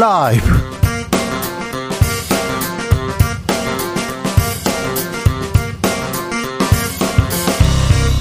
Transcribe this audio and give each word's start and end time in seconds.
라이브 0.00 0.40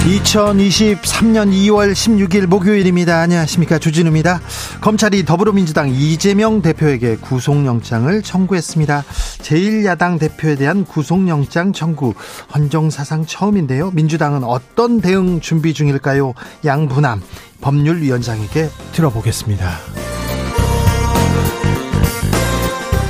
2023년 0.03 1.53
2월 1.53 1.93
16일 1.93 2.47
목요일입니다. 2.47 3.21
안녕하십니까. 3.21 3.79
주진우입니다. 3.79 4.41
검찰이 4.81 5.23
더불어민주당 5.23 5.87
이재명 5.87 6.61
대표에게 6.61 7.15
구속영장을 7.15 8.21
청구했습니다. 8.23 9.05
제1야당 9.37 10.19
대표에 10.19 10.55
대한 10.55 10.83
구속영장 10.83 11.71
청구 11.71 12.13
헌정사상 12.53 13.25
처음인데요. 13.25 13.91
민주당은 13.91 14.43
어떤 14.43 14.99
대응 14.99 15.39
준비 15.39 15.73
중일까요? 15.73 16.33
양분남 16.65 17.21
법률위원장에게 17.61 18.67
들어보겠습니다. 18.91 20.08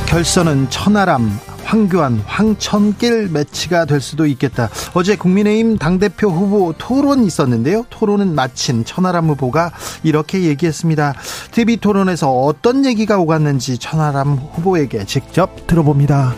결선은 0.09 0.71
천하람 0.71 1.29
황교안, 1.63 2.23
황천길 2.25 3.29
매치가 3.29 3.85
될 3.85 4.01
수도 4.01 4.25
있겠다. 4.25 4.67
어제 4.95 5.15
국민의힘 5.15 5.77
당대표 5.77 6.29
후보 6.31 6.73
토론 6.75 7.23
있었는데요. 7.23 7.85
토론은 7.91 8.33
마친 8.33 8.83
천하람 8.83 9.29
후보가 9.29 9.71
이렇게 10.01 10.41
얘기했습니다. 10.45 11.13
TV 11.51 11.77
토론에서 11.77 12.31
어떤 12.31 12.85
얘기가 12.85 13.19
오갔는지 13.19 13.77
천하람 13.77 14.33
후보에게 14.33 15.05
직접 15.05 15.67
들어봅니다. 15.67 16.33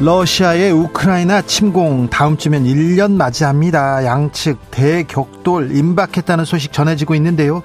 러시아의 0.00 0.70
우크라이나 0.70 1.42
침공 1.42 2.08
다음 2.08 2.36
주면 2.36 2.64
1년 2.64 3.12
맞이합니다. 3.14 4.04
양측 4.04 4.70
대격돌 4.70 5.74
임박했다는 5.74 6.44
소식 6.44 6.72
전해지고 6.72 7.16
있는데요. 7.16 7.62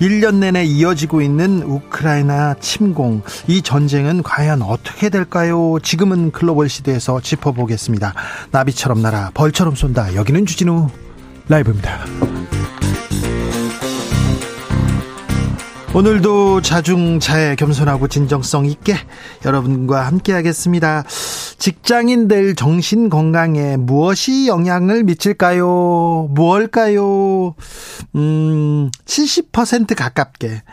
1년 0.00 0.36
내내 0.36 0.64
이어지고 0.64 1.22
있는 1.22 1.62
우크라이나 1.62 2.54
침공 2.60 3.22
이 3.48 3.62
전쟁은 3.62 4.22
과연 4.22 4.62
어떻게 4.62 5.08
될까요? 5.08 5.78
지금은 5.82 6.30
글로벌 6.30 6.68
시대에서 6.68 7.20
짚어보겠습니다. 7.20 8.14
나비처럼 8.52 9.02
날아 9.02 9.32
벌처럼 9.34 9.74
쏜다. 9.74 10.14
여기는 10.14 10.46
주진우 10.46 10.88
라이브입니다. 11.48 11.98
오늘도 15.94 16.62
자중자애 16.62 17.56
겸손하고 17.56 18.08
진정성 18.08 18.64
있게 18.64 18.96
여러분과 19.44 20.06
함께 20.06 20.32
하겠습니다. 20.32 21.04
직장인들 21.62 22.56
정신 22.56 23.08
건강에 23.08 23.76
무엇이 23.76 24.48
영향을 24.48 25.04
미칠까요? 25.04 26.26
무엇일까요? 26.32 27.54
음, 28.16 28.90
70% 29.04 29.94
가깝게 29.94 30.64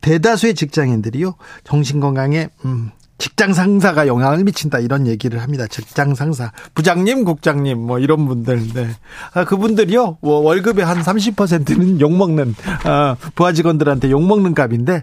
대다수의 0.00 0.54
직장인들이요. 0.54 1.34
정신 1.64 1.98
건강에 1.98 2.50
음, 2.64 2.92
직장 3.18 3.52
상사가 3.52 4.06
영향을 4.06 4.44
미친다 4.44 4.78
이런 4.78 5.08
얘기를 5.08 5.42
합니다. 5.42 5.66
직장 5.66 6.14
상사, 6.14 6.52
부장님, 6.72 7.24
국장님 7.24 7.76
뭐 7.76 7.98
이런 7.98 8.24
분들, 8.26 8.74
네. 8.74 8.90
아, 9.34 9.44
그분들이요 9.44 10.18
뭐 10.20 10.38
월급의 10.38 10.84
한 10.84 11.00
30%는 11.00 12.00
욕 12.00 12.16
먹는 12.16 12.54
아, 12.84 13.16
부하 13.34 13.52
직원들한테 13.52 14.12
욕 14.12 14.24
먹는 14.24 14.54
값인데, 14.54 15.02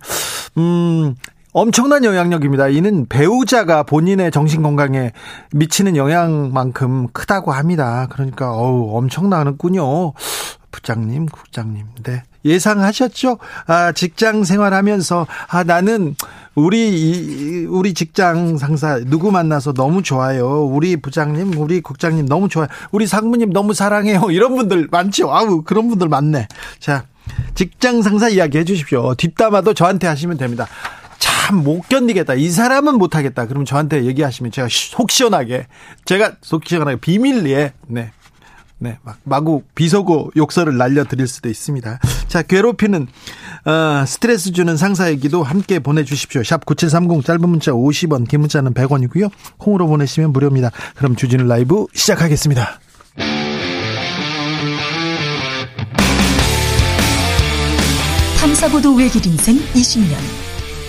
음. 0.57 1.15
엄청난 1.57 2.03
영향력입니다. 2.03 2.67
이는 2.67 3.05
배우자가 3.07 3.83
본인의 3.83 4.29
정신 4.31 4.61
건강에 4.61 5.13
미치는 5.53 5.95
영향만큼 5.95 7.07
크다고 7.13 7.53
합니다. 7.53 8.07
그러니까 8.11 8.51
어우 8.51 8.97
엄청나는군요. 8.97 10.11
부장님, 10.71 11.27
국장님. 11.27 11.85
네. 12.03 12.23
예상하셨죠? 12.43 13.37
아, 13.67 13.93
직장 13.93 14.43
생활하면서 14.43 15.27
아 15.47 15.63
나는 15.63 16.17
우리 16.55 17.65
우리 17.69 17.93
직장 17.93 18.57
상사 18.57 18.99
누구 19.05 19.31
만나서 19.31 19.71
너무 19.71 20.03
좋아요. 20.03 20.65
우리 20.65 20.97
부장님, 20.97 21.57
우리 21.57 21.79
국장님 21.79 22.25
너무 22.25 22.49
좋아요. 22.49 22.67
우리 22.91 23.07
상무님 23.07 23.53
너무 23.53 23.73
사랑해요. 23.73 24.23
이런 24.29 24.57
분들 24.57 24.89
많죠. 24.91 25.33
아우 25.33 25.61
그런 25.61 25.87
분들 25.87 26.09
많네. 26.09 26.49
자, 26.79 27.05
직장 27.53 28.01
상사 28.01 28.27
이야기 28.27 28.57
해 28.57 28.65
주십시오. 28.65 29.15
뒷담화도 29.15 29.73
저한테 29.73 30.07
하시면 30.07 30.37
됩니다. 30.37 30.67
참 31.45 31.63
못 31.63 31.87
견디겠다. 31.89 32.33
이 32.33 32.49
사람은 32.49 32.97
못하겠다. 32.97 33.45
그러면 33.45 33.65
저한테 33.65 34.05
얘기하시면 34.05 34.51
제가 34.51 34.67
속 34.71 35.11
시원하게 35.11 35.67
제가 36.05 36.33
속 36.41 36.65
시원하게 36.65 36.99
비밀리에 36.99 37.73
네 37.87 38.11
네, 38.77 38.97
막 39.03 39.17
마구 39.23 39.61
비속어 39.75 40.31
욕설을 40.35 40.75
날려드릴 40.77 41.27
수도 41.27 41.47
있습니다. 41.47 41.99
자, 42.27 42.41
괴롭히는 42.41 43.07
어, 43.65 44.05
스트레스 44.05 44.51
주는 44.51 44.75
상사 44.75 45.09
얘기도 45.09 45.43
함께 45.43 45.79
보내주십시오. 45.79 46.43
샵 46.43 46.65
9730 46.65 47.23
짧은 47.25 47.47
문자 47.47 47.71
50원, 47.71 48.27
긴 48.27 48.41
문자는 48.41 48.73
100원이고요. 48.73 49.31
콩으로 49.57 49.87
보내시면 49.87 50.33
무료입니다. 50.33 50.71
그럼 50.95 51.15
주진우 51.15 51.45
라이브 51.45 51.85
시작하겠습니다. 51.93 52.79
탐사보도 58.39 58.93
외길 58.95 59.25
인생 59.25 59.55
20년. 59.73 60.44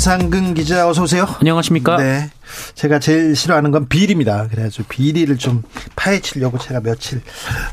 정상근 0.00 0.54
기자 0.54 0.88
어서 0.88 1.02
오세요. 1.02 1.26
안녕하십니까? 1.40 1.98
네. 1.98 2.30
제가 2.74 3.00
제일 3.00 3.36
싫어하는 3.36 3.70
건 3.70 3.86
비리입니다. 3.86 4.48
그래가지고 4.48 4.84
비리를 4.88 5.36
좀 5.36 5.62
파헤치려고 5.94 6.56
제가 6.56 6.80
며칠 6.80 7.20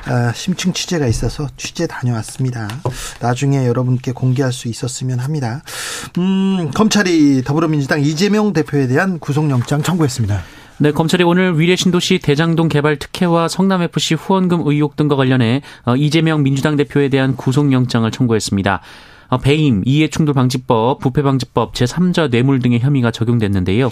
아, 0.07 0.33
심층 0.35 0.73
취재가 0.73 1.07
있어서 1.07 1.47
취재 1.55 1.87
다녀왔습니다. 1.87 2.67
나중에 3.21 3.65
여러분께 3.65 4.11
공개할 4.11 4.51
수 4.51 4.67
있었으면 4.67 5.19
합니다. 5.19 5.63
음, 6.17 6.69
검찰이 6.75 7.43
더불어민주당 7.45 8.01
이재명 8.01 8.51
대표에 8.51 8.87
대한 8.87 9.19
구속영장 9.19 9.81
청구했습니다. 9.81 10.43
네, 10.79 10.91
검찰이 10.91 11.23
오늘 11.23 11.57
위례 11.57 11.77
신도시 11.77 12.19
대장동 12.19 12.67
개발 12.67 12.97
특혜와 12.97 13.47
성남FC 13.47 14.15
후원금 14.15 14.63
의혹 14.65 14.97
등과 14.97 15.15
관련해 15.15 15.61
어, 15.85 15.95
이재명 15.95 16.43
민주당 16.43 16.75
대표에 16.75 17.07
대한 17.07 17.37
구속영장을 17.37 18.11
청구했습니다. 18.11 18.81
어, 19.29 19.37
배임, 19.37 19.81
이해충돌방지법, 19.85 20.99
부패방지법, 20.99 21.73
제3자 21.73 22.29
뇌물 22.29 22.59
등의 22.59 22.79
혐의가 22.79 23.11
적용됐는데요. 23.11 23.89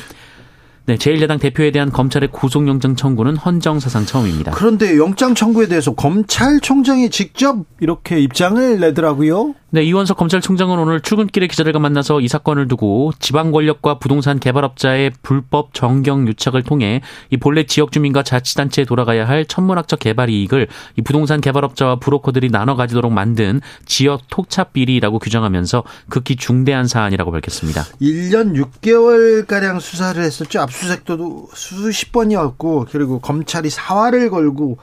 네, 0.88 0.98
제1야당 0.98 1.40
대표에 1.40 1.72
대한 1.72 1.92
검찰의 1.92 2.30
구속영장 2.32 2.96
청구는 2.96 3.38
헌정사상 3.38 4.06
처음입니다. 4.06 4.52
그런데 4.52 4.98
영장 5.00 5.34
청구에 5.34 5.68
대해서 5.68 5.96
검찰총장이 5.96 7.10
직접 7.10 7.66
이렇게 7.80 8.20
입장을 8.20 8.80
내더라고요. 8.80 9.56
네, 9.76 9.84
이원석 9.84 10.16
검찰총장은 10.16 10.80
오늘 10.80 11.02
출근길에 11.02 11.48
기자들과 11.48 11.80
만나서 11.80 12.22
이 12.22 12.30
사건을 12.30 12.70
두고 12.70 13.12
지방 13.20 13.52
권력과 13.52 14.00
부동산 14.00 14.40
개발업자의 14.40 15.12
불법 15.22 15.74
정경 15.74 16.30
유착을 16.30 16.64
통해 16.64 17.02
이 17.30 17.36
본래 17.36 17.66
지역 17.66 17.92
주민과 17.92 18.24
자치단체에 18.24 18.86
돌아가야 18.86 19.28
할 19.28 19.46
천문학적 19.46 20.00
개발 20.00 20.30
이익을 20.30 20.70
이 20.96 21.02
부동산 21.02 21.42
개발업자와 21.42 21.98
브로커들이 22.00 22.52
나눠 22.52 22.78
가지도록 22.78 23.12
만든 23.12 23.60
지역 23.86 24.22
토착 24.30 24.72
비리라고 24.72 25.20
규정하면서 25.20 25.84
극히 26.08 26.38
중대한 26.38 26.88
사안이라고 26.88 27.32
밝혔습니다. 27.34 27.84
1년 28.02 28.56
6개월 28.56 29.46
가량 29.46 29.82
수사를 29.82 30.24
했었죠. 30.24 30.62
압수수색도 30.62 31.50
수십 31.54 32.14
번이었고 32.14 32.86
그리고 32.90 33.20
검찰이 33.20 33.70
사활을 33.70 34.30
걸고 34.30 34.78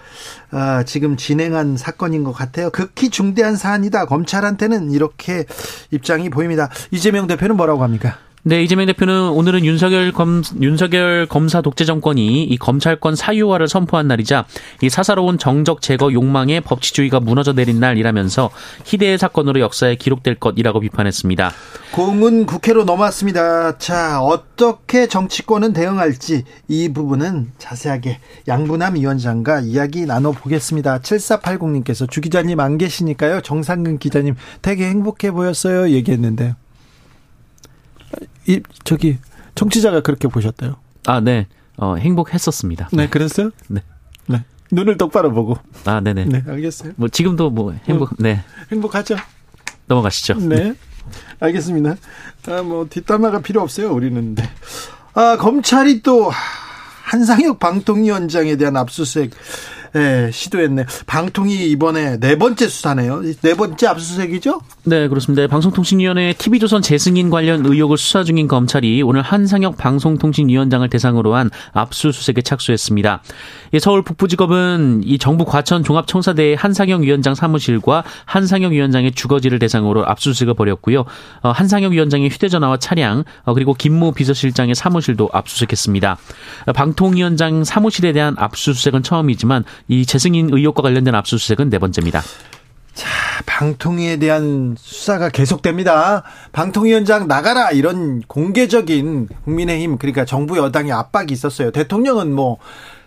아, 0.50 0.84
지금 0.84 1.16
진행한 1.16 1.78
사건인 1.78 2.25
것 2.25 2.32
같아요. 2.32 2.69
극히 2.69 3.08
중대한 3.08 3.56
사안이다. 3.56 4.05
검찰한테는 4.05 4.81
이렇게 4.90 5.46
입장이 5.90 6.31
보입니다. 6.31 6.69
이재명 6.90 7.26
대표는 7.26 7.56
뭐라고 7.56 7.82
합니까? 7.82 8.19
네, 8.44 8.60
이재명 8.60 8.86
대표는 8.86 9.28
오늘은 9.28 9.64
윤석열 9.64 10.10
검, 10.10 10.42
윤석열 10.60 11.26
검사 11.26 11.60
독재 11.60 11.84
정권이 11.84 12.42
이 12.42 12.58
검찰권 12.58 13.14
사유화를 13.14 13.68
선포한 13.68 14.08
날이자 14.08 14.46
이 14.80 14.90
사사로운 14.90 15.38
정적 15.38 15.80
제거 15.80 16.12
욕망에 16.12 16.58
법치주의가 16.58 17.20
무너져 17.20 17.52
내린 17.52 17.78
날이라면서 17.78 18.50
희대의 18.84 19.18
사건으로 19.18 19.60
역사에 19.60 19.94
기록될 19.94 20.40
것이라고 20.40 20.80
비판했습니다. 20.80 21.52
공은 21.92 22.46
국회로 22.46 22.82
넘어왔습니다. 22.82 23.78
자, 23.78 24.20
어떻게 24.20 25.06
정치권은 25.06 25.72
대응할지 25.72 26.42
이 26.66 26.88
부분은 26.92 27.52
자세하게 27.58 28.18
양분남 28.48 28.96
위원장과 28.96 29.60
이야기 29.60 30.04
나눠보겠습니다. 30.04 30.98
7480님께서 30.98 32.10
주 32.10 32.20
기자님 32.20 32.58
안 32.58 32.76
계시니까요. 32.76 33.42
정상근 33.42 33.98
기자님 33.98 34.34
되게 34.62 34.88
행복해 34.88 35.30
보였어요. 35.30 35.90
얘기했는데요. 35.90 36.56
이 38.47 38.61
저기 38.85 39.19
청취자가 39.55 40.00
그렇게 40.00 40.29
보셨대요. 40.29 40.76
아, 41.06 41.20
네. 41.20 41.47
어, 41.76 41.97
행복했었습니다. 41.97 42.91
네, 42.93 43.09
그랬어요? 43.09 43.50
네. 43.69 43.82
네. 44.26 44.44
눈을 44.70 44.97
똑바로 44.97 45.32
보고. 45.32 45.59
아, 45.85 46.00
네네. 46.00 46.25
네, 46.26 46.44
알겠어요. 46.47 46.93
뭐 46.97 47.09
지금도 47.09 47.50
뭐 47.50 47.75
행복, 47.87 48.17
네. 48.19 48.43
행복하죠? 48.70 49.17
넘어가시죠. 49.87 50.35
네. 50.35 50.75
알겠습니다. 51.41 51.97
아, 52.49 52.62
뭐 52.62 52.87
뒷담화가 52.88 53.41
필요 53.41 53.61
없어요. 53.62 53.93
우리는. 53.93 54.35
네. 54.35 54.49
아, 55.14 55.37
검찰이 55.37 56.03
또 56.03 56.31
한상혁 57.05 57.59
방통위원장에 57.59 58.56
대한 58.56 58.76
압수수색 58.76 59.32
네, 59.92 60.30
시도했네. 60.32 60.86
방통위 61.06 61.70
이번에 61.70 62.18
네 62.18 62.36
번째 62.36 62.66
수사네요. 62.66 63.22
네 63.42 63.54
번째 63.54 63.86
압수수색이죠? 63.86 64.60
네, 64.84 65.06
그렇습니다. 65.08 65.46
방송통신위원회 65.46 66.32
TV조선 66.38 66.80
재승인 66.80 67.28
관련 67.28 67.64
의혹을 67.66 67.98
수사 67.98 68.24
중인 68.24 68.48
검찰이 68.48 69.02
오늘 69.02 69.20
한상혁 69.20 69.76
방송통신위원장을 69.76 70.88
대상으로 70.88 71.34
한 71.34 71.50
압수수색에 71.72 72.40
착수했습니다. 72.42 73.22
서울 73.80 74.02
북부지검은 74.02 75.02
이 75.04 75.18
정부 75.18 75.44
과천 75.44 75.84
종합청사대의 75.84 76.56
한상혁 76.56 77.02
위원장 77.02 77.34
사무실과 77.34 78.02
한상혁 78.24 78.72
위원장의 78.72 79.12
주거지를 79.12 79.58
대상으로 79.58 80.06
압수수색을 80.06 80.54
벌였고요. 80.54 81.04
어, 81.42 81.50
한상혁 81.50 81.92
위원장의 81.92 82.30
휴대전화와 82.30 82.78
차량 82.78 83.24
어, 83.44 83.54
그리고 83.54 83.74
김모 83.74 84.12
비서실장의 84.12 84.74
사무실도 84.74 85.28
압수수색했습니다. 85.32 86.16
방통위원장 86.74 87.64
사무실에 87.64 88.12
대한 88.12 88.34
압수수색은 88.38 89.02
처음이지만 89.02 89.64
이 89.88 90.06
재승인 90.06 90.49
의혹과 90.52 90.82
관련된 90.82 91.14
압수수색은 91.14 91.70
네 91.70 91.79
번째입니다. 91.79 92.23
자, 92.94 93.08
방통위에 93.46 94.19
대한 94.19 94.76
수사가 94.79 95.31
계속됩니다. 95.31 96.25
방통위원장 96.52 97.26
나가라 97.26 97.70
이런 97.70 98.20
공개적인 98.23 99.29
국민의힘 99.44 99.99
그러니까 99.99 100.25
정부 100.25 100.58
여당의 100.58 100.93
압박이 100.93 101.32
있었어요. 101.32 101.70
대통령은 101.70 102.34
뭐 102.34 102.58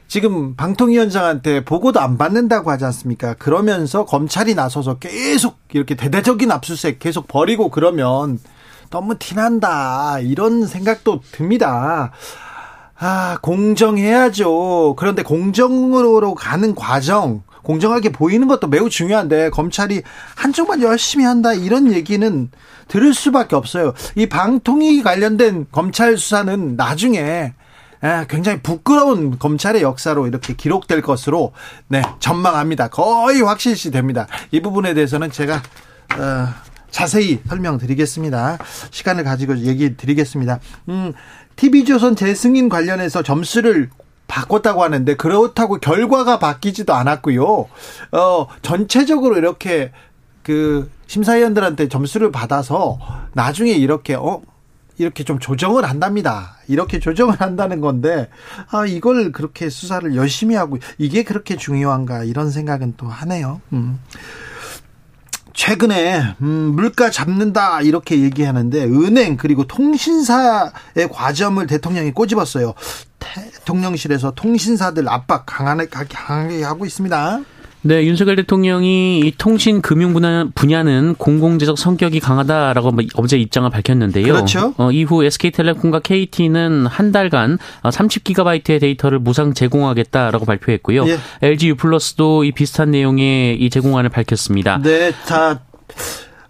지금 0.07 0.55
방통위원장한테 0.55 1.65
보고도 1.65 1.99
안 1.99 2.17
받는다고 2.17 2.69
하지 2.71 2.85
않습니까? 2.85 3.33
그러면서 3.35 4.05
검찰이 4.05 4.55
나서서 4.55 4.95
계속 4.95 5.59
이렇게 5.73 5.95
대대적인 5.95 6.51
압수수색 6.51 6.99
계속 6.99 7.27
벌이고 7.27 7.69
그러면 7.69 8.39
너무 8.89 9.17
티난다 9.17 10.19
이런 10.19 10.67
생각도 10.67 11.21
듭니다. 11.31 12.11
아, 12.97 13.37
공정해야죠. 13.41 14.95
그런데 14.97 15.23
공정으로 15.23 16.33
가는 16.33 16.75
과정, 16.75 17.43
공정하게 17.63 18.09
보이는 18.09 18.47
것도 18.47 18.67
매우 18.67 18.89
중요한데 18.89 19.49
검찰이 19.49 20.03
한쪽만 20.35 20.81
열심히 20.81 21.25
한다 21.25 21.53
이런 21.53 21.91
얘기는 21.91 22.49
들을 22.87 23.13
수밖에 23.13 23.55
없어요. 23.55 23.93
이 24.15 24.27
방통위 24.27 25.03
관련된 25.03 25.67
검찰 25.71 26.17
수사는 26.17 26.75
나중에 26.75 27.53
굉장히 28.29 28.59
부끄러운 28.61 29.39
검찰의 29.39 29.81
역사로 29.81 30.27
이렇게 30.27 30.53
기록될 30.55 31.01
것으로 31.01 31.53
네 31.87 32.03
전망합니다. 32.19 32.89
거의 32.89 33.41
확실시 33.41 33.89
됩니다. 33.89 34.27
이 34.51 34.61
부분에 34.61 34.93
대해서는 34.93 35.31
제가 35.31 35.55
어, 35.55 36.47
자세히 36.91 37.41
설명드리겠습니다. 37.49 38.59
시간을 38.91 39.23
가지고 39.23 39.57
얘기 39.57 39.97
드리겠습니다. 39.97 40.59
음, 40.87 41.13
TV조선 41.55 42.15
재승인 42.15 42.69
관련해서 42.69 43.23
점수를 43.23 43.89
바꿨다고 44.27 44.83
하는데 44.83 45.15
그렇다고 45.15 45.77
결과가 45.77 46.39
바뀌지도 46.39 46.93
않았고요. 46.93 47.45
어, 48.11 48.47
전체적으로 48.61 49.37
이렇게 49.37 49.91
그 50.43 50.89
심사위원들한테 51.07 51.87
점수를 51.87 52.31
받아서 52.31 52.99
나중에 53.33 53.71
이렇게 53.71 54.15
어 54.15 54.41
이렇게 54.97 55.23
좀 55.23 55.39
조정을 55.39 55.85
한답니다. 55.85 56.57
이렇게 56.67 56.99
조정을 56.99 57.41
한다는 57.41 57.81
건데 57.81 58.29
아 58.69 58.85
이걸 58.85 59.31
그렇게 59.31 59.69
수사를 59.69 60.15
열심히 60.15 60.55
하고 60.55 60.77
이게 60.97 61.23
그렇게 61.23 61.57
중요한가 61.57 62.23
이런 62.23 62.49
생각은 62.49 62.93
또 62.97 63.07
하네요. 63.07 63.61
음. 63.73 63.99
최근에 65.55 66.35
음, 66.41 66.73
물가 66.75 67.09
잡는다 67.09 67.81
이렇게 67.81 68.21
얘기하는데 68.21 68.83
은행 68.83 69.37
그리고 69.37 69.65
통신사의 69.65 71.09
과점을 71.11 71.65
대통령이 71.65 72.11
꼬집었어요. 72.11 72.73
대통령실에서 73.19 74.31
통신사들 74.31 75.09
압박 75.09 75.45
강하게, 75.45 76.63
하고 76.63 76.85
있습니다. 76.85 77.39
네, 77.85 78.03
윤석열 78.03 78.35
대통령이 78.35 79.19
이 79.19 79.31
통신 79.37 79.79
금융 79.79 80.13
분야, 80.13 80.47
분야는 80.55 81.13
공공재적 81.19 81.77
성격이 81.77 82.19
강하다라고 82.19 82.91
뭐 82.91 83.03
어제 83.13 83.37
입장을 83.37 83.69
밝혔는데요. 83.69 84.25
그렇죠. 84.25 84.73
어, 84.77 84.91
이후 84.91 85.23
SK텔레콤과 85.23 85.99
KT는 85.99 86.87
한 86.87 87.11
달간 87.11 87.59
30기가바이트의 87.83 88.81
데이터를 88.81 89.19
무상 89.19 89.53
제공하겠다라고 89.53 90.45
발표했고요. 90.45 91.07
예. 91.07 91.19
LG 91.43 91.69
U+도 91.69 92.43
이 92.43 92.51
비슷한 92.53 92.89
내용의 92.89 93.61
이 93.61 93.69
제공안을 93.69 94.09
밝혔습니다. 94.09 94.81
네, 94.81 95.11
자 95.25 95.59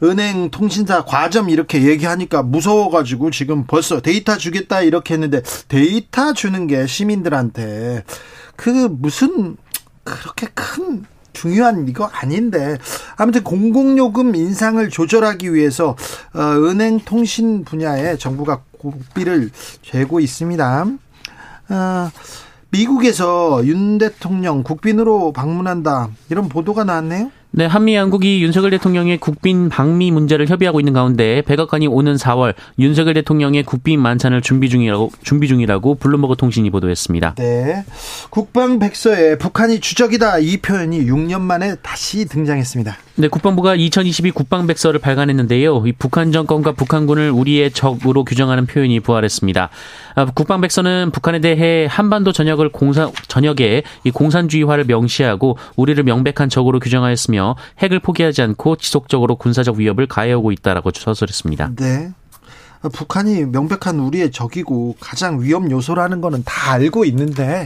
은행 0.03 0.51
통신사 0.51 1.03
과점 1.03 1.49
이렇게 1.49 1.83
얘기하니까 1.83 2.43
무서워가지고 2.43 3.31
지금 3.31 3.65
벌써 3.65 3.99
데이터 3.99 4.37
주겠다 4.37 4.83
이렇게 4.83 5.15
했는데 5.15 5.41
데이터 5.67 6.31
주는 6.31 6.65
게 6.67 6.87
시민들한테 6.87 8.05
그 8.55 8.69
무슨 8.69 9.57
그렇게 10.05 10.47
큰 10.53 11.03
중요한 11.35 11.87
이거 11.87 12.05
아닌데 12.05 12.77
아무튼 13.17 13.43
공공요금 13.43 14.35
인상을 14.35 14.89
조절하기 14.89 15.53
위해서 15.53 15.95
어, 16.33 16.41
은행 16.41 16.99
통신 17.01 17.63
분야에 17.63 18.17
정부가 18.17 18.61
고비를 18.79 19.51
죄고 19.83 20.19
있습니다. 20.19 20.85
어, 21.69 22.11
미국에서 22.71 23.65
윤 23.65 23.97
대통령 23.97 24.63
국빈으로 24.63 25.31
방문한다 25.31 26.09
이런 26.29 26.49
보도가 26.49 26.83
나왔네요. 26.83 27.31
네, 27.57 27.66
한미 27.66 27.96
양국이 27.96 28.44
윤석열 28.44 28.72
대통령의 28.72 29.18
국빈 29.18 29.69
방미 29.69 30.12
문제를 30.12 30.50
협의하고 30.50 30.81
있는 30.81 30.92
가운데 30.92 31.42
백악관이 31.44 31.88
오는 31.88 32.16
4월 32.16 32.54
윤석열 32.80 33.13
대통령의 33.13 33.63
국빈 33.63 33.98
만찬을 33.98 34.42
준비 34.42 34.68
중이라고 34.68 35.12
준비 35.24 35.48
중이라고 35.48 35.96
블룸버그 35.96 36.36
통신이 36.36 36.69
보도했습니다. 36.69 37.35
네. 37.35 37.85
국방 38.30 38.78
백서에 38.78 39.38
북한이 39.38 39.80
주적이다 39.80 40.40
이 40.40 40.57
표현이 40.57 41.06
6년 41.06 41.40
만에 41.40 41.76
다시 41.76 42.26
등장했습니다. 42.26 42.97
네, 43.18 43.30
국방부가 43.30 43.76
2022 43.76 44.31
국방 44.31 44.68
백서를 44.68 45.00
발간했는데요. 45.00 45.88
이 45.88 45.94
북한 45.94 46.33
정권과 46.33 46.74
북한군을 46.74 47.31
우리의 47.31 47.71
적으로 47.71 48.26
규정하는 48.26 48.66
표현이 48.66 49.00
부활했습니다. 49.00 49.69
아, 50.16 50.26
국방 50.26 50.59
백서는 50.59 51.12
북한에 51.12 51.40
대해 51.40 51.88
한반도 51.90 52.33
전역을 52.33 52.69
공산 52.69 53.12
전역에 53.30 53.83
이 54.04 54.12
공산주의화를 54.12 54.83
명시하고 54.83 55.57
우리를 55.78 56.04
명백한 56.04 56.50
적으로 56.50 56.81
규정하였으며 56.81 57.44
핵을 57.80 57.99
포기하지 57.99 58.42
않고 58.42 58.78
지속적으로 58.78 59.35
군사적 59.35 59.75
위협을 59.75 60.07
가해오고 60.07 60.52
있다라고 60.52 60.92
서술했습니다. 60.94 61.71
네. 61.75 62.11
북한이 62.94 63.45
명백한 63.45 63.99
우리의 63.99 64.31
적이고 64.31 64.95
가장 64.99 65.42
위험 65.42 65.71
요소라는 65.71 66.21
거는 66.21 66.44
다 66.45 66.73
알고 66.73 67.06
있는데 67.06 67.66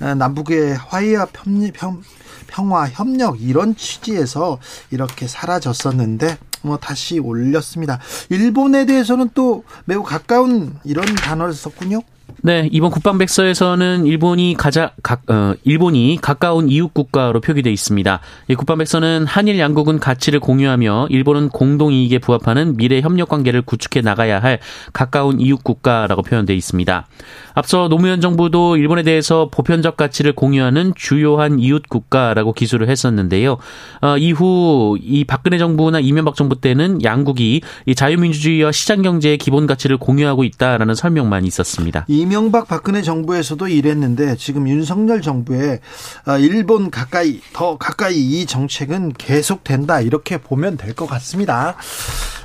아, 0.00 0.14
남북의 0.14 0.76
화해와 0.76 1.26
평, 1.32 2.02
평화 2.46 2.88
협력 2.88 3.40
이런 3.40 3.76
취지에서 3.76 4.58
이렇게 4.90 5.26
사라졌었는데 5.26 6.38
뭐 6.62 6.76
다시 6.76 7.18
올렸습니다. 7.18 7.98
일본에 8.28 8.86
대해서는 8.86 9.30
또 9.34 9.64
매우 9.84 10.02
가까운 10.02 10.78
이런 10.84 11.06
단어를 11.14 11.54
썼군요. 11.54 12.00
네, 12.42 12.68
이번 12.70 12.90
국방백서에서는 12.90 14.06
일본이 14.06 14.54
가자 14.56 14.92
각 15.02 15.22
어, 15.30 15.54
일본이 15.64 16.18
가까운 16.20 16.68
이웃 16.68 16.92
국가로 16.92 17.40
표기돼 17.40 17.72
있습니다. 17.72 18.20
이 18.48 18.54
국방백서는 18.54 19.26
한일 19.26 19.58
양국은 19.58 19.98
가치를 19.98 20.38
공유하며 20.40 21.08
일본은 21.10 21.48
공동 21.48 21.92
이익에 21.92 22.18
부합하는 22.18 22.76
미래 22.76 23.00
협력 23.00 23.30
관계를 23.30 23.62
구축해 23.62 24.02
나가야 24.02 24.40
할 24.40 24.60
가까운 24.92 25.40
이웃 25.40 25.64
국가라고 25.64 26.22
표현돼 26.22 26.54
있습니다. 26.54 27.08
앞서 27.54 27.88
노무현 27.88 28.20
정부도 28.20 28.76
일본에 28.76 29.02
대해서 29.02 29.48
보편적 29.50 29.96
가치를 29.96 30.34
공유하는 30.34 30.92
주요한 30.94 31.58
이웃 31.58 31.88
국가라고 31.88 32.52
기술을 32.52 32.90
했었는데요. 32.90 33.56
어, 34.02 34.18
이후 34.18 34.98
이 35.00 35.24
박근혜 35.24 35.56
정부나 35.56 36.00
이명박 36.00 36.36
정부 36.36 36.60
때는 36.60 37.02
양국이 37.02 37.62
이 37.86 37.94
자유민주주의와 37.94 38.72
시장 38.72 39.00
경제의 39.00 39.38
기본 39.38 39.66
가치를 39.66 39.96
공유하고 39.96 40.44
있다라는 40.44 40.94
설명만 40.94 41.46
있었습니다. 41.46 42.04
이 42.08 42.25
명박 42.28 42.68
박근혜 42.68 43.02
정부에서도 43.02 43.68
이랬는데 43.68 44.36
지금 44.36 44.68
윤석열 44.68 45.22
정부에 45.22 45.80
아, 46.24 46.38
일본 46.38 46.90
가까이 46.90 47.40
더 47.52 47.76
가까이 47.78 48.16
이 48.18 48.46
정책은 48.46 49.12
계속된다 49.14 50.00
이렇게 50.00 50.38
보면 50.38 50.76
될 50.76 50.94
것 50.96 51.06
같습니다. 51.06 51.76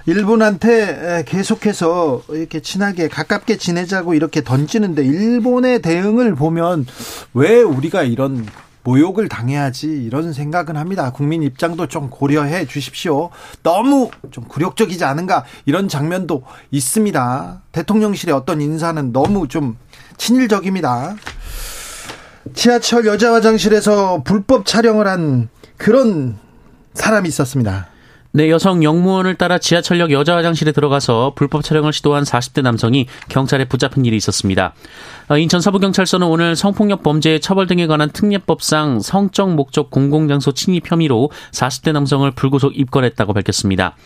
일본한테 0.06 1.24
계속해서 1.28 2.24
이렇게 2.30 2.60
친하게 2.60 3.08
가깝게 3.08 3.58
지내자고 3.58 4.14
이렇게 4.14 4.44
던지는데 4.44 5.04
일본의 5.04 5.82
대응을 5.82 6.36
보면 6.36 6.86
왜 7.34 7.62
우리가 7.62 8.04
이런 8.04 8.46
모욕을 8.84 9.30
당해야지 9.30 9.88
이런 9.88 10.34
생각은 10.34 10.76
합니다. 10.78 11.12
국민 11.12 11.44
입장도 11.44 11.88
좀 11.88 12.10
고려해 12.10 12.66
주십시오. 12.66 13.30
너무 13.64 14.10
좀 14.32 14.46
굴욕적이지 14.46 15.04
않은가 15.04 15.46
이런 15.66 15.88
장면도 15.88 16.44
있습니다. 16.72 17.62
대통령실의 17.72 18.34
어떤 18.34 18.62
인사는 18.62 19.12
너무 19.12 19.48
좀 19.48 19.78
친일적입니다. 20.18 21.16
지하철 22.54 23.06
여자 23.06 23.34
화장실에서 23.34 24.24
불법 24.24 24.66
촬영을 24.66 25.08
한 25.08 25.50
그런 25.78 26.38
사람이 26.94 27.30
있었습니다. 27.30 27.91
네, 28.34 28.50
여성 28.50 28.82
영무원을 28.82 29.36
따라 29.36 29.58
지하철역 29.58 30.12
여자 30.12 30.38
화장실에 30.38 30.72
들어가서 30.72 31.34
불법 31.36 31.64
촬영을 31.64 31.92
시도한 31.92 32.24
40대 32.24 32.62
남성이 32.62 33.08
경찰에 33.28 33.66
붙잡힌 33.66 34.06
일이 34.06 34.16
있었습니다. 34.16 34.74
어, 35.28 35.38
인천 35.38 35.60
서부경찰서는 35.60 36.26
오늘 36.26 36.56
성폭력 36.56 37.04
범죄 37.04 37.40
처벌 37.40 37.68
등에 37.68 37.88
관한 37.88 38.10
특례법상 38.10 39.02
성적 39.02 39.54
목적 39.54 39.92
공공장소 39.92 40.54
침입 40.54 40.90
혐의로 40.90 41.30
40대 41.52 41.92
남성을 41.92 42.32
불구속 42.32 42.78
입건했다고 42.80 43.34
밝혔습니다. 43.34 43.98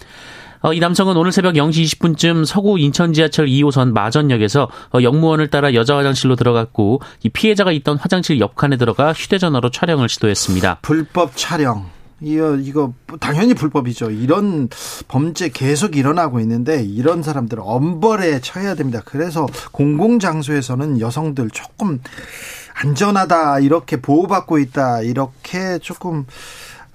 어, 0.62 0.74
이 0.74 0.79
남성은 0.79 1.15
오늘 1.15 1.32
새벽 1.32 1.53
0시 1.53 1.84
20분쯤 1.84 2.46
서구 2.46 2.79
인천 2.79 3.13
지하철 3.13 3.46
2호선 3.46 3.91
마전역에서 3.94 4.70
어, 4.96 5.03
영무원을 5.03 5.50
따라 5.50 5.75
여자 5.75 5.98
화장실로 5.98 6.36
들어갔고 6.36 7.01
이 7.22 7.29
피해자가 7.29 7.72
있던 7.74 7.98
화장실 7.98 8.39
옆칸에 8.39 8.77
들어가 8.77 9.13
휴대전화로 9.13 9.70
촬영을 9.70 10.10
시도했습니다. 10.10 10.79
불법 10.82 11.34
촬영. 11.36 11.94
이거 12.22 12.55
이거 12.55 12.93
당연히 13.19 13.53
불법이죠. 13.53 14.12
이런 14.12 14.69
범죄 15.07 15.50
계속 15.50 15.95
일어나고 15.98 16.39
있는데 16.39 16.81
이런 16.84 17.22
사람들 17.24 17.60
엄벌에 17.62 18.39
처해야 18.41 18.75
됩니다. 18.75 19.01
그래서 19.05 19.45
공공 19.72 20.19
장소에서는 20.19 21.00
여성들 21.01 21.50
조금 21.51 22.01
안전하다 22.74 23.60
이렇게 23.60 23.98
보호받고 24.01 24.60
있다 24.60 25.01
이렇게 25.01 25.77
조금 25.79 26.25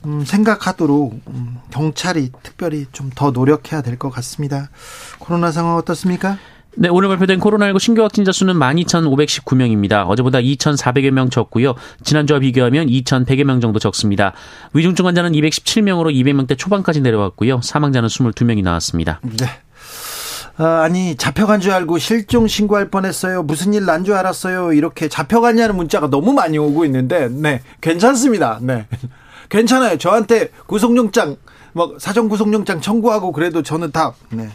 음, 0.07 0.25
생각하도록 0.25 1.21
음, 1.29 1.59
경찰이 1.71 2.33
특별히 2.43 2.87
좀 2.93 3.11
더 3.15 3.31
노력해야 3.31 3.83
될 3.83 3.99
것 3.99 4.09
같습니다. 4.11 4.71
코로나 5.19 5.53
상황 5.53 5.77
어떻습니까? 5.77 6.39
네, 6.77 6.89
오늘 6.89 7.09
발표된 7.09 7.41
코로나19 7.41 7.79
신규 7.81 8.03
확진자 8.03 8.31
수는 8.33 8.55
12,519명입니다. 8.55 10.07
어제보다 10.09 10.39
2,400여 10.39 11.11
명 11.11 11.29
적고요. 11.29 11.75
지난주와 12.05 12.39
비교하면 12.41 12.87
2,100여 12.87 13.45
명 13.45 13.61
정도 13.61 13.79
적습니다. 13.79 14.33
위중증 14.73 15.07
환자는 15.07 15.33
217명으로 15.33 16.15
200명대 16.15 16.57
초반까지 16.57 17.01
내려왔고요. 17.01 17.61
사망자는 17.63 18.09
22명이 18.09 18.63
나왔습니다. 18.63 19.21
네. 19.23 19.47
아, 20.59 20.83
아니 20.83 21.17
잡혀간 21.17 21.61
줄 21.61 21.73
알고 21.73 21.99
실종 21.99 22.47
신고할 22.47 22.89
뻔했어요. 22.91 23.43
무슨 23.43 23.75
일 23.75 23.85
난 23.85 24.05
줄 24.05 24.15
알았어요. 24.15 24.73
이렇게 24.73 25.09
잡혀갔냐는 25.09 25.75
문자가 25.77 26.09
너무 26.09 26.33
많이 26.33 26.57
오고 26.59 26.85
있는데, 26.85 27.29
네 27.29 27.63
괜찮습니다. 27.81 28.59
네 28.63 28.87
괜찮아요. 29.51 29.99
저한테 29.99 30.51
구속영장 30.67 31.37
뭐 31.73 31.97
사전 31.99 32.29
구속영장 32.29 32.81
청구하고 32.81 33.33
그래도 33.33 33.63
저는 33.63 33.91
다 33.91 34.13
네. 34.31 34.49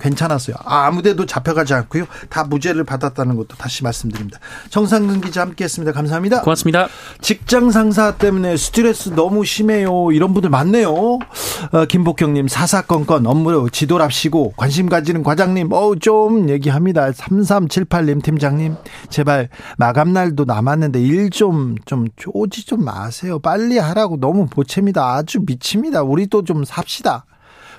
괜찮았어요. 0.00 0.56
아무데도 0.64 1.26
잡혀가지 1.26 1.74
않고요. 1.74 2.06
다 2.28 2.44
무죄를 2.44 2.84
받았다는 2.84 3.36
것도 3.36 3.56
다시 3.56 3.84
말씀드립니다. 3.84 4.38
정상근 4.70 5.20
기자 5.20 5.42
함께했습니다. 5.42 5.92
감사합니다. 5.92 6.42
고맙습니다. 6.42 6.88
직장 7.20 7.70
상사 7.70 8.16
때문에 8.16 8.56
스트레스 8.56 9.10
너무 9.10 9.44
심해요. 9.44 10.10
이런 10.12 10.32
분들 10.32 10.50
많네요. 10.50 10.90
어, 10.90 11.84
김복경님 11.88 12.48
사사건건 12.48 13.26
업무 13.26 13.70
지도랍시고 13.70 14.54
관심 14.56 14.88
가지는 14.88 15.22
과장님 15.22 15.68
어 15.72 15.90
좀 16.00 16.48
얘기합니다. 16.48 17.10
3378님 17.10 18.22
팀장님 18.22 18.76
제발 19.10 19.48
마감 19.76 20.12
날도 20.12 20.44
남았는데 20.44 21.00
일 21.00 21.30
좀좀 21.30 21.74
좀 21.84 22.06
쪼지 22.16 22.64
좀 22.66 22.84
마세요. 22.84 23.38
빨리 23.38 23.76
하라고 23.78 24.18
너무 24.18 24.46
보채입니다. 24.46 25.14
아주 25.14 25.40
미칩니다. 25.44 26.02
우리도 26.02 26.44
좀 26.44 26.64
삽시다. 26.64 27.24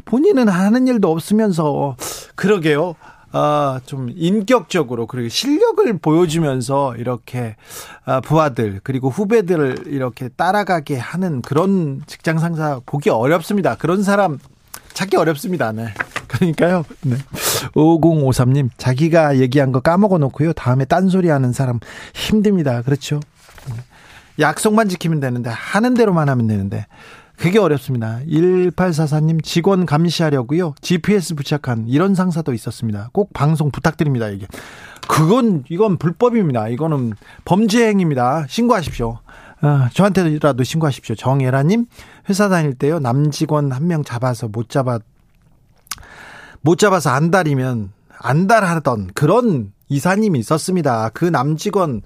본인은 0.06 0.48
하는 0.48 0.88
일도 0.88 1.12
없으면서 1.12 1.96
그러게요. 2.36 2.96
아, 3.34 3.80
좀 3.86 4.12
인격적으로 4.14 5.08
그리고 5.08 5.30
실력을 5.30 5.98
보여주면서 6.00 6.96
이렇게 6.98 7.56
아, 8.04 8.20
부하들 8.20 8.82
그리고 8.84 9.10
후배들을 9.10 9.84
이렇게 9.88 10.28
따라가게 10.30 10.98
하는 10.98 11.42
그런 11.42 12.02
직장 12.08 12.40
상사 12.40 12.82
보기 12.86 13.10
어렵습니다. 13.10 13.76
그런 13.76 14.04
사람 14.04 14.38
찾기 14.94 15.16
어렵습니다. 15.16 15.72
네. 15.72 15.94
그러니까요. 16.28 16.84
네. 17.02 17.16
5053님, 17.74 18.70
자기가 18.78 19.38
얘기한 19.38 19.72
거 19.72 19.80
까먹어 19.80 20.18
놓고요. 20.18 20.54
다음에 20.54 20.86
딴소리 20.86 21.30
하는 21.30 21.54
사람 21.54 21.80
힘듭니다. 22.14 22.82
그렇죠. 22.82 23.20
네. 23.68 23.76
약속만 24.40 24.90
지키면 24.90 25.20
되는데, 25.20 25.50
하는 25.50 25.94
대로만 25.94 26.30
하면 26.30 26.48
되는데. 26.48 26.86
그게 27.42 27.58
어렵습니다. 27.58 28.20
1844님 28.28 29.44
직원 29.44 29.88
감시하려고요. 29.88 30.76
GPS 30.82 31.34
부착한 31.34 31.86
이런 31.88 32.14
상사도 32.14 32.54
있었습니다. 32.54 33.10
꼭 33.14 33.34
방송 33.34 33.72
부탁드립니다. 33.72 34.28
이게. 34.30 34.46
그건 35.08 35.64
이건 35.70 35.98
불법입니다. 35.98 36.68
이거는 36.70 37.14
범죄 37.44 37.88
행위입니다. 37.88 38.46
신고하십시오. 38.48 39.18
아, 39.62 39.90
저한테라도 39.94 40.64
신고하십시오. 40.64 41.16
정예라님 41.16 41.88
회사 42.30 42.48
다닐 42.48 42.76
때요 42.76 43.00
남 43.00 43.32
직원 43.32 43.72
한 43.72 43.88
명 43.88 44.04
잡아서 44.04 44.48
못 44.48 44.70
잡아 44.70 45.00
못 46.62 46.78
잡아서 46.78 47.10
안달이면 47.10 47.92
안달하던 48.20 49.10
그런 49.16 49.72
이사님이 49.90 50.38
있었습니다. 50.40 51.10
그 51.10 51.26
남 51.32 51.58
직원 51.58 52.02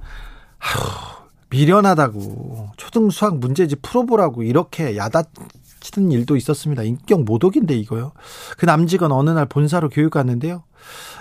아휴 0.59 1.14
미련하다고 1.49 2.71
초등 2.77 3.09
수학 3.09 3.37
문제집 3.37 3.81
풀어보라고 3.81 4.43
이렇게 4.43 4.97
야단치는 4.97 6.11
일도 6.11 6.35
있었습니다. 6.35 6.83
인격 6.83 7.23
모독인데 7.23 7.75
이거요. 7.75 8.11
그 8.57 8.65
남직원 8.65 9.11
어느 9.11 9.29
날 9.29 9.45
본사로 9.45 9.89
교육 9.89 10.11
갔는데요. 10.11 10.63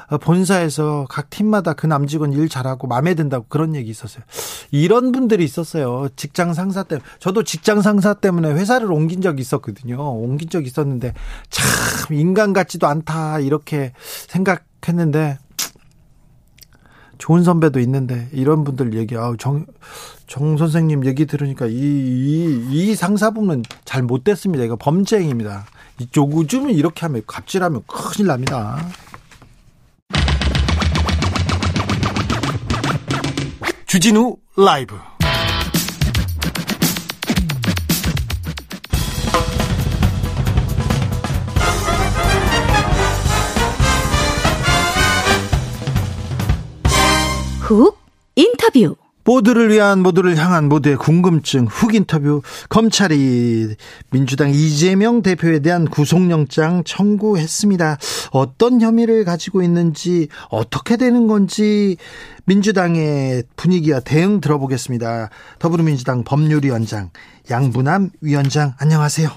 어, 0.09 0.19
본사에서 0.19 1.07
각 1.09 1.31
팀마다 1.31 1.73
그 1.73 1.87
남직원 1.87 2.33
일 2.33 2.49
잘하고 2.49 2.87
마음에 2.87 3.15
든다고 3.15 3.47
그런 3.49 3.75
얘기 3.75 3.91
있었어요. 3.91 4.25
이런 4.71 5.13
분들이 5.13 5.45
있었어요. 5.45 6.09
직장 6.17 6.53
상사 6.53 6.83
때문에. 6.83 7.05
저도 7.21 7.43
직장 7.43 7.81
상사 7.81 8.15
때문에 8.15 8.53
회사를 8.53 8.93
옮긴 8.93 9.23
적이 9.23 9.41
있었거든요. 9.41 9.97
옮긴 9.99 10.51
적이 10.51 10.67
있었는데 10.67 11.15
참 11.49 12.17
인간 12.17 12.53
같지도 12.53 12.87
않다 12.87 13.41
이렇게 13.41 13.93
생각했는데 14.29 15.39
좋은 17.19 17.43
선배도 17.43 17.81
있는데 17.81 18.29
이런 18.33 18.65
분들 18.65 18.95
얘기 18.95 19.17
아우 19.17 19.37
정, 19.37 19.67
정 20.27 20.57
선생님 20.57 21.05
얘기 21.07 21.27
들으니까 21.27 21.67
이, 21.67 21.73
이, 21.73 22.69
이 22.71 22.95
상사분은 22.95 23.63
잘 23.85 24.03
못됐습니다. 24.03 24.65
이거 24.65 24.77
범죄 24.77 25.19
행위입니다. 25.19 25.67
이쪽 26.01 26.33
요즘은 26.33 26.75
이렇게 26.75 27.03
하면 27.03 27.23
갑질하면 27.27 27.83
큰일 27.87 28.29
납니다. 28.29 28.85
주진우 33.87 34.37
라이브 34.57 34.97
훅 47.61 47.97
인터뷰 48.35 48.97
모두를 49.25 49.71
위한 49.71 50.01
모두를 50.01 50.37
향한 50.37 50.69
모두의 50.69 50.97
궁금증 50.97 51.67
훅 51.67 51.95
인터뷰 51.95 52.43
검찰이 52.69 53.75
민주당 54.11 54.51
이재명 54.51 55.23
대표에 55.23 55.61
대한 55.61 55.87
구속영장 55.87 56.85
청구했습니다. 56.85 57.99
어떤 58.33 58.81
혐의를 58.81 59.25
가지고 59.25 59.63
있는지 59.63 60.29
어떻게 60.51 60.97
되는 60.97 61.27
건지 61.27 61.97
민주당의 62.47 63.45
분위기와 63.57 64.01
대응 64.01 64.41
들어보겠습니다. 64.41 65.31
더불어민주당 65.59 66.25
법률위원장 66.25 67.11
양분남 67.51 68.11
위원장 68.21 68.75
안녕하세요. 68.79 69.29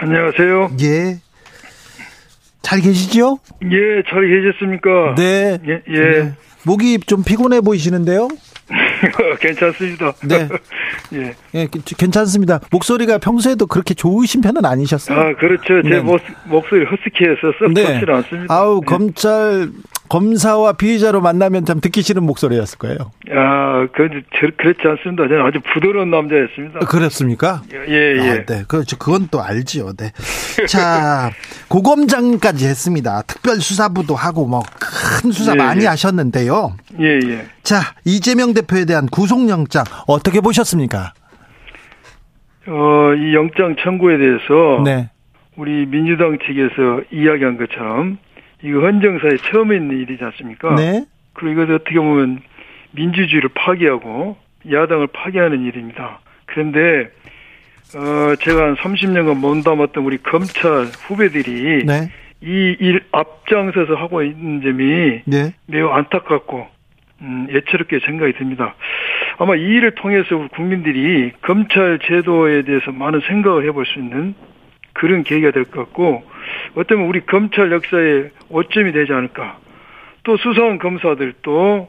안녕하세요. 0.00 0.70
예. 0.82 1.20
잘 2.62 2.80
계시죠? 2.80 3.38
예, 3.64 4.02
잘 4.10 4.26
계셨습니까? 4.28 5.14
네. 5.16 5.58
예, 5.66 5.82
예. 5.88 6.00
네. 6.00 6.34
목이 6.64 6.98
좀 7.06 7.22
피곤해 7.22 7.60
보이시는데요? 7.60 8.28
괜찮습니다. 9.40 10.12
네. 10.24 10.48
예. 11.14 11.34
예, 11.54 11.68
괜찮습니다. 11.96 12.60
목소리가 12.70 13.18
평소에도 13.18 13.66
그렇게 13.66 13.94
좋으신 13.94 14.40
편은 14.40 14.64
아니셨어요? 14.64 15.18
아, 15.18 15.34
그렇죠. 15.34 15.82
제 15.82 15.88
네. 15.88 16.00
목, 16.00 16.20
목소리 16.46 16.84
허스키해서 16.84 17.52
썩 17.58 17.72
네. 17.72 17.94
좋지는 17.94 18.14
않습니다. 18.16 18.54
아우, 18.54 18.80
예. 18.82 18.86
검찰, 18.86 19.70
검사와 20.08 20.72
피의자로 20.74 21.20
만나면 21.20 21.64
참 21.64 21.80
듣기 21.80 22.02
싫은 22.02 22.22
목소리였을 22.24 22.78
거예요. 22.78 22.96
아, 23.30 23.86
그, 23.92 24.08
저, 24.40 24.46
그렇지 24.56 24.80
않습니다. 24.84 25.28
저는 25.28 25.44
아주 25.44 25.60
부드러운 25.72 26.10
남자였습니다. 26.10 26.80
그렇습니까? 26.80 27.62
예, 27.72 28.16
예. 28.16 28.20
아, 28.20 28.44
네. 28.44 28.64
그렇죠. 28.66 28.96
그건 28.98 29.28
또 29.30 29.42
알지요. 29.42 29.92
네. 29.94 30.12
자, 30.66 31.30
고검장까지 31.68 32.66
했습니다. 32.66 33.22
특별수사부도 33.22 34.14
하고 34.14 34.46
뭐 34.46 34.62
큰 35.20 35.32
수사 35.32 35.52
예, 35.52 35.56
많이 35.56 35.84
예. 35.84 35.88
하셨는데요. 35.88 36.76
예, 37.00 37.18
예. 37.24 37.46
자, 37.62 37.80
이재명 38.04 38.54
대표에 38.54 38.84
대한 38.84 39.06
구속영장 39.06 39.84
어떻게 40.06 40.40
보셨습니까? 40.40 41.12
어, 42.66 43.14
이 43.14 43.34
영장 43.34 43.76
청구에 43.82 44.18
대해서 44.18 44.82
네. 44.84 45.10
우리 45.56 45.86
민주당 45.86 46.38
측에서 46.38 47.02
이야기한 47.10 47.56
것처럼 47.58 48.18
이거 48.62 48.80
헌정사에 48.80 49.36
처음 49.50 49.72
있는 49.72 49.98
일이지 50.00 50.22
않습니까? 50.24 50.74
네. 50.74 51.04
그리고 51.34 51.62
이것도 51.62 51.74
어떻게 51.76 51.96
보면 51.98 52.40
민주주의를 52.92 53.50
파괴하고 53.54 54.36
야당을 54.70 55.08
파괴하는 55.08 55.64
일입니다. 55.64 56.20
그런데 56.46 57.10
어 57.94 58.34
제가 58.36 58.62
한 58.62 58.74
30년간 58.76 59.36
몸담았던 59.38 60.04
우리 60.04 60.18
검찰 60.18 60.86
후배들이 61.06 61.84
네. 61.86 62.10
이일 62.40 63.02
앞장서서 63.12 63.94
하고 63.94 64.22
있는 64.22 64.60
점이 64.62 65.22
네. 65.24 65.54
매우 65.66 65.88
안타깝고 65.88 66.66
음, 67.20 67.48
예처롭게 67.50 67.98
생각이 68.04 68.32
듭니다. 68.34 68.74
아마 69.38 69.54
이 69.56 69.60
일을 69.62 69.94
통해서 69.94 70.36
우리 70.36 70.48
국민들이 70.48 71.32
검찰 71.42 71.98
제도에 72.02 72.62
대해서 72.62 72.92
많은 72.92 73.20
생각을 73.26 73.64
해볼 73.66 73.86
수 73.86 73.98
있는 73.98 74.34
그런 74.92 75.22
계기가 75.24 75.50
될 75.52 75.64
것 75.64 75.84
같고 75.84 76.24
어쩌면 76.74 77.06
우리 77.06 77.20
검찰 77.26 77.72
역사의 77.72 78.30
오점이 78.50 78.92
되지 78.92 79.12
않을까. 79.12 79.58
또 80.24 80.36
수사한 80.36 80.78
검사들도 80.78 81.88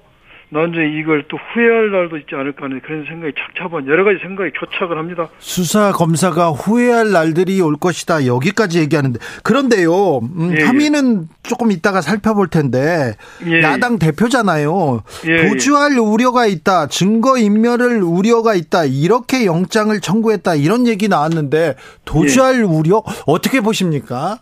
나중에 0.51 1.00
이걸 1.00 1.24
또 1.27 1.38
후회할 1.38 1.91
날도 1.91 2.18
있지 2.18 2.34
않을까 2.34 2.65
하는 2.65 2.82
그런 2.82 3.06
생각이 3.06 3.34
착잡한 3.38 3.86
여러 3.88 4.03
가지 4.03 4.18
생각이 4.20 4.51
교착을 4.51 4.98
합니다. 4.98 5.29
수사 5.38 5.91
검사가 5.91 6.50
후회할 6.50 7.12
날들이 7.12 7.62
올 7.62 7.75
것이다. 7.75 8.25
여기까지 8.25 8.79
얘기하는데 8.79 9.20
그런데요. 9.44 10.18
음, 10.18 10.51
예, 10.51 10.62
예. 10.62 10.65
혐의는 10.65 11.27
조금 11.44 11.72
이따가 11.72 12.01
살펴볼 12.01 12.48
텐데 12.48 13.13
예, 13.46 13.62
야당 13.62 14.00
대표잖아요. 14.00 15.03
예, 15.27 15.48
도주할 15.48 16.00
우려가 16.00 16.48
있다. 16.48 16.88
증거 16.88 17.38
인멸을 17.38 18.01
우려가 18.01 18.56
있다. 18.56 18.86
이렇게 18.86 19.46
영장을 19.46 19.98
청구했다. 20.00 20.56
이런 20.56 20.88
얘기 20.88 21.08
나왔는데 21.08 21.75
도주할 22.06 22.56
예. 22.56 22.62
우려 22.62 23.03
어떻게 23.27 23.62
보십니까? 23.62 24.39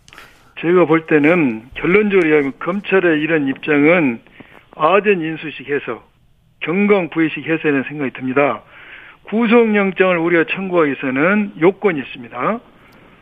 제가 0.61 0.85
볼 0.85 1.05
때는 1.05 1.63
결론적으로 1.75 2.27
이야기하면 2.27 2.53
검찰의 2.59 3.21
이런 3.21 3.47
입장은 3.47 4.21
아전 4.77 5.21
인수식 5.21 5.69
해서 5.69 6.03
경강 6.61 7.09
부의식 7.09 7.45
해서라는 7.47 7.83
생각이 7.87 8.11
듭니다. 8.11 8.63
구속영장을 9.23 10.17
우리가 10.17 10.45
청구하기 10.49 10.91
위해서는 10.91 11.53
요건이 11.59 11.99
있습니다. 11.99 12.59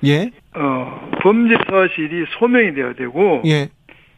예. 0.05 0.31
어, 0.53 1.09
범죄 1.21 1.55
사실이 1.69 2.25
소명이 2.37 2.73
돼야 2.75 2.93
되고 2.93 3.41
예. 3.45 3.69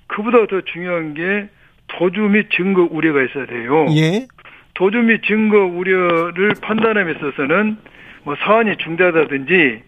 그보다 0.07 0.45
더 0.47 0.61
중요한 0.61 1.13
게 1.13 1.47
도주 1.87 2.19
및 2.21 2.49
증거 2.51 2.87
우려가 2.89 3.23
있어야 3.23 3.45
돼요. 3.45 3.85
예. 3.95 4.27
도주 4.73 4.97
및 4.97 5.21
증거 5.25 5.65
우려를 5.65 6.51
판단함에 6.61 7.13
있어서는 7.13 7.77
뭐 8.23 8.35
사안이 8.35 8.75
중대하다든지 8.77 9.81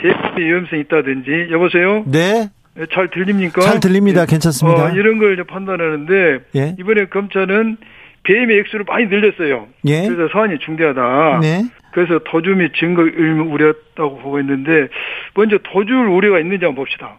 재판의 0.00 0.46
위험성이 0.46 0.82
있다든지 0.82 1.48
여보세요? 1.50 2.04
네. 2.06 2.48
예, 2.78 2.86
잘 2.92 3.10
들립니까? 3.10 3.60
잘 3.60 3.80
들립니다. 3.80 4.24
괜찮습니다. 4.24 4.86
어, 4.86 4.90
이런 4.90 5.18
걸 5.18 5.34
이제 5.34 5.42
판단하는데 5.42 6.38
예. 6.56 6.74
이번에 6.78 7.06
검찰은 7.06 7.76
배임의 8.24 8.58
액수를 8.60 8.84
많이 8.86 9.06
늘렸어요. 9.06 9.68
예. 9.86 10.06
그래서 10.08 10.32
사안이 10.32 10.58
중대하다. 10.60 11.40
네. 11.40 11.64
그래서 11.92 12.20
도주 12.24 12.50
및 12.50 12.72
증거 12.78 13.02
의무 13.02 13.52
우려했다고 13.52 14.18
보고 14.18 14.40
있는데 14.40 14.88
먼저 15.34 15.58
도주를 15.58 16.08
우려가 16.08 16.38
있는지 16.38 16.64
한번 16.64 16.84
봅시다. 16.84 17.18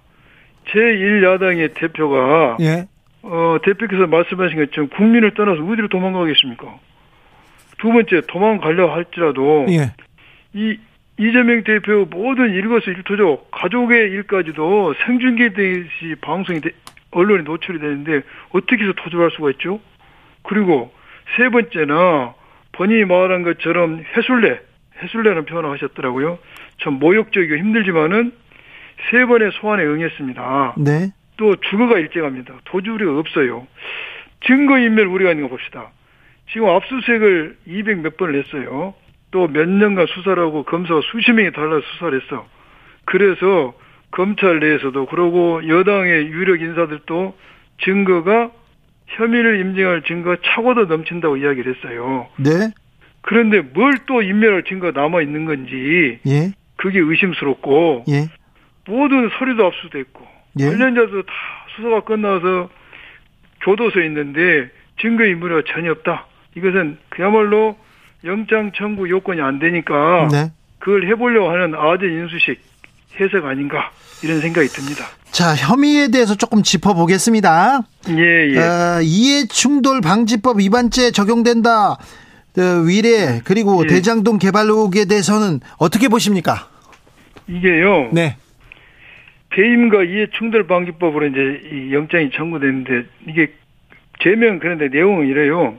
제1야당의 0.72 1.76
대표가 1.76 2.58
예. 2.62 2.88
어, 3.22 3.58
대표께서 3.64 4.08
말씀하신 4.08 4.58
것처럼 4.58 4.90
국민을 4.90 5.34
떠나서 5.34 5.64
어디로 5.64 5.90
도망가겠습니까? 5.90 6.80
두 7.80 7.92
번째 7.92 8.22
도망가려 8.28 8.94
할지라도 8.94 9.66
예. 9.70 9.92
이 10.54 10.78
이재명 11.18 11.64
대표 11.64 12.06
모든 12.10 12.52
일거수일투족 12.54 13.52
가족의 13.52 14.10
일까지도 14.12 14.94
생중계되듯이 15.06 16.16
방송이 16.22 16.60
돼- 16.62 16.72
언론에 17.12 17.44
노출이 17.44 17.80
되는데 17.80 18.22
어떻게 18.50 18.84
해서 18.84 18.94
도주할 18.94 19.30
수가 19.32 19.52
있죠? 19.52 19.80
그리고 20.42 20.92
세 21.38 21.50
번째나 21.50 22.34
본인이 22.72 23.06
말한 23.06 23.44
것처럼 23.44 24.04
해술래 24.18 24.60
해술래라는 25.04 25.46
표현을 25.46 25.70
하셨더라고요. 25.72 26.40
참 26.82 26.94
모욕적이고 26.96 27.56
힘들지만은 27.58 28.32
세 29.12 29.26
번의 29.26 29.52
소환에 29.54 29.84
응했습니다. 29.84 30.76
네. 30.78 31.10
또 31.38 31.56
주거가 31.56 32.00
일정합니다. 32.00 32.56
도주 32.66 32.92
우려가 32.92 33.20
없어요. 33.20 33.68
증거인멸 34.46 35.06
우려가 35.08 35.32
있는 35.32 35.44
거 35.44 35.50
봅시다. 35.50 35.92
지금 36.52 36.70
압수수색을 36.70 37.58
200 37.66 38.00
몇 38.02 38.18
번을 38.18 38.44
했어요. 38.44 38.94
또 39.34 39.48
몇 39.48 39.68
년간 39.68 40.06
수사를 40.08 40.42
하고 40.42 40.64
검사가 40.64 41.02
수십 41.12 41.32
명이 41.34 41.52
달라서 41.54 41.82
수사를 41.94 42.22
했어. 42.22 42.46
그래서 43.06 43.74
검찰 44.12 44.60
내에서도 44.60 45.08
그러고 45.08 45.68
여당의 45.68 46.28
유력 46.28 46.62
인사들도 46.62 47.36
증거가 47.84 48.52
혐의를 49.08 49.60
인정할 49.60 50.04
증거가 50.04 50.38
차고도 50.46 50.86
넘친다고 50.86 51.38
이야기를 51.38 51.76
했어요. 51.76 52.28
네. 52.38 52.72
그런데 53.22 53.62
뭘 53.62 53.92
또 54.06 54.22
인멸할 54.22 54.64
증거가 54.64 55.02
남아 55.02 55.22
있는 55.22 55.46
건지 55.46 56.20
예. 56.28 56.52
그게 56.76 57.00
의심스럽고 57.00 58.04
예. 58.10 58.28
모든 58.86 59.30
서류도 59.40 59.66
압수됐고 59.66 60.28
예. 60.60 60.66
관련자도 60.66 61.24
다 61.24 61.34
수사가 61.76 62.02
끝나서 62.02 62.70
교도소에 63.62 64.06
있는데 64.06 64.70
증거 65.02 65.26
인물이 65.26 65.64
전혀 65.74 65.92
없다. 65.92 66.28
이것은 66.56 66.98
그야말로 67.10 67.78
영장 68.26 68.72
청구 68.76 69.10
요건이 69.10 69.42
안 69.42 69.60
되니까 69.60 70.28
네. 70.32 70.52
그걸 70.80 71.08
해보려고 71.08 71.50
하는 71.50 71.76
아재 71.76 72.06
인수식 72.06 72.60
해석 73.20 73.46
아닌가 73.46 73.92
이런 74.24 74.40
생각이 74.40 74.68
듭니다. 74.68 75.06
자, 75.32 75.56
혐의에 75.56 76.10
대해서 76.10 76.36
조금 76.36 76.62
짚어보겠습니다. 76.62 77.82
예, 78.10 78.54
예. 78.54 78.58
어, 78.60 79.02
이해충돌 79.02 80.02
방지법 80.02 80.60
위반죄 80.60 81.12
적용된다. 81.12 81.92
어, 81.92 82.62
위례 82.86 83.42
그리고 83.44 83.84
예. 83.84 83.88
대장동 83.88 84.38
개발 84.38 84.68
의혹에 84.68 85.06
대해서는 85.06 85.60
어떻게 85.78 86.08
보십니까? 86.08 86.70
이게요. 87.48 88.10
네. 88.14 88.38
배임과 89.50 90.04
이해충돌 90.04 90.68
방지법으로 90.68 91.28
이제 91.28 91.62
이 91.72 91.94
영장이 91.94 92.32
청구됐는데 92.32 93.08
이게 93.28 93.52
제명 94.22 94.60
그런데 94.60 94.88
내용은 94.88 95.28
이래요. 95.28 95.78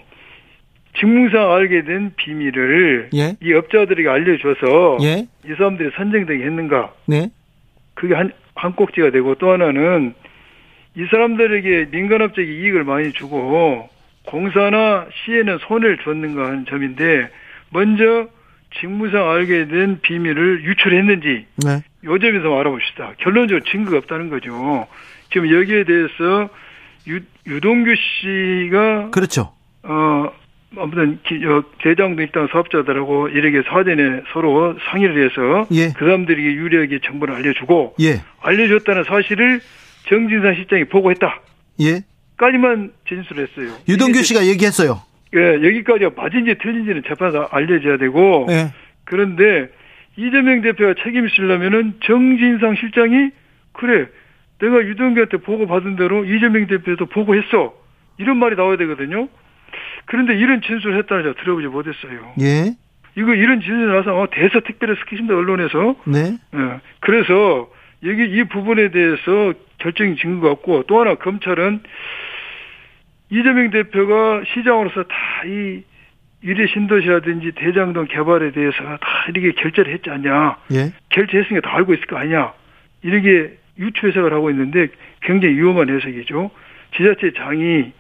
직무상 0.98 1.52
알게 1.52 1.85
된 1.85 2.12
비밀을 2.16 3.11
예. 3.14 3.37
이 3.42 3.52
업자들에게 3.52 4.09
알려줘서 4.09 4.98
예. 5.02 5.26
이 5.44 5.54
사람들이 5.57 5.90
선정되게 5.96 6.44
했는가 6.44 6.92
네. 7.07 7.30
그게 7.94 8.14
한, 8.14 8.33
한 8.54 8.74
꼭지가 8.74 9.11
되고 9.11 9.35
또 9.37 9.50
하나는 9.50 10.14
이 10.96 11.04
사람들에게 11.11 11.88
민간업적인 11.90 12.52
이익을 12.52 12.85
많이 12.85 13.12
주고 13.12 13.88
공사나 14.26 15.07
시에는 15.24 15.59
손해를 15.66 15.98
줬는가 16.04 16.46
하는 16.46 16.66
점인데 16.66 17.28
먼저 17.70 18.28
직무상 18.80 19.28
알게 19.30 19.66
된 19.66 20.00
비밀을 20.00 20.64
유출했는지 20.64 21.46
네. 21.64 21.83
요 22.04 22.18
점에서 22.18 22.59
알아봅시다. 22.59 23.14
결론적으로 23.18 23.64
증거가 23.64 23.98
없다는 23.98 24.30
거죠. 24.30 24.87
지금 25.33 25.52
여기에 25.52 25.85
대해서 25.85 26.48
유, 27.09 27.20
유동규 27.46 27.94
씨가 27.94 29.11
그렇죠. 29.11 29.52
어, 29.83 30.30
아무튼 30.78 31.18
기- 31.24 31.44
어, 31.46 31.64
일당 31.84 32.16
사업자들하고 32.50 33.28
이렇게 33.28 33.62
사전에 33.68 34.22
서로 34.32 34.76
상의를 34.90 35.24
해서 35.30 35.66
예. 35.72 35.92
그 35.96 36.04
사람들에게 36.04 36.42
유리하게 36.54 37.00
정보를 37.04 37.34
알려주고 37.34 37.94
예. 38.00 38.22
알려줬다는 38.42 39.04
사실을 39.04 39.60
정진상 40.08 40.54
실장이 40.54 40.84
보고했다. 40.84 41.40
예. 41.80 42.00
까지만 42.37 42.92
진술했어요. 43.08 43.68
유동규 43.88 44.18
이게 44.18 44.22
씨가 44.22 44.46
얘기했어요. 44.46 45.00
예, 45.37 45.54
여기까지가 45.66 46.10
맞은지 46.16 46.56
틀린지는 46.58 47.02
재판에서 47.08 47.48
알려줘야 47.50 47.96
되고 47.98 48.46
예. 48.50 48.72
그런데 49.04 49.68
이재명 50.16 50.60
대표가 50.62 50.94
책임지려면은 51.02 51.94
정진상 52.04 52.76
실장이 52.76 53.30
그래 53.72 54.06
내가 54.60 54.78
유동규한테 54.78 55.38
보고 55.38 55.66
받은 55.66 55.96
대로 55.96 56.24
이재명 56.24 56.66
대표도 56.66 57.06
보고했어 57.06 57.74
이런 58.18 58.37
말이 58.37 58.54
나와야 58.56 58.76
되거든요. 58.76 59.28
그런데 60.06 60.34
이런 60.37 60.60
진술을 60.62 60.98
했다는 60.98 61.24
자 61.24 61.40
들어보지 61.42 61.66
못했어요. 61.68 62.32
예. 62.40 62.74
이거 63.16 63.34
이런 63.34 63.60
진술이 63.60 63.87
나서 63.92 64.18
어, 64.20 64.28
대서 64.30 64.60
특별히 64.60 64.96
시키신다 65.00 65.34
언론에서 65.34 65.96
네. 66.06 66.37
예. 66.54 66.80
그래서 67.00 67.68
여기 68.04 68.24
이 68.24 68.44
부분에 68.44 68.90
대해서 68.90 69.52
결정이 69.78 70.16
진 70.16 70.40
것 70.40 70.48
같고 70.50 70.84
또 70.87 71.00
하나 71.00 71.14
검찰은 71.14 71.80
이재명 73.30 73.70
대표가 73.70 74.42
시장으로서 74.52 75.04
다이 75.04 75.82
유리 76.42 76.68
신도시라든지 76.68 77.52
대장동 77.52 78.06
개발에 78.06 78.52
대해서 78.52 78.76
다 78.98 79.26
이렇게 79.28 79.52
결제를 79.52 79.92
했지 79.94 80.10
않냐. 80.10 80.56
예. 80.72 80.92
결제했으니까 81.08 81.66
다 81.68 81.76
알고 81.76 81.94
있을 81.94 82.06
거 82.06 82.16
아니냐. 82.18 82.52
이렇게 83.02 83.56
유추 83.78 84.06
해석을 84.08 84.32
하고 84.32 84.50
있는데 84.50 84.88
굉장히 85.22 85.54
위험한 85.56 85.88
해석이죠. 85.88 86.50
지자체 86.96 87.32
장이 87.32 87.92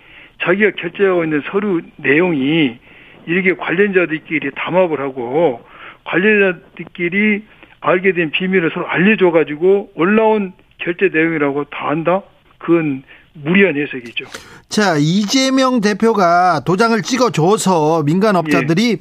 자기가 0.42 0.72
결제하고 0.78 1.24
있는 1.24 1.42
서류 1.50 1.82
내용이 1.96 2.78
이렇게 3.26 3.54
관련자들끼리 3.54 4.50
담합을 4.54 5.00
하고 5.00 5.62
관련자들끼리 6.04 7.44
알게 7.80 8.12
된 8.12 8.30
비밀을 8.30 8.70
서로 8.72 8.86
알려줘가지고 8.88 9.92
올라온 9.94 10.52
결제 10.78 11.08
내용이라고 11.12 11.64
다 11.64 11.88
안다? 11.90 12.22
그건 12.58 13.02
무리한 13.34 13.76
해석이죠. 13.76 14.26
자, 14.68 14.96
이재명 14.98 15.80
대표가 15.80 16.62
도장을 16.64 17.00
찍어줘서 17.02 18.02
민간업자들이 18.04 18.98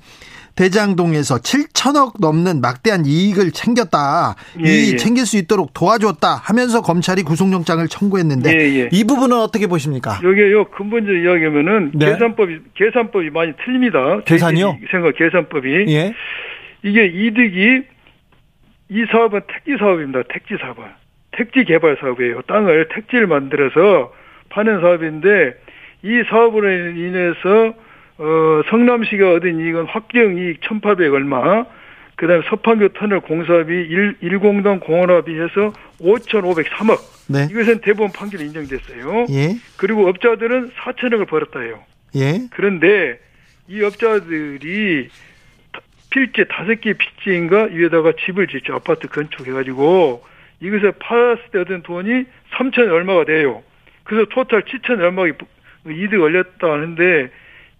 대장동에서 0.55 1.37
7천억 1.37 2.21
넘는 2.21 2.61
막대한 2.61 3.05
이익을 3.05 3.51
챙겼다. 3.51 4.35
예, 4.65 4.69
이 4.69 4.91
예. 4.93 4.95
챙길 4.95 5.25
수 5.25 5.37
있도록 5.37 5.73
도와줬다 5.73 6.35
하면서 6.43 6.81
검찰이 6.81 7.23
구속영장을 7.23 7.85
청구했는데 7.87 8.51
예, 8.51 8.79
예. 8.81 8.89
이 8.91 9.03
부분은 9.03 9.37
어떻게 9.37 9.67
보십니까? 9.67 10.19
여기요 10.23 10.65
근본적 10.65 11.15
이야기하면은 11.15 11.91
네. 11.95 12.05
계산법이 12.05 12.59
계산법이 12.75 13.29
많이 13.31 13.53
틀립니다. 13.63 14.21
계산이요? 14.25 14.77
생각 14.91 15.15
계산법이 15.15 15.85
예. 15.89 16.13
이게 16.83 17.05
이득이 17.05 17.83
이 18.89 19.05
사업은 19.11 19.41
택지 19.47 19.77
사업입니다. 19.79 20.23
택지 20.29 20.55
사업. 20.61 20.77
택지 21.31 21.63
개발 21.65 21.97
사업이에요. 21.99 22.41
땅을 22.43 22.89
택지를 22.93 23.25
만들어서 23.25 24.13
파는 24.49 24.81
사업인데 24.81 25.55
이 26.03 26.23
사업으로 26.29 26.69
인해서 26.69 27.73
어 28.17 28.61
성남시가 28.69 29.31
얻은 29.33 29.59
이익은 29.59 29.85
확정 29.85 30.37
이익 30.37 30.59
1,800 30.61 31.13
얼마 31.13 31.65
그 32.15 32.27
다음에 32.27 32.43
서판교 32.47 32.89
터널 32.89 33.21
공사비 33.21 33.73
일, 33.73 34.15
일공당 34.21 34.79
공원화비 34.79 35.33
해서 35.39 35.73
5,503억 35.99 36.99
네. 37.29 37.47
이것은 37.49 37.79
대법원 37.81 38.11
판결이 38.11 38.43
인정됐어요. 38.45 39.25
예. 39.31 39.55
그리고 39.77 40.07
업자들은 40.07 40.71
4천억을 40.71 41.27
벌었다 41.27 41.61
해요. 41.61 41.79
예. 42.15 42.41
그런데 42.51 43.19
이 43.67 43.81
업자들이 43.81 45.09
다- 45.71 45.79
필지 46.11 46.45
다섯 46.49 46.79
개 46.81 46.93
필지인가 46.93 47.63
위에다가 47.71 48.13
집을 48.25 48.47
짓죠. 48.47 48.75
아파트 48.75 49.07
건축해가지고 49.07 50.23
이것을 50.59 50.91
팔았을 50.99 51.43
때 51.51 51.59
얻은 51.59 51.81
돈이 51.81 52.25
3천 52.51 52.77
얼마가 52.91 53.25
돼요. 53.25 53.63
그래서 54.03 54.27
토탈 54.29 54.63
7천 54.63 54.99
얼마 54.99 55.23
이득 55.27 56.21
올렸다 56.21 56.71
하는데 56.71 57.29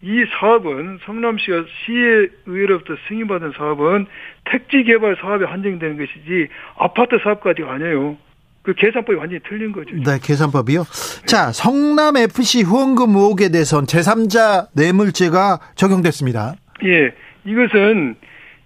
이 0.03 0.25
사업은 0.37 0.99
성남시가 1.05 1.63
시의회로부터 1.85 2.95
승인받은 3.07 3.53
사업은 3.55 4.05
택지 4.43 4.83
개발 4.83 5.15
사업에 5.15 5.45
한정되는 5.45 5.97
것이지 5.97 6.49
아파트 6.77 7.17
사업까지가 7.23 7.71
아니에요. 7.71 8.17
그 8.63 8.73
계산법이 8.73 9.17
완전히 9.17 9.41
틀린 9.47 9.71
거죠. 9.71 9.91
네, 9.95 10.19
계산법이요. 10.21 10.83
자, 11.25 11.53
성남 11.53 12.17
FC 12.17 12.63
후원금 12.63 13.15
의혹에 13.15 13.49
대해선 13.49 13.85
제3자 13.85 14.67
뇌물죄가 14.75 15.59
적용됐습니다. 15.75 16.55
예, 16.83 17.13
이것은 17.45 18.15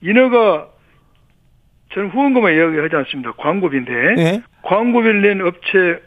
인허가 0.02 0.68
저는 1.94 2.10
후원금만 2.10 2.54
이야기하지 2.54 2.96
않습니다. 2.96 3.32
광고비인데 3.34 3.92
예. 4.18 4.42
광고비를 4.64 5.22
낸 5.22 5.42
업체의 5.42 6.00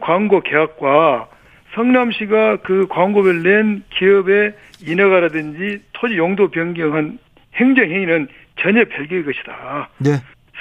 광고 0.00 0.40
계약과 0.40 1.28
성남시가 1.74 2.58
그 2.62 2.86
광고비를 2.88 3.42
낸 3.42 3.82
기업의 3.90 4.54
인허가라든지 4.86 5.82
토지 5.92 6.16
용도 6.16 6.48
변경한 6.48 7.18
행정행위는 7.54 8.28
전혀 8.56 8.84
별개의 8.84 9.24
것이다. 9.24 9.88
네. 9.98 10.10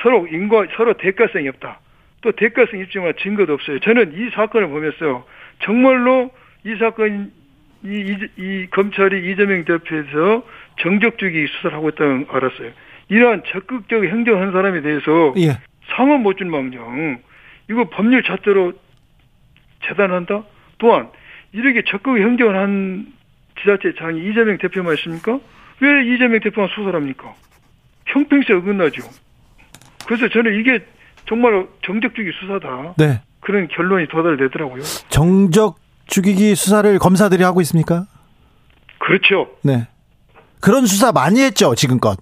서로 0.02 0.28
인과 0.28 0.68
서로 0.76 0.94
대가성이 0.94 1.48
없다. 1.50 1.80
또 2.22 2.32
대가성 2.32 2.80
입증할 2.80 3.16
증거도 3.16 3.54
없어요. 3.54 3.80
저는 3.80 4.14
이 4.16 4.30
사건을 4.32 4.68
보면서 4.68 5.26
정말로 5.64 6.32
이 6.66 6.76
사건 6.76 7.32
이, 7.84 7.88
이, 7.88 8.18
이 8.38 8.68
검찰이 8.72 9.32
이재명 9.32 9.64
대표에서 9.64 10.44
정적주기 10.80 11.48
수사를 11.48 11.76
하고 11.76 11.90
있다는 11.90 12.28
걸 12.28 12.36
알았어요. 12.36 12.72
이러한 13.08 13.44
적극적 13.48 14.04
행정한 14.04 14.52
사람에 14.52 14.82
대해서 14.82 15.34
예. 15.38 15.58
상은 15.96 16.22
못준 16.22 16.52
망정 16.52 17.20
이거 17.70 17.90
법률 17.90 18.24
잣대로 18.24 18.74
재단한다. 19.86 20.44
또한 20.80 21.10
이렇게 21.52 21.84
적극 21.88 22.18
행정을 22.18 22.58
한 22.58 23.08
지자체 23.62 23.94
장이 24.00 24.30
이재명 24.30 24.58
대표만 24.58 24.96
있습니까? 24.96 25.40
왜 25.82 26.14
이재명 26.14 26.40
대표만 26.40 26.70
수사를 26.70 26.94
합니까? 26.96 27.34
형평성에 28.08 28.60
어긋나죠. 28.60 29.04
그래서 30.08 30.28
저는 30.30 30.60
이게 30.60 30.84
정말 31.28 31.68
정적 31.86 32.16
주기 32.16 32.32
수사다. 32.40 32.96
네. 32.98 33.22
그런 33.42 33.68
결론이 33.68 34.08
도달되더라고요. 34.08 34.82
정적 35.10 35.78
죽이기 36.08 36.56
수사를 36.56 36.98
검사들이 36.98 37.44
하고 37.44 37.62
있습니까? 37.62 38.06
그렇죠. 38.98 39.50
네. 39.64 39.88
그런 40.60 40.86
수사 40.86 41.12
많이 41.12 41.42
했죠, 41.42 41.76
지금껏. 41.76 42.18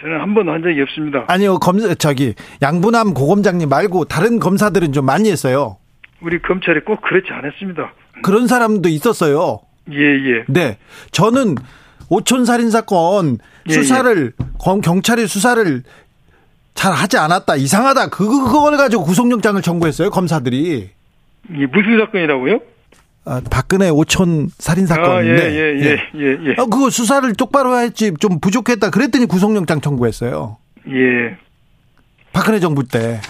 저는 0.00 0.20
한 0.20 0.34
번도 0.34 0.52
한 0.52 0.62
적이 0.62 0.82
없습니다. 0.82 1.24
아니요, 1.28 1.58
검, 1.58 1.78
저기, 1.96 2.34
양분함 2.62 3.14
고검장님 3.14 3.68
말고 3.68 4.04
다른 4.04 4.38
검사들은 4.38 4.92
좀 4.92 5.06
많이 5.06 5.30
했어요. 5.30 5.78
우리 6.20 6.40
검찰이 6.40 6.80
꼭 6.80 7.00
그렇지 7.02 7.28
않았습니다. 7.30 7.92
그런 8.22 8.46
사람도 8.46 8.88
있었어요. 8.88 9.60
예, 9.92 9.96
예. 10.00 10.44
네. 10.48 10.78
저는 11.12 11.54
오촌 12.08 12.44
살인 12.44 12.70
사건 12.70 13.38
예, 13.68 13.72
수사를 13.74 14.32
검- 14.58 14.80
경찰이 14.80 15.26
수사를 15.26 15.82
잘 16.74 16.92
하지 16.92 17.16
않았다. 17.18 17.56
이상하다. 17.56 18.08
그거 18.10 18.44
그걸 18.50 18.76
가지고 18.76 19.04
구속영장을 19.04 19.60
청구했어요. 19.62 20.10
검사들이. 20.10 20.90
이게 21.50 21.66
무슨 21.66 21.98
사건이라고요? 21.98 22.60
아, 23.24 23.40
박근혜 23.50 23.88
오촌 23.90 24.48
살인 24.58 24.84
아, 24.84 24.84
예, 24.84 24.86
사건인데. 24.86 25.52
예, 25.52 25.84
예, 25.84 25.98
예, 26.14 26.38
예. 26.46 26.52
아, 26.58 26.64
그거 26.64 26.88
수사를 26.90 27.30
똑바로 27.34 27.76
했지 27.78 28.12
좀 28.20 28.40
부족했다. 28.40 28.90
그랬더니 28.90 29.26
구속영장 29.26 29.80
청구했어요. 29.80 30.56
예. 30.88 31.36
박근혜 32.32 32.58
정부 32.60 32.86
때. 32.86 33.20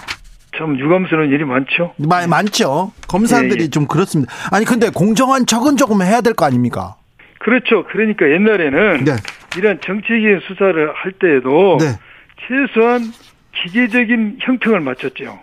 참 0.59 0.79
유감스러운 0.79 1.31
일이 1.31 1.45
많죠. 1.45 1.95
마- 1.99 2.27
많죠. 2.27 2.93
검사들이 3.09 3.61
예, 3.61 3.65
예. 3.65 3.69
좀 3.71 3.87
그렇습니다. 3.87 4.33
아니 4.51 4.65
근데 4.65 4.91
공정한 4.91 5.47
척은 5.47 5.77
조금 5.77 6.03
해야 6.03 6.21
될 6.21 6.35
거 6.35 6.45
아닙니까? 6.45 6.97
그렇죠. 7.39 7.85
그러니까 7.91 8.29
옛날에는 8.29 9.05
네. 9.05 9.13
이런 9.57 9.81
정치적인 9.81 10.41
수사를 10.49 10.93
할 10.95 11.13
때에도 11.13 11.79
네. 11.81 11.87
최소한 12.47 13.03
기계적인 13.63 14.39
형평을 14.41 14.81
맞췄죠. 14.81 15.39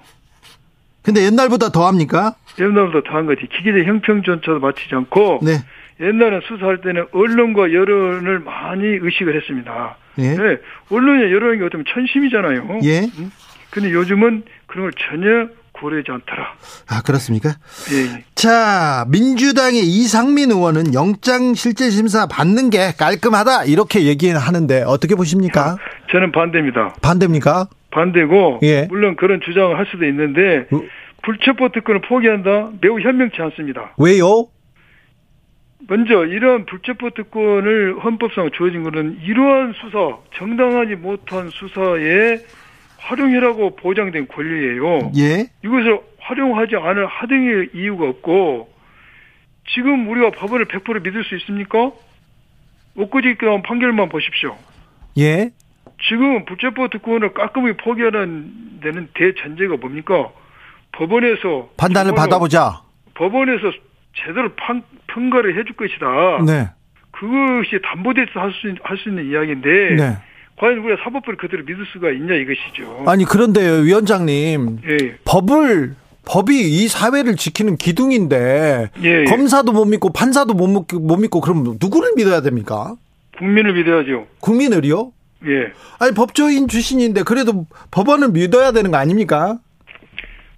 근데 1.02 1.24
옛날보다 1.26 1.70
더 1.70 1.88
합니까? 1.88 2.36
옛날보다 2.60 3.08
더한 3.10 3.26
거지. 3.26 3.42
기계적 3.48 3.86
형평조차도 3.88 4.60
맞추지 4.60 4.96
않고 4.96 5.40
네. 5.44 5.58
옛날은 6.02 6.42
수사할 6.48 6.82
때는 6.82 7.06
언론과 7.14 7.72
여론을 7.74 8.40
많이 8.40 8.86
의식을 8.86 9.36
했습니다. 9.36 9.98
예. 10.18 10.36
네, 10.36 10.58
언론의 10.92 11.32
여론이 11.32 11.62
어쩌면 11.64 11.86
천심이잖아요. 11.94 12.80
예. 12.84 13.00
음? 13.18 13.32
근데 13.76 13.92
요즘은 13.92 14.44
그런 14.68 14.86
걸 14.86 14.94
전혀 14.94 15.50
고려하지 15.74 16.10
않더라. 16.10 16.56
아, 16.90 17.02
그렇습니까? 17.02 17.50
예, 17.92 18.20
예. 18.20 18.24
자, 18.34 19.06
민주당의 19.10 19.82
이상민 19.82 20.50
의원은 20.52 20.94
영장 20.94 21.54
실질 21.54 21.92
심사 21.92 22.26
받는 22.26 22.70
게 22.70 22.94
깔끔하다 22.98 23.66
이렇게 23.66 24.06
얘기하는데 24.06 24.84
어떻게 24.84 25.16
보십니까? 25.16 25.76
저는 26.10 26.32
반대입니다. 26.32 26.94
반대입니까? 27.02 27.68
반대고 27.92 28.60
예. 28.64 28.88
물론 28.88 29.18
그런 29.18 29.42
주장을 29.42 29.78
할 29.78 29.86
수도 29.92 30.06
있는데 30.06 30.68
어? 30.72 30.82
불체포 31.24 31.74
특권을 31.74 32.00
포기한다 32.08 32.70
매우 32.80 33.02
현명치 33.02 33.42
않습니다. 33.42 33.94
왜요? 33.98 34.48
먼저 35.90 36.26
이러한 36.26 36.66
불체포 36.66 37.10
특권을 37.10 38.00
헌법상 38.02 38.52
주어진 38.56 38.84
것은 38.84 39.20
이러한 39.22 39.74
수사, 39.74 40.18
정당하지 40.38 40.96
못한 40.96 41.50
수사에 41.50 42.40
활용이라고 43.06 43.76
보장된 43.76 44.28
권리예요. 44.28 45.12
예. 45.18 45.48
이것을 45.64 46.00
활용하지 46.20 46.76
않을 46.76 47.06
하등의 47.06 47.70
이유가 47.74 48.10
없고 48.10 48.74
지금 49.74 50.08
우리가 50.10 50.32
법원을 50.32 50.66
100% 50.66 51.04
믿을 51.04 51.24
수 51.24 51.36
있습니까? 51.38 51.92
엊그제 52.98 53.36
나온 53.42 53.62
판결만 53.62 54.10
보십시오. 54.10 54.56
예. 55.18 55.50
지금 56.08 56.46
불체포 56.46 56.88
특권을 56.90 57.34
깔끔하게 57.34 57.78
포기하는 57.78 58.80
데는 58.82 59.10
대전제가 59.14 59.78
뭡니까? 59.78 60.30
법원에서 60.94 61.70
판단을 61.78 62.14
받아보자. 62.16 62.82
법원에서 63.16 63.72
제대로 64.16 64.50
판, 64.56 64.82
평가를 65.08 65.58
해줄 65.60 65.76
것이다. 65.76 66.44
네. 66.46 66.70
그것이 67.12 67.80
담보돼서 67.84 68.40
할 68.40 68.52
수 68.52 68.74
할수 68.84 69.10
있는 69.10 69.30
이야기인데 69.30 69.96
네. 69.96 70.18
과연 70.58 70.80
우리가 70.80 71.04
사법부를 71.04 71.38
그대로 71.38 71.64
믿을 71.64 71.86
수가 71.92 72.12
있냐 72.12 72.34
이것이죠. 72.36 73.04
아니 73.08 73.26
그런데 73.26 73.62
위원장님 73.84 74.80
예, 74.88 75.16
법을 75.26 75.96
법이 76.26 76.56
이 76.56 76.88
사회를 76.88 77.36
지키는 77.36 77.76
기둥인데 77.76 78.90
예, 79.04 79.22
예. 79.22 79.24
검사도 79.26 79.72
못 79.74 79.86
믿고 79.86 80.12
판사도 80.14 80.54
못 80.54 80.68
믿고, 80.68 81.00
못 81.00 81.18
믿고 81.18 81.42
그럼 81.42 81.78
누구를 81.82 82.14
믿어야 82.16 82.42
됩니까? 82.42 82.96
국민을 83.38 83.74
믿어야죠. 83.74 84.28
국민을요? 84.40 85.12
예, 85.46 85.72
아니 86.00 86.14
법조인 86.16 86.68
출신인데 86.68 87.24
그래도 87.24 87.66
법원을 87.92 88.30
믿어야 88.30 88.72
되는 88.72 88.92
거 88.92 88.98
아닙니까? 88.98 89.58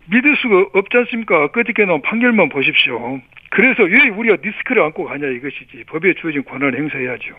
믿을 0.09 0.37
수가 0.37 0.79
없지 0.79 0.95
않습니까? 0.95 1.51
그저께 1.51 1.85
나온 1.85 2.01
판결만 2.01 2.49
보십시오. 2.49 3.19
그래서 3.49 3.83
왜 3.83 4.09
우리가 4.09 4.37
리스크를 4.41 4.83
안고 4.83 5.05
가냐 5.05 5.27
이것이지. 5.27 5.85
법에 5.87 6.13
주어진 6.21 6.43
권한을 6.45 6.77
행사해야죠. 6.77 7.33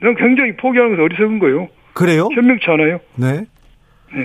난 0.00 0.14
굉장히 0.14 0.56
포기하는 0.56 0.92
것은 0.92 1.04
어리석은 1.04 1.38
거예요. 1.40 1.68
그래요? 1.98 2.28
현명치 2.32 2.64
않아요. 2.68 3.00
네. 3.16 3.44
네. 4.14 4.24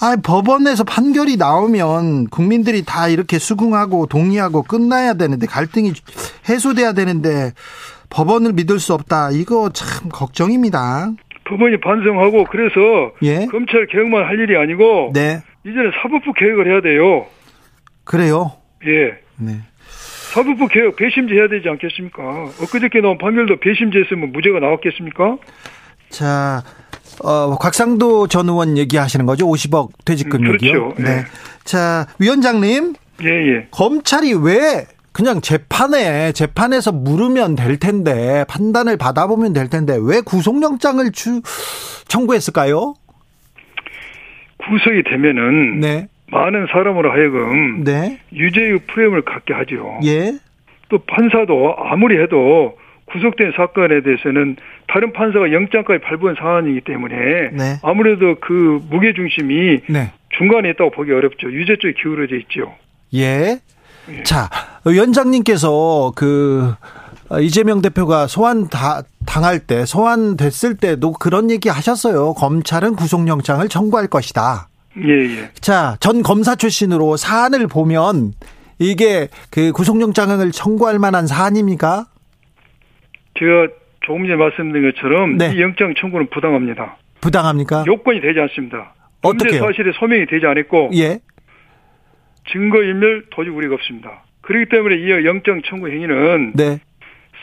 아 0.00 0.16
법원에서 0.22 0.82
판결이 0.82 1.36
나오면 1.36 2.26
국민들이 2.26 2.84
다 2.84 3.06
이렇게 3.06 3.38
수긍하고 3.38 4.06
동의하고 4.06 4.64
끝나야 4.64 5.14
되는데 5.14 5.46
갈등이 5.46 5.92
해소돼야 6.48 6.94
되는데 6.94 7.52
법원을 8.10 8.54
믿을 8.54 8.80
수 8.80 8.92
없다. 8.92 9.30
이거 9.30 9.70
참 9.72 10.08
걱정입니다. 10.08 11.12
법원이 11.44 11.80
반성하고 11.80 12.44
그래서 12.50 13.12
예. 13.22 13.46
검찰 13.46 13.86
개혁만 13.86 14.24
할 14.24 14.40
일이 14.40 14.56
아니고 14.56 15.12
네. 15.14 15.42
이제는 15.64 15.92
사법부 16.02 16.32
개혁을 16.32 16.66
해야 16.66 16.80
돼요. 16.80 17.26
그래요. 18.02 18.50
예. 18.84 19.12
네. 19.38 19.60
사법부 20.34 20.66
개혁 20.66 20.96
배심제 20.96 21.36
해야 21.36 21.46
되지 21.46 21.68
않겠습니까? 21.68 22.22
엊그저께 22.62 23.00
나온 23.00 23.16
판결도 23.16 23.60
배심제 23.60 24.00
했으면 24.00 24.32
무죄가 24.32 24.58
나왔겠습니까? 24.58 25.38
자, 26.08 26.62
어, 27.22 27.56
곽상도 27.58 28.26
전 28.28 28.48
의원 28.48 28.76
얘기하시는 28.76 29.26
거죠? 29.26 29.46
50억 29.46 29.90
퇴직금 30.04 30.40
음. 30.40 30.46
그렇죠. 30.46 30.94
네. 30.98 31.04
네. 31.04 31.24
자, 31.64 32.06
위원장님, 32.18 32.94
예, 33.22 33.28
예. 33.28 33.66
검찰이 33.70 34.34
왜 34.34 34.86
그냥 35.12 35.40
재판에 35.40 36.32
재판에서 36.32 36.90
물으면 36.92 37.54
될 37.54 37.78
텐데 37.78 38.44
판단을 38.48 38.96
받아보면 38.96 39.52
될 39.52 39.68
텐데 39.68 39.96
왜 40.00 40.20
구속영장을 40.22 41.12
주, 41.12 41.42
청구했을까요? 42.08 42.94
구속이 44.58 45.02
되면은 45.04 45.80
네, 45.80 46.08
많은 46.30 46.66
사람으로 46.70 47.10
하여금 47.12 47.84
네, 47.84 48.20
유죄의 48.32 48.78
프레임을 48.86 49.22
갖게 49.22 49.52
하죠. 49.52 49.98
예, 50.04 50.32
또 50.88 50.98
판사도 50.98 51.74
아무리 51.78 52.18
해도 52.20 52.76
구속된 53.06 53.52
사건에 53.56 54.02
대해서는 54.02 54.56
다른 54.92 55.12
판사가 55.14 55.52
영장까지 55.52 56.02
발부한 56.02 56.36
사안이기 56.38 56.82
때문에 56.82 57.16
네. 57.52 57.78
아무래도 57.82 58.36
그 58.40 58.78
무게 58.90 59.14
중심이 59.14 59.80
네, 59.88 60.12
중간에 60.36 60.68
있다고 60.70 60.90
보기 60.90 61.10
어렵죠. 61.10 61.50
유죄 61.50 61.76
쪽에 61.80 61.94
기울어져 61.94 62.36
있죠. 62.36 62.74
예. 63.14 63.58
자, 64.24 64.50
위원장님께서 64.84 66.12
그 66.14 66.74
어, 67.30 67.40
이재명 67.40 67.80
대표가 67.80 68.26
소환 68.26 68.68
다, 68.68 69.02
당할 69.24 69.60
때, 69.60 69.86
소환됐을 69.86 70.76
때도 70.76 71.12
그런 71.12 71.50
얘기 71.50 71.70
하셨어요. 71.70 72.34
검찰은 72.34 72.94
구속영장을 72.94 73.66
청구할 73.70 74.08
것이다. 74.08 74.68
예, 74.98 75.38
예. 75.38 75.50
자, 75.60 75.96
전 76.00 76.22
검사 76.22 76.54
출신으로 76.54 77.16
사안을 77.16 77.68
보면 77.68 78.34
이게 78.78 79.28
그 79.50 79.72
구속영장을 79.72 80.52
청구할 80.52 80.98
만한 80.98 81.26
사안입니까? 81.26 82.04
제가 83.38 83.81
조금 84.02 84.24
전에 84.26 84.36
말씀드린 84.36 84.90
것처럼 84.92 85.36
네. 85.38 85.52
이 85.54 85.60
영장 85.60 85.94
청구는 85.94 86.28
부당합니다. 86.30 86.96
부당합니까? 87.20 87.84
요건이 87.86 88.20
되지 88.20 88.40
않습니다. 88.40 88.94
범죄 89.22 89.46
어떻게요? 89.46 89.66
사실에 89.66 89.92
소명이 89.98 90.26
되지 90.26 90.46
않았고 90.46 90.90
예. 90.94 91.18
증거인멸 92.52 93.26
도저히 93.30 93.54
우리가 93.54 93.74
없습니다. 93.74 94.24
그렇기 94.42 94.68
때문에 94.70 94.96
이 94.96 95.26
영장 95.26 95.62
청구 95.64 95.88
행위는 95.88 96.52
네. 96.54 96.80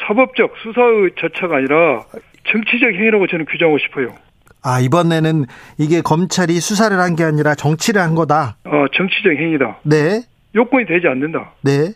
사법적 0.05 0.53
수사의 0.63 1.11
절차가 1.19 1.57
아니라 1.57 2.03
정치적 2.51 2.93
행위라고 2.93 3.27
저는 3.27 3.45
규정하고 3.45 3.77
싶어요. 3.79 4.15
아, 4.61 4.79
이번에는 4.81 5.45
이게 5.77 6.01
검찰이 6.01 6.53
수사를 6.59 6.97
한 6.99 7.15
게 7.15 7.23
아니라 7.23 7.55
정치를 7.55 8.01
한 8.01 8.13
거다. 8.15 8.57
어, 8.65 8.85
정치적 8.93 9.31
행위다. 9.33 9.79
네. 9.83 10.21
요건이 10.55 10.85
되지 10.85 11.07
않는다. 11.07 11.53
네. 11.63 11.93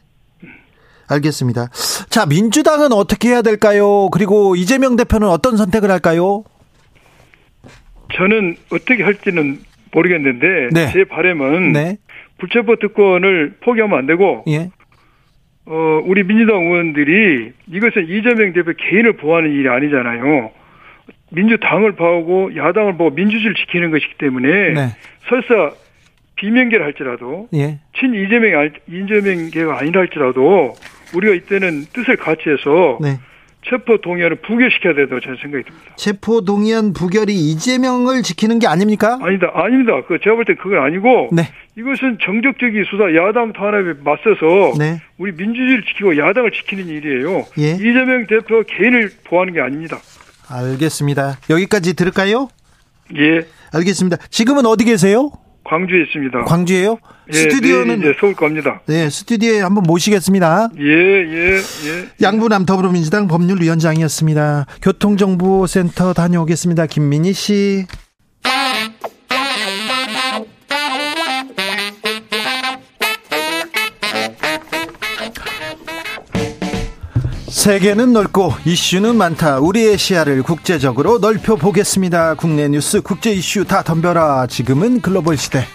알겠습니다. 1.08 1.68
자, 2.10 2.26
민주당은 2.26 2.92
어떻게 2.92 3.30
해야 3.30 3.42
될까요? 3.42 4.10
그리고 4.12 4.56
이재명 4.56 4.96
대표는 4.96 5.28
어떤 5.28 5.58
선택을 5.58 5.92
할까요? 5.92 6.44
저는 8.16 8.56
어떻게 8.72 9.04
할지는 9.04 9.60
모르겠는데 9.92 10.70
네. 10.72 10.92
제 10.92 11.04
바람은 11.04 11.74
네. 11.74 11.98
불체포 12.38 12.78
특권을 12.78 13.56
포기하면 13.62 13.98
안 13.98 14.06
되고 14.06 14.44
예. 14.48 14.70
어, 15.66 16.02
우리 16.06 16.24
민주당 16.24 16.58
의원들이 16.58 17.54
이것은 17.72 18.08
이재명 18.10 18.54
대표 18.54 18.74
개인을 18.78 19.14
보호하는 19.18 19.52
일이 19.52 19.70
아니잖아요. 19.70 20.52
민주당을 21.32 21.94
보호하고 21.94 22.56
야당을 22.56 22.98
보고 22.98 23.10
민주주의를 23.12 23.56
지키는 23.56 23.92
것이기 23.92 24.16
때문에 24.18 24.74
네. 24.74 24.88
설사 25.30 25.72
비명계를 26.36 26.86
할지라도 26.86 27.48
예. 27.54 27.80
친 28.00 28.14
이재명 28.14 28.60
알- 28.60 28.74
이재명계가 28.88 29.80
아니라 29.80 30.02
할지라도 30.02 30.76
우리가 31.16 31.34
이때는 31.36 31.86
뜻을 31.94 32.18
같이 32.18 32.42
해서 32.50 32.98
네. 33.02 33.20
체포 33.70 33.98
동의안을 34.02 34.38
부결시켜야 34.42 34.94
된다고 34.94 35.22
저는 35.22 35.38
생각이 35.42 35.64
듭니다. 35.64 35.96
체포 35.96 36.42
동의안 36.44 36.92
부결이 36.92 37.34
이재명을 37.34 38.22
지키는 38.24 38.60
게 38.60 38.68
아닙니까? 38.68 39.20
아니다, 39.22 39.52
아닙니다. 39.54 40.02
그 40.06 40.18
제가 40.22 40.36
볼땐 40.36 40.58
그건 40.58 40.80
아니고 40.84 41.30
네. 41.32 41.44
이것은 41.78 42.18
정적적인 42.22 42.84
수사 42.90 43.06
야당 43.16 43.54
탄압에 43.54 43.94
맞서서 44.04 44.74
네. 44.78 45.02
우리 45.18 45.32
민주주의를 45.32 45.84
지키고 45.86 46.18
야당을 46.18 46.52
지키는 46.52 46.88
일이에요. 46.88 47.46
예. 47.60 47.72
이재명 47.76 48.26
대표 48.28 48.64
개인을 48.64 49.12
보호하는 49.24 49.54
게 49.54 49.62
아닙니다. 49.62 49.98
알겠습니다. 50.50 51.38
여기까지 51.50 51.94
들을까요? 51.96 52.50
예, 53.16 53.46
알겠습니다. 53.74 54.18
지금은 54.30 54.66
어디 54.66 54.84
계세요? 54.86 55.32
광주에 55.64 56.04
있습니다. 56.04 56.44
광주예요? 56.44 56.98
예, 57.32 57.34
스튜디오는 57.34 58.00
이제 58.00 58.14
서울 58.20 58.36
갑니다. 58.36 58.82
네, 58.86 59.10
스튜디오에 59.10 59.62
한번 59.62 59.84
모시겠습니다. 59.84 60.70
예, 60.78 60.84
예, 60.84 61.56
예. 61.56 62.10
양부남 62.22 62.66
더불어민주당 62.66 63.28
법률위원장이었습니다. 63.28 64.66
교통정보센터 64.82 66.14
다녀오겠습니다. 66.14 66.86
김민희 66.88 67.34
씨. 67.34 67.86
세계는 77.64 78.12
넓고 78.12 78.52
이슈는 78.66 79.16
많다. 79.16 79.60
우리의 79.60 79.98
시야를 79.98 80.44
국제적으로 80.44 81.20
넓혀 81.20 81.56
보겠습니다. 81.56 82.34
국내 82.34 82.68
뉴스, 82.68 83.00
국제 83.00 83.32
이슈 83.32 83.64
다 83.64 83.82
덤벼라. 83.82 84.48
지금은 84.48 85.00
글로벌 85.00 85.38
시대. 85.38 85.66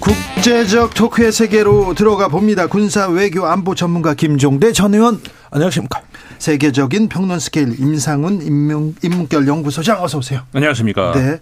국제적 0.00 0.94
토크의 0.94 1.30
세계로 1.30 1.92
들어가 1.92 2.28
봅니다. 2.28 2.66
군사 2.66 3.06
외교 3.06 3.44
안보 3.44 3.74
전문가 3.74 4.14
김종대 4.14 4.72
전 4.72 4.94
의원. 4.94 5.20
안녕하십니까. 5.50 6.00
세계적인 6.38 7.10
평론 7.10 7.40
스케일 7.40 7.78
임상훈 7.78 8.40
인문, 8.40 8.94
인문결 9.02 9.46
연구소장 9.46 10.02
어서 10.02 10.16
오세요. 10.16 10.40
안녕하십니까. 10.54 11.12
네. 11.12 11.38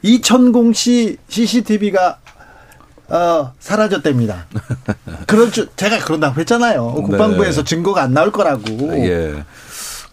이천공씨 0.00 1.18
CCTV가 1.28 2.20
어, 3.08 3.52
사라졌답니다. 3.58 4.46
그런 5.26 5.50
줄 5.52 5.68
제가 5.76 5.98
그런다고 6.00 6.40
했잖아요. 6.40 6.92
국방부에서 6.94 7.62
증거가 7.64 8.02
안 8.02 8.12
나올 8.14 8.32
거라고. 8.32 8.62
예. 8.98 9.44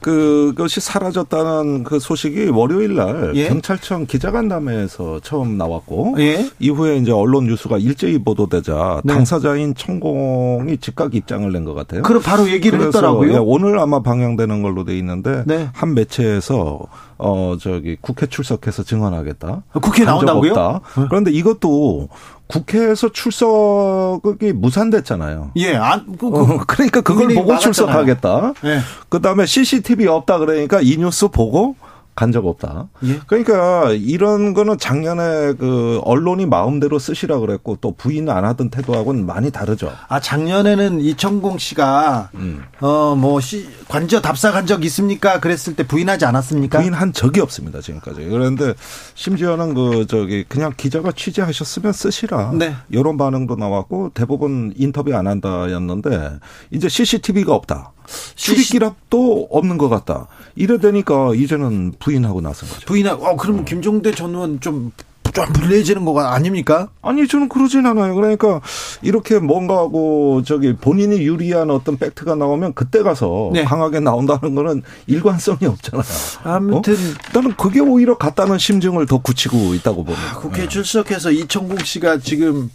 그것이 0.02 0.82
사라졌다는 0.82 1.86
그 1.86 1.98
소식이 1.98 2.50
월요일 2.50 2.96
날 2.96 3.32
예? 3.36 3.48
경찰청 3.48 4.06
기자간담회에서 4.06 5.22
처음 5.24 5.58
나왔고 5.58 6.16
예. 6.20 6.50
이후에 6.60 6.98
이제 6.98 7.14
언론 7.14 7.48
뉴스가 7.48 7.78
일제히 7.78 8.18
보도되자 8.22 9.00
네. 9.06 9.14
당사자인 9.14 9.74
천공이 9.76 10.78
즉각 10.80 11.16
입장을 11.16 11.50
낸 11.50 11.64
것 11.64 11.74
같아요. 11.74 12.02
그럼 12.04 12.22
바로 12.22 12.50
얘기를 12.52 12.82
했더라고요. 12.82 13.32
예, 13.32 13.38
오늘 13.38 13.80
아마 13.80 14.02
방영되는 14.04 14.62
걸로 14.62 14.84
돼 14.84 14.98
있는데 14.98 15.44
네. 15.46 15.70
한 15.72 15.94
매체에서 15.94 16.82
어 17.18 17.56
저기 17.62 17.96
국회 18.02 18.26
출석해서 18.28 18.84
증언하겠다. 18.84 19.64
국회 19.82 20.04
나온다고요? 20.04 20.52
없다. 20.52 20.82
네. 21.02 21.06
그런데 21.10 21.32
이것도 21.32 22.10
국회에서 22.48 23.12
출석이 23.12 24.54
무산됐잖아요. 24.54 25.52
예, 25.56 25.76
안, 25.76 26.06
그, 26.18 26.30
그, 26.30 26.38
어, 26.40 26.58
그러니까 26.68 27.02
그걸 27.02 27.34
보고. 27.34 27.58
출석하겠다. 27.58 28.54
예. 28.66 28.80
그 29.10 29.22
다음에 29.22 29.46
CCTV 29.46 30.08
없다 30.08 30.38
그러니까 30.38 30.80
이 30.82 30.98
뉴스 30.98 31.28
보고 31.30 31.76
간 32.16 32.32
적 32.32 32.46
없다. 32.48 32.90
예. 33.06 33.20
그러니까 33.28 33.92
이런 33.92 34.54
거는 34.54 34.78
작년에 34.78 35.54
그 35.54 36.00
언론이 36.04 36.46
마음대로 36.46 36.98
쓰시라 37.00 37.40
그랬고 37.40 37.78
또 37.82 37.94
부인 37.96 38.30
안 38.30 38.44
하던 38.46 38.70
태도하고는 38.70 39.26
많이 39.26 39.52
다르죠. 39.52 39.92
아, 40.08 40.20
작년에는 40.20 41.02
이천공 41.02 41.58
씨가, 41.58 42.30
음. 42.36 42.64
어, 42.82 43.16
뭐, 43.16 43.40
시, 43.40 43.68
관저 43.88 44.22
답사 44.22 44.52
간 44.52 44.64
적 44.66 44.86
있습니까? 44.86 45.40
그랬을 45.40 45.76
때 45.76 45.86
부인하지 45.86 46.26
않았습니까? 46.26 46.80
부인한 46.80 47.12
적이 47.14 47.42
없습니다 47.42 47.82
지금까지. 47.82 48.24
그런데 48.30 48.74
심지어는 49.16 49.74
그 49.74 50.08
저기 50.08 50.44
그냥 50.48 50.72
기자가 50.78 51.12
취재하셨으면 51.12 51.92
쓰시라. 51.94 52.52
네. 52.54 52.76
이런 52.90 53.18
반응도 53.18 53.56
나왔고 53.58 54.12
대부분 54.14 54.74
인터뷰 54.78 55.14
안 55.16 55.28
한다였는데 55.28 56.40
이제 56.72 56.88
CCTV가 56.88 57.54
없다. 57.54 57.92
출입기랍도 58.36 59.48
없는 59.52 59.78
것 59.78 59.90
같다. 59.90 60.28
이래 60.56 60.78
되니까 60.78 61.34
이제는 61.36 61.94
부인하고 62.00 62.42
나선 62.42 62.70
거죠. 62.70 62.86
부인하, 62.86 63.14
어, 63.14 63.36
그럼 63.36 63.66
김종대 63.66 64.12
전 64.12 64.36
의원 64.36 64.60
좀, 64.60 64.92
좀 65.34 65.46
불리해지는 65.54 66.06
거가 66.06 66.34
아닙니까? 66.34 66.90
아니 67.02 67.28
저는 67.28 67.50
그러진 67.50 67.88
않아요. 67.88 68.14
그러니까 68.14 68.62
이렇게 69.02 69.40
뭔가 69.40 69.78
하고 69.78 70.44
저기 70.46 70.76
본인이 70.76 71.18
유리한 71.18 71.72
어떤 71.72 71.98
팩트가 71.98 72.36
나오면 72.36 72.74
그때 72.76 73.02
가서 73.02 73.50
네. 73.52 73.64
강하게 73.64 74.00
나온다는 74.00 74.54
거는 74.54 74.84
일관성이 75.08 75.66
없잖아요. 75.66 76.06
아무튼, 76.44 76.94
어? 76.94 76.98
나는 77.34 77.56
그게 77.58 77.80
오히려 77.80 78.16
같다는 78.18 78.60
심증을 78.60 79.08
더 79.08 79.18
굳히고 79.18 79.74
있다고 79.74 80.04
봅니다. 80.04 80.40
국회 80.40 80.68
출석해서 80.68 81.32
이천공 81.32 81.80
씨가 81.80 82.20
지금 82.20 82.70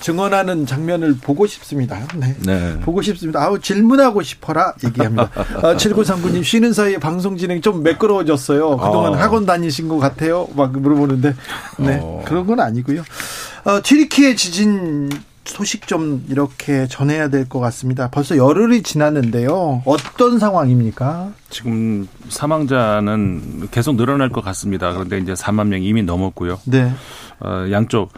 증언하는 0.00 0.66
장면을 0.66 1.16
보고 1.20 1.46
싶습니다. 1.46 1.98
네. 2.16 2.34
네. 2.44 2.80
보고 2.80 3.02
싶습니다. 3.02 3.42
아우, 3.44 3.58
질문하고 3.58 4.22
싶어라 4.22 4.74
얘기합니다. 4.84 5.30
아, 5.62 5.74
7939님, 5.76 6.42
쉬는 6.42 6.72
사이에 6.72 6.98
방송 6.98 7.36
진행 7.36 7.60
좀 7.60 7.82
매끄러워졌어요. 7.82 8.76
그동안 8.78 9.12
어. 9.12 9.16
학원 9.16 9.46
다니신 9.46 9.88
것 9.88 9.98
같아요. 9.98 10.48
막 10.54 10.72
물어보는데. 10.78 11.34
네. 11.78 11.98
어. 12.02 12.22
그런 12.26 12.46
건 12.46 12.60
아니고요. 12.60 13.02
어, 13.64 13.80
튀르키예 13.82 14.34
지진 14.36 15.10
소식 15.44 15.86
좀 15.86 16.24
이렇게 16.28 16.86
전해야 16.86 17.28
될 17.28 17.46
것 17.48 17.58
같습니다. 17.60 18.08
벌써 18.08 18.36
열흘이 18.36 18.82
지났는데요. 18.82 19.82
어떤 19.84 20.38
상황입니까? 20.38 21.32
지금 21.50 22.06
사망자는 22.28 23.68
계속 23.70 23.96
늘어날 23.96 24.28
것 24.28 24.42
같습니다. 24.44 24.92
그런데 24.92 25.18
이제 25.18 25.32
4만 25.34 25.66
명이 25.68 25.84
이미 25.86 26.02
넘었고요. 26.02 26.60
네. 26.64 26.92
어, 27.40 27.66
양쪽 27.70 28.10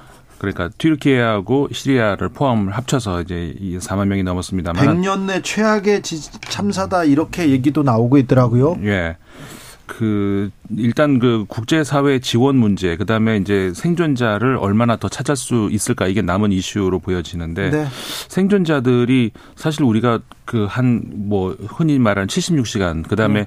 그러니까 0.43 0.69
튀르키예하고 0.77 1.69
시리아를 1.73 2.29
포함을 2.31 2.73
합쳐서 2.77 3.23
이제 3.23 3.55
이 3.61 3.79
4만 3.79 4.09
명이 4.09 4.23
넘었습니다만 4.25 4.85
100년 5.01 5.21
내 5.27 5.41
최악의 5.41 6.03
지- 6.03 6.21
참사다 6.43 7.05
이렇게 7.05 7.49
얘기도 7.51 7.83
나오고 7.85 8.19
있더라고요. 8.19 8.77
예. 8.85 9.17
그 9.87 10.51
일단 10.77 11.19
그 11.19 11.45
국제 11.49 11.85
사회 11.85 12.19
지원 12.19 12.57
문제 12.57 12.97
그다음에 12.97 13.37
이제 13.37 13.73
생존자를 13.75 14.57
얼마나 14.57 14.97
더 14.97 15.09
찾을 15.09 15.37
수 15.37 15.69
있을까 15.71 16.07
이게 16.07 16.23
남은 16.23 16.51
이슈로 16.51 16.99
보여지는데 17.01 17.71
네. 17.71 17.87
생존자들이 18.29 19.33
사실 19.55 19.83
우리가 19.85 20.21
그 20.45 20.67
한 20.67 21.03
뭐 21.29 21.57
흔히 21.67 21.99
말하는 21.99 22.27
76시간 22.29 23.07
그다음에 23.09 23.47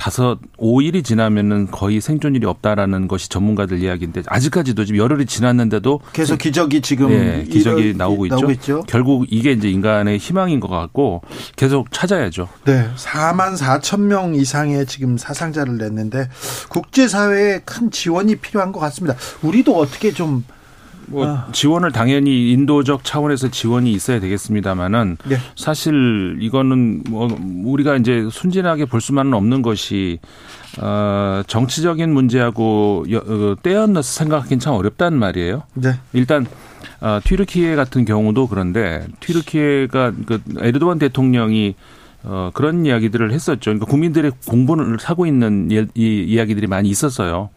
다섯, 0.00 0.38
5일이 0.56 1.04
지나면은 1.04 1.70
거의 1.70 2.00
생존율이 2.00 2.46
없다라는 2.46 3.06
것이 3.06 3.28
전문가들 3.28 3.80
이야기인데 3.80 4.22
아직까지도 4.24 4.86
지금 4.86 4.98
열흘이 4.98 5.26
지났는데도 5.26 6.00
계속 6.14 6.38
기적이 6.38 6.80
지금 6.80 7.12
예, 7.12 7.44
기적이 7.44 7.92
나오고 7.98 8.24
있죠. 8.24 8.34
나오고 8.36 8.50
있죠. 8.52 8.82
결국 8.86 9.26
이게 9.28 9.52
이제 9.52 9.68
인간의 9.68 10.16
희망인 10.16 10.58
것 10.58 10.68
같고 10.68 11.20
계속 11.54 11.92
찾아야죠. 11.92 12.48
네, 12.64 12.88
4만 12.96 13.58
4천 13.58 14.00
명 14.00 14.34
이상의 14.34 14.86
지금 14.86 15.18
사상자를 15.18 15.76
냈는데 15.76 16.30
국제사회에 16.70 17.60
큰 17.66 17.90
지원이 17.90 18.36
필요한 18.36 18.72
것 18.72 18.80
같습니다. 18.80 19.18
우리도 19.42 19.76
어떻게 19.76 20.12
좀 20.12 20.44
뭐 21.10 21.26
아. 21.26 21.48
지원을 21.52 21.90
당연히 21.92 22.52
인도적 22.52 23.04
차원에서 23.04 23.48
지원이 23.50 23.92
있어야 23.92 24.20
되겠습니다만은 24.20 25.16
네. 25.28 25.36
사실 25.56 26.38
이거는 26.40 27.02
뭐 27.10 27.28
우리가 27.64 27.96
이제 27.96 28.28
순진하게 28.30 28.84
볼 28.86 29.00
수만은 29.00 29.34
없는 29.34 29.62
것이 29.62 30.18
어 30.80 31.42
정치적인 31.46 32.12
문제하고 32.12 33.04
여- 33.10 33.18
어, 33.18 33.56
떼어넣어서 33.62 34.02
생각하기는 34.02 34.60
참 34.60 34.74
어렵다는 34.74 35.18
말이에요. 35.18 35.62
네. 35.74 35.94
일단 36.12 36.46
어, 37.00 37.18
튀르키예 37.24 37.74
같은 37.74 38.04
경우도 38.04 38.46
그런데 38.46 39.06
튀르키예가 39.20 40.12
그 40.26 40.40
에르도안 40.60 40.98
대통령이 40.98 41.74
어, 42.22 42.50
그런 42.54 42.84
이야기들을 42.86 43.32
했었죠. 43.32 43.58
그러니까 43.70 43.86
국민들의 43.86 44.30
공분을 44.46 44.98
사고 45.00 45.26
있는 45.26 45.68
이, 45.70 45.86
이 45.94 46.24
이야기들이 46.28 46.66
많이 46.66 46.88
있었어요. 46.88 47.48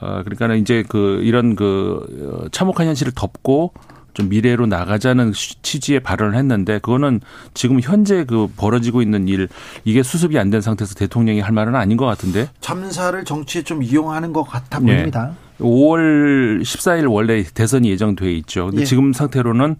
어, 0.00 0.22
그러니까는 0.22 0.58
이제 0.58 0.84
그 0.88 1.20
이런 1.22 1.56
그 1.56 2.42
어, 2.44 2.48
참혹한 2.50 2.86
현실을 2.86 3.12
덮고 3.14 3.72
좀 4.14 4.28
미래로 4.28 4.66
나가자는 4.66 5.32
취- 5.32 5.62
취지의 5.62 6.00
발언을 6.00 6.36
했는데 6.36 6.78
그거는 6.80 7.20
지금 7.54 7.78
현재 7.80 8.24
그 8.24 8.48
벌어지고 8.56 9.00
있는 9.00 9.28
일 9.28 9.48
이게 9.84 10.02
수습이 10.02 10.38
안 10.38 10.50
된 10.50 10.60
상태에서 10.60 10.94
대통령이 10.94 11.40
할 11.40 11.52
말은 11.52 11.74
아닌 11.76 11.96
것 11.96 12.04
같은데 12.06 12.48
참사를 12.60 13.24
정치에 13.24 13.62
좀 13.62 13.82
이용하는 13.82 14.32
것 14.32 14.42
같아 14.42 14.80
네. 14.80 14.94
보입니다. 14.94 15.32
5월 15.60 16.60
14일 16.62 17.10
원래 17.10 17.42
대선이 17.42 17.90
예정돼 17.90 18.32
있죠. 18.34 18.66
근데 18.66 18.82
예. 18.82 18.84
지금 18.84 19.12
상태로는 19.12 19.76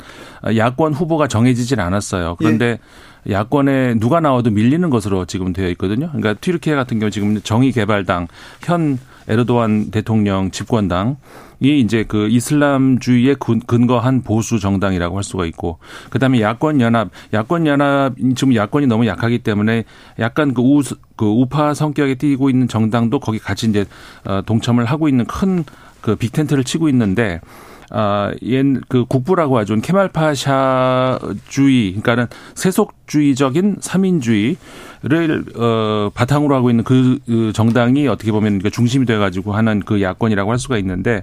야권 0.56 0.92
후보가 0.94 1.28
정해지질 1.28 1.80
않았어요. 1.80 2.36
그런데 2.38 2.66
예. 2.66 2.78
야권에 3.28 3.94
누가 3.94 4.20
나와도 4.20 4.50
밀리는 4.50 4.88
것으로 4.90 5.24
지금 5.26 5.52
되어 5.52 5.68
있거든요. 5.70 6.08
그러니까 6.08 6.34
튀르키예 6.34 6.74
같은 6.74 6.98
경우 6.98 7.10
지금 7.10 7.40
정의개발당 7.40 8.28
현 8.62 8.98
에르도안 9.30 9.90
대통령 9.90 10.50
집권당이 10.50 11.16
이제 11.60 12.04
그 12.08 12.28
이슬람주의에 12.28 13.34
근- 13.38 13.60
근거한 13.60 14.22
보수 14.22 14.58
정당이라고 14.58 15.18
할 15.18 15.22
수가 15.22 15.44
있고 15.46 15.78
그다음에 16.08 16.40
야권 16.40 16.80
연합 16.80 17.10
야권 17.34 17.66
연합 17.66 18.14
지금 18.36 18.54
야권이 18.54 18.86
너무 18.86 19.06
약하기 19.06 19.40
때문에 19.40 19.84
약간 20.18 20.54
그 20.54 20.62
우, 20.62 20.80
그 21.16 21.26
우파 21.26 21.74
성격에 21.74 22.14
띄고 22.14 22.48
있는 22.48 22.68
정당도 22.68 23.20
거기 23.20 23.38
같이 23.38 23.68
이제 23.68 23.84
어, 24.24 24.40
동참을 24.46 24.86
하고 24.86 25.08
있는 25.08 25.26
큰 25.26 25.64
그 26.00 26.16
빅텐트를 26.16 26.64
치고 26.64 26.88
있는데 26.90 27.40
아, 27.90 28.32
옛그 28.42 29.06
국부라고 29.08 29.56
하죠. 29.58 29.76
케말파샤주의, 29.76 31.20
그러니까는 31.92 32.26
세속주의적인 32.54 33.76
삼인주의를 33.80 34.56
어 35.56 36.10
바탕으로 36.12 36.54
하고 36.54 36.68
있는 36.70 36.84
그, 36.84 37.18
그 37.26 37.52
정당이 37.54 38.06
어떻게 38.08 38.30
보면 38.30 38.58
그 38.60 38.70
중심이 38.70 39.06
돼 39.06 39.16
가지고 39.16 39.52
하는 39.52 39.80
그 39.80 40.02
야권이라고 40.02 40.50
할 40.50 40.58
수가 40.58 40.76
있는데 40.78 41.22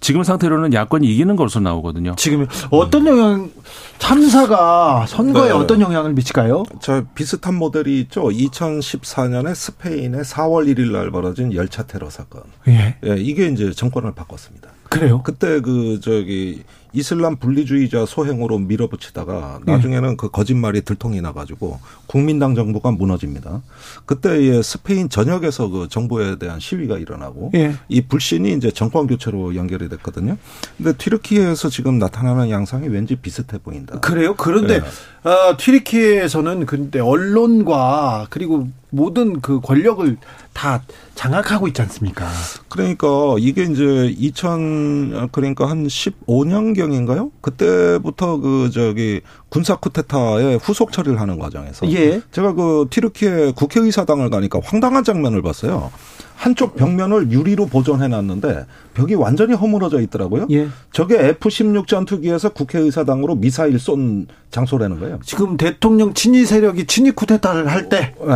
지금 0.00 0.24
상태로는 0.24 0.72
야권이 0.72 1.06
이기는 1.06 1.36
것으로 1.36 1.62
나오거든요. 1.62 2.14
지금 2.16 2.48
어떤 2.70 3.06
영향 3.06 3.50
참사가 3.98 5.04
선거에 5.06 5.50
네. 5.50 5.54
어떤 5.54 5.80
영향을 5.80 6.14
미칠까요? 6.14 6.64
저 6.80 7.04
비슷한 7.14 7.54
모델이 7.54 8.00
있죠. 8.00 8.22
2014년에 8.24 9.54
스페인의 9.54 10.22
4월 10.22 10.66
1일 10.74 10.90
날 10.90 11.10
벌어진 11.10 11.52
열차 11.54 11.84
테러 11.84 12.10
사건. 12.10 12.42
예. 12.66 12.96
예, 13.04 13.16
이게 13.18 13.46
이제 13.46 13.70
정권을 13.70 14.12
바꿨습니다. 14.12 14.69
그래요? 14.90 15.22
그때 15.22 15.60
그 15.60 16.00
저기 16.00 16.64
이슬람 16.92 17.36
분리주의자 17.36 18.06
소행으로 18.06 18.58
밀어붙이다가 18.58 19.60
나중에는 19.64 20.16
그 20.16 20.30
거짓말이 20.30 20.82
들통이 20.82 21.20
나가지고 21.20 21.80
국민당 22.06 22.54
정부가 22.54 22.90
무너집니다. 22.90 23.62
그때 24.06 24.62
스페인 24.62 25.08
전역에서 25.08 25.68
그 25.68 25.88
정부에 25.88 26.36
대한 26.38 26.60
시위가 26.60 26.98
일어나고 26.98 27.52
예. 27.54 27.74
이 27.88 28.00
불신이 28.00 28.52
이제 28.54 28.70
정권 28.70 29.06
교체로 29.06 29.54
연결이 29.54 29.88
됐거든요. 29.88 30.36
근데 30.76 30.92
튀르키예에서 30.96 31.68
지금 31.68 31.98
나타나는 31.98 32.50
양상이 32.50 32.88
왠지 32.88 33.16
비슷해 33.16 33.58
보인다. 33.58 34.00
그래요? 34.00 34.34
그런데 34.36 34.80
네. 34.80 35.28
어, 35.28 35.56
튀르키예에서는 35.56 36.66
근데 36.66 36.98
언론과 36.98 38.28
그리고 38.30 38.68
모든 38.90 39.40
그 39.40 39.60
권력을 39.60 40.16
다 40.52 40.82
장악하고 41.14 41.68
있지 41.68 41.82
않습니까? 41.82 42.26
그러니까 42.68 43.08
이게 43.38 43.64
이제 43.64 44.12
2000 44.18 45.28
그러니까 45.30 45.68
한 45.68 45.86
15년경 45.86 46.79
2000년경인가요? 46.80 47.30
그때부터 47.40 48.38
그 48.38 48.70
저기 48.72 49.20
군사 49.48 49.76
쿠데타의 49.76 50.58
후속 50.58 50.92
처리를 50.92 51.20
하는 51.20 51.38
과정에서 51.38 51.90
예. 51.92 52.20
제가 52.32 52.54
그 52.54 52.86
튀르키예 52.90 53.52
국회의사당을 53.56 54.30
가니까 54.30 54.60
황당한 54.62 55.04
장면을 55.04 55.42
봤어요. 55.42 55.90
한쪽 56.36 56.74
벽면을 56.74 57.30
유리로 57.30 57.66
보존해 57.66 58.08
놨는데 58.08 58.64
벽이 58.94 59.14
완전히 59.14 59.52
허물어져 59.54 60.00
있더라고요. 60.00 60.46
예. 60.50 60.68
저게 60.90 61.18
F-16 61.18 61.86
전투기에서 61.86 62.50
국회의사당으로 62.50 63.34
미사일 63.34 63.78
쏜 63.78 64.26
장소라는 64.50 65.00
거예요. 65.00 65.18
지금 65.22 65.58
대통령 65.58 66.14
친위 66.14 66.46
세력이 66.46 66.86
친위 66.86 67.10
쿠데타를 67.10 67.68
할 67.70 67.90
때 67.90 68.14
네. 68.26 68.34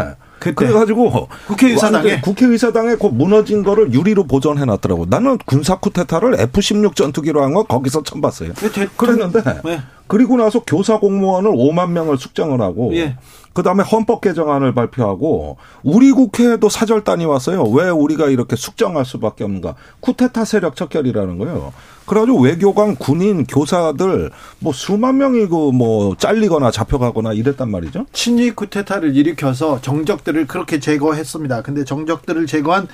그때 0.50 0.66
그래가지고 0.66 1.28
국회의사당에? 1.46 2.20
국회의사당에 2.20 2.96
그 2.96 3.07
무너진 3.07 3.62
거를 3.62 3.92
유리로 3.92 4.24
보존해 4.24 4.64
놨더라고. 4.64 5.07
나는 5.09 5.38
군사 5.46 5.76
쿠데타를 5.78 6.38
F-16 6.40 6.94
전투기로 6.96 7.42
한 7.42 7.54
거 7.54 7.62
거기서 7.64 8.02
처음 8.02 8.21
봤어요. 8.21 8.52
대- 8.54 8.88
그랬는데 8.96 9.42
네. 9.64 9.81
그리고 10.06 10.37
나서 10.37 10.62
교사 10.64 10.98
공무원을 10.98 11.50
5만 11.52 11.90
명을 11.90 12.18
숙정을 12.18 12.60
하고 12.60 12.94
예. 12.94 13.16
그다음에 13.54 13.85
헌법 13.85 14.21
개정안을 14.21 14.75
발표하고 14.75 15.56
우리 15.85 16.10
국회에도 16.10 16.68
사절단이 16.68 17.25
왔어요. 17.25 17.62
왜 17.62 17.88
우리가 17.88 18.27
이렇게 18.27 18.56
숙정할 18.56 19.04
수밖에 19.04 19.44
없는가? 19.44 19.77
쿠데타 20.00 20.44
세력 20.44 20.75
척결이라는 20.77 21.38
거예요. 21.38 21.73
그래가지고 22.07 22.40
외교관, 22.40 22.96
군인, 22.96 23.44
교사들 23.46 24.31
뭐 24.59 24.73
수만 24.73 25.19
명이 25.19 25.46
그뭐 25.46 26.17
잘리거나 26.17 26.71
잡혀가거나 26.71 27.33
이랬단 27.33 27.71
말이죠. 27.71 28.07
친위 28.13 28.50
쿠데타를 28.50 29.17
일으켜서 29.17 29.81
정적들을 29.81 30.46
그렇게 30.46 30.81
제거했습니다. 30.81 31.63
근데 31.63 31.85
정적들을 31.85 32.46
제거한 32.46 32.88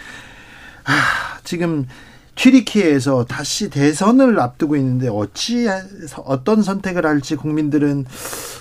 아, 0.84 0.92
지금 1.44 1.86
튀리키에서 2.40 3.26
다시 3.26 3.68
대선을 3.68 4.40
앞두고 4.40 4.74
있는데 4.76 5.08
어찌 5.08 5.68
어떤 6.24 6.62
선택을 6.62 7.04
할지 7.04 7.36
국민들은 7.36 8.06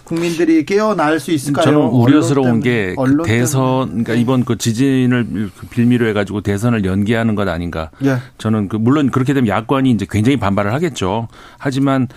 국민들이 0.03 0.65
깨어날 0.65 1.19
수 1.19 1.31
있을까요? 1.31 1.63
저는 1.63 1.79
우려스러운 1.79 2.61
때문에, 2.61 2.63
게 2.63 2.95
대선. 3.25 3.89
그러니까 3.89 4.15
이번 4.15 4.43
그 4.43 4.57
지진을 4.57 5.51
빌미로 5.69 6.07
해가지고 6.07 6.41
대선을 6.41 6.83
연기하는 6.83 7.35
것 7.35 7.47
아닌가. 7.47 7.91
예. 8.03 8.17
저는 8.39 8.69
그 8.69 8.75
물론 8.75 9.11
그렇게 9.11 9.33
되면 9.33 9.47
야권이 9.47 9.91
이제 9.91 10.07
굉장히 10.09 10.37
반발을 10.37 10.73
하겠죠. 10.73 11.27
하지만 11.57 12.07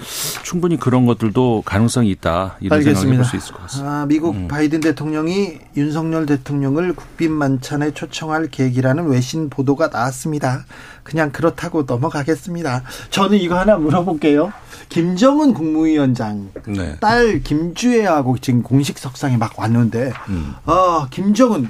충분히 0.42 0.78
그런 0.78 1.04
것들도 1.04 1.62
가능성이 1.66 2.10
있다. 2.10 2.56
이런 2.60 2.82
생각을 2.82 3.12
해볼 3.12 3.24
수 3.24 3.36
있을 3.36 3.52
것 3.52 3.62
같습니다. 3.62 3.90
아, 3.90 4.06
미국 4.06 4.34
음. 4.34 4.48
바이든 4.48 4.80
대통령이 4.80 5.58
윤석열 5.76 6.24
대통령을 6.24 6.94
국빈 6.94 7.30
만찬에 7.30 7.92
초청할 7.92 8.48
계획이라는 8.50 9.06
외신 9.08 9.50
보도가 9.50 9.88
나왔습니다. 9.88 10.64
그냥 11.03 11.32
그렇다고 11.32 11.82
넘어가겠습니다. 11.82 12.82
저는 13.11 13.38
이거 13.38 13.59
하나 13.59 13.76
물어볼게요. 13.76 14.53
김정은 14.88 15.55
국무위원장 15.55 16.50
네. 16.66 16.96
딸 17.00 17.42
김주애하고 17.42 18.38
지금 18.38 18.62
공식 18.62 18.98
석상에 18.98 19.36
막 19.36 19.59
왔는데, 19.59 20.12
음. 20.28 20.55
아 20.64 21.09
김정은 21.11 21.68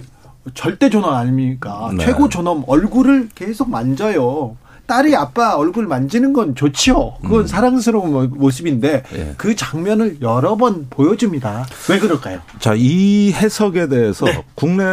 절대 0.54 0.90
존엄 0.90 1.14
아닙니까? 1.14 1.90
네. 1.96 2.04
최고 2.04 2.28
존엄 2.28 2.64
얼굴을 2.66 3.28
계속 3.34 3.70
만져요. 3.70 4.56
딸이 4.92 5.16
아빠 5.16 5.54
얼굴 5.56 5.86
만지는 5.86 6.34
건 6.34 6.54
좋지요. 6.54 7.14
그건 7.22 7.46
사랑스러운 7.46 8.12
모- 8.12 8.26
모습인데 8.26 9.02
음. 9.12 9.16
예. 9.16 9.34
그 9.38 9.56
장면을 9.56 10.18
여러 10.20 10.54
번 10.56 10.86
보여줍니다. 10.90 11.64
왜 11.88 11.98
그럴까요? 11.98 12.40
자, 12.58 12.74
이 12.76 13.32
해석에 13.32 13.88
대해서 13.88 14.26
네. 14.26 14.44
국내 14.54 14.84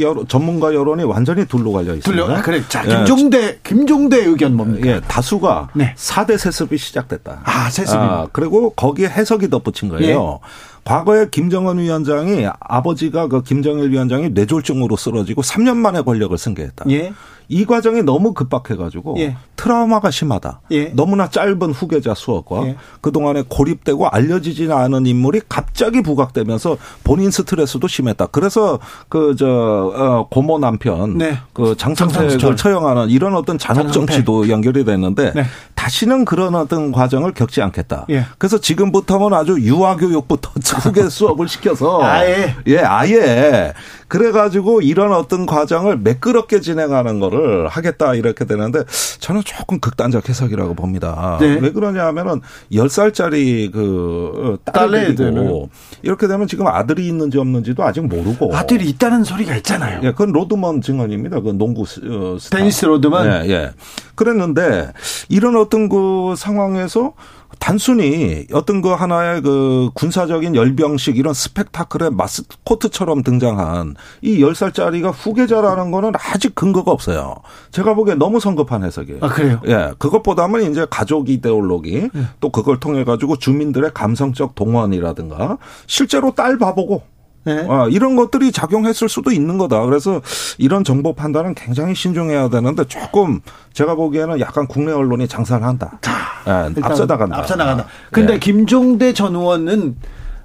여론, 0.00 0.26
전문가 0.26 0.72
여론이 0.72 1.04
완전히 1.04 1.44
둘로 1.44 1.70
갈려 1.72 1.94
있습니다. 1.94 2.24
둘려 2.24 2.34
아, 2.38 2.40
그래. 2.40 2.62
자, 2.70 2.82
예, 2.86 3.04
김종대 3.04 3.58
김종대 3.62 4.24
의견 4.24 4.56
뭡니까? 4.56 4.88
예, 4.88 5.00
다수가 5.06 5.68
네. 5.74 5.94
4대 5.98 6.38
세습이 6.38 6.78
시작됐다. 6.78 7.42
아, 7.44 7.68
세습이. 7.68 8.00
그리고 8.32 8.70
거기에 8.70 9.08
해석이 9.08 9.50
덧붙인 9.50 9.90
거예요. 9.90 10.40
예. 10.42 10.48
과거에 10.84 11.26
김정은 11.30 11.78
위원장이 11.78 12.46
아버지가 12.60 13.28
그 13.28 13.42
김정일 13.42 13.90
위원장이 13.90 14.30
뇌졸중으로 14.30 14.96
쓰러지고 14.96 15.42
3년 15.42 15.76
만에 15.76 16.02
권력을 16.02 16.36
승계했다. 16.36 16.86
예. 16.90 17.12
이 17.48 17.66
과정이 17.66 18.02
너무 18.02 18.32
급박해가지고 18.32 19.16
예. 19.18 19.36
트라우마가 19.56 20.10
심하다. 20.10 20.60
예. 20.70 20.84
너무나 20.94 21.28
짧은 21.28 21.72
후계자 21.72 22.14
수업과 22.14 22.66
예. 22.66 22.76
그동안에 23.00 23.44
고립되고 23.48 24.08
알려지지 24.08 24.72
않은 24.72 25.06
인물이 25.06 25.42
갑자기 25.48 26.02
부각되면서 26.02 26.78
본인 27.04 27.30
스트레스도 27.30 27.86
심했다. 27.88 28.26
그래서 28.26 28.78
그저 29.08 29.46
어, 29.46 30.28
고모 30.30 30.58
남편 30.60 31.18
네. 31.18 31.36
그 31.52 31.76
장성택을 31.76 32.30
장성철. 32.30 32.56
처형하는 32.56 33.10
이런 33.10 33.34
어떤 33.34 33.58
잔혹. 33.58 33.92
정치도 33.92 34.48
연결이 34.48 34.84
됐는데 34.84 35.32
네. 35.34 35.44
다시는 35.74 36.24
그런 36.24 36.54
어떤 36.54 36.90
과정을 36.90 37.34
겪지 37.34 37.60
않겠다. 37.60 38.06
예. 38.10 38.24
그래서 38.38 38.58
지금부터는 38.58 39.34
아주 39.36 39.60
유아 39.60 39.96
교육부터 39.96 40.50
후계 40.78 41.08
수업을 41.08 41.48
시켜서 41.48 42.00
아예. 42.04 42.54
예, 42.66 42.78
아예. 42.78 43.72
그래가지고 44.08 44.82
이런 44.82 45.12
어떤 45.14 45.46
과정을 45.46 45.96
매끄럽게 45.98 46.60
진행하는 46.60 47.18
거를 47.18 47.66
하겠다 47.68 48.14
이렇게 48.14 48.44
되는데 48.44 48.80
저는 49.20 49.40
조금 49.44 49.80
극단적 49.80 50.28
해석이라고 50.28 50.74
봅니다. 50.74 51.38
네. 51.40 51.58
왜 51.60 51.70
그러냐 51.72 52.04
하면은 52.06 52.42
10살짜리 52.70 53.72
그딸 53.72 54.58
딸을 54.90 54.98
애들은. 55.12 55.34
데리고 55.34 55.70
이렇게 56.02 56.26
되면 56.28 56.46
지금 56.46 56.66
아들이 56.66 57.06
있는지 57.08 57.38
없는지도 57.38 57.82
아직 57.84 58.02
모르고. 58.06 58.54
아들이 58.54 58.86
있다는 58.90 59.24
소리가 59.24 59.56
있잖아요. 59.56 60.00
예, 60.02 60.10
그건 60.12 60.32
로드먼 60.32 60.82
증언입니다. 60.82 61.40
그 61.40 61.50
농구 61.52 61.86
스- 61.86 62.00
어, 62.04 62.36
스타. 62.38 62.58
데니스 62.58 62.84
로드먼? 62.84 63.26
예, 63.46 63.50
예. 63.50 63.70
그랬는데 64.14 64.92
이런 65.30 65.56
어떤 65.56 65.88
그 65.88 66.34
상황에서 66.36 67.14
단순히 67.62 68.44
어떤 68.52 68.82
그 68.82 68.88
하나의 68.88 69.40
그 69.40 69.90
군사적인 69.94 70.56
열병식 70.56 71.16
이런 71.16 71.32
스펙타클의 71.32 72.10
마스코트처럼 72.10 73.22
등장한 73.22 73.94
이 74.20 74.40
10살짜리가 74.40 75.12
후계자라는 75.14 75.92
거는 75.92 76.10
아직 76.16 76.56
근거가 76.56 76.90
없어요. 76.90 77.36
제가 77.70 77.94
보기에 77.94 78.16
너무 78.16 78.40
성급한 78.40 78.82
해석이에요. 78.82 79.20
아, 79.22 79.28
그래요? 79.28 79.60
예. 79.68 79.92
그것보다는 79.96 80.72
이제 80.72 80.88
가족 80.90 81.30
이데올로기 81.30 82.10
또 82.40 82.50
그걸 82.50 82.80
통해 82.80 83.04
가지고 83.04 83.36
주민들의 83.36 83.92
감성적 83.94 84.56
동원이라든가 84.56 85.58
실제로 85.86 86.34
딸 86.34 86.58
봐보고 86.58 87.04
네. 87.44 87.66
아, 87.68 87.88
이런 87.90 88.16
것들이 88.16 88.52
작용했을 88.52 89.08
수도 89.08 89.30
있는 89.32 89.58
거다. 89.58 89.84
그래서 89.84 90.20
이런 90.58 90.84
정보 90.84 91.12
판단은 91.14 91.54
굉장히 91.54 91.94
신중해야 91.94 92.48
되는데 92.50 92.84
조금 92.84 93.40
제가 93.72 93.94
보기에는 93.94 94.38
약간 94.40 94.66
국내 94.66 94.92
언론이 94.92 95.28
장사를 95.28 95.64
한다. 95.64 95.98
예, 96.46 96.68
일단 96.68 96.84
앞서 96.84 97.06
나간다. 97.06 97.38
앞서 97.38 97.56
나간다. 97.56 97.86
근데 98.10 98.34
예. 98.34 98.38
김종대 98.38 99.12
전 99.12 99.34
의원은 99.34 99.96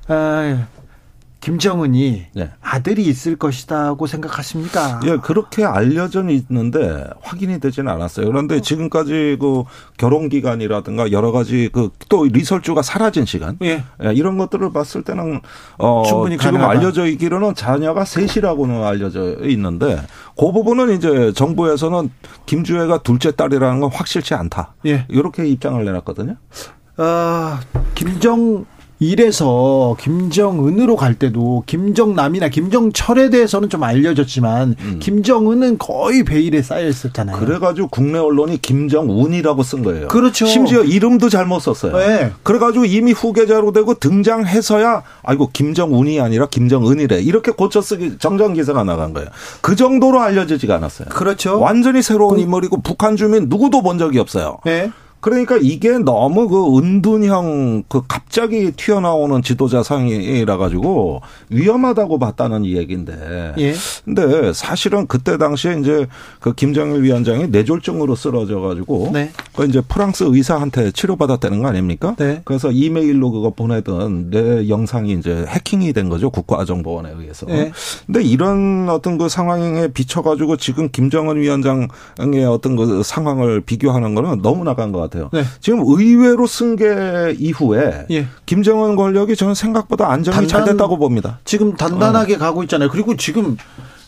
아, 0.07 0.65
김정은이 1.39 2.25
예. 2.37 2.51
아들이 2.61 3.03
있을 3.03 3.35
것이다고 3.35 4.07
생각하십니까? 4.07 4.99
예, 5.05 5.17
그렇게 5.17 5.63
알려져 5.63 6.27
있는데 6.29 7.05
확인이 7.21 7.59
되지는 7.59 7.91
않았어요. 7.91 8.25
그런데 8.25 8.59
지금까지 8.61 9.37
그 9.39 9.63
결혼 9.97 10.29
기간이라든가 10.29 11.11
여러 11.11 11.31
가지 11.31 11.69
그 11.71 11.89
또 12.09 12.25
리설주가 12.25 12.81
사라진 12.81 13.25
시간 13.25 13.57
예. 13.61 13.83
예, 14.03 14.13
이런 14.13 14.37
것들을 14.37 14.71
봤을 14.71 15.03
때는 15.03 15.41
어 15.77 16.03
충분히 16.05 16.37
지금 16.37 16.53
가능하다. 16.53 16.71
알려져 16.79 17.05
있기로는 17.07 17.55
자녀가 17.55 18.05
셋이라고는 18.05 18.83
알려져 18.83 19.35
있는데 19.45 20.01
그 20.37 20.51
부분은 20.51 20.95
이제 20.95 21.33
정부에서는 21.33 22.09
김주애가 22.45 22.99
둘째 22.99 23.31
딸이라는 23.31 23.79
건 23.81 23.91
확실치 23.91 24.33
않다. 24.33 24.75
예. 24.85 25.05
이렇게 25.09 25.45
입장을 25.47 25.83
내놨거든요. 25.83 26.35
어, 26.97 27.59
김정 27.93 28.65
일에서 28.99 29.95
김정은으로 29.99 30.95
갈 30.95 31.13
때도 31.13 31.63
김정남이나 31.65 32.49
김정철에 32.49 33.29
대해서는 33.29 33.69
좀 33.69 33.83
알려졌지만 33.83 34.75
김정은은 34.99 35.77
거의 35.77 36.23
베일에 36.23 36.61
쌓여 36.61 36.87
있었잖아요. 36.87 37.37
그래가지고 37.37 37.89
국내 37.89 38.17
언론이 38.17 38.61
김정운이라고 38.61 39.63
쓴 39.63 39.83
거예요. 39.83 40.07
그렇죠. 40.07 40.45
심지어 40.47 40.83
이름도 40.83 41.29
잘못 41.29 41.59
썼어요. 41.59 41.95
네. 41.97 42.31
그래가지고 42.43 42.85
이미 42.85 43.11
후계자로 43.11 43.71
되고 43.71 43.93
등장해서야 43.93 45.03
아이고 45.23 45.49
김정운이 45.53 46.19
아니라 46.19 46.47
김정은이래 46.47 47.21
이렇게 47.21 47.51
고쳐 47.51 47.81
쓰기 47.81 48.17
정정 48.17 48.53
기사가 48.53 48.83
나간 48.83 49.13
거예요. 49.13 49.29
그 49.61 49.75
정도로 49.75 50.21
알려지지가 50.21 50.75
않았어요. 50.75 51.09
그렇죠. 51.09 51.59
완전히 51.59 52.01
새로운 52.01 52.39
인물이고 52.39 52.81
북한 52.81 53.15
주민 53.15 53.47
누구도 53.47 53.83
본 53.83 53.99
적이 53.99 54.19
없어요. 54.19 54.57
네. 54.65 54.91
그러니까 55.19 55.57
이게 55.61 55.97
너무 55.97 56.47
그 56.47 56.77
은둔형 56.77 57.83
그 57.87 58.01
갑자기 58.07 58.71
튀어나오는 58.71 59.41
지도자 59.41 59.83
상이라 59.83 60.57
가지고 60.57 61.21
위험하다고 61.49 62.19
봤다는 62.19 62.65
이 62.65 62.77
얘기인데. 62.77 63.53
예. 63.57 63.73
근데 64.05 64.53
사실은 64.53 65.07
그때 65.07 65.37
당시에 65.37 65.79
이제 65.79 66.07
그 66.39 66.53
김정일 66.53 67.03
위원장이 67.03 67.47
뇌졸중으로 67.47 68.15
쓰러져 68.15 68.59
가지고 68.59 69.09
네. 69.11 69.31
그 69.55 69.65
이제 69.65 69.81
프랑스 69.81 70.25
의사한테 70.27 70.91
치료받았다는 70.91 71.61
거 71.61 71.67
아닙니까? 71.67 72.15
네. 72.17 72.41
그래서 72.45 72.71
이메일로 72.71 73.31
그거 73.31 73.49
보내던 73.49 74.29
내 74.29 74.69
영상이 74.69 75.13
이제 75.13 75.45
해킹이 75.47 75.93
된 75.93 76.09
거죠. 76.09 76.29
국가정보원에 76.29 77.13
의해서. 77.17 77.47
네. 77.47 77.71
근데 78.05 78.23
이런 78.23 78.87
어떤 78.89 79.17
그 79.17 79.29
상황에 79.29 79.87
비춰 79.87 80.21
가지고 80.21 80.57
지금 80.57 80.89
김정은 80.91 81.37
위원장의 81.37 82.45
어떤 82.47 82.75
그 82.75 83.01
상황을 83.03 83.61
비교하는 83.61 84.13
거는 84.13 84.41
너무 84.41 84.63
나간 84.63 84.91
것 84.91 84.99
같아요. 84.99 85.06
네. 85.31 85.43
지금 85.59 85.81
의외로 85.85 86.47
승계 86.47 87.35
이후에 87.37 88.07
예. 88.11 88.27
김정은 88.45 88.95
권력이 88.95 89.35
저는 89.35 89.53
생각보다 89.55 90.11
안정이 90.11 90.47
잘 90.47 90.63
됐다고 90.65 90.97
봅니다. 90.97 91.39
지금 91.45 91.75
단단하게 91.75 92.37
가고 92.37 92.63
있잖아요. 92.63 92.89
그리고 92.89 93.15
지금 93.15 93.57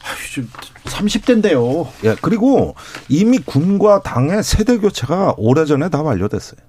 아유, 0.02 0.34
좀 0.34 0.50
30대인데요. 0.86 1.88
예, 2.06 2.16
그리고 2.22 2.76
이미 3.10 3.40
군과 3.40 4.02
당의 4.02 4.44
세대 4.44 4.78
교체가 4.78 5.36
오래전에 5.38 5.90
다 5.90 6.02
완료됐어요. 6.02 6.60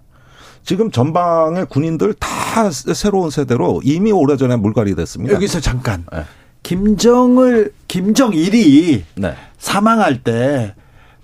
지금 0.64 0.90
전방의 0.90 1.66
군인들 1.66 2.14
다 2.14 2.70
새로운 2.70 3.30
세대로 3.30 3.80
이미 3.82 4.12
오래전에 4.12 4.56
물갈이 4.56 4.94
됐습니다. 4.94 5.34
여기서 5.34 5.60
잠깐. 5.60 6.04
네. 6.12 6.24
김정을 6.62 7.72
김정일이 7.88 9.04
네. 9.14 9.34
사망할 9.58 10.22
때 10.22 10.74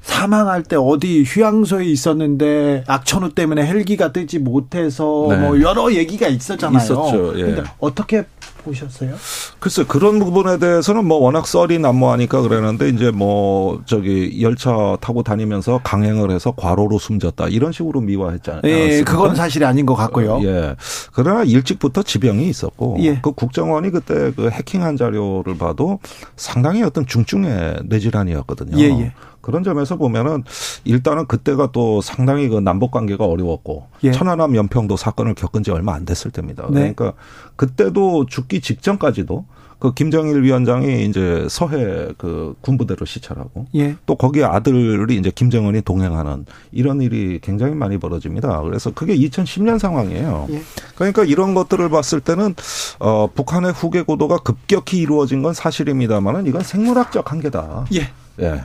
사망할 0.07 0.63
때 0.63 0.77
어디 0.77 1.25
휴양소에 1.27 1.85
있었는데 1.85 2.85
악천후 2.87 3.35
때문에 3.35 3.67
헬기가 3.67 4.13
뜨지 4.13 4.39
못해서 4.39 5.27
네. 5.29 5.37
뭐 5.37 5.61
여러 5.61 5.93
얘기가 5.93 6.29
있었잖아요. 6.29 6.79
있었죠, 6.79 7.39
예. 7.39 7.43
근데 7.43 7.63
어떻게 7.81 8.25
보셨어요? 8.65 9.15
글쎄 9.59 9.85
그런 9.87 10.19
부분에 10.19 10.59
대해서는 10.59 11.05
뭐 11.05 11.19
워낙 11.19 11.47
썰이 11.47 11.79
난무하니까 11.79 12.43
그러는데 12.43 12.89
이제 12.89 13.11
뭐 13.11 13.83
저기 13.85 14.41
열차 14.43 14.97
타고 15.01 15.23
다니면서 15.23 15.81
강행을 15.85 16.31
해서 16.31 16.53
과로로 16.57 16.99
숨졌다 16.99 17.49
이런 17.49 17.73
식으로 17.73 18.01
미화했잖아요. 18.01 18.63
예, 18.65 19.03
그건 19.03 19.35
사실이 19.35 19.65
아닌 19.65 19.87
것 19.87 19.95
같고요. 19.95 20.41
예. 20.45 20.77
그러나 21.13 21.43
일찍부터 21.45 22.03
지병이 22.03 22.49
있었고 22.49 22.97
예. 23.01 23.21
그 23.21 23.33
국정원이 23.33 23.91
그때 23.91 24.33
그 24.35 24.51
해킹한 24.51 24.97
자료를 24.97 25.59
봐도 25.59 25.99
상당히 26.37 26.83
어떤 26.83 27.07
중증의 27.07 27.83
뇌질환이었거든요. 27.85 28.79
예, 28.79 28.85
예. 29.01 29.13
그런 29.47 29.63
점에서 29.63 29.95
보면은 29.95 30.43
일단은 30.83 31.27
그때가 31.27 31.71
또 31.71 32.01
상당히 32.01 32.49
그 32.49 32.59
남북 32.59 32.91
관계가 32.91 33.25
어려웠고 33.25 33.87
예. 34.03 34.11
천안함 34.11 34.57
연평도 34.57 34.97
사건을 34.97 35.35
겪은 35.35 35.63
지 35.63 35.71
얼마 35.71 35.95
안 35.95 36.05
됐을 36.05 36.33
때입니다. 36.33 36.65
네. 36.65 36.93
그러니까 36.93 37.13
그때도 37.55 38.27
죽기 38.27 38.61
직전까지도 38.61 39.45
그 39.79 39.95
김정일 39.95 40.43
위원장이 40.43 41.05
이제 41.05 41.47
서해 41.49 42.09
그 42.19 42.57
군부대로 42.61 43.07
시찰하고 43.07 43.67
예. 43.77 43.95
또 44.05 44.17
거기에 44.17 44.43
아들이 44.43 45.17
이제 45.17 45.31
김정은이 45.33 45.83
동행하는 45.83 46.45
이런 46.73 47.01
일이 47.01 47.39
굉장히 47.41 47.77
많이 47.77 47.99
벌어집니다. 47.99 48.63
그래서 48.63 48.91
그게 48.91 49.17
2010년 49.17 49.79
상황이에요. 49.79 50.49
예. 50.51 50.63
그러니까 50.97 51.23
이런 51.23 51.55
것들을 51.55 51.89
봤을 51.89 52.21
때는 52.21 52.57
어 52.99 53.29
북한의 53.33 53.75
후계 53.75 54.03
고도가 54.03 54.39
급격히 54.39 54.99
이루어진 54.99 55.43
건 55.43 55.55
사실입니다만은 55.55 56.47
이건 56.47 56.63
생물학적 56.63 57.31
한계다. 57.31 57.85
예. 57.95 58.11
예. 58.41 58.65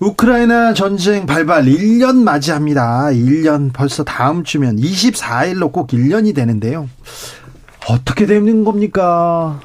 우크라이나 0.00 0.74
전쟁 0.74 1.26
발발 1.26 1.64
1년 1.64 2.22
맞이합니다. 2.22 3.10
1년 3.12 3.72
벌써 3.72 4.04
다음 4.04 4.44
주면 4.44 4.76
24일로 4.76 5.72
꼭 5.72 5.88
1년이 5.88 6.34
되는데요. 6.34 6.88
어떻게 7.88 8.26
되는 8.26 8.64
겁니까? 8.64 9.60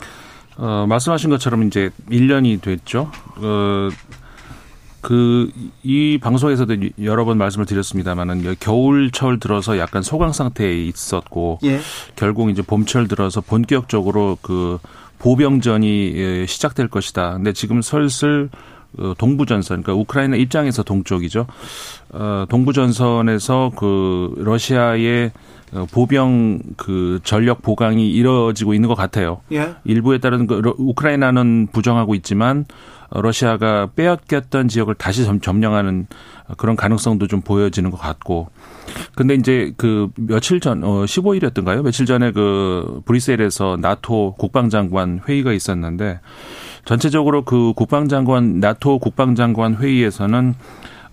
어, 0.57 0.85
말씀하신 0.87 1.29
것처럼 1.29 1.63
이제 1.63 1.89
1년이 2.09 2.61
됐죠. 2.61 3.11
어, 3.37 3.89
그, 5.01 5.49
이 5.83 6.19
방송에서도 6.21 6.75
여러 7.03 7.23
번 7.23 7.37
말씀을 7.37 7.65
드렸습니다만은 7.65 8.55
겨울철 8.59 9.39
들어서 9.39 9.77
약간 9.77 10.03
소강 10.03 10.33
상태에 10.33 10.83
있었고 10.83 11.59
예. 11.63 11.79
결국 12.15 12.49
이제 12.49 12.61
봄철 12.61 13.07
들어서 13.07 13.39
본격적으로 13.39 14.37
그 14.41 14.77
보병전이 15.19 16.13
예, 16.15 16.45
시작될 16.45 16.89
것이다. 16.89 17.33
근데 17.33 17.53
지금 17.53 17.81
슬슬 17.81 18.49
어, 18.51 18.59
동부 19.17 19.45
전선, 19.45 19.83
그러니까 19.83 20.01
우크라이나 20.01 20.35
입장에서 20.35 20.83
동쪽이죠. 20.83 21.45
어, 22.11 22.45
동부 22.49 22.73
전선에서 22.73 23.71
그 23.75 24.33
러시아의 24.37 25.31
어, 25.71 25.85
보병 25.91 26.61
그 26.77 27.19
전력 27.23 27.61
보강이 27.61 28.09
이루어지고 28.11 28.73
있는 28.73 28.89
것 28.89 28.95
같아요. 28.95 29.41
예. 29.51 29.75
일부에 29.83 30.17
따른 30.17 30.47
그 30.47 30.55
러- 30.55 30.73
우크라이나는 30.77 31.67
부정하고 31.71 32.15
있지만 32.15 32.65
어, 33.11 33.21
러시아가 33.21 33.87
빼앗겼던 33.95 34.67
지역을 34.67 34.95
다시 34.95 35.23
점- 35.25 35.39
점령하는 35.39 36.07
그런 36.57 36.75
가능성도 36.75 37.27
좀 37.27 37.41
보여지는 37.41 37.91
것 37.91 37.97
같고. 37.97 38.47
근데 39.13 39.35
이제 39.35 39.71
그 39.77 40.09
며칠 40.15 40.59
전, 40.59 40.83
어, 40.83 41.05
15일이었던가요? 41.05 41.83
며칠 41.83 42.07
전에 42.07 42.31
그 42.31 43.01
브뤼셀에서 43.05 43.77
나토 43.79 44.33
국방장관 44.39 45.21
회의가 45.27 45.53
있었는데 45.53 46.19
전체적으로 46.85 47.43
그 47.43 47.73
국방장관, 47.75 48.59
나토 48.59 48.99
국방장관 48.99 49.75
회의에서는 49.75 50.55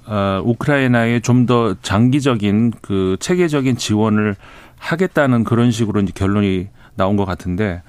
어, 0.08 0.40
우크라이나에 0.44 1.20
좀 1.20 1.46
더 1.46 1.74
장기적인 1.82 2.72
그 2.82 3.16
체계적인 3.20 3.76
지원을 3.76 4.36
하겠다는 4.78 5.44
그런 5.44 5.70
식으로 5.70 6.00
이제 6.00 6.12
결론이 6.14 6.68
나온 6.96 7.16
것 7.16 7.24
같은데 7.24 7.82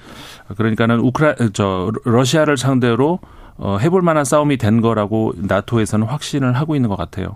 그러니까는 0.57 0.99
우크라 0.99 1.35
저 1.53 1.91
러시아를 2.03 2.57
상대로 2.57 3.19
어, 3.59 3.77
해볼 3.79 4.01
만한 4.03 4.23
싸움이 4.23 4.57
된 4.57 4.81
거라고 4.81 5.33
나토에서는 5.35 6.05
확신을 6.05 6.53
하고 6.55 6.75
있는 6.75 6.89
것 6.89 6.95
같아요. 6.95 7.35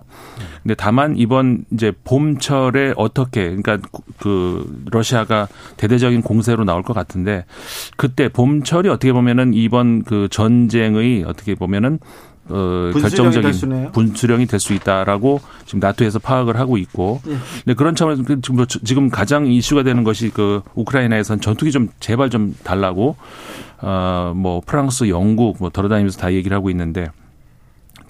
근데 0.62 0.74
다만 0.76 1.16
이번 1.16 1.64
이제 1.72 1.92
봄철에 2.04 2.94
어떻게 2.96 3.54
그러니까 3.54 3.78
구- 3.90 4.02
그 4.18 4.82
러시아가 4.90 5.48
대대적인 5.76 6.22
공세로 6.22 6.62
나올 6.64 6.82
것 6.84 6.92
같은데 6.92 7.44
그때 7.96 8.28
봄철이 8.28 8.88
어떻게 8.88 9.12
보면은 9.12 9.52
이번 9.54 10.04
그 10.04 10.28
전쟁의 10.30 11.24
어떻게 11.24 11.54
보면은 11.56 11.98
어 12.48 12.90
결정적인 12.92 13.52
될. 13.52 13.92
분수령이 13.92 14.46
될 14.46 14.58
수 14.58 14.72
있다라고 14.74 15.40
지금 15.64 15.80
나토에서 15.80 16.18
파악을 16.18 16.58
하고 16.58 16.76
있고 16.76 17.20
예. 17.28 17.36
근데 17.64 17.74
그런 17.74 17.94
차원에서 17.94 18.22
그 18.24 18.40
지금 18.40 18.56
뭐 18.56 18.66
지금 18.66 19.10
가장 19.10 19.46
이슈가 19.46 19.82
되는 19.84 20.02
것이 20.04 20.30
그 20.30 20.62
우크라이나에선 20.74 21.40
전투기 21.40 21.70
좀 21.70 21.88
제발 22.00 22.30
좀 22.30 22.54
달라고 22.64 23.16
어뭐 23.80 24.62
프랑스, 24.66 25.08
영국 25.08 25.56
뭐 25.60 25.70
돌아다니면서 25.70 26.18
다 26.18 26.32
얘기를 26.32 26.56
하고 26.56 26.70
있는데 26.70 27.08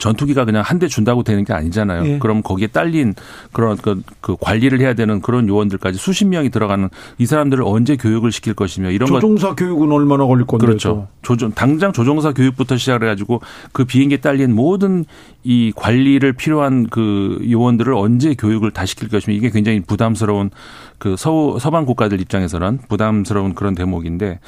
전투기가 0.03 0.45
그냥 0.45 0.63
한 0.67 0.83
대 0.83 0.89
준다고 0.89 1.23
되는 1.23 1.45
게 1.45 1.53
아니잖아요. 1.53 2.05
예. 2.07 2.19
그럼 2.19 2.43
거기에 2.43 2.67
딸린 2.67 3.15
그런 3.53 3.77
그, 3.77 4.03
그 4.21 4.37
관리를 4.41 4.81
해야 4.81 4.95
되는 4.95 5.21
그런 5.21 5.47
요원들까지 5.47 5.97
수십 5.97 6.25
명이 6.25 6.51
들어가는 6.51 6.89
이 7.19 7.27
사람들을 7.27 7.63
언제 7.65 7.97
교육을 7.97 8.33
시킬 8.33 8.55
것이며 8.55 8.91
이런 8.91 9.09
것 9.09 9.21
조종사 9.21 9.55
교육은 9.55 9.93
얼마나 9.93 10.27
걸릴 10.27 10.45
건데? 10.45 10.67
그렇죠. 10.67 11.07
조종 11.23 11.53
당장 11.53 11.93
조종사 11.93 12.33
교육부터 12.33 12.77
시작을 12.77 13.07
해가지고 13.07 13.43
그 13.71 13.85
비행기에 13.85 14.17
딸린 14.19 14.57
모든 14.57 15.05
이 15.45 15.73
관리를 15.77 16.33
필요한 16.33 16.89
그 16.91 17.39
요원들을 17.49 17.95
언제 17.95 18.35
교육을 18.35 18.73
다 18.73 18.85
시킬 18.85 19.09
것이며 19.09 19.37
이게 19.37 19.51
굉장히 19.51 19.81
부담스러운 19.81 20.51
그 20.99 21.15
서, 21.17 21.61
서방 21.61 21.85
국가들 21.87 22.21
입장에서는 22.21 22.81
부담스러운 22.89 23.55
그런 23.55 23.77
대목인데 23.77 24.41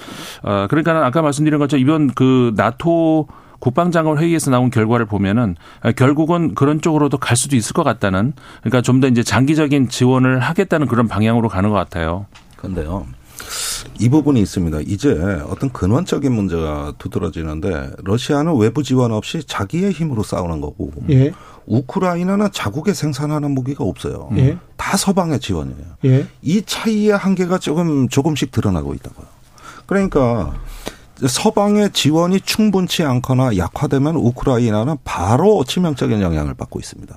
어 0.43 0.67
그러니까 0.69 1.07
아까 1.07 1.23
말씀드린 1.23 1.61
것처럼 1.61 1.81
이번 1.81 2.09
그 2.09 2.53
나토 2.57 3.29
국방장관 3.65 4.19
회의에서 4.19 4.51
나온 4.51 4.71
결과를 4.71 5.07
보면은 5.07 5.57
결국은 5.97 6.55
그런 6.55 6.83
쪽으로도 6.83 7.17
갈 7.17 7.35
수도 7.35 7.57
있을 7.57 7.73
것 7.73 7.83
같다는 7.83 8.35
그러니까 8.61 8.83
좀 8.83 9.01
더 9.01 9.09
이제 9.09 9.23
장기적인 9.23 9.89
지원을 9.89 10.39
하겠다는 10.39 10.87
그런 10.87 11.09
방향으로 11.09 11.49
가는 11.49 11.71
것 11.71 11.77
같아요. 11.77 12.27
근데요. 12.57 13.07
이 13.99 14.09
부분이 14.11 14.41
있습니다. 14.41 14.81
이제 14.83 15.13
어떤 15.49 15.71
근원적인 15.73 16.31
문제가 16.31 16.93
두드러지는데 16.99 17.91
러시아는 18.05 18.57
외부 18.57 18.83
지원 18.83 19.13
없이 19.13 19.43
자기의 19.45 19.93
힘으로 19.93 20.23
싸우는 20.23 20.61
거고 20.61 20.93
예. 21.11 21.33
우크라이나는 21.67 22.49
자국에 22.53 22.93
생산하는 22.93 23.51
무기가 23.51 23.83
없어요. 23.85 24.29
예. 24.37 24.59
다 24.77 24.97
서방의 24.97 25.41
지원이에요. 25.41 25.87
예. 26.05 26.27
이 26.43 26.63
차이의 26.63 27.17
한계가 27.17 27.59
조금 27.59 28.09
조금씩 28.09 28.53
드러나고 28.53 28.93
있다고요. 28.95 29.27
그러니까 29.87 30.55
서방의 31.17 31.91
지원이 31.93 32.41
충분치 32.41 33.05
않거나 33.05 33.57
약화되면 33.57 34.17
우크라이나는 34.17 34.97
바로 35.05 35.63
치명적인 35.65 36.21
영향을 36.21 36.55
받고 36.55 36.81
있습니다. 36.81 37.15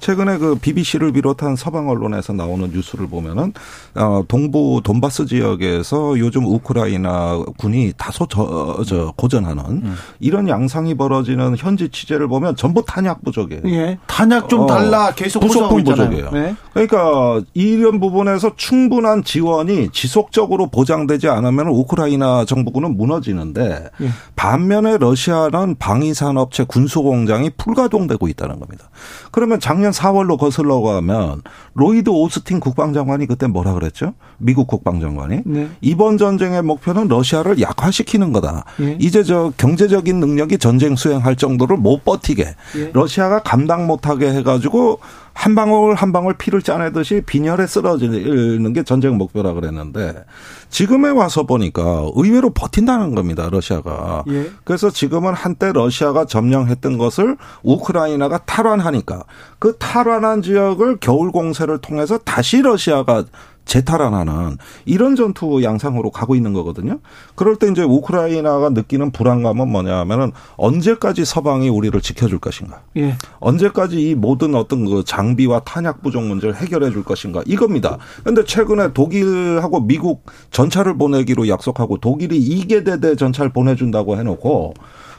최근에 0.00 0.38
그 0.38 0.54
BBC를 0.56 1.12
비롯한 1.12 1.56
서방 1.56 1.88
언론에서 1.88 2.32
나오는 2.32 2.70
뉴스를 2.70 3.08
보면은 3.08 3.52
어 3.94 4.22
동부 4.28 4.82
돈바스 4.84 5.26
지역에서 5.26 6.18
요즘 6.18 6.44
우크라이나 6.44 7.42
군이 7.56 7.92
다소 7.96 8.26
저, 8.28 8.82
저 8.86 9.12
고전하는 9.16 9.82
이런 10.20 10.48
양상이 10.48 10.94
벌어지는 10.94 11.56
현지 11.56 11.88
취재를 11.88 12.28
보면 12.28 12.54
전부 12.56 12.84
탄약 12.86 13.24
부족이에요. 13.24 13.62
예. 13.66 13.98
탄약 14.06 14.48
좀 14.48 14.60
어, 14.60 14.66
달라 14.66 15.12
계속 15.14 15.42
호소하고 15.42 15.76
부속품. 15.76 15.94
부족이에요. 15.96 16.30
네. 16.32 16.54
그러니까 16.72 17.42
이런 17.54 17.98
부분에서 17.98 18.52
충분한 18.56 19.24
지원이 19.24 19.88
지속적으로 19.92 20.66
보장되지 20.68 21.28
않으면 21.28 21.68
우크라이나 21.68 22.44
정부군은 22.44 22.96
무너지는 22.96 23.37
데 23.52 23.88
예. 24.00 24.10
반면에 24.36 24.98
러시아는 24.98 25.76
방위산업체 25.78 26.64
군수공장이 26.64 27.50
풀가동되고 27.56 28.28
있다는 28.28 28.60
겁니다. 28.60 28.90
그러면 29.30 29.60
작년 29.60 29.90
4월로 29.90 30.38
거슬러 30.38 30.80
가면 30.80 31.42
로이드 31.74 32.10
오스틴 32.10 32.60
국방장관이 32.60 33.26
그때 33.26 33.46
뭐라 33.46 33.72
그랬죠? 33.74 34.14
미국 34.38 34.66
국방장관이 34.66 35.42
네. 35.46 35.68
이번 35.80 36.18
전쟁의 36.18 36.62
목표는 36.62 37.08
러시아를 37.08 37.60
약화시키는 37.60 38.32
거다. 38.32 38.64
예. 38.80 38.96
이제 39.00 39.22
저 39.22 39.52
경제적인 39.56 40.20
능력이 40.20 40.58
전쟁 40.58 40.96
수행할 40.96 41.36
정도를 41.36 41.76
못 41.76 42.04
버티게 42.04 42.54
예. 42.76 42.90
러시아가 42.92 43.40
감당 43.40 43.86
못하게 43.86 44.32
해가지고 44.32 45.00
한 45.38 45.54
방울 45.54 45.94
한 45.94 46.12
방울 46.12 46.34
피를 46.34 46.62
짜내듯이 46.62 47.22
빈혈에 47.24 47.68
쓰러지는 47.68 48.72
게 48.72 48.82
전쟁 48.82 49.16
목표라 49.18 49.52
그랬는데 49.52 50.24
지금에 50.68 51.10
와서 51.10 51.44
보니까 51.44 52.06
의외로 52.16 52.50
버틴다는 52.50 53.14
겁니다. 53.14 53.48
러시아가. 53.48 54.24
예. 54.30 54.50
그래서 54.64 54.90
지금은 54.90 55.34
한때 55.34 55.70
러시아가 55.72 56.24
점령했던 56.24 56.98
것을 56.98 57.36
우크라이나가 57.62 58.38
탈환하니까 58.38 59.22
그 59.60 59.76
탈환한 59.78 60.42
지역을 60.42 60.96
겨울 61.00 61.30
공세를 61.30 61.78
통해서 61.78 62.18
다시 62.18 62.60
러시아가 62.60 63.24
재탈환하는 63.68 64.56
이런 64.86 65.14
전투 65.14 65.62
양상으로 65.62 66.10
가고 66.10 66.34
있는 66.34 66.52
거거든요. 66.52 66.98
그럴 67.34 67.56
때 67.56 67.70
이제 67.70 67.82
우크라이나가 67.82 68.70
느끼는 68.70 69.12
불안감은 69.12 69.70
뭐냐면은 69.70 70.32
언제까지 70.56 71.24
서방이 71.24 71.68
우리를 71.68 72.00
지켜줄 72.00 72.38
것인가. 72.40 72.80
예. 72.96 73.16
언제까지 73.38 74.00
이 74.00 74.14
모든 74.14 74.54
어떤 74.54 74.86
그 74.86 75.04
장비와 75.04 75.60
탄약 75.60 76.02
부족 76.02 76.24
문제를 76.24 76.56
해결해 76.56 76.90
줄 76.90 77.04
것인가 77.04 77.42
이겁니다. 77.46 77.98
그런데 78.20 78.44
최근에 78.44 78.94
독일하고 78.94 79.82
미국 79.82 80.24
전차를 80.50 80.96
보내기로 80.96 81.46
약속하고 81.48 81.98
독일이 81.98 82.40
2개 82.40 82.84
대대 82.84 83.14
전차를 83.16 83.52
보내준다고 83.52 84.16
해놓고 84.16 84.74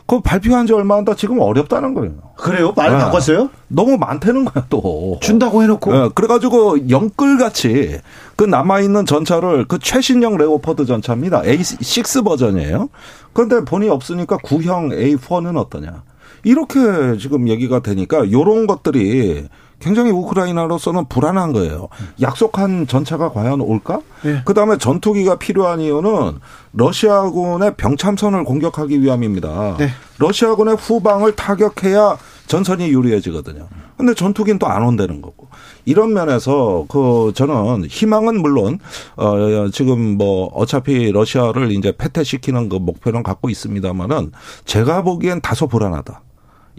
그 0.10 0.20
발표한 0.22 0.66
지 0.66 0.74
얼마 0.74 0.97
안 0.97 1.05
다 1.05 1.14
지금 1.16 1.39
어렵다는 1.39 1.93
거예요. 1.93 2.14
그래요? 2.36 2.74
말 2.76 2.91
네. 2.91 2.97
바꿨어요? 2.97 3.49
너무 3.68 3.97
많다는 3.97 4.43
거야 4.45 4.66
또. 4.70 5.20
준다고 5.22 5.62
해놓고. 5.62 5.95
예, 5.95 6.10
그래가지고 6.16 6.89
영끌같이 6.89 7.99
그 8.36 8.43
남아있는 8.43 9.05
전차를 9.05 9.66
그 9.68 9.78
최신형 9.78 10.38
레오퍼드 10.38 10.86
전차입니다. 10.86 11.43
A6 11.43 12.24
버전이에요. 12.26 12.89
그런데 13.34 13.64
본이 13.64 13.88
없으니까 13.88 14.38
구형 14.43 14.89
A4는 14.89 15.57
어떠냐. 15.57 16.01
이렇게 16.43 16.80
지금 17.20 17.47
얘기가 17.47 17.82
되니까 17.82 18.32
요런 18.32 18.66
것들이 18.66 19.47
굉장히 19.80 20.11
우크라이나로서는 20.11 21.05
불안한 21.07 21.53
거예요. 21.53 21.88
약속한 22.21 22.88
전차가 22.88 23.32
과연 23.32 23.61
올까? 23.61 24.01
예. 24.25 24.41
그 24.45 24.53
다음에 24.53 24.77
전투기가 24.77 25.38
필요한 25.38 25.80
이유는 25.80 26.39
러시아군의 26.73 27.75
병참선을 27.77 28.43
공격하기 28.43 29.01
위함입니다. 29.01 29.75
네. 29.77 29.89
러시아군의 30.17 30.75
후방을 30.75 31.36
타격해야 31.36 32.17
전선이 32.47 32.89
유리해지거든요. 32.89 33.67
근데 33.97 34.13
전투기는 34.13 34.59
또 34.59 34.67
안 34.67 34.84
온다는 34.84 35.21
거고. 35.21 35.47
이런 35.86 36.13
면에서 36.13 36.86
그 36.89 37.32
저는 37.36 37.86
희망은 37.86 38.41
물론 38.41 38.80
어 39.15 39.69
지금 39.71 40.17
뭐 40.17 40.47
어차피 40.53 41.11
러시아를 41.11 41.71
이제 41.71 41.93
패퇴시키는 41.97 42.69
그 42.69 42.75
목표는 42.75 43.23
갖고 43.23 43.49
있습니다만은 43.49 44.32
제가 44.65 45.01
보기엔 45.03 45.41
다소 45.41 45.67
불안하다. 45.67 46.21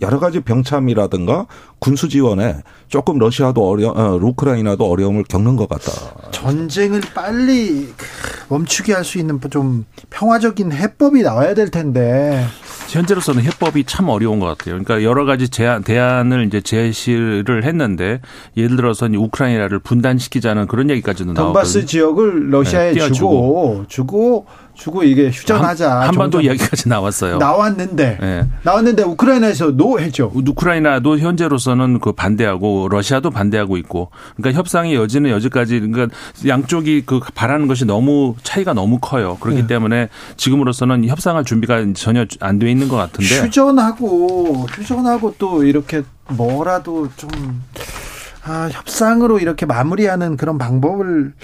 여러 0.01 0.19
가지 0.19 0.41
병참이라든가 0.41 1.47
군수 1.79 2.09
지원에 2.09 2.57
조금 2.89 3.19
러시아도 3.19 3.69
어려, 3.69 3.91
어, 3.91 4.19
우크라이나도 4.21 4.85
어려움을 4.85 5.25
겪는 5.25 5.57
것 5.57 5.69
같다. 5.69 5.93
전쟁을 6.31 7.01
빨리 7.15 7.89
그 7.97 8.07
멈추게 8.49 8.93
할 8.95 9.05
수 9.05 9.19
있는 9.19 9.41
좀 9.51 9.85
평화적인 10.11 10.73
해법이 10.73 11.23
나와야 11.23 11.55
될 11.55 11.71
텐데. 11.71 12.47
현재로서는 12.89 13.43
해법이 13.43 13.85
참 13.85 14.09
어려운 14.09 14.41
것 14.41 14.47
같아요. 14.47 14.75
그러니까 14.83 15.03
여러 15.03 15.25
가지 15.25 15.49
제안, 15.49 15.83
대안을 15.85 16.47
이제 16.47 16.61
제시를 16.61 17.65
했는데 17.65 18.21
예를 18.57 18.77
들어서 18.77 19.09
우크라이나를 19.13 19.79
분단시키자는 19.79 20.67
그런 20.67 20.91
얘기까지도 20.91 21.35
돈바스 21.35 21.79
나오거든요. 21.79 21.87
지역을 21.87 22.51
러시아에 22.51 22.93
네, 22.95 23.11
주고 23.13 23.85
주고 23.89 24.47
주고 24.81 25.03
이게 25.03 25.29
휴전하자. 25.31 26.01
한, 26.01 26.13
정전- 26.13 26.43
이야기까지 26.43 26.89
나왔어요. 26.89 27.37
나왔는데 27.37 28.19
예. 28.23 28.47
나왔는데 28.63 29.03
우크라이나에서 29.03 29.73
노했죠. 29.73 30.33
우크라이나도 30.35 31.19
현재로서는 31.19 32.01
그 32.01 32.13
반대하고 32.13 32.89
러시아도 32.91 33.31
반대하고 33.31 33.77
있고 33.77 34.11
그러니까 34.37 34.59
협상의 34.59 34.95
여지는 34.95 35.31
여지까지 35.31 35.81
그러니까 35.81 36.09
양쪽이 36.49 37.03
그 37.05 37.21
바라는 37.35 37.67
것이 37.67 37.85
너무 37.85 38.35
차이가 38.43 38.73
너무 38.73 38.99
커요. 39.01 39.37
그렇기 39.41 39.63
네. 39.63 39.67
때문에 39.67 40.09
지금으로서는 40.39 41.07
협상할 41.07 41.45
준비가 41.45 41.85
전혀 41.95 42.25
안 42.41 42.59
돼 42.59 42.71
있는 42.71 42.89
것 42.89 42.97
같은데 42.97 43.43
휴전하고 43.43 44.67
휴전하고 44.71 45.35
또 45.39 45.63
이렇게 45.65 46.03
뭐라도 46.29 47.09
좀 47.17 47.31
아, 48.45 48.69
협상으로 48.73 49.39
이렇게 49.39 49.67
마무리하는 49.67 50.37
그런 50.39 50.57
방법을 50.57 51.35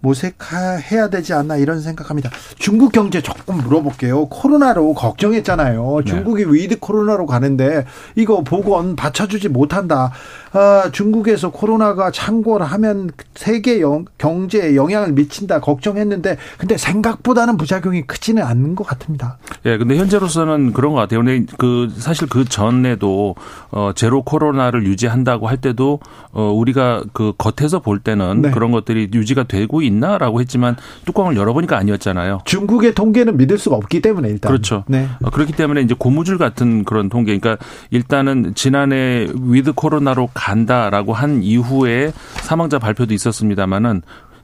모색해야 0.00 1.08
되지 1.10 1.32
않나 1.34 1.56
이런 1.56 1.80
생각합니다. 1.80 2.30
중국 2.58 2.92
경제 2.92 3.20
조금 3.20 3.56
물어볼게요. 3.58 4.26
코로나로 4.26 4.94
걱정했잖아요. 4.94 6.00
중국이 6.06 6.44
위드 6.44 6.78
코로나로 6.78 7.26
가는데 7.26 7.84
이거 8.16 8.42
보건 8.42 8.96
받쳐주지 8.96 9.48
못한다. 9.48 10.12
아, 10.52 10.90
중국에서 10.92 11.50
코로나가 11.50 12.10
창궐하면 12.10 13.10
세계 13.34 13.80
영- 13.80 14.04
경제에 14.18 14.74
영향을 14.74 15.12
미친다 15.12 15.60
걱정했는데 15.60 16.38
근데 16.58 16.76
생각보다는 16.76 17.56
부작용이 17.56 18.02
크지는 18.02 18.42
않는 18.42 18.74
것 18.74 18.84
같습니다. 18.88 19.38
예, 19.66 19.78
근데 19.78 19.96
현재로서는 19.96 20.72
그런 20.72 20.92
것 20.92 20.98
같아요. 21.00 21.22
근데 21.22 21.46
그 21.58 21.92
사실 21.96 22.28
그 22.28 22.44
전에도 22.44 23.36
어 23.70 23.92
제로 23.94 24.22
코로나를 24.22 24.84
유지한다고 24.86 25.46
할 25.46 25.58
때도 25.58 26.00
어 26.32 26.50
우리가 26.50 27.04
그 27.12 27.32
겉에서 27.38 27.78
볼 27.80 28.00
때는 28.00 28.42
네. 28.42 28.50
그런 28.50 28.72
것들이 28.72 29.10
유지가 29.14 29.44
되고 29.44 29.82
있 29.82 29.89
나라고 29.98 30.40
했지만 30.40 30.76
뚜껑을 31.04 31.36
열어보니까 31.36 31.76
아니었잖아요. 31.76 32.40
중국의 32.44 32.94
통계는 32.94 33.36
믿을 33.36 33.58
수가 33.58 33.76
없기 33.76 34.00
때문에 34.00 34.28
일단 34.28 34.50
그렇죠. 34.50 34.84
네. 34.86 35.08
어, 35.22 35.30
그렇기 35.30 35.52
때문에 35.52 35.80
이제 35.80 35.94
고무줄 35.98 36.38
같은 36.38 36.84
그런 36.84 37.08
통계. 37.08 37.36
그러니까 37.36 37.64
일단은 37.90 38.52
지난해 38.54 39.28
위드 39.34 39.72
코로나로 39.72 40.30
간다라고 40.34 41.12
한 41.12 41.42
이후에 41.42 42.12
사망자 42.42 42.78
발표도 42.78 43.14
있었습니다만은 43.14 44.02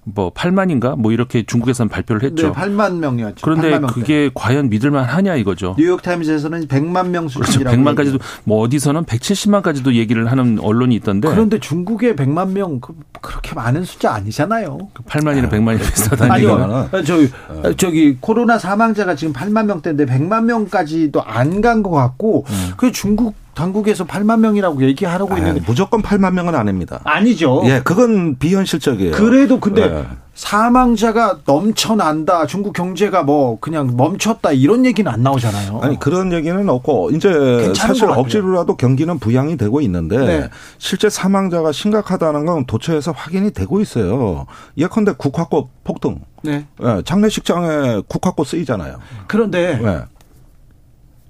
뭐 0.09 0.31
8만인가 0.33 0.97
뭐 0.97 1.11
이렇게 1.11 1.45
중국에서는 1.45 1.89
발표를 1.89 2.23
했죠. 2.23 2.47
네, 2.47 2.53
8만 2.53 2.99
명이었죠. 2.99 3.39
그런데 3.43 3.71
8만 3.73 3.81
명대. 3.81 3.93
그게 3.93 4.31
과연 4.35 4.69
믿을만 4.69 5.03
하냐 5.05 5.35
이거죠. 5.35 5.75
뉴욕 5.77 6.01
타임즈에서는 6.01 6.69
100만 6.69 7.09
명 7.09 7.27
그렇죠. 7.27 7.43
수준이라고 7.45 7.77
100만까지도 7.77 7.99
얘기해요. 8.01 8.19
뭐 8.45 8.61
어디서는 8.61 9.03
170만까지도 9.05 9.95
얘기를 9.95 10.31
하는 10.31 10.61
언론이 10.61 10.95
있던데 10.95 11.29
그런데 11.29 11.59
중국의 11.59 12.15
100만 12.15 12.53
명 12.53 12.79
그- 12.81 12.95
그렇게 13.21 13.55
많은 13.57 13.83
숫자 13.85 14.13
아니잖아요. 14.15 14.79
8만이나 15.09 15.51
100만이 15.51 15.79
비슷하다는 15.81 16.33
아니요. 16.33 16.51
얘기가 16.51 17.03
저기 17.03 17.31
저기 17.77 18.17
코로나 18.21 18.59
사망자가 18.59 19.17
지금 19.17 19.33
8만 19.33 19.67
명대인데 19.67 20.07
100만 20.07 20.45
명까지도 20.45 21.21
안 21.25 21.61
간 21.61 21.83
것 21.83 21.91
같고 21.91 22.45
음. 22.49 22.71
그 22.77 22.93
중국 22.93 23.35
당국에서 23.57 24.05
8만 24.05 24.41
명이라고 24.41 24.83
얘기하라고 24.83 25.35
아, 25.35 25.39
있는데 25.39 25.63
무조건 25.67 26.03
8만 26.03 26.35
명은 26.35 26.55
아닙니다. 26.55 27.01
아니죠. 27.05 27.63
예, 27.65 27.81
그건 27.83 28.37
비현실적이에요. 28.39 29.13
그래도 29.13 29.59
근데 29.59 29.83
예. 29.83 30.07
사망자가 30.35 31.39
넘쳐난다. 31.47 32.47
중국 32.47 32.75
경제가 32.75 33.23
뭐 33.23 33.59
그냥 33.59 33.97
멈췄다 33.97 34.53
이런 34.53 34.85
얘기는 34.85 35.11
안 35.11 35.23
나오잖아요. 35.23 35.81
아니 35.83 35.99
그런 35.99 36.35
얘기는 36.35 36.69
없고 36.69 37.11
이제 37.13 37.73
사실. 37.75 38.05
억지로라도 38.11 38.77
경기는 38.77 39.19
부양이 39.19 39.57
되고 39.57 39.81
있는데 39.81 40.19
네. 40.19 40.51
실제 40.77 41.09
사망자가 41.09 41.73
심각하다는 41.73 42.45
건 42.45 42.67
도처에서 42.67 43.13
확인이 43.13 43.53
되고 43.53 43.81
있어요. 43.81 44.45
예컨대 44.77 45.13
국화꽃 45.17 45.71
폭등. 45.83 46.21
네. 46.43 46.67
예, 46.83 47.03
장례식장에 47.07 48.03
국화꽃 48.07 48.47
쓰이잖아요. 48.49 48.99
그런데 49.27 49.81
예. 49.83 50.16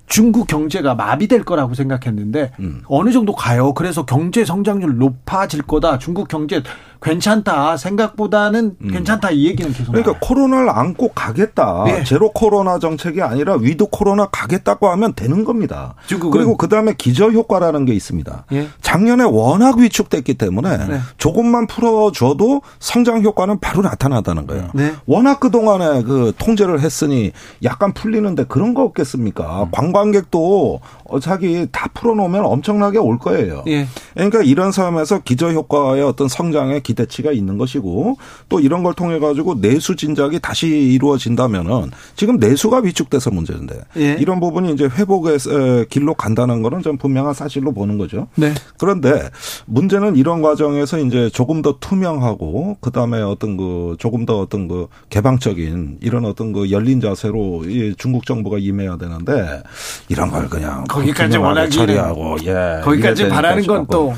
중국 0.07 0.47
경제가 0.47 0.95
마비될 0.95 1.45
거라고 1.45 1.75
생각했는데 1.75 2.53
음. 2.61 2.83
어느 2.87 3.11
정도 3.11 3.35
가요. 3.35 3.75
그래서 3.75 4.05
경제 4.05 4.45
성장률 4.45 4.99
높아질 4.99 5.63
거다. 5.63 5.99
중국 5.99 6.29
경제 6.29 6.63
괜찮다. 7.03 7.77
생각보다는 7.77 8.77
괜찮다. 8.91 9.31
이 9.31 9.47
얘기는 9.47 9.71
계속 9.73 9.91
음. 9.91 10.03
그러니까 10.03 10.13
나와요. 10.13 10.21
코로나를 10.23 10.71
안고 10.71 11.11
가겠다. 11.15 11.85
네. 11.85 12.05
제로 12.05 12.33
코로나 12.33 12.79
정책이 12.79 13.23
아니라 13.23 13.57
위드 13.57 13.87
코로나 13.91 14.27
가겠다고 14.27 14.89
하면 14.89 15.13
되는 15.15 15.45
겁니다. 15.45 15.95
그리고 16.09 16.57
그다음에 16.57 16.95
기저 16.97 17.31
효과라는 17.31 17.85
게 17.85 17.93
있습니다. 17.93 18.47
예. 18.53 18.69
작년에 18.81 19.25
워낙 19.25 19.77
위축됐기 19.79 20.35
때문에 20.35 20.87
네. 20.87 21.01
조금만 21.19 21.67
풀어줘도 21.67 22.63
성장 22.79 23.23
효과는 23.23 23.61
바로 23.61 23.83
나타나다는 23.83 24.47
거예요. 24.47 24.71
네. 24.75 24.95
워낙 25.07 25.39
그동안에 25.41 26.03
그 26.03 26.33
통제를 26.39 26.81
했으니 26.81 27.33
약간 27.63 27.93
풀리는데 27.93 28.45
그런 28.45 28.75
거 28.75 28.83
없겠습니까? 28.83 29.65
음. 29.65 29.71
관광객도 29.97 30.81
어, 31.05 31.06
자기 31.21 31.67
다 31.71 31.89
풀어놓으면 31.95 32.45
엄청나게 32.45 32.99
올 32.99 33.19
거예요. 33.19 33.65
예. 33.67 33.87
그러니까 34.15 34.43
이런 34.43 34.73
상황에서 34.73 35.21
기저 35.21 35.51
효과의 35.53 36.03
어떤 36.03 36.29
성장의 36.29 36.83
기대치가 36.83 37.33
있는 37.33 37.59
것이고 37.59 38.17
또 38.49 38.61
이런 38.61 38.83
걸 38.83 38.95
통해 38.95 39.19
가지고 39.19 39.61
내수 39.61 39.97
진작이 39.97 40.41
다시 40.41 40.69
이루어진다면은 40.69 41.91
지금 42.17 42.37
내수가 42.39 42.79
위축돼서 42.79 43.31
문제인데 43.31 43.81
예. 43.97 44.17
이런 44.19 44.41
부분이 44.41 44.73
이제 44.73 44.85
회복의 44.85 45.35
에, 45.35 45.85
길로 45.89 46.15
간다는 46.15 46.63
거는 46.63 46.83
좀 46.83 46.97
분명한 46.97 47.35
사실로 47.35 47.73
보는 47.73 47.99
거죠. 47.99 48.29
네. 48.37 48.53
그런데 48.79 49.31
문제는 49.67 50.17
이런 50.17 50.43
과정에서 50.43 50.99
이제 50.99 51.31
조금 51.31 51.63
더 51.63 51.79
투명하고 51.79 52.79
그다음에 52.81 53.21
어떤 53.21 53.57
그 53.57 53.97
조금 53.99 54.27
더 54.27 54.41
어떤 54.41 54.69
그 54.69 54.89
개방적인 55.11 55.99
이런 56.01 56.25
어떤 56.25 56.53
그 56.53 56.71
열린 56.71 57.01
자세로 57.01 57.65
이 57.67 57.95
중국 57.97 58.27
정부가 58.27 58.59
임해야 58.59 58.97
되는데 58.97 59.63
이런 60.09 60.31
걸 60.31 60.49
그냥 60.49 60.85
거기까지 61.01 61.39
원하기는 61.39 61.71
처리하고 61.71 62.37
예. 62.45 62.81
거기까지 62.83 63.29
바라는 63.29 63.67
건 63.67 63.87
또 63.89 64.15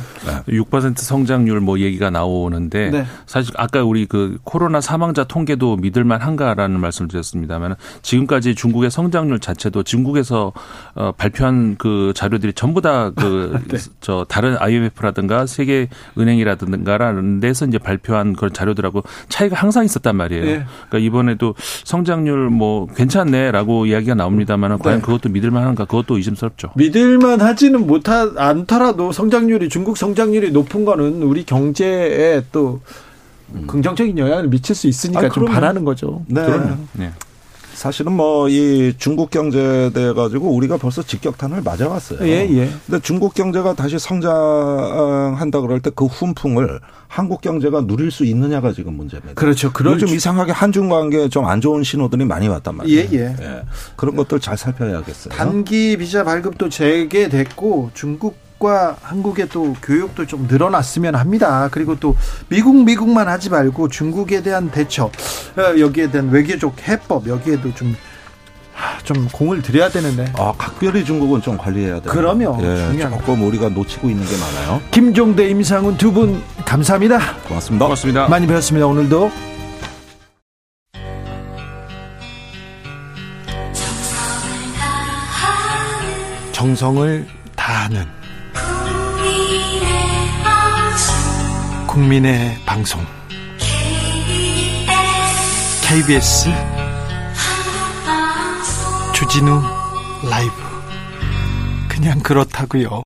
6% 0.48 0.96
성장률 0.96 1.60
뭐 1.60 1.78
얘기가 1.78 2.08
나오는데 2.08 2.90
네. 2.90 3.06
사실 3.26 3.52
아까 3.58 3.82
우리 3.82 4.06
그 4.06 4.38
코로나 4.44 4.80
사망자 4.80 5.24
통계도 5.24 5.76
믿을만 5.76 6.22
한가라는 6.22 6.80
말씀을 6.80 7.08
드렸습니다만 7.08 7.76
지금까지 8.00 8.54
중국의 8.54 8.90
성장률 8.90 9.40
자체도 9.40 9.82
중국에서 9.82 10.52
어, 10.94 11.12
발표한 11.12 11.76
그 11.76 12.12
자료들이 12.14 12.54
전부 12.54 12.80
다 12.80 13.12
그 13.18 13.58
저 14.00 14.18
네. 14.18 14.24
다른 14.28 14.56
IMF라든가 14.58 15.46
세계 15.46 15.88
은행이라든가라는 16.16 17.40
데서 17.40 17.66
이제 17.66 17.78
발표한 17.78 18.34
그런 18.34 18.52
자료들하고 18.52 19.02
차이가 19.28 19.56
항상 19.56 19.84
있었단 19.84 20.16
말이에요. 20.16 20.44
네. 20.44 20.64
그러니까 20.88 20.98
이번에도 20.98 21.54
성장률 21.84 22.50
뭐 22.50 22.86
괜찮네라고 22.86 23.86
이야기가 23.86 24.14
나옵니다만 24.14 24.78
과연 24.78 24.98
네. 24.98 25.04
그것도 25.04 25.28
믿을만 25.30 25.64
한가 25.64 25.84
그것도 25.84 26.16
의심스럽죠. 26.16 26.67
믿을만 26.74 27.40
하지는 27.40 27.86
못하 27.86 28.30
않더라도 28.36 29.12
성장률이 29.12 29.68
중국 29.68 29.96
성장률이 29.96 30.52
높은 30.52 30.84
거는 30.84 31.22
우리 31.22 31.44
경제에 31.44 32.42
또 32.52 32.80
긍정적인 33.66 34.18
영향을 34.18 34.48
미칠 34.48 34.74
수 34.74 34.86
있으니까 34.88 35.20
아, 35.20 35.28
좀. 35.28 35.46
바라는 35.46 35.84
거죠. 35.84 36.22
네. 36.26 36.42
네. 36.92 37.12
사실은 37.74 38.12
뭐 38.12 38.48
이 38.48 38.92
중국 38.98 39.30
경제에 39.30 39.90
대해 39.90 40.12
가지고 40.12 40.50
우리가 40.54 40.76
벌써 40.78 41.02
직격탄을 41.02 41.62
맞아왔어요. 41.62 42.26
예, 42.26 42.48
예. 42.50 42.70
근데 42.86 43.00
중국 43.00 43.34
경제가 43.34 43.74
다시 43.74 43.98
성장한다 43.98 45.60
그럴 45.60 45.80
때 45.80 45.90
그 45.90 46.04
훈풍을 46.06 46.80
한국 47.08 47.40
경제가 47.40 47.86
누릴 47.86 48.10
수 48.10 48.24
있느냐가 48.24 48.72
지금 48.72 48.94
문제입니다. 48.94 49.34
그렇죠. 49.34 49.72
요즘 49.84 50.06
주- 50.08 50.14
이상하게 50.14 50.52
한중 50.52 50.88
관계에 50.88 51.28
좀 51.28 51.46
안 51.48 51.60
좋은 51.60 51.82
신호들이 51.82 52.24
많이 52.26 52.46
왔단 52.48 52.76
말이에요. 52.76 53.08
예, 53.12 53.36
예. 53.40 53.62
그런 53.96 54.16
것들 54.16 54.38
잘 54.40 54.56
살펴야겠어요. 54.58 55.32
단기 55.34 55.96
비자 55.96 56.24
발급도 56.24 56.68
재개됐고 56.68 57.90
중국 57.94 58.36
과 58.58 58.96
한국의 59.02 59.48
또 59.50 59.72
교육도 59.82 60.26
좀 60.26 60.48
늘어났으면 60.50 61.14
합니다. 61.14 61.68
그리고 61.70 61.94
또 62.00 62.16
미국 62.48 62.74
미국만 62.84 63.28
하지 63.28 63.50
말고 63.50 63.88
중국에 63.88 64.42
대한 64.42 64.68
대처 64.70 65.04
어, 65.04 65.78
여기에 65.78 66.10
대한 66.10 66.30
외교적 66.30 66.74
해법 66.88 67.28
여기에도 67.28 67.72
좀 67.74 67.94
하, 68.74 68.98
좀 69.04 69.28
공을 69.32 69.62
들여야 69.62 69.90
되는데 69.90 70.32
아, 70.36 70.52
각별히 70.58 71.04
중국은 71.04 71.40
좀 71.40 71.56
관리해야 71.56 72.00
돼요. 72.00 72.12
그럼요. 72.12 72.58
예, 72.62 72.88
중요한 72.90 73.12
조금 73.18 73.42
우리가 73.44 73.68
놓치고 73.68 74.10
있는 74.10 74.24
게 74.26 74.32
많아요. 74.36 74.80
김종대 74.90 75.48
임상훈 75.48 75.96
두 75.96 76.12
분 76.12 76.42
감사합니다. 76.66 77.18
고맙습니다. 77.46 77.84
고맙습니다. 77.86 78.28
많이 78.28 78.46
배웠습니다. 78.48 78.86
오늘도 78.88 79.30
정성을 86.52 87.26
다하는 87.56 88.17
국민의 91.86 92.56
방송 92.64 93.04
KBS 95.82 96.50
주진우 99.14 99.60
라이브 100.30 100.52
그냥 101.88 102.20
그렇다고요. 102.20 103.02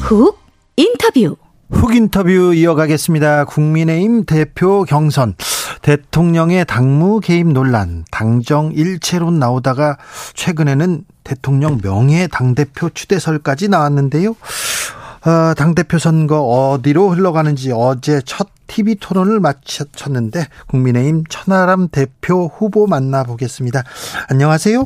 훅 0.00 0.38
인터뷰. 0.76 1.36
훅 1.70 1.94
인터뷰 1.94 2.54
이어가겠습니다. 2.54 3.44
국민의힘 3.44 4.24
대표 4.24 4.84
경선, 4.84 5.34
대통령의 5.82 6.64
당무 6.64 7.20
개입 7.20 7.48
논란, 7.48 8.04
당정 8.10 8.72
일체론 8.72 9.38
나오다가 9.38 9.96
최근에는 10.34 11.04
대통령 11.24 11.78
명예 11.82 12.26
당대표 12.26 12.88
추대설까지 12.90 13.68
나왔는데요. 13.68 14.30
어, 14.30 15.54
당대표 15.56 15.98
선거 15.98 16.40
어디로 16.40 17.10
흘러가는지 17.10 17.72
어제 17.74 18.20
첫 18.24 18.48
TV 18.66 18.96
토론을 18.96 19.40
마쳤는데 19.40 20.44
국민의힘 20.68 21.24
천하람 21.28 21.88
대표 21.88 22.46
후보 22.46 22.86
만나보겠습니다. 22.86 23.82
안녕하세요. 24.30 24.84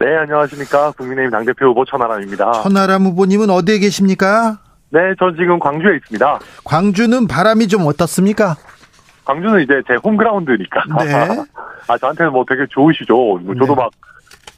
네, 0.00 0.16
안녕하십니까. 0.16 0.92
국민의힘 0.92 1.30
당대표 1.30 1.66
후보 1.66 1.84
천하람입니다. 1.84 2.62
천하람 2.62 3.04
후보님은 3.04 3.50
어디에 3.50 3.78
계십니까? 3.78 4.58
네, 4.90 5.00
전 5.18 5.34
지금 5.36 5.58
광주에 5.58 5.96
있습니다. 5.96 6.38
광주는 6.64 7.26
바람이 7.26 7.68
좀 7.68 7.86
어떻습니까? 7.86 8.56
광주는 9.28 9.60
이제 9.60 9.82
제 9.86 9.94
홈그라운드니까. 10.02 10.84
네. 11.04 11.12
아, 11.86 11.98
저한테는 11.98 12.32
뭐 12.32 12.44
되게 12.48 12.66
좋으시죠. 12.70 13.14
뭐 13.14 13.54
저도 13.54 13.74
네. 13.74 13.74
막 13.74 13.90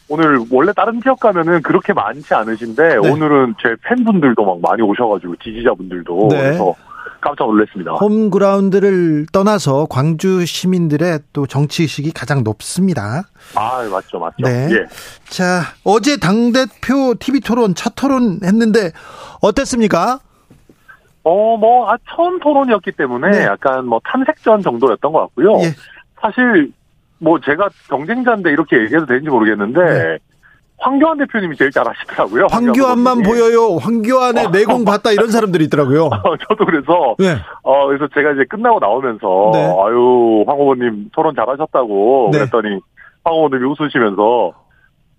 오늘 0.08 0.38
원래 0.50 0.72
다른 0.72 1.00
지역 1.02 1.18
가면은 1.18 1.60
그렇게 1.62 1.92
많지 1.92 2.32
않으신데 2.32 2.88
네. 2.88 2.96
오늘은 2.96 3.56
제 3.60 3.74
팬분들도 3.82 4.44
막 4.44 4.60
많이 4.60 4.82
오셔가지고 4.82 5.36
지지자분들도 5.42 6.28
네. 6.30 6.36
그래서 6.36 6.74
깜짝 7.20 7.46
놀랐습니다. 7.46 7.92
홈그라운드를 7.94 9.26
떠나서 9.32 9.86
광주 9.90 10.46
시민들의 10.46 11.18
또 11.32 11.46
정치 11.46 11.82
의식이 11.82 12.12
가장 12.12 12.44
높습니다. 12.44 13.24
아, 13.56 13.88
맞죠, 13.90 14.20
맞죠. 14.20 14.36
네. 14.38 14.68
예. 14.70 14.86
자, 15.28 15.62
어제 15.84 16.16
당 16.16 16.52
대표 16.52 17.14
TV 17.18 17.40
토론, 17.40 17.74
첫 17.74 17.94
토론 17.96 18.40
했는데 18.42 18.92
어땠습니까? 19.42 20.20
어, 21.22 21.56
뭐, 21.56 21.90
아, 21.90 21.96
처음 22.08 22.38
토론이었기 22.40 22.92
때문에 22.92 23.30
네. 23.30 23.44
약간 23.44 23.86
뭐 23.86 24.00
탐색전 24.04 24.62
정도였던 24.62 25.12
것 25.12 25.20
같고요. 25.20 25.52
예. 25.58 25.74
사실 26.20 26.72
뭐 27.18 27.38
제가 27.40 27.68
경쟁자인데 27.88 28.50
이렇게 28.50 28.78
얘기해도 28.78 29.06
되는지 29.06 29.28
모르겠는데 29.28 29.80
네. 29.80 30.18
황교안 30.78 31.18
대표님이 31.18 31.56
제일 31.56 31.70
잘하시더라고요. 31.70 32.46
황교안만. 32.50 33.22
보여요. 33.22 33.76
황교안의 33.76 34.50
내공 34.50 34.86
봤다 34.86 35.12
이런 35.12 35.28
사람들이 35.30 35.64
있더라고요. 35.64 36.06
어, 36.24 36.36
저도 36.48 36.64
그래서 36.64 37.14
네. 37.18 37.36
어 37.62 37.86
그래서 37.86 38.08
제가 38.14 38.32
이제 38.32 38.44
끝나고 38.48 38.80
나오면서 38.80 39.50
네. 39.52 39.62
아유 39.62 40.42
황 40.46 40.56
후보님 40.58 41.10
토론 41.12 41.34
잘하셨다고 41.36 42.30
네. 42.32 42.38
그랬더니 42.38 42.80
황 43.24 43.34
후보님이 43.34 43.66
웃으시면서 43.66 44.52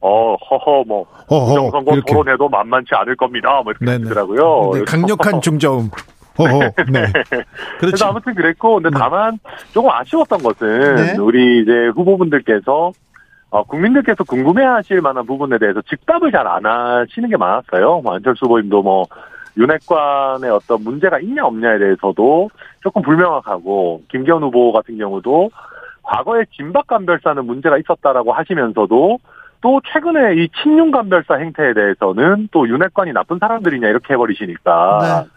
어 0.02 0.36
허허 0.36 0.84
뭐 0.88 1.06
부정선거 1.28 1.94
이렇게. 1.94 2.12
토론해도 2.14 2.50
만만치 2.50 2.90
않을 2.96 3.16
겁니다. 3.16 3.62
뭐 3.64 3.72
이렇게 3.72 3.86
네네. 3.86 3.98
하시더라고요. 4.04 4.72
네, 4.74 4.84
강력한 4.86 5.40
중저음. 5.42 5.90
어허, 6.38 6.60
네. 6.60 7.06
그래서 7.12 7.46
그렇죠. 7.80 8.06
아무튼 8.06 8.34
그랬고, 8.34 8.76
근데 8.76 8.90
네. 8.90 8.96
다만 8.98 9.38
조금 9.74 9.90
아쉬웠던 9.92 10.40
것은 10.42 10.96
네. 10.96 11.18
우리 11.18 11.62
이제 11.62 11.88
후보분들께서 11.94 12.92
어, 13.52 13.64
국민들께서 13.64 14.24
궁금해 14.24 14.64
하실 14.64 15.02
만한 15.02 15.26
부분에 15.26 15.58
대해서 15.58 15.82
즉답을 15.82 16.32
잘 16.32 16.48
안 16.48 16.66
하시는 16.66 17.30
게 17.30 17.36
많았어요. 17.38 18.00
뭐 18.02 18.16
안철수 18.16 18.46
후보님도 18.46 18.82
뭐 18.82 19.04
윤핵관의 19.58 20.50
어떤 20.50 20.82
문제가 20.84 21.20
있냐 21.20 21.46
없냐에 21.46 21.78
대해서도 21.78 22.50
조금 22.82 23.02
불명확하고 23.02 24.02
김기현 24.10 24.42
후보 24.42 24.72
같은 24.72 24.98
경우도 24.98 25.52
과거에 26.04 26.46
진박감별사는 26.56 27.46
문제가 27.46 27.78
있었다라고 27.78 28.32
하시면서도 28.32 29.20
또 29.62 29.80
최근에 29.94 30.36
이 30.36 30.50
친윤감별사 30.62 31.36
행태에 31.36 31.74
대해서는 31.74 32.50
또 32.52 32.68
윤핵관이 32.68 33.14
나쁜 33.14 33.38
사람들이냐 33.40 33.88
이렇게 33.88 34.14
해버리시니까 34.14 35.00
네. 35.02 35.30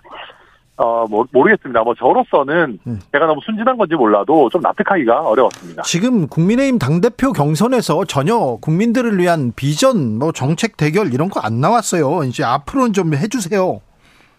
어, 0.77 1.07
뭐, 1.09 1.25
모르겠습니다. 1.31 1.83
뭐, 1.85 1.95
저로서는 1.95 2.81
음. 2.89 2.99
제가 3.12 3.27
너무 3.27 3.41
순진한 3.45 3.77
건지 3.77 3.95
몰라도 3.95 4.49
좀 4.49 4.61
납득하기가 4.61 5.20
어려웠습니다. 5.20 5.83
지금 5.83 6.27
국민의힘 6.27 6.81
당대표 6.81 7.33
경선에서 7.33 8.07
전혀 8.07 8.35
국민들을 8.61 9.16
위한 9.18 9.53
비전, 9.55 10.18
뭐 10.18 10.33
정책 10.33 10.77
대결 10.77 11.14
이런 11.14 11.29
거 11.29 11.41
안 11.45 11.61
나왔어요. 11.61 12.25
이제 12.25 12.43
앞으로는 12.43 12.93
좀 12.93 13.14
해주세요. 13.14 13.81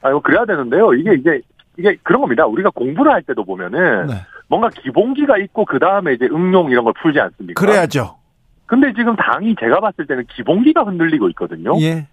아, 0.01 0.09
이거 0.09 0.19
그래야 0.19 0.43
되는데요. 0.45 0.93
이게 0.93 1.13
이제, 1.13 1.39
이게 1.77 1.95
그런 2.03 2.19
겁니다. 2.19 2.45
우리가 2.45 2.69
공부를 2.71 3.13
할 3.13 3.21
때도 3.21 3.45
보면은 3.45 4.07
네. 4.07 4.15
뭔가 4.49 4.69
기본기가 4.69 5.37
있고 5.37 5.63
그 5.63 5.79
다음에 5.79 6.13
이제 6.15 6.25
응용 6.31 6.69
이런 6.69 6.83
걸 6.83 6.93
풀지 7.01 7.17
않습니까? 7.19 7.61
그래야죠. 7.61 8.17
근데 8.65 8.91
지금 8.93 9.15
당이 9.15 9.55
제가 9.59 9.79
봤을 9.79 10.07
때는 10.07 10.25
기본기가 10.35 10.83
흔들리고 10.83 11.29
있거든요. 11.29 11.73
예. 11.81 12.07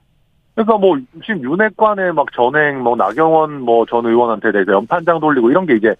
그러니까 0.55 0.77
뭐 0.79 0.99
지금 1.25 1.43
윤핵관의 1.43 2.13
막 2.13 2.31
전행, 2.33 2.83
뭐 2.83 2.95
나경원 2.95 3.63
뭐 3.63 3.87
전 3.87 4.05
의원한테 4.05 4.53
대해서 4.53 4.73
연판장 4.73 5.19
돌리고 5.21 5.51
이런 5.51 5.65
게 5.67 5.75
이제 5.75 5.95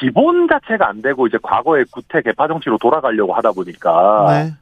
기본 0.00 0.48
자체가 0.48 0.88
안 0.88 1.00
되고 1.02 1.26
이제 1.28 1.38
과거의 1.40 1.84
구태 1.92 2.20
개파 2.20 2.48
정치로 2.48 2.78
돌아가려고 2.78 3.32
하다 3.34 3.52
보니까 3.52 4.26
네. 4.28 4.52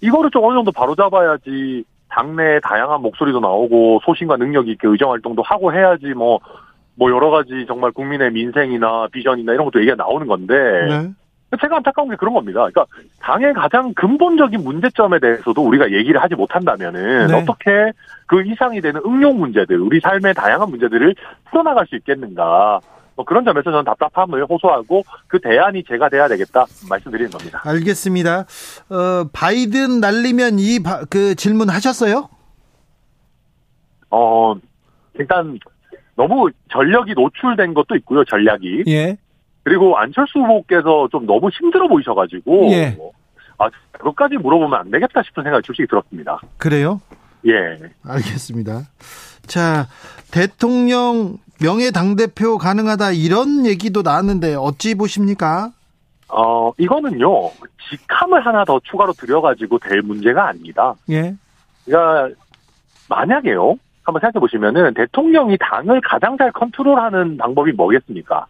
이거를 0.00 0.30
좀 0.30 0.44
어느 0.44 0.54
정도 0.56 0.72
바로잡아야지 0.72 1.84
당내 2.08 2.60
다양한 2.60 3.02
목소리도 3.02 3.40
나오고 3.40 4.00
소신과 4.04 4.38
능력 4.38 4.66
있게 4.68 4.88
의정 4.88 5.10
활동도 5.12 5.42
하고 5.42 5.74
해야지 5.74 6.06
뭐, 6.14 6.40
뭐 6.94 7.10
여러 7.10 7.28
가지 7.28 7.66
정말 7.68 7.90
국민의 7.90 8.32
민생이나 8.32 9.08
비전이나 9.12 9.52
이런 9.52 9.66
것도 9.66 9.80
얘기가 9.80 9.96
나오는 9.96 10.26
건데 10.26 10.54
네. 10.88 11.10
제가 11.60 11.76
안타까운 11.76 12.10
게 12.10 12.16
그런 12.16 12.34
겁니다. 12.34 12.60
그러니까 12.68 12.84
당의 13.20 13.54
가장 13.54 13.94
근본적인 13.94 14.62
문제점에 14.62 15.18
대해서도 15.18 15.62
우리가 15.62 15.90
얘기를 15.92 16.22
하지 16.22 16.34
못한다면은 16.34 17.28
네. 17.28 17.34
어떻게 17.34 17.92
그 18.26 18.42
이상이 18.42 18.80
되는 18.82 19.00
응용 19.06 19.38
문제들, 19.38 19.80
우리 19.80 19.98
삶의 20.00 20.34
다양한 20.34 20.68
문제들을 20.68 21.14
풀어나갈 21.50 21.86
수 21.86 21.96
있겠는가. 21.96 22.80
뭐 23.16 23.24
그런 23.24 23.44
점에서 23.44 23.64
저는 23.72 23.82
답답함을 23.84 24.44
호소하고 24.46 25.02
그 25.26 25.40
대안이 25.40 25.82
제가 25.84 26.08
돼야 26.08 26.28
되겠다 26.28 26.66
말씀드리는 26.88 27.30
겁니다. 27.32 27.60
알겠습니다. 27.64 28.44
어, 28.90 29.24
바이든 29.32 29.98
날리면 30.00 30.58
이 30.60 30.78
그 31.10 31.34
질문 31.34 31.68
하셨어요? 31.68 32.28
어, 34.10 34.54
일단 35.14 35.58
너무 36.14 36.48
전력이 36.72 37.14
노출된 37.14 37.74
것도 37.74 37.96
있고요, 37.96 38.24
전략이. 38.24 38.84
예. 38.88 39.16
그리고 39.68 39.98
안철수 39.98 40.38
후보께서 40.38 41.08
좀 41.12 41.26
너무 41.26 41.50
힘들어 41.50 41.86
보이셔가지고. 41.88 42.72
예. 42.72 42.96
아, 43.58 43.68
그것까지 43.92 44.36
물어보면 44.36 44.80
안 44.80 44.90
되겠다 44.90 45.22
싶은 45.22 45.42
생각이 45.42 45.66
솔직히 45.66 45.86
들었습니다. 45.86 46.40
그래요? 46.56 47.02
예. 47.46 47.76
알겠습니다. 48.02 48.84
자, 49.46 49.86
대통령 50.30 51.36
명예 51.60 51.90
당 51.90 52.16
대표 52.16 52.56
가능하다 52.56 53.10
이런 53.12 53.66
얘기도 53.66 54.00
나왔는데 54.00 54.54
어찌 54.54 54.94
보십니까? 54.94 55.70
어, 56.28 56.72
이거는요, 56.78 57.50
직함을 57.90 58.46
하나 58.46 58.64
더 58.64 58.80
추가로 58.84 59.12
들여가지고 59.12 59.80
될 59.80 60.00
문제가 60.00 60.48
아닙니다. 60.48 60.94
예. 61.10 61.34
그러니까, 61.84 62.34
만약에요, 63.10 63.76
한번 64.02 64.20
생각해 64.20 64.40
보시면은 64.40 64.94
대통령이 64.94 65.58
당을 65.60 66.00
가장 66.02 66.38
잘 66.38 66.52
컨트롤하는 66.52 67.36
방법이 67.36 67.72
뭐겠습니까? 67.72 68.46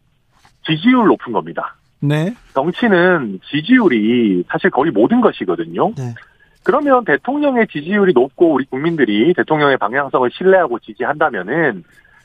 지지율 0.69 1.07
높은 1.07 1.33
겁니다. 1.33 1.77
네. 2.01 2.35
정치는 2.55 3.41
지지율이 3.51 4.45
사실 4.49 4.71
거의 4.71 4.91
모든 4.93 5.21
것이거든요. 5.21 5.93
네. 5.97 6.15
그러면 6.63 7.05
대통령의 7.05 7.67
지지율이 7.69 8.13
높고 8.13 8.53
우리 8.53 8.67
국민들이 8.67 9.33
대통령의 9.35 9.79
방향성을 9.79 10.31
신뢰하고 10.33 10.79
지지한다면은 10.81 11.83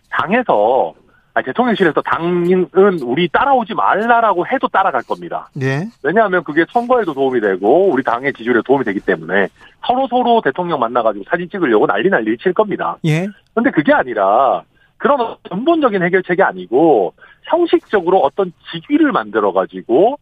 당에서 0.10 0.94
아니, 1.34 1.46
대통령실에서 1.46 2.02
당은 2.02 3.00
우리 3.02 3.28
따라오지 3.30 3.74
말라라고 3.74 4.46
해도 4.46 4.68
따라갈 4.68 5.02
겁니다. 5.02 5.50
예. 5.62 5.88
왜냐하면 6.04 6.44
그게 6.44 6.64
선거에도 6.70 7.14
도움이 7.14 7.42
되고 7.42 7.90
우리 7.90 8.04
당의 8.04 8.34
지지율에 8.34 8.62
도움이 8.64 8.84
되기 8.84 9.00
때문에 9.00 9.48
서로 9.86 10.08
서로 10.08 10.42
대통령 10.42 10.80
만나가지고 10.80 11.26
사진 11.28 11.50
찍으려고 11.50 11.88
난리 11.88 12.10
난리 12.10 12.38
칠 12.38 12.54
겁니다. 12.54 12.98
예. 13.06 13.28
근데 13.56 13.72
그게 13.72 13.94
아니라 13.94 14.62
그런 14.98 15.36
근본적인 15.50 16.04
해결책이 16.04 16.44
아니고 16.44 17.14
형식적으로 17.46 18.20
어떤 18.20 18.52
직위를 18.72 19.12
만들어가지고 19.12 20.18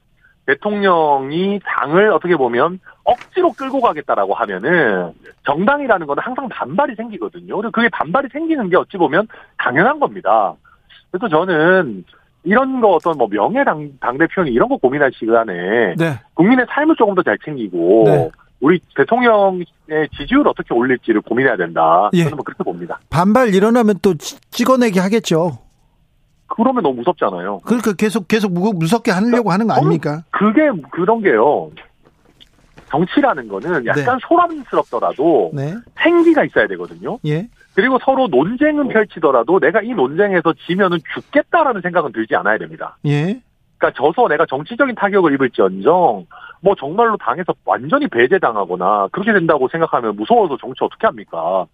대통령이 0.45 1.59
당을 1.65 2.11
어떻게 2.11 2.35
보면 2.35 2.79
억지로 3.03 3.51
끌고 3.53 3.81
가겠다라고 3.81 4.33
하면은 4.33 5.11
정당이라는 5.45 6.07
건 6.07 6.17
항상 6.19 6.47
반발이 6.49 6.95
생기거든요. 6.95 7.55
그리고 7.57 7.71
그게 7.71 7.89
반발이 7.89 8.27
생기는 8.31 8.69
게 8.69 8.75
어찌 8.77 8.97
보면 8.97 9.27
당연한 9.57 9.99
겁니다. 9.99 10.53
그래서 11.09 11.27
저는 11.29 12.03
이런 12.43 12.81
거 12.81 12.89
어떤 12.89 13.17
뭐 13.17 13.27
명예 13.27 13.63
당, 13.63 13.91
당대표니 13.99 14.51
이런 14.51 14.67
거 14.69 14.77
고민할 14.77 15.11
시간에 15.13 15.93
네. 15.97 16.19
국민의 16.33 16.65
삶을 16.69 16.95
조금 16.97 17.13
더 17.15 17.21
잘 17.23 17.37
챙기고 17.45 18.03
네. 18.07 18.31
우리 18.61 18.79
대통령의 18.95 19.65
지지율을 20.17 20.47
어떻게 20.47 20.73
올릴지를 20.73 21.21
고민해야 21.21 21.55
된다. 21.57 22.09
예. 22.13 22.23
저는 22.23 22.35
뭐 22.37 22.43
그렇게 22.43 22.63
봅니다. 22.63 22.99
반발 23.09 23.53
일어나면 23.53 23.95
또 24.01 24.15
찌- 24.15 24.39
찍어내기 24.51 24.99
하겠죠. 24.99 25.59
그러면 26.55 26.83
너무 26.83 26.95
무섭잖아요. 26.97 27.59
그러니까 27.65 27.93
계속 27.93 28.27
계속 28.27 28.51
무- 28.53 28.73
무섭게 28.73 29.11
하려고 29.11 29.51
하는 29.51 29.67
거 29.67 29.73
아닙니까? 29.73 30.23
그게 30.31 30.69
그런 30.91 31.21
게요. 31.21 31.71
정치라는 32.89 33.47
거는 33.47 33.85
약간 33.85 34.19
소란스럽더라도 34.27 35.51
네. 35.53 35.75
생기가 36.03 36.43
있어야 36.43 36.67
되거든요. 36.67 37.17
예. 37.25 37.47
그리고 37.73 37.97
서로 38.03 38.27
논쟁은 38.27 38.89
펼치더라도 38.89 39.59
내가 39.61 39.81
이 39.81 39.91
논쟁에서 39.93 40.53
지면은 40.67 40.97
죽겠다라는 41.13 41.81
생각은 41.81 42.11
들지 42.11 42.35
않아야 42.35 42.57
됩니다. 42.57 42.97
예. 43.05 43.39
그러니까 43.77 43.91
져서 44.03 44.27
내가 44.27 44.45
정치적인 44.45 44.95
타격을 44.95 45.33
입을지언정 45.35 46.25
뭐 46.61 46.75
정말로 46.77 47.15
당에서 47.17 47.53
완전히 47.63 48.07
배제당하거나 48.09 49.07
그렇게 49.13 49.31
된다고 49.31 49.69
생각하면 49.69 50.15
무서워서 50.17 50.57
정치 50.59 50.83
어떻게 50.83 51.07
합니까? 51.07 51.65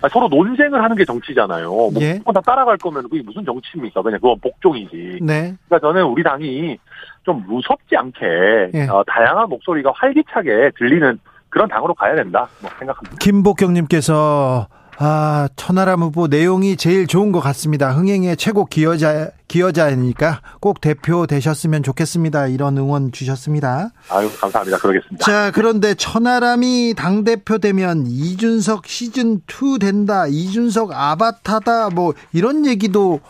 아, 0.00 0.08
서로 0.08 0.28
논쟁을 0.28 0.82
하는 0.82 0.96
게 0.96 1.04
정치잖아요. 1.04 1.68
뭐 1.68 1.92
예. 2.00 2.20
다 2.32 2.40
따라갈 2.40 2.76
거면 2.76 3.08
그게 3.08 3.22
무슨 3.22 3.44
정치입니까? 3.44 4.02
그냥 4.02 4.20
그건 4.20 4.38
복종이지. 4.40 5.18
네. 5.22 5.54
그러니까 5.68 5.78
저는 5.80 6.04
우리 6.04 6.22
당이 6.22 6.78
좀 7.24 7.44
무섭지 7.46 7.96
않게 7.96 8.70
예. 8.74 8.86
어, 8.88 9.02
다양한 9.06 9.48
목소리가 9.48 9.92
활기차게 9.94 10.72
들리는 10.78 11.18
그런 11.48 11.68
당으로 11.68 11.94
가야 11.94 12.14
된다 12.14 12.48
뭐 12.60 12.70
생각합니다. 12.78 13.16
김복경님께서 13.18 14.68
아 15.00 15.48
천하람 15.54 16.02
후보 16.02 16.26
내용이 16.26 16.76
제일 16.76 17.06
좋은 17.06 17.30
것 17.30 17.38
같습니다. 17.40 17.92
흥행의 17.92 18.36
최고 18.36 18.64
기여자 18.64 19.30
기여자니까 19.46 20.42
꼭 20.60 20.80
대표 20.80 21.26
되셨으면 21.26 21.84
좋겠습니다. 21.84 22.48
이런 22.48 22.76
응원 22.76 23.12
주셨습니다. 23.12 23.90
아유 24.10 24.28
감사합니다. 24.40 24.78
그러겠습니다. 24.78 25.24
자 25.24 25.52
그런데 25.52 25.94
천하람이 25.94 26.94
당 26.96 27.22
대표 27.22 27.58
되면 27.58 28.06
이준석 28.08 28.88
시즌 28.88 29.40
2 29.46 29.78
된다. 29.78 30.26
이준석 30.26 30.90
아바타다. 30.92 31.90
뭐 31.90 32.14
이런 32.32 32.66
얘기도 32.66 33.20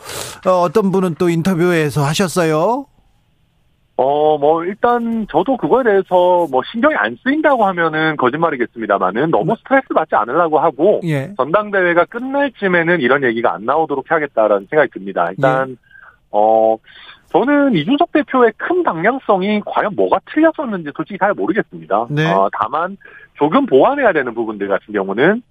어, 0.46 0.50
어떤 0.50 0.90
분은 0.90 1.16
또 1.18 1.28
인터뷰에서 1.28 2.02
하셨어요. 2.02 2.86
어, 4.00 4.38
뭐, 4.38 4.64
일단, 4.64 5.26
저도 5.28 5.56
그거에 5.56 5.82
대해서 5.82 6.46
뭐, 6.52 6.62
신경이 6.70 6.94
안 6.94 7.16
쓰인다고 7.20 7.64
하면은 7.66 8.16
거짓말이겠습니다만은 8.16 9.32
너무 9.32 9.56
스트레스 9.56 9.88
받지 9.88 10.14
않으려고 10.14 10.60
하고, 10.60 11.00
예. 11.02 11.34
전당대회가 11.36 12.04
끝날 12.04 12.52
쯤에는 12.52 13.00
이런 13.00 13.24
얘기가 13.24 13.52
안 13.52 13.64
나오도록 13.64 14.08
해야겠다라는 14.08 14.68
생각이 14.70 14.92
듭니다. 14.92 15.28
일단, 15.32 15.76
어, 16.30 16.76
저는 17.30 17.74
이준석 17.74 18.12
대표의 18.12 18.52
큰 18.56 18.84
방향성이 18.84 19.62
과연 19.66 19.96
뭐가 19.96 20.20
틀렸었는지 20.26 20.92
솔직히 20.94 21.18
잘 21.18 21.34
모르겠습니다. 21.34 22.06
네. 22.10 22.32
어, 22.32 22.48
다만, 22.52 22.96
조금 23.34 23.66
보완해야 23.66 24.12
되는 24.12 24.32
부분들 24.32 24.68
같은 24.68 24.94
경우는, 24.94 25.42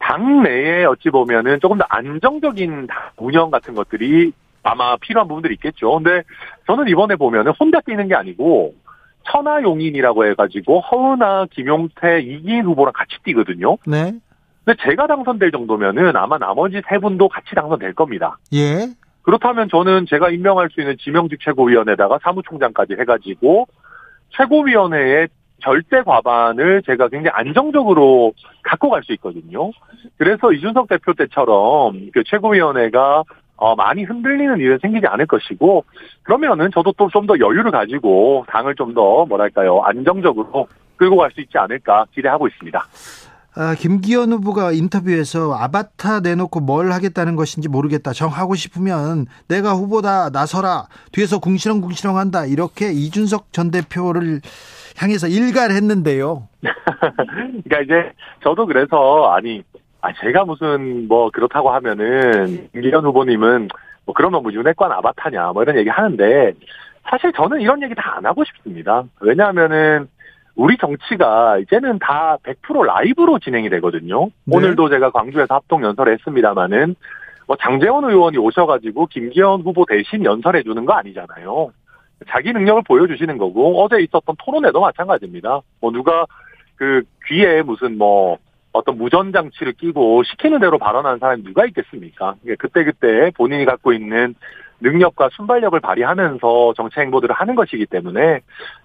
당 0.00 0.42
내에 0.42 0.84
어찌 0.86 1.10
보면은 1.10 1.60
조금 1.60 1.78
더 1.78 1.84
안정적인 1.88 2.88
당 2.88 2.98
운영 3.16 3.52
같은 3.52 3.74
것들이 3.74 4.32
아마 4.64 4.96
필요한 4.96 5.28
부분들이 5.28 5.54
있겠죠. 5.54 5.94
근데 5.94 6.24
저는 6.66 6.88
이번에 6.88 7.16
보면은 7.16 7.52
혼자 7.58 7.80
뛰는 7.80 8.08
게 8.08 8.14
아니고 8.14 8.74
천하용인이라고 9.24 10.26
해가지고 10.26 10.80
허은하, 10.80 11.46
김용태, 11.50 12.20
이기인 12.20 12.64
후보랑 12.64 12.92
같이 12.94 13.16
뛰거든요. 13.24 13.76
네. 13.86 14.12
근데 14.64 14.82
제가 14.82 15.06
당선될 15.06 15.52
정도면은 15.52 16.16
아마 16.16 16.38
나머지 16.38 16.80
세 16.88 16.98
분도 16.98 17.28
같이 17.28 17.54
당선될 17.54 17.94
겁니다. 17.94 18.38
예. 18.52 18.88
그렇다면 19.22 19.68
저는 19.68 20.06
제가 20.08 20.30
임명할 20.30 20.70
수 20.70 20.80
있는 20.80 20.96
지명직 20.98 21.40
최고위원에다가 21.40 22.18
사무총장까지 22.22 22.94
해가지고 22.98 23.66
최고위원회의 24.30 25.28
절대 25.62 26.02
과반을 26.02 26.82
제가 26.82 27.08
굉장히 27.08 27.30
안정적으로 27.32 28.32
갖고 28.62 28.90
갈 28.90 29.02
수 29.02 29.12
있거든요. 29.14 29.70
그래서 30.16 30.52
이준석 30.52 30.88
대표 30.88 31.12
때처럼 31.14 32.10
그 32.12 32.22
최고위원회가 32.24 33.24
어, 33.56 33.74
많이 33.74 34.04
흔들리는 34.04 34.58
일은 34.58 34.78
생기지 34.82 35.06
않을 35.06 35.26
것이고 35.26 35.84
그러면은 36.22 36.70
저도 36.74 36.92
또 36.92 37.08
좀 37.08 37.26
더 37.26 37.34
여유를 37.38 37.70
가지고 37.70 38.44
당을 38.48 38.74
좀 38.74 38.94
더 38.94 39.24
뭐랄까요 39.26 39.80
안정적으로 39.82 40.68
끌고 40.96 41.16
갈 41.16 41.30
수 41.34 41.40
있지 41.40 41.58
않을까 41.58 42.06
기대하고 42.14 42.46
있습니다. 42.48 42.84
아, 43.58 43.74
김기현 43.74 44.32
후보가 44.32 44.72
인터뷰에서 44.72 45.54
아바타 45.54 46.20
내놓고 46.20 46.60
뭘 46.60 46.92
하겠다는 46.92 47.36
것인지 47.36 47.70
모르겠다. 47.70 48.12
정하고 48.12 48.54
싶으면 48.54 49.24
내가 49.48 49.72
후보다 49.72 50.28
나서라. 50.28 50.84
뒤에서 51.12 51.38
궁시렁궁시렁 51.38 52.18
한다. 52.18 52.44
이렇게 52.44 52.92
이준석 52.92 53.52
전 53.54 53.70
대표를 53.70 54.42
향해서 54.98 55.28
일갈했는데요. 55.28 56.48
그러니까 57.64 57.80
이제 57.82 58.12
저도 58.42 58.66
그래서 58.66 59.32
아니 59.34 59.62
아 60.06 60.12
제가 60.20 60.44
무슨 60.44 61.08
뭐 61.08 61.30
그렇다고 61.30 61.70
하면은 61.70 62.68
김기현 62.72 63.04
후보님은 63.04 63.68
뭐 64.04 64.14
그러면 64.14 64.44
뭐 64.44 64.52
윤핵관 64.52 64.92
아바타냐 64.92 65.50
뭐 65.52 65.64
이런 65.64 65.76
얘기 65.76 65.88
하는데 65.90 66.52
사실 67.02 67.32
저는 67.32 67.60
이런 67.60 67.82
얘기 67.82 67.94
다 67.96 68.14
안 68.16 68.24
하고 68.24 68.44
싶습니다. 68.44 69.02
왜냐하면은 69.20 70.08
우리 70.54 70.78
정치가 70.78 71.58
이제는 71.58 71.98
다 71.98 72.38
100% 72.44 72.84
라이브로 72.84 73.40
진행이 73.40 73.68
되거든요. 73.68 74.26
네. 74.44 74.56
오늘도 74.56 74.88
제가 74.90 75.10
광주에서 75.10 75.56
합동 75.56 75.82
연설을 75.82 76.12
했습니다마는 76.14 76.94
뭐 77.48 77.56
장재원 77.60 78.04
의원이 78.04 78.38
오셔가지고 78.38 79.06
김기현 79.06 79.62
후보 79.62 79.84
대신 79.86 80.24
연설해 80.24 80.62
주는 80.62 80.84
거 80.84 80.92
아니잖아요. 80.94 81.72
자기 82.28 82.52
능력을 82.52 82.82
보여주시는 82.86 83.38
거고 83.38 83.82
어제 83.82 84.00
있었던 84.00 84.36
토론회도 84.38 84.80
마찬가지입니다. 84.80 85.60
뭐 85.80 85.90
누가 85.90 86.24
그 86.76 87.02
귀에 87.26 87.62
무슨 87.62 87.98
뭐 87.98 88.38
어떤 88.76 88.98
무전 88.98 89.32
장치를 89.32 89.72
끼고 89.74 90.22
시키는 90.24 90.60
대로 90.60 90.78
발언하는 90.78 91.18
사람이 91.18 91.42
누가 91.44 91.64
있겠습니까? 91.66 92.34
그때 92.58 92.84
그때 92.84 93.30
본인이 93.36 93.64
갖고 93.64 93.92
있는 93.92 94.34
능력과 94.80 95.30
순발력을 95.32 95.78
발휘하면서 95.80 96.74
정치 96.76 97.00
행보들을 97.00 97.34
하는 97.34 97.54
것이기 97.54 97.86
때문에 97.86 98.40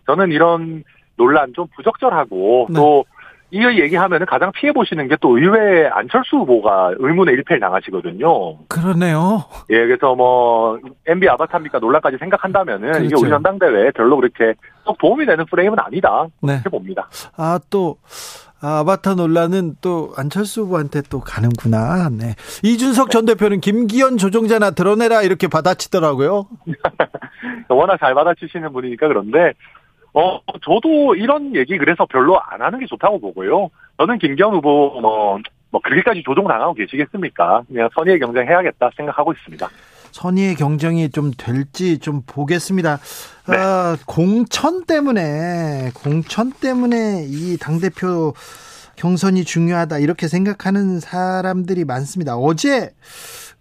저는 0.08 0.32
이런 0.32 0.84
논란 1.18 1.54
좀 1.54 1.68
부적절하고 1.76 2.68
네. 2.70 2.76
또이 2.76 3.80
얘기하면은 3.82 4.26
가장 4.26 4.52
피해 4.54 4.72
보시는 4.72 5.10
게 5.10 5.18
또 5.20 5.38
의회 5.38 5.88
안철수 5.88 6.38
후보가 6.38 6.94
의문의 6.98 7.36
일패를 7.36 7.60
당하시거든요. 7.60 8.58
그러네요. 8.70 9.44
예, 9.70 9.86
그래서 9.86 10.16
뭐 10.16 10.80
MB 11.06 11.28
아바타입니까 11.30 11.80
논란까지 11.80 12.18
생각한다면은 12.18 12.88
이게 12.88 13.10
그렇죠. 13.10 13.22
우리 13.22 13.30
전당대회에 13.30 13.92
별로 13.92 14.16
그렇게 14.16 14.54
꼭 14.86 14.98
도움이 14.98 15.26
되는 15.26 15.46
프레임은 15.46 15.78
아니다. 15.80 16.26
네. 16.42 16.54
이렇게 16.54 16.70
봅니다. 16.70 17.10
아, 17.36 17.60
또, 17.70 17.98
아, 18.62 18.80
아바타 18.80 19.16
논란은 19.16 19.76
또 19.82 20.14
안철수 20.16 20.62
후보한테 20.62 21.02
또 21.10 21.20
가는구나. 21.20 22.10
네. 22.10 22.36
이준석 22.64 23.10
전 23.10 23.26
대표는 23.26 23.60
김기현 23.60 24.18
조종자나 24.18 24.72
드러내라 24.72 25.24
이렇게 25.24 25.48
받아치더라고요. 25.48 26.48
워낙 27.70 27.98
잘 27.98 28.14
받아치시는 28.14 28.72
분이니까 28.72 29.08
그런데 29.08 29.54
어 30.14 30.40
저도 30.64 31.16
이런 31.16 31.56
얘기 31.56 31.78
그래서 31.78 32.06
별로 32.06 32.40
안 32.40 32.62
하는 32.62 32.80
게 32.80 32.86
좋다고 32.86 33.20
보고요. 33.20 33.70
저는 33.98 34.20
김기현 34.20 34.54
후보 34.54 35.00
뭐, 35.02 35.40
뭐 35.72 35.82
그렇게까지 35.82 36.22
조종 36.24 36.48
당하고 36.48 36.74
계시겠습니까? 36.76 37.64
그냥 37.68 37.90
선의의 37.96 38.20
경쟁 38.20 38.46
해야겠다 38.48 38.92
생각하고 38.96 39.32
있습니다. 39.34 39.68
선의의 40.12 40.56
경쟁이 40.56 41.10
좀 41.10 41.32
될지 41.38 41.98
좀 42.00 42.22
보겠습니다. 42.26 43.00
네. 43.48 43.58
아, 43.58 43.98
공천 44.06 44.86
때문에, 44.86 45.92
공천 45.94 46.52
때문에 46.52 47.26
이 47.28 47.58
당 47.58 47.80
대표 47.80 48.34
경선이 48.98 49.46
중요하다 49.46 49.98
이렇게 50.00 50.28
생각하는 50.28 51.00
사람들이 51.00 51.86
많습니다. 51.86 52.36
어제, 52.38 52.94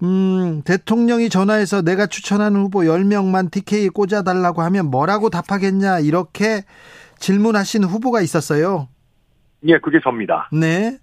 음, 0.03 0.62
대통령이 0.64 1.28
전화해서 1.30 1.82
내가 1.82 2.07
추천하는 2.07 2.61
후보 2.61 2.80
10명만 2.80 3.51
TK에 3.51 3.88
꽂아 3.88 4.22
달라고 4.22 4.62
하면 4.62 4.90
뭐라고 4.90 5.30
답하겠냐 5.30 6.01
이렇게 6.01 6.64
질문하신 7.18 7.84
후보가 7.84 8.20
있었어요. 8.22 8.88
예, 9.66 9.78
그게 9.78 9.98
접니다. 10.03 10.48
네. 10.53 10.98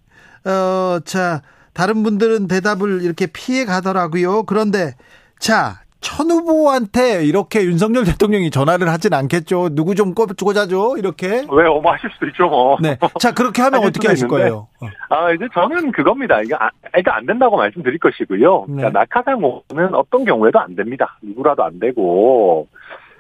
어, 0.45 1.00
자, 1.06 1.41
다른 1.74 2.02
분들은 2.04 2.48
대답을 2.48 3.02
이렇게 3.04 3.28
피해 3.28 3.66
가더라고요. 3.66 4.43
그런데, 4.43 4.95
자, 5.40 5.82
천 6.00 6.30
후보한테 6.30 7.26
이렇게 7.26 7.64
윤석열 7.64 8.06
대통령이 8.06 8.50
전화를 8.52 8.88
하진 8.90 9.14
않겠죠. 9.14 9.70
누구 9.72 9.96
좀 9.96 10.14
꽂- 10.14 10.36
꽂아줘. 10.38 10.96
이렇게. 10.98 11.46
왜 11.52 11.66
어머하실 11.68 12.10
수도 12.14 12.28
있죠, 12.28 12.48
뭐. 12.48 12.78
네. 12.82 12.98
자, 13.20 13.34
그렇게 13.34 13.62
하면 13.64 13.82
어떻게 13.84 14.08
하실 14.08 14.26
있는데. 14.26 14.44
거예요? 14.44 14.68
어. 14.82 14.88
아, 15.10 15.32
이제 15.34 15.46
저는 15.54 15.92
그겁니다. 15.92 16.42
이게 16.42 16.54
아, 16.56 16.70
일단 16.96 17.16
안 17.16 17.26
된다고 17.26 17.58
말씀드릴 17.58 17.98
것이고요. 18.00 18.66
네. 18.70 18.76
그러니까 18.76 19.00
낙하산호는 19.00 19.96
어떤 19.96 20.24
경우에도 20.26 20.60
안 20.60 20.76
됩니다. 20.76 21.18
누구라도 21.22 21.64
안 21.64 21.80
되고. 21.80 22.68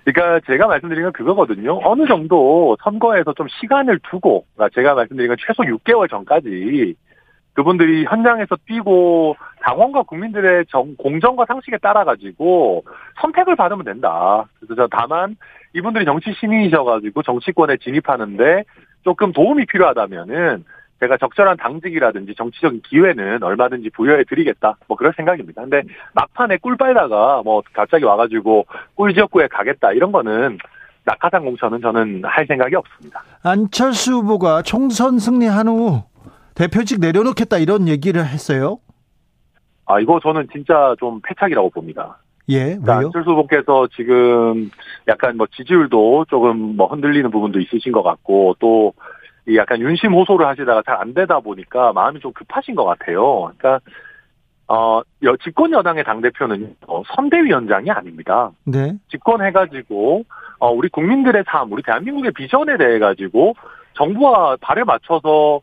그러니까 0.05 0.39
제가 0.47 0.67
말씀드린 0.67 1.03
건 1.03 1.11
그거거든요. 1.11 1.79
어느 1.83 2.07
정도 2.07 2.77
선거에서 2.81 3.33
좀 3.33 3.47
시간을 3.59 3.99
두고, 4.09 4.45
그러니까 4.55 4.73
제가 4.79 4.93
말씀드린 4.93 5.27
건 5.27 5.35
최소 5.45 5.63
6개월 5.63 6.09
전까지 6.09 6.95
그분들이 7.57 8.05
현장에서 8.05 8.55
뛰고 8.67 9.35
당원과 9.61 10.03
국민들의 10.03 10.65
정, 10.69 10.95
공정과 10.95 11.45
상식에 11.47 11.79
따라 11.79 12.03
가지고 12.03 12.83
선택을 13.19 13.55
받으면 13.55 13.83
된다. 13.83 14.45
그래서 14.59 14.75
저 14.75 14.87
다만 14.91 15.35
이분들이 15.73 16.05
정치 16.05 16.31
신인이셔 16.39 16.83
가지고 16.83 17.23
정치권에 17.23 17.77
진입하는데 17.77 18.63
조금 19.03 19.33
도움이 19.33 19.65
필요하다면은 19.65 20.65
제가 20.99 21.17
적절한 21.17 21.57
당직이라든지 21.57 22.35
정치적인 22.35 22.81
기회는 22.83 23.41
얼마든지 23.41 23.89
부여해 23.89 24.25
드리겠다. 24.25 24.77
뭐 24.87 24.95
그럴 24.95 25.11
생각입니다. 25.17 25.63
근데 25.63 25.81
막판에 26.13 26.57
꿀 26.57 26.77
빨다가 26.77 27.41
뭐 27.43 27.63
갑자기 27.73 28.03
와가지고 28.03 28.67
꿀 28.93 29.15
지역구에 29.15 29.47
가겠다 29.47 29.93
이런 29.93 30.11
거는 30.11 30.59
낙하산 31.05 31.43
공천은 31.43 31.81
저는 31.81 32.21
할 32.23 32.45
생각이 32.45 32.75
없습니다. 32.75 33.23
안철수 33.41 34.11
후보가 34.17 34.61
총선 34.61 35.17
승리한 35.17 35.67
후 35.67 36.03
대표직 36.61 36.99
내려놓겠다 36.99 37.59
이런 37.59 37.87
얘기를 37.87 38.25
했어요. 38.25 38.79
아 39.85 39.99
이거 39.99 40.19
저는 40.19 40.47
진짜 40.51 40.95
좀 40.99 41.21
패착이라고 41.21 41.69
봅니다. 41.69 42.17
예, 42.49 42.63
그러니까 42.77 42.97
왜요? 42.97 43.05
안철수 43.07 43.29
후보께서 43.31 43.87
지금 43.95 44.71
약간 45.07 45.37
뭐 45.37 45.45
지지율도 45.55 46.25
조금 46.29 46.75
뭐 46.75 46.87
흔들리는 46.87 47.29
부분도 47.29 47.59
있으신 47.59 47.91
것 47.91 48.01
같고 48.03 48.55
또이 48.59 49.55
약간 49.55 49.79
윤심 49.81 50.13
호소를 50.13 50.47
하시다가 50.47 50.81
잘 50.85 50.97
안 50.97 51.13
되다 51.13 51.39
보니까 51.41 51.93
마음이 51.93 52.19
좀 52.21 52.33
급하신 52.33 52.73
것 52.75 52.85
같아요. 52.85 53.51
그러니까 53.57 53.79
어 54.67 55.01
여- 55.23 55.37
집권 55.43 55.71
여당의 55.71 56.03
당 56.03 56.21
대표는 56.21 56.75
어, 56.87 57.03
선대위원장이 57.15 57.91
아닙니다. 57.91 58.51
네. 58.65 58.93
집권해가지고 59.11 60.23
어 60.59 60.71
우리 60.71 60.89
국민들의 60.89 61.43
삶, 61.47 61.71
우리 61.71 61.83
대한민국의 61.83 62.31
비전에 62.31 62.77
대해 62.77 62.97
가지고 62.99 63.53
정부와 63.93 64.57
발에 64.59 64.83
맞춰서 64.83 65.61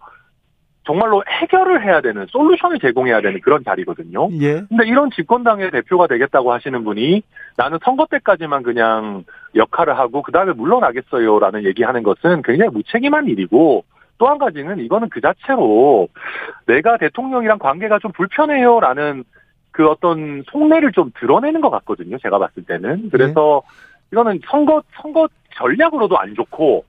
정말로 0.87 1.23
해결을 1.27 1.85
해야 1.85 2.01
되는 2.01 2.27
솔루션을 2.29 2.79
제공해야 2.79 3.21
되는 3.21 3.41
그런 3.41 3.65
자리거든요. 3.65 4.29
예. 4.41 4.63
근데 4.69 4.87
이런 4.87 5.11
집권당의 5.11 5.71
대표가 5.71 6.07
되겠다고 6.07 6.53
하시는 6.53 6.85
분이 6.85 7.23
나는 7.57 7.79
선거 7.83 8.07
때까지만 8.11 8.63
그냥 8.63 9.25
역할을 9.55 9.99
하고 9.99 10.23
그 10.23 10.31
다음에 10.33 10.53
물러나겠어요라는 10.53 11.65
얘기하는 11.65 12.03
것은 12.03 12.43
굉장히 12.43 12.71
무책임한 12.71 13.29
일이고 13.29 13.85
또 14.19 14.27
한 14.27 14.39
가지는 14.39 14.79
이거는 14.79 15.09
그 15.09 15.21
자체로 15.21 16.09
내가 16.67 16.97
대통령이랑 16.99 17.59
관계가 17.59 17.99
좀 17.99 18.13
불편해요라는 18.13 19.25
그 19.71 19.89
어떤 19.89 20.45
속내를 20.51 20.93
좀 20.93 21.11
드러내는 21.19 21.61
것 21.61 21.71
같거든요. 21.71 22.17
제가 22.19 22.39
봤을 22.39 22.65
때는 22.65 23.11
그래서 23.11 23.63
이거는 24.13 24.41
선거 24.49 24.83
선거 24.95 25.29
전략으로도 25.57 26.17
안 26.19 26.35
좋고 26.35 26.85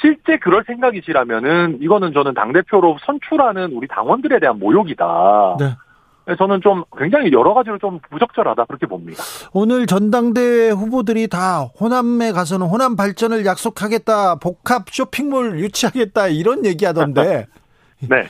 실제 0.00 0.38
그럴 0.38 0.64
생각이시라면은 0.66 1.78
이거는 1.80 2.12
저는 2.12 2.34
당 2.34 2.52
대표로 2.52 2.98
선출하는 3.04 3.72
우리 3.72 3.88
당원들에 3.88 4.38
대한 4.40 4.58
모욕이다. 4.58 5.56
네. 5.58 5.76
그래서 6.24 6.44
저는 6.44 6.60
좀 6.60 6.84
굉장히 6.96 7.32
여러 7.32 7.54
가지로 7.54 7.78
좀 7.78 7.98
부적절하다 8.10 8.66
그렇게 8.66 8.86
봅니다. 8.86 9.22
오늘 9.52 9.86
전당대회 9.86 10.70
후보들이 10.70 11.28
다 11.28 11.62
호남에 11.80 12.32
가서는 12.32 12.66
호남 12.66 12.96
발전을 12.96 13.46
약속하겠다, 13.46 14.36
복합 14.36 14.90
쇼핑몰 14.90 15.58
유치하겠다 15.58 16.28
이런 16.28 16.66
얘기하던데 16.66 17.46
네. 18.08 18.28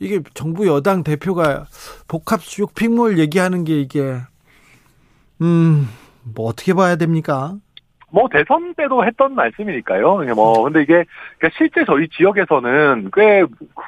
이게 0.00 0.20
정부 0.34 0.66
여당 0.66 1.04
대표가 1.04 1.66
복합 2.08 2.42
쇼핑몰 2.42 3.18
얘기하는 3.18 3.64
게 3.64 3.80
이게 3.80 4.16
음 5.40 5.88
뭐 6.24 6.48
어떻게 6.48 6.74
봐야 6.74 6.96
됩니까? 6.96 7.56
뭐 8.12 8.28
대선 8.30 8.74
때도 8.74 9.04
했던 9.04 9.34
말씀이니까요. 9.34 10.34
뭐 10.34 10.62
근데 10.64 10.82
이게 10.82 11.04
그러니까 11.38 11.56
실제 11.56 11.84
저희 11.84 12.08
지역에서는 12.08 13.10
꽤 13.14 13.44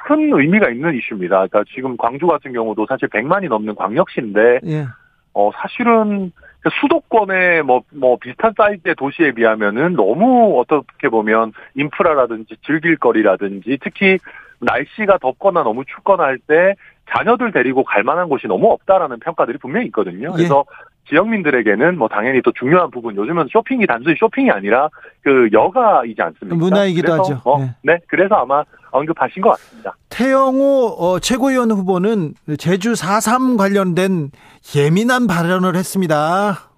큰 0.07 0.33
의미가 0.39 0.69
있는 0.71 0.95
이슈입니다. 0.95 1.47
그러니까 1.47 1.65
지금 1.75 1.97
광주 1.97 2.27
같은 2.27 2.53
경우도 2.53 2.87
사실 2.89 3.09
100만이 3.09 3.49
넘는 3.49 3.75
광역시인데 3.75 4.61
예. 4.67 4.87
어 5.33 5.51
사실은 5.57 6.31
그 6.61 6.69
수도권의 6.81 7.63
뭐 7.63 7.83
뭐 7.91 8.17
비슷한 8.19 8.53
사이즈의 8.57 8.95
도시에 8.97 9.33
비하면은 9.33 9.95
너무 9.95 10.59
어떻게 10.61 11.09
보면 11.09 11.53
인프라라든지 11.75 12.57
즐길 12.67 12.97
거리라든지 12.97 13.79
특히 13.83 14.19
날씨가 14.61 15.19
덥거나 15.19 15.63
너무 15.63 15.85
춥거나 15.85 16.25
할 16.25 16.39
때 16.47 16.75
자녀들 17.11 17.53
데리고 17.53 17.85
갈 17.85 18.03
만한 18.03 18.29
곳이 18.29 18.47
너무 18.47 18.71
없다라는 18.73 19.21
평가들이 19.21 19.59
분명히 19.59 19.87
있거든요. 19.87 20.29
예. 20.29 20.37
그래서 20.37 20.65
지역민들에게는 21.09 21.99
뭐 21.99 22.09
당연히 22.09 22.41
또 22.43 22.53
중요한 22.53 22.91
부분 22.91 23.15
요즘은 23.17 23.49
쇼핑이 23.51 23.87
단순히 23.87 24.15
쇼핑이 24.19 24.51
아니라 24.51 24.89
그 25.23 25.49
여가이지 25.53 26.21
않습니까? 26.21 26.57
문화이기도 26.57 27.13
하죠. 27.13 27.41
어, 27.45 27.59
네. 27.59 27.71
네, 27.83 27.99
그래서 28.07 28.37
아마 28.37 28.65
언급하신 28.91 29.43
것 29.43 29.51
같습니다. 29.51 29.97
태영호 30.09 30.97
어, 30.99 31.19
최고위원 31.19 31.71
후보는 31.71 32.35
제주 32.59 32.93
4.3 32.93 33.59
관련된 33.59 34.31
예민한 34.77 35.27
발언을 35.27 35.77
했습니다. 35.77 36.71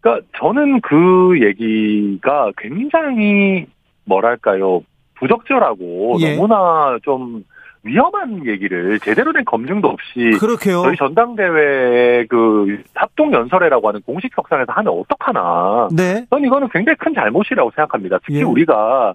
그러니까 0.00 0.26
저는 0.38 0.80
그 0.82 1.38
얘기가 1.42 2.52
굉장히 2.56 3.66
뭐랄까요 4.04 4.82
부적절하고 5.18 6.16
예. 6.20 6.36
너무나 6.36 6.98
좀 7.02 7.44
위험한 7.82 8.46
얘기를 8.46 8.98
제대로 9.00 9.32
된 9.32 9.44
검증도 9.44 9.88
없이 9.88 10.30
그렇게요. 10.38 10.82
저희 10.82 10.96
전당대회 10.96 12.26
그 12.28 12.82
합동 12.94 13.32
연설회라고 13.32 13.88
하는 13.88 14.00
공식 14.02 14.32
석상에서 14.34 14.72
하면 14.72 14.92
어떡하나. 14.92 15.88
네. 15.96 16.26
저는 16.30 16.46
이거는 16.46 16.68
굉장히 16.72 16.96
큰 16.96 17.14
잘못이라고 17.14 17.70
생각합니다. 17.70 18.18
특히 18.24 18.40
예. 18.40 18.42
우리가 18.42 19.14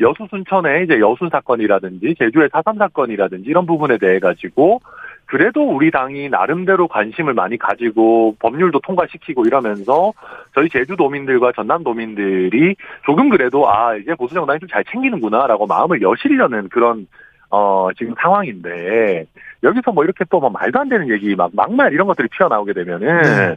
여수 0.00 0.26
순천의 0.30 0.84
이제 0.84 0.98
여수 0.98 1.28
사건이라든지 1.30 2.16
제주의 2.18 2.48
사삼 2.50 2.76
사건이라든지 2.76 3.48
이런 3.48 3.66
부분에 3.66 3.98
대해 3.98 4.18
가지고 4.18 4.80
그래도 5.26 5.62
우리 5.62 5.90
당이 5.90 6.28
나름대로 6.28 6.88
관심을 6.88 7.32
많이 7.34 7.56
가지고 7.56 8.34
법률도 8.40 8.80
통과시키고 8.80 9.46
이러면서 9.46 10.12
저희 10.54 10.68
제주도민들과 10.68 11.52
전남도민들이 11.52 12.74
조금 13.06 13.30
그래도 13.30 13.70
아 13.70 13.96
이제 13.96 14.14
보수정당이 14.14 14.58
좀 14.58 14.68
잘 14.72 14.84
챙기는구나라고 14.84 15.66
마음을 15.66 16.02
여시려는 16.02 16.68
그런 16.68 17.06
어 17.52 17.90
지금 17.98 18.14
상황인데 18.18 19.26
여기서 19.62 19.92
뭐 19.92 20.04
이렇게 20.04 20.24
또 20.30 20.40
뭐 20.40 20.50
말도 20.50 20.80
안 20.80 20.88
되는 20.88 21.08
얘기 21.10 21.36
막 21.36 21.50
막말 21.54 21.92
이런 21.92 22.06
것들이 22.06 22.28
튀어나오게 22.36 22.72
되면은 22.72 23.22
네. 23.22 23.56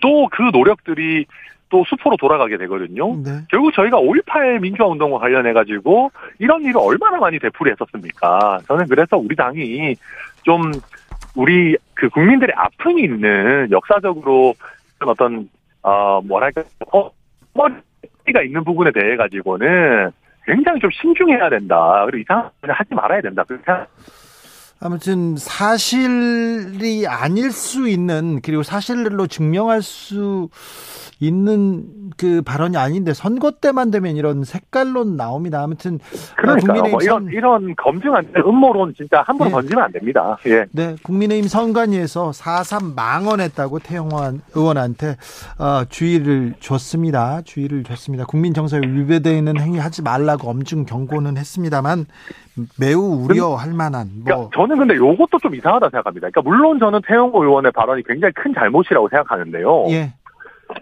또그 0.00 0.50
노력들이 0.52 1.26
또 1.68 1.84
수포로 1.88 2.16
돌아가게 2.16 2.56
되거든요. 2.58 3.16
네. 3.16 3.40
결국 3.50 3.72
저희가 3.74 3.98
5.18 3.98 4.60
민주화 4.60 4.88
운동과 4.88 5.18
관련해가지고 5.18 6.12
이런 6.38 6.62
일을 6.62 6.76
얼마나 6.76 7.18
많이 7.18 7.38
되풀이 7.38 7.70
했었습니까? 7.72 8.60
저는 8.68 8.86
그래서 8.88 9.16
우리 9.16 9.34
당이 9.34 9.96
좀 10.42 10.70
우리 11.34 11.76
그 11.94 12.08
국민들의 12.10 12.54
아픔이 12.56 13.02
있는 13.02 13.68
역사적으로 13.70 14.54
어떤 15.00 15.48
어 15.82 16.20
뭐랄까 16.22 16.62
허머리가 16.92 18.42
있는 18.44 18.62
부분에 18.64 18.92
대해 18.92 19.16
가지고는 19.16 20.12
굉장히 20.44 20.80
좀 20.80 20.90
신중해야 20.90 21.48
된다. 21.48 22.04
그리고 22.06 22.22
이상한 22.22 22.50
걸 22.60 22.70
하지 22.70 22.94
말아야 22.94 23.20
된다. 23.20 23.44
그렇게 23.44 23.64
아무튼 24.82 25.36
사실이 25.36 27.06
아닐 27.06 27.52
수 27.52 27.88
있는 27.88 28.40
그리고 28.42 28.62
사실로 28.62 29.26
증명할 29.26 29.80
수 29.82 30.48
있는 31.20 31.84
그 32.16 32.42
발언이 32.42 32.76
아닌데 32.76 33.14
선거 33.14 33.52
때만 33.52 33.92
되면 33.92 34.16
이런 34.16 34.42
색깔로 34.42 35.04
나옵니다. 35.04 35.62
아무튼 35.62 36.00
그러니까 36.36 36.66
국민의힘 36.66 36.90
뭐 36.90 37.00
이런 37.00 37.22
선- 37.24 37.32
이런 37.32 37.76
검증 37.76 38.12
안 38.14 38.26
되는 38.26 38.40
음모론 38.44 38.94
진짜 38.96 39.22
함부로 39.24 39.50
예. 39.50 39.52
던지면 39.52 39.84
안 39.84 39.92
됩니다. 39.92 40.36
예. 40.46 40.64
네, 40.72 40.96
국민의힘 41.04 41.46
선관위에서 41.48 42.32
4.3 42.32 42.94
망언했다고 42.96 43.78
태영환 43.78 44.40
의원한테 44.52 45.16
어, 45.58 45.84
주의를 45.88 46.54
줬습니다. 46.58 47.42
주의를 47.44 47.84
줬습니다. 47.84 48.24
국민 48.24 48.52
정서에 48.52 48.80
위배되는 48.84 49.60
행위 49.60 49.78
하지 49.78 50.02
말라고 50.02 50.50
엄중 50.50 50.86
경고는 50.86 51.36
했습니다만 51.36 52.06
매우 52.78 53.24
우려할 53.24 53.72
만한 53.72 54.08
그러니까 54.24 54.36
뭐 54.36 54.50
저는 54.54 54.76
근데 54.78 54.94
요것도 54.96 55.38
좀 55.42 55.54
이상하다 55.54 55.88
생각합니다. 55.90 56.28
그러니까 56.30 56.42
물론 56.42 56.78
저는 56.78 57.00
태영호 57.06 57.42
의원의 57.42 57.72
발언이 57.72 58.02
굉장히 58.04 58.32
큰 58.34 58.52
잘못이라고 58.54 59.08
생각하는데요. 59.08 59.86
예. 59.90 60.12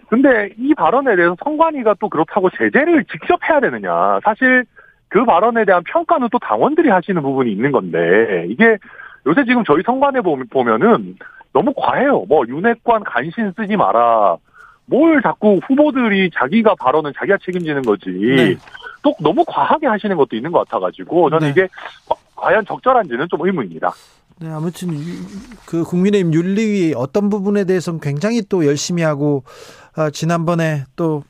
근데 0.09 0.49
이 0.57 0.73
발언에 0.73 1.15
대해서 1.15 1.35
선관위가 1.43 1.95
또 1.99 2.09
그렇다고 2.09 2.49
제재를 2.49 3.05
직접 3.05 3.39
해야 3.49 3.59
되느냐. 3.59 4.19
사실 4.23 4.63
그 5.09 5.25
발언에 5.25 5.65
대한 5.65 5.83
평가는 5.85 6.27
또 6.31 6.39
당원들이 6.39 6.89
하시는 6.89 7.21
부분이 7.21 7.51
있는 7.51 7.71
건데 7.71 8.45
이게 8.49 8.77
요새 9.25 9.43
지금 9.45 9.63
저희 9.65 9.81
선관에 9.85 10.21
보- 10.21 10.37
보면은 10.49 11.15
너무 11.53 11.73
과해요. 11.75 12.25
뭐 12.29 12.45
윤핵관 12.47 13.03
간신 13.03 13.53
쓰지 13.57 13.75
마라. 13.75 14.37
뭘 14.85 15.21
자꾸 15.21 15.59
후보들이 15.67 16.31
자기가 16.33 16.75
발언은 16.79 17.11
자기가 17.17 17.37
책임지는 17.45 17.81
거지. 17.83 18.09
네. 18.09 18.55
또 19.03 19.13
너무 19.19 19.43
과하게 19.47 19.87
하시는 19.87 20.15
것도 20.15 20.35
있는 20.35 20.51
것 20.51 20.59
같아가지고 20.67 21.29
저는 21.29 21.47
네. 21.47 21.51
이게 21.51 21.67
과- 22.07 22.15
과연 22.35 22.65
적절한지는 22.65 23.27
좀 23.29 23.45
의문입니다. 23.45 23.91
네, 24.39 24.49
아무튼 24.51 24.93
유- 24.93 25.23
그 25.65 25.83
국민의힘 25.83 26.33
윤리위 26.33 26.93
어떤 26.95 27.29
부분에 27.29 27.63
대해서는 27.65 27.99
굉장히 27.99 28.41
또 28.47 28.65
열심히 28.65 29.03
하고 29.03 29.43
아, 29.95 30.09
지난번에 30.09 30.85
또 30.95 31.23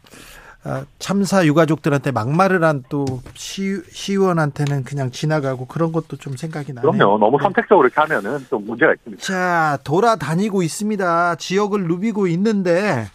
아, 0.64 0.86
참사 1.00 1.44
유가족들한테 1.46 2.12
막말을 2.12 2.64
한 2.64 2.84
또 2.88 3.06
시의원한테는 3.36 4.84
그냥 4.84 5.10
지나가고 5.12 5.66
그런 5.66 5.92
것도 5.92 6.18
좀 6.18 6.38
생각이 6.38 6.74
나네요. 6.74 6.92
그럼요. 6.92 7.18
너무 7.18 7.38
네. 7.38 7.44
선택적으로 7.44 7.88
이렇게 7.88 8.00
하면은 8.02 8.46
좀 8.50 8.66
문제가 8.66 8.94
있습니다. 8.94 9.24
자, 9.24 9.78
돌아다니고 9.84 10.62
있습니다. 10.64 11.36
지역을 11.36 11.88
누비고 11.88 12.28
있는데 12.28 13.08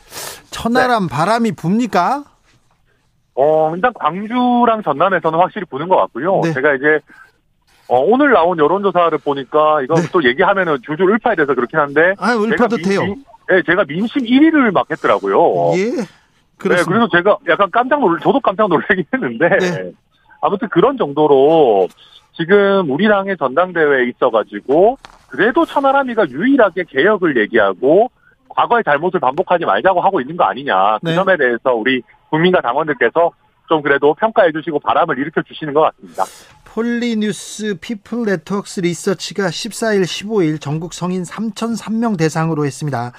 천하람 0.51 1.07
바람이 1.09 1.53
붑니까? 1.53 2.25
어, 3.37 3.73
일단 3.75 3.93
광주랑 3.95 4.83
전남에서는 4.83 5.39
확실히 5.39 5.67
부는 5.67 5.89
것 5.89 5.97
같고요. 5.97 6.41
네. 6.43 6.53
제가 6.53 6.75
이제 6.75 7.01
어, 7.89 8.01
오늘 8.01 8.33
나온 8.33 8.59
여론조사를 8.59 9.17
보니까 9.19 9.83
이거 9.83 9.95
또 10.13 10.25
얘기하면은 10.25 10.79
줄줄 10.85 11.09
을파에 11.11 11.37
대해서 11.37 11.55
그렇긴 11.55 11.79
한데 11.79 12.15
아, 12.19 12.35
을파도 12.35 12.77
제가 12.79 12.89
돼요. 12.89 13.15
네, 13.49 13.63
제가 13.65 13.85
민심 13.85 14.23
1위를 14.23 14.73
막 14.73 14.91
했더라고요. 14.91 15.73
예. 15.79 15.85
네, 15.91 16.05
그렇습니다. 16.57 16.85
그래서 16.85 17.09
제가 17.13 17.39
약간 17.49 17.71
깜짝 17.71 18.01
놀, 18.01 18.19
저도 18.21 18.41
깜짝 18.41 18.69
놀라긴 18.69 19.05
했는데 19.13 19.49
네. 19.59 19.93
아무튼 20.41 20.69
그런 20.69 20.97
정도로 20.97 21.89
지금 22.33 22.91
우리 22.91 23.07
당의 23.07 23.37
전당대회에 23.37 24.09
있어가지고 24.09 24.99
그래도 25.29 25.65
천하람이가 25.65 26.29
유일하게 26.31 26.85
개혁을 26.89 27.37
얘기하고 27.37 28.11
과거의 28.57 28.83
잘못을 28.83 29.21
반복하지 29.21 29.65
말자고 29.65 30.01
하고 30.01 30.21
있는 30.21 30.37
거 30.37 30.45
아니냐. 30.45 30.99
그 30.99 31.11
네. 31.11 31.15
점에 31.15 31.37
대해서 31.37 31.75
우리 31.75 32.03
국민과 32.31 32.63
당원들께서 32.63 33.31
좀 33.69 33.83
그래도 33.83 34.15
평가해 34.15 34.51
주시고 34.53 34.81
바람을 34.81 35.19
일으켜 35.19 35.43
주시는 35.43 35.75
것 35.75 35.83
같습니다. 35.83 36.25
폴리뉴스 36.77 37.77
피플 37.81 38.27
네트워크스 38.27 38.81
리서치가 38.81 39.49
14일, 39.49 40.05
15일 40.05 40.61
전국 40.61 40.93
성인 40.93 41.23
3,003명 41.23 42.19
대상으로 42.19 42.67
했습니다. 42.67 43.13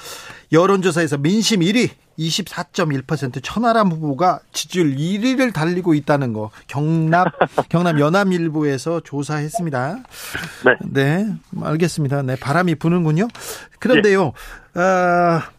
여론조사에서 0.52 1.18
민심 1.18 1.62
1위, 1.62 1.90
24.1% 2.20 3.40
천하람 3.42 3.92
후보가 3.92 4.42
지지율 4.54 4.96
1위를 4.96 5.52
달리고 5.56 5.96
있다는 5.96 6.34
거 6.34 6.52
경남 6.68 7.26
경남 7.70 8.00
연암일보에서 8.00 9.00
조사했습니다. 9.00 10.04
네. 10.64 11.26
네, 11.26 11.36
알겠습니다. 11.60 12.22
네, 12.22 12.36
바람이 12.36 12.76
부는군요. 12.76 13.28
그런데요, 13.80 14.34
아, 14.76 15.50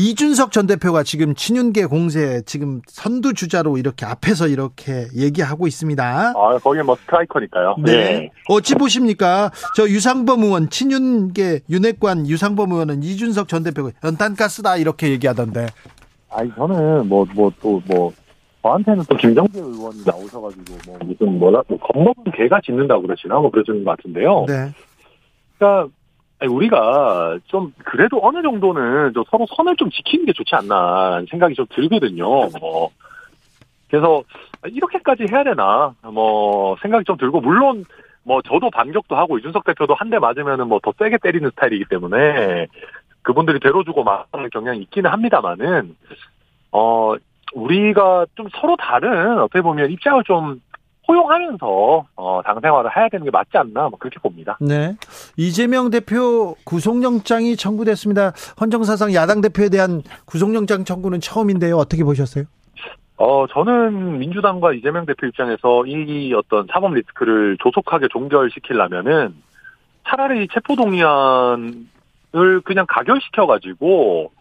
이준석 0.00 0.50
전 0.50 0.66
대표가 0.66 1.02
지금 1.02 1.34
친윤계 1.34 1.84
공세 1.84 2.40
지금 2.46 2.80
선두 2.86 3.34
주자로 3.34 3.76
이렇게 3.76 4.06
앞에서 4.06 4.48
이렇게 4.48 5.08
얘기하고 5.14 5.66
있습니다. 5.66 6.32
아, 6.34 6.58
거기 6.62 6.82
뭐 6.82 6.96
스트라이커니까요. 6.96 7.76
네. 7.84 8.30
어찌 8.48 8.76
보십니까? 8.76 9.50
저 9.76 9.86
유상범 9.86 10.42
의원, 10.42 10.70
친윤계 10.70 11.60
윤핵관 11.68 12.26
유상범 12.26 12.72
의원은 12.72 13.02
이준석 13.02 13.48
전 13.48 13.62
대표가 13.62 13.90
연탄가스다 14.02 14.78
이렇게 14.78 15.10
얘기하던데. 15.10 15.66
아니 16.30 16.50
저는 16.54 17.06
뭐 17.06 17.26
뭐 17.34 17.52
또뭐 17.60 18.12
저한테는 18.62 19.04
또 19.06 19.16
김정재 19.16 19.60
의원이 19.60 20.02
나오셔가지고 20.06 20.64
뭐 20.86 20.98
무슨 21.04 21.38
뭐라 21.38 21.62
뭐 21.68 21.78
겁먹은 21.78 22.32
개가 22.34 22.60
짖는다고 22.64 23.02
그러시나 23.02 23.38
뭐 23.38 23.50
그러시는 23.50 23.84
것 23.84 23.96
같은데요. 23.98 24.46
네. 24.48 24.72
그러니까 25.58 25.92
아니, 26.40 26.50
우리가 26.52 27.38
좀 27.46 27.72
그래도 27.84 28.18
어느 28.22 28.42
정도는 28.42 29.12
좀 29.14 29.24
서로 29.30 29.46
선을 29.56 29.76
좀 29.76 29.90
지키는 29.90 30.26
게 30.26 30.32
좋지 30.32 30.54
않나 30.54 31.22
생각이 31.30 31.54
좀 31.54 31.66
들거든요. 31.70 32.24
뭐 32.60 32.90
그래서 33.90 34.22
이렇게까지 34.66 35.26
해야 35.30 35.44
되나 35.44 35.94
뭐 36.02 36.76
생각이 36.80 37.04
좀 37.04 37.16
들고 37.18 37.40
물론 37.40 37.84
뭐 38.22 38.40
저도 38.42 38.70
반격도 38.70 39.16
하고 39.16 39.38
이준석 39.38 39.64
대표도 39.64 39.94
한 39.94 40.10
대 40.10 40.18
맞으면은 40.18 40.68
뭐 40.68 40.80
더 40.82 40.92
세게 40.98 41.18
때리는 41.22 41.50
스타일이기 41.50 41.84
때문에 41.90 42.66
그분들이 43.22 43.60
대로주고 43.60 44.02
막하는 44.02 44.48
경향이 44.50 44.80
있기는 44.82 45.10
합니다만은 45.10 45.94
어 46.72 47.14
우리가 47.54 48.26
좀 48.34 48.48
서로 48.58 48.76
다른 48.76 49.38
어떻게 49.40 49.60
보면 49.60 49.90
입장을 49.90 50.22
좀 50.24 50.60
포용하면서 51.10 52.06
어, 52.14 52.40
당 52.44 52.60
생활을 52.60 52.96
해야 52.96 53.08
되는 53.08 53.24
게 53.24 53.30
맞지 53.30 53.50
않나 53.54 53.88
뭐 53.88 53.98
그렇게 53.98 54.20
봅니다. 54.20 54.56
네. 54.60 54.96
이재명 55.36 55.90
대표 55.90 56.54
구속영장이 56.64 57.56
청구됐습니다. 57.56 58.32
헌정사상 58.60 59.12
야당 59.14 59.40
대표에 59.40 59.68
대한 59.68 60.02
구속영장 60.26 60.84
청구는 60.84 61.20
처음인데요. 61.20 61.76
어떻게 61.76 62.04
보셨어요? 62.04 62.44
어 63.16 63.46
저는 63.50 64.18
민주당과 64.18 64.72
이재명 64.72 65.04
대표 65.04 65.26
입장에서 65.26 65.84
이 65.86 66.32
어떤 66.32 66.66
사법 66.72 66.94
리스크를 66.94 67.58
조속하게 67.60 68.08
종결시키려면은 68.08 69.34
차라리 70.08 70.48
체포동의안을 70.48 71.82
그냥 72.64 72.86
가결시켜 72.88 73.46
가지고 73.46 74.32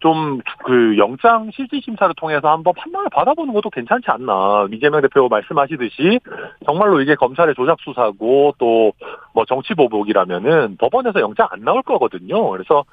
좀 0.00 0.40
그 0.64 0.96
영장 0.98 1.50
실질 1.52 1.80
심사를 1.82 2.12
통해서 2.16 2.48
한번 2.50 2.74
판단을 2.76 3.08
받아보는 3.10 3.52
것도 3.54 3.70
괜찮지 3.70 4.10
않나 4.10 4.66
이재명 4.72 5.00
대표 5.00 5.28
말씀하시듯이 5.28 6.20
정말로 6.66 7.00
이게 7.00 7.14
검찰의 7.14 7.54
조작 7.54 7.78
수사고 7.80 8.54
또 8.58 8.92
뭐 9.34 9.44
정치 9.44 9.74
보복이라면은 9.74 10.76
법원에서 10.78 11.20
영장 11.20 11.46
안 11.50 11.60
나올 11.62 11.82
거거든요. 11.82 12.48
그래서 12.50 12.84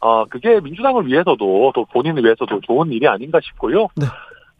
어 0.00 0.24
그게 0.24 0.60
민주당을 0.60 1.06
위해서도 1.06 1.72
또 1.74 1.84
본인을 1.92 2.24
위해서도 2.24 2.60
좋은 2.62 2.90
일이 2.92 3.06
아닌가 3.06 3.38
싶고요. 3.42 3.86
네. 3.96 4.06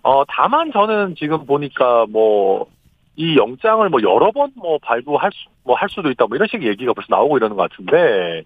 어 0.03 0.25
다만 0.29 0.71
저는 0.73 1.17
지금 1.17 1.45
보니까 1.47 2.07
뭐이 2.11 3.37
영장을 3.37 3.89
뭐 3.89 4.01
여러 4.03 4.31
번 4.31 4.53
뭐 4.57 4.79
발부할 4.83 5.31
수 5.33 5.51
뭐 5.65 5.75
할 5.77 5.89
수도 5.89 6.11
있다 6.11 6.27
뭐 6.27 6.37
이런 6.37 6.49
식의 6.49 6.69
얘기가 6.69 6.93
벌써 6.93 7.07
나오고 7.11 7.37
이러는 7.39 7.57
것 7.57 7.71
같은데 7.71 8.43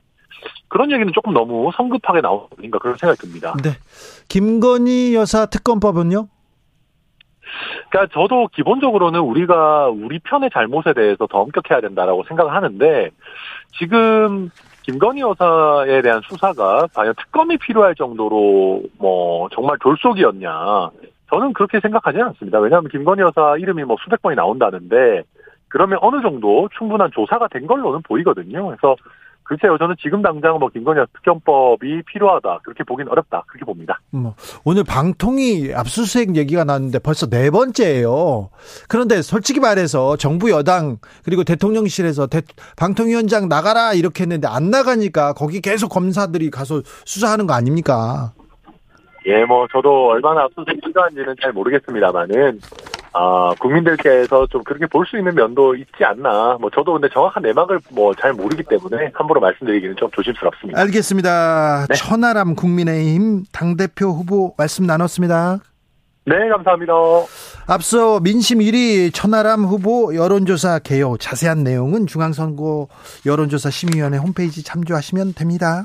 그런 0.68 0.90
얘기는 0.90 1.10
조금 1.12 1.32
너무 1.32 1.70
성급하게 1.74 2.20
나오는 2.20 2.48
거 2.48 2.56
아닌가 2.58 2.78
그런 2.78 2.96
생각이 2.96 3.20
듭니다. 3.20 3.54
네. 3.62 3.70
김건희 4.28 5.14
여사 5.14 5.46
특검법은요? 5.46 6.28
그러니까 7.88 8.12
저도 8.12 8.48
기본적으로는 8.48 9.20
우리가 9.20 9.88
우리 9.88 10.18
편의 10.18 10.50
잘못에 10.52 10.92
대해서 10.94 11.26
더 11.26 11.38
엄격해야 11.38 11.80
된다라고 11.80 12.24
생각을 12.24 12.52
하는데 12.52 13.10
지금 13.78 14.50
김건희 14.82 15.20
여사에 15.20 16.02
대한 16.02 16.20
수사가 16.28 16.88
과연 16.94 17.14
특검이 17.16 17.56
필요할 17.58 17.94
정도로 17.94 18.82
뭐 18.98 19.48
정말 19.52 19.78
졸속이었냐 19.82 20.90
저는 21.30 21.52
그렇게 21.54 21.80
생각하지는 21.80 22.26
않습니다. 22.28 22.58
왜냐하면 22.58 22.90
김건희 22.90 23.22
여사 23.22 23.56
이름이 23.56 23.84
뭐 23.84 23.96
수백 24.02 24.22
번이 24.22 24.36
나온다는데 24.36 25.22
그러면 25.68 25.98
어느 26.02 26.22
정도 26.22 26.68
충분한 26.78 27.10
조사가 27.12 27.48
된 27.48 27.66
걸로는 27.66 28.02
보이거든요. 28.02 28.66
그래서 28.66 28.96
글쎄요, 29.48 29.78
저는 29.78 29.94
지금 30.02 30.22
당장 30.22 30.58
뭐 30.58 30.68
김건희 30.68 31.00
특검법이 31.14 32.02
필요하다 32.06 32.60
그렇게 32.64 32.82
보긴 32.84 33.08
어렵다 33.08 33.44
그렇게 33.46 33.64
봅니다. 33.64 34.00
뭐, 34.10 34.34
오늘 34.64 34.82
방통위 34.82 35.72
압수수색 35.72 36.36
얘기가 36.36 36.64
나왔는데 36.64 36.98
벌써 36.98 37.26
네 37.28 37.50
번째예요. 37.50 38.50
그런데 38.88 39.22
솔직히 39.22 39.60
말해서 39.60 40.16
정부 40.16 40.50
여당 40.50 40.98
그리고 41.24 41.44
대통령실에서 41.44 42.26
대, 42.26 42.42
방통위원장 42.76 43.48
나가라 43.48 43.92
이렇게 43.92 44.24
했는데 44.24 44.48
안 44.48 44.70
나가니까 44.70 45.32
거기 45.34 45.60
계속 45.60 45.88
검사들이 45.88 46.50
가서 46.50 46.82
수사하는 47.04 47.46
거 47.46 47.54
아닙니까? 47.54 48.32
예, 49.26 49.44
뭐 49.44 49.66
저도 49.72 50.08
얼마나 50.08 50.42
압수수색 50.44 50.80
필요한지는 50.82 51.34
잘 51.42 51.52
모르겠습니다만은 51.52 52.60
아, 53.12 53.54
국민들께서 53.58 54.46
좀 54.48 54.62
그렇게 54.62 54.86
볼 54.86 55.06
수 55.06 55.16
있는 55.16 55.34
면도 55.34 55.74
있지 55.74 56.04
않나. 56.04 56.58
뭐 56.60 56.68
저도 56.70 56.92
근데 56.92 57.08
정확한 57.12 57.42
내막을 57.42 57.80
뭐 57.90 58.14
잘 58.14 58.32
모르기 58.32 58.62
때문에 58.64 59.10
함부로 59.14 59.40
말씀드리기는 59.40 59.96
좀 59.96 60.10
조심스럽습니다. 60.12 60.78
알겠습니다. 60.80 61.86
네. 61.88 61.94
천하람 61.94 62.54
국민의힘 62.54 63.44
당대표 63.52 64.08
후보 64.08 64.54
말씀 64.58 64.86
나눴습니다. 64.86 65.58
네, 66.26 66.34
감사합니다. 66.48 66.92
앞서 67.68 68.20
민심 68.20 68.58
1위 68.58 69.14
천하람 69.14 69.64
후보 69.64 70.14
여론조사 70.14 70.80
개요 70.80 71.16
자세한 71.18 71.62
내용은 71.64 72.06
중앙선거 72.06 72.88
여론조사 73.24 73.70
심의위원회 73.70 74.18
홈페이지 74.18 74.62
참조하시면 74.64 75.34
됩니다. 75.34 75.84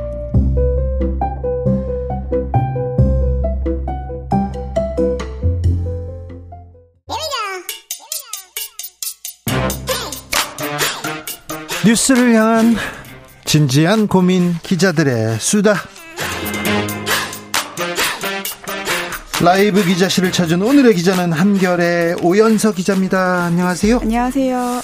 뉴스를 11.85 12.35
향한 12.35 12.75
진지한 13.43 14.07
고민 14.07 14.53
기자들의 14.61 15.39
수다. 15.39 15.75
라이브 19.43 19.83
기자실을 19.83 20.31
찾은 20.31 20.61
오늘의 20.61 20.93
기자는 20.93 21.31
한결의 21.33 22.15
오연서 22.21 22.73
기자입니다. 22.73 23.45
안녕하세요. 23.45 23.99
안녕하세요. 23.99 24.81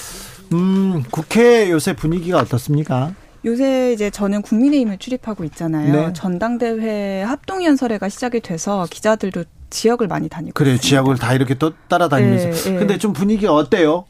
음, 0.53 1.03
국회 1.11 1.69
요새 1.69 1.93
분위기가 1.93 2.39
어떻습니까? 2.39 3.13
요새 3.45 3.93
이제 3.93 4.09
저는 4.09 4.41
국민의힘을 4.41 4.97
출입하고 4.97 5.43
있잖아요. 5.43 6.07
네. 6.07 6.13
전당대회 6.13 7.21
합동연설회가 7.21 8.09
시작이 8.09 8.39
돼서 8.41 8.87
기자들도 8.89 9.43
지역을 9.69 10.07
많이 10.07 10.27
다니고 10.29 10.53
그래, 10.55 10.71
있습니다. 10.71 10.87
지역을 10.87 11.17
다 11.17 11.33
이렇게 11.35 11.53
또 11.53 11.73
따라다니면서. 11.87 12.47
네, 12.47 12.71
네. 12.71 12.79
근데 12.79 12.97
좀 12.97 13.13
분위기가 13.13 13.53
어때요? 13.53 14.05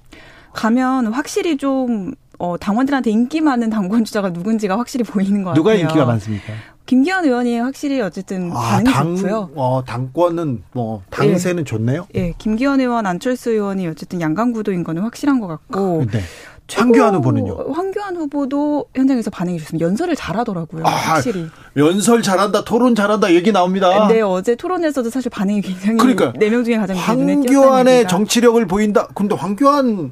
가면 0.53 1.07
확실히 1.07 1.57
좀 1.57 2.14
어, 2.39 2.55
당원들한테 2.57 3.09
인기 3.11 3.41
많은 3.41 3.69
당권 3.69 4.03
주자가 4.05 4.30
누군지가 4.30 4.77
확실히 4.77 5.03
보이는 5.03 5.43
것 5.43 5.53
누가 5.53 5.72
같아요. 5.72 5.84
인기가 5.88 6.05
많습니까? 6.05 6.53
김기현 6.85 7.26
의원이 7.26 7.59
확실히 7.59 7.99
어쨌든 7.99 8.49
아, 8.53 8.59
반응이 8.61 8.93
당, 8.93 9.15
좋고요. 9.18 9.49
어, 9.55 9.84
당권은 9.85 10.64
뭐, 10.72 11.01
당세는 11.09 11.65
좋네요. 11.65 12.07
예, 12.15 12.34
김기현 12.38 12.80
의원, 12.80 13.05
안철수 13.05 13.51
의원이 13.51 13.88
어쨌든 13.88 14.22
양강구도인 14.22 14.84
거는 14.85 15.01
확실한 15.01 15.39
것 15.41 15.47
같고. 15.47 16.05
네. 16.11 16.22
최고- 16.68 16.84
황교안 16.84 17.15
후보는요? 17.15 17.72
황교안 17.73 18.18
후보도 18.18 18.85
현장에서 18.93 19.30
반응이 19.31 19.57
좋습니다. 19.59 19.85
연설을 19.85 20.15
잘하더라고요. 20.18 20.85
아, 20.85 20.89
확실히. 20.89 21.47
연설 21.77 22.22
잘한다, 22.22 22.64
토론 22.65 22.93
잘한다 22.93 23.34
얘기 23.34 23.53
나옵니다. 23.53 24.07
네, 24.09 24.19
어제 24.22 24.55
토론에서도 24.55 25.09
사실 25.09 25.30
반응이 25.30 25.61
굉장히 25.61 25.97
그러니까 25.97 26.34
네명 26.38 26.65
중에 26.65 26.77
가장 26.77 26.97
황교안의. 26.97 28.07
정치력을 28.09 28.65
보인다. 28.68 29.07
근데 29.14 29.34
황교안 29.35 30.11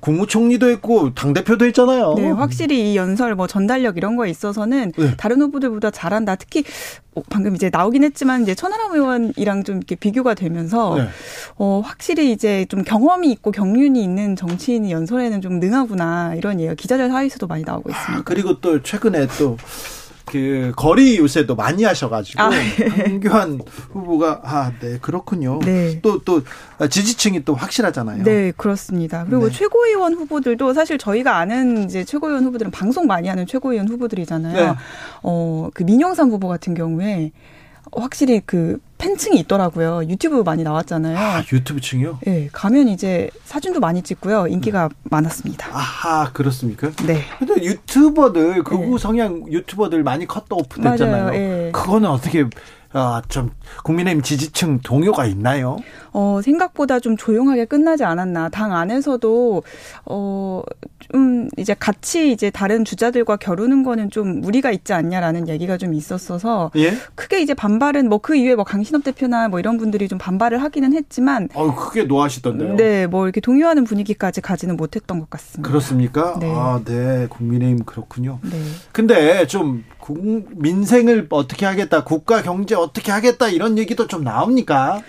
국무총리도 0.00 0.68
했고 0.68 1.12
당 1.14 1.32
대표도 1.32 1.64
했잖아요. 1.66 2.14
네, 2.16 2.30
확실히 2.30 2.92
이 2.92 2.96
연설 2.96 3.34
뭐 3.34 3.46
전달력 3.46 3.96
이런 3.96 4.16
거에 4.16 4.30
있어서는 4.30 4.92
네. 4.96 5.14
다른 5.16 5.40
후보들보다 5.42 5.90
잘한다. 5.90 6.36
특히 6.36 6.64
어, 7.14 7.22
방금 7.28 7.54
이제 7.56 7.70
나오긴 7.72 8.04
했지만 8.04 8.42
이제 8.42 8.54
천하람 8.54 8.92
의원이랑 8.92 9.64
좀 9.64 9.78
이렇게 9.78 9.96
비교가 9.96 10.34
되면서 10.34 10.96
네. 10.96 11.08
어 11.56 11.82
확실히 11.84 12.32
이제 12.32 12.64
좀 12.68 12.84
경험이 12.84 13.30
있고 13.32 13.50
경륜이 13.50 14.02
있는 14.02 14.36
정치인이 14.36 14.90
연설에는 14.90 15.40
좀 15.40 15.58
능하구나 15.58 16.34
이런 16.36 16.60
얘기가 16.60 16.74
기자들 16.74 17.08
사이에서도 17.08 17.46
많이 17.46 17.64
나오고 17.64 17.90
있습니다. 17.90 18.24
그리고 18.24 18.60
또 18.60 18.82
최근에 18.82 19.26
또 19.38 19.56
그 20.30 20.72
거리 20.76 21.18
요새도 21.18 21.54
많이 21.56 21.84
하셔가지고 21.84 22.42
아, 22.42 22.50
황교안 22.50 23.60
후보가 23.92 24.40
아 24.44 24.72
네 24.80 24.98
그렇군요. 25.00 25.58
네. 25.60 26.00
또또 26.00 26.42
지지층이 26.88 27.44
또 27.44 27.54
확실하잖아요. 27.54 28.22
네, 28.24 28.52
그렇습니다. 28.56 29.24
그리고 29.24 29.48
네. 29.48 29.54
최고위원 29.54 30.14
후보들도 30.14 30.72
사실 30.74 30.98
저희가 30.98 31.36
아는 31.36 31.84
이제 31.84 32.04
최고위원 32.04 32.44
후보들은 32.44 32.70
방송 32.70 33.06
많이 33.06 33.28
하는 33.28 33.46
최고위원 33.46 33.88
후보들이잖아요. 33.88 34.54
네. 34.54 34.74
어, 35.22 35.68
그 35.74 35.82
민영삼 35.82 36.30
후보 36.30 36.48
같은 36.48 36.74
경우에 36.74 37.32
확실히 37.92 38.40
그 38.44 38.78
팬층이 38.98 39.38
있더라고요. 39.40 40.02
유튜브 40.08 40.42
많이 40.42 40.64
나왔잖아요. 40.64 41.16
아 41.16 41.42
유튜브층이요? 41.52 42.18
네, 42.26 42.48
가면 42.52 42.88
이제 42.88 43.30
사진도 43.44 43.78
많이 43.80 44.02
찍고요. 44.02 44.48
인기가 44.48 44.88
많았습니다. 45.04 45.68
아하 45.72 46.32
그렇습니까? 46.32 46.90
네. 47.06 47.22
근데 47.38 47.62
유튜버들 47.62 48.64
극우 48.64 48.94
네. 48.94 48.98
성향 48.98 49.50
유튜버들 49.50 50.02
많이 50.02 50.26
컷도 50.26 50.56
오픈됐잖아요. 50.56 51.24
맞아요. 51.24 51.34
예. 51.38 51.70
그거는 51.72 52.08
어떻게 52.10 52.44
아, 52.92 53.20
좀 53.28 53.50
국민의힘 53.84 54.22
지지층 54.22 54.80
동요가 54.82 55.26
있나요? 55.26 55.76
어, 56.12 56.40
생각보다 56.42 57.00
좀 57.00 57.16
조용하게 57.18 57.66
끝나지 57.66 58.02
않았나. 58.04 58.48
당 58.48 58.72
안에서도, 58.74 59.62
어, 60.06 60.62
좀 61.10 61.48
이제 61.58 61.74
같이 61.78 62.32
이제 62.32 62.50
다른 62.50 62.84
주자들과 62.84 63.36
겨루는 63.36 63.82
거는 63.82 64.10
좀 64.10 64.40
무리가 64.40 64.70
있지 64.70 64.92
않냐라는 64.94 65.48
얘기가 65.48 65.76
좀 65.76 65.92
있었어서 65.94 66.70
예? 66.76 66.94
크게 67.14 67.40
이제 67.42 67.54
반발은 67.54 68.08
뭐 68.08 68.18
그 68.20 68.34
이후에 68.36 68.56
뭐 68.56 68.64
강신업 68.64 69.04
대표나 69.04 69.48
뭐 69.48 69.58
이런 69.60 69.78
분들이 69.78 70.06
좀 70.08 70.18
반발을 70.18 70.60
하기는 70.62 70.92
했지만 70.92 71.48
어 71.54 71.74
크게 71.74 72.04
노하시던데요. 72.04 72.76
네, 72.76 73.06
뭐 73.06 73.24
이렇게 73.26 73.40
동요하는 73.40 73.84
분위기까지 73.84 74.40
가지는 74.40 74.76
못했던 74.76 75.20
것 75.20 75.30
같습니다. 75.30 75.68
그렇습니까? 75.68 76.36
네. 76.40 76.52
아, 76.54 76.80
네. 76.84 77.26
국민의힘 77.30 77.84
그렇군요. 77.84 78.38
네. 78.42 78.60
근데 78.92 79.46
좀 79.46 79.84
국- 79.97 79.97
민생을 80.14 81.26
어떻게 81.30 81.66
하겠다, 81.66 82.04
국가 82.04 82.42
경제 82.42 82.74
어떻게 82.74 83.12
하겠다 83.12 83.48
이런 83.48 83.78
얘기도 83.78 84.06
좀 84.06 84.24
나옵니까? 84.24 85.00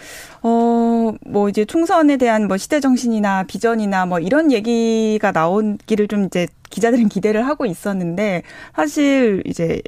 어, 0.42 1.14
뭐 1.26 1.50
이제 1.50 1.66
총선에 1.66 2.18
대한 2.18 2.48
뭐 2.48 2.58
시대 2.58 2.80
정신이나 2.80 3.44
비전이나 3.44 4.06
뭐 4.06 4.20
이런 4.20 4.52
얘기가 4.52 5.32
나오기를 5.32 6.08
좀 6.08 6.26
이제 6.26 6.48
기자들은 6.70 7.10
기대를 7.10 7.46
하고 7.48 7.66
있었는데 7.66 8.44
사실 8.76 9.44
이제 9.46 9.82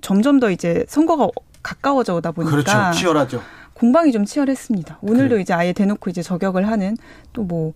점점 0.00 0.40
더 0.40 0.50
이제 0.50 0.84
선거가 0.88 1.28
가까워져 1.62 2.14
오다 2.16 2.32
보니까 2.32 2.52
그렇죠. 2.52 2.98
치열하죠. 2.98 3.42
공방이 3.74 4.12
좀 4.12 4.24
치열했습니다. 4.24 4.98
오늘도 5.02 5.28
그래요. 5.30 5.40
이제 5.40 5.52
아예 5.54 5.72
대놓고 5.72 6.10
이제 6.10 6.22
저격을 6.22 6.68
하는 6.68 6.96
또 7.32 7.42
뭐 7.42 7.72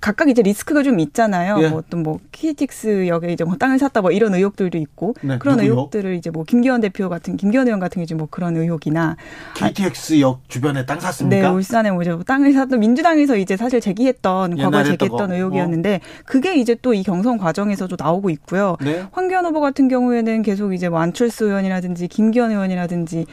각각 0.00 0.28
이제 0.28 0.42
리스크가 0.42 0.82
좀 0.82 0.98
있잖아요. 1.00 1.62
예. 1.62 1.68
뭐또뭐 1.68 2.18
KTX 2.32 3.06
역에 3.08 3.32
이제 3.32 3.44
뭐 3.44 3.56
땅을 3.56 3.78
샀다 3.78 4.00
뭐 4.00 4.10
이런 4.10 4.34
의혹들도 4.34 4.76
있고 4.78 5.14
네, 5.22 5.38
그런 5.38 5.56
누구요? 5.56 5.72
의혹들을 5.72 6.14
이제 6.14 6.30
뭐 6.30 6.44
김기현 6.44 6.80
대표 6.80 7.08
같은 7.08 7.36
김기현 7.36 7.66
의원 7.66 7.80
같은 7.80 8.04
경우 8.04 8.18
뭐 8.18 8.28
그런 8.30 8.56
의혹이나 8.56 9.16
KTX역 9.54 10.42
주변에 10.48 10.86
땅 10.86 10.98
네, 10.98 11.02
샀습니까? 11.02 11.52
울산에 11.52 11.90
뭐 11.90 12.02
이제 12.02 12.16
땅을 12.26 12.52
샀던 12.52 12.80
민주당에서 12.80 13.36
이제 13.36 13.56
사실 13.56 13.80
제기했던 13.80 14.56
과거 14.56 14.78
제기했던 14.84 15.08
했던 15.10 15.28
거. 15.28 15.34
의혹이었는데 15.34 16.00
그게 16.24 16.56
이제 16.56 16.74
또 16.74 16.94
이 16.94 17.02
경선 17.02 17.38
과정에서도 17.38 17.96
나오고 17.98 18.30
있고요. 18.30 18.76
네. 18.80 19.04
황교안 19.10 19.44
후보 19.46 19.60
같은 19.60 19.88
경우에는 19.88 20.42
계속 20.42 20.72
이제 20.74 20.88
뭐 20.88 21.00
안철수 21.00 21.46
의원이라든지 21.46 22.06
김기현 22.08 22.52
의원이라든지 22.52 23.26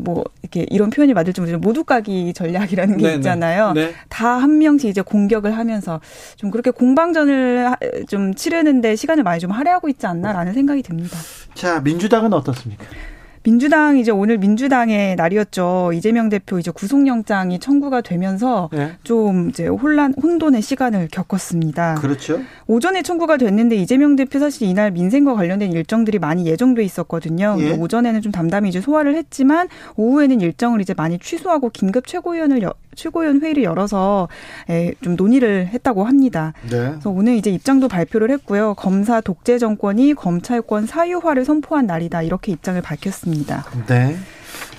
뭐 0.00 0.24
이렇게 0.42 0.66
이런 0.70 0.90
표현이 0.90 1.12
맞을지 1.12 1.40
모르지만 1.40 1.60
모두 1.60 1.84
까기 1.84 2.32
전략이라는 2.32 2.96
게 2.96 3.02
네, 3.02 3.08
네. 3.10 3.14
있잖아요. 3.16 3.72
네. 3.72 3.92
다 4.08 4.38
한 4.38 4.58
명씩 4.58 4.88
이제 4.90 5.00
공격을 5.02 5.56
하면서 5.56 6.00
좀 6.36 6.50
그렇게 6.50 6.70
공방전을 6.70 7.70
하- 7.70 7.76
좀 8.08 8.34
치르는데 8.34 8.96
시간을 8.96 9.22
많이 9.24 9.40
좀 9.40 9.50
할애하고 9.50 9.88
있지 9.88 10.06
않나라는 10.06 10.52
생각이 10.54 10.82
듭니다. 10.82 11.18
자, 11.54 11.80
민주당은 11.80 12.32
어떻습니까? 12.32 12.84
민주당 13.54 13.98
이제 13.98 14.10
오늘 14.10 14.38
민주당의 14.38 15.16
날이었죠. 15.16 15.90
이재명 15.94 16.30
대표 16.30 16.58
이제 16.58 16.70
구속영장이 16.70 17.58
청구가 17.58 18.00
되면서 18.00 18.70
네. 18.72 18.92
좀 19.04 19.50
이제 19.50 19.66
혼란 19.66 20.14
혼돈의 20.14 20.62
시간을 20.62 21.08
겪었습니다. 21.12 21.96
그렇죠. 21.96 22.40
오전에 22.66 23.02
청구가 23.02 23.36
됐는데 23.36 23.76
이재명 23.76 24.16
대표 24.16 24.38
사실 24.38 24.66
이날 24.66 24.92
민생과 24.92 25.34
관련된 25.34 25.72
일정들이 25.72 26.18
많이 26.18 26.46
예정돼 26.46 26.82
있었거든요. 26.84 27.56
예. 27.58 27.72
오전에는 27.72 28.22
좀 28.22 28.32
담담히 28.32 28.70
이제 28.70 28.80
소화를 28.80 29.14
했지만 29.14 29.68
오후에는 29.96 30.40
일정을 30.40 30.80
이제 30.80 30.94
많이 30.96 31.18
취소하고 31.18 31.68
긴급 31.68 32.06
최고위원을 32.06 32.62
여- 32.62 32.72
최고위원 32.94 33.40
회의를 33.40 33.62
열어서 33.62 34.28
에, 34.70 34.92
좀 35.00 35.16
논의를 35.16 35.68
했다고 35.68 36.04
합니다. 36.04 36.52
네. 36.62 36.90
그래서 36.90 37.10
오늘 37.10 37.34
이제 37.36 37.50
입장도 37.50 37.88
발표를 37.88 38.30
했고요. 38.30 38.74
검사 38.74 39.20
독재 39.20 39.58
정권이 39.58 40.14
검찰권 40.14 40.86
사유화를 40.86 41.44
선포한 41.44 41.86
날이다 41.86 42.22
이렇게 42.22 42.52
입장을 42.52 42.80
밝혔습니다. 42.80 43.64
네. 43.86 44.16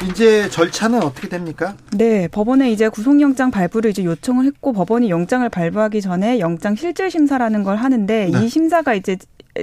이제 0.09 0.49
절차는 0.49 1.03
어떻게 1.03 1.29
됩니까? 1.29 1.75
네, 1.91 2.27
법원에 2.27 2.71
이제 2.71 2.89
구속영장 2.89 3.51
발부를 3.51 3.91
이제 3.91 4.03
요청을 4.03 4.45
했고 4.45 4.73
법원이 4.73 5.09
영장을 5.09 5.47
발부하기 5.47 6.01
전에 6.01 6.39
영장 6.39 6.75
실질 6.75 7.09
심사라는 7.09 7.63
걸 7.63 7.77
하는데 7.77 8.29
네. 8.31 8.45
이 8.45 8.49
심사가 8.49 8.93
이제 8.93 9.17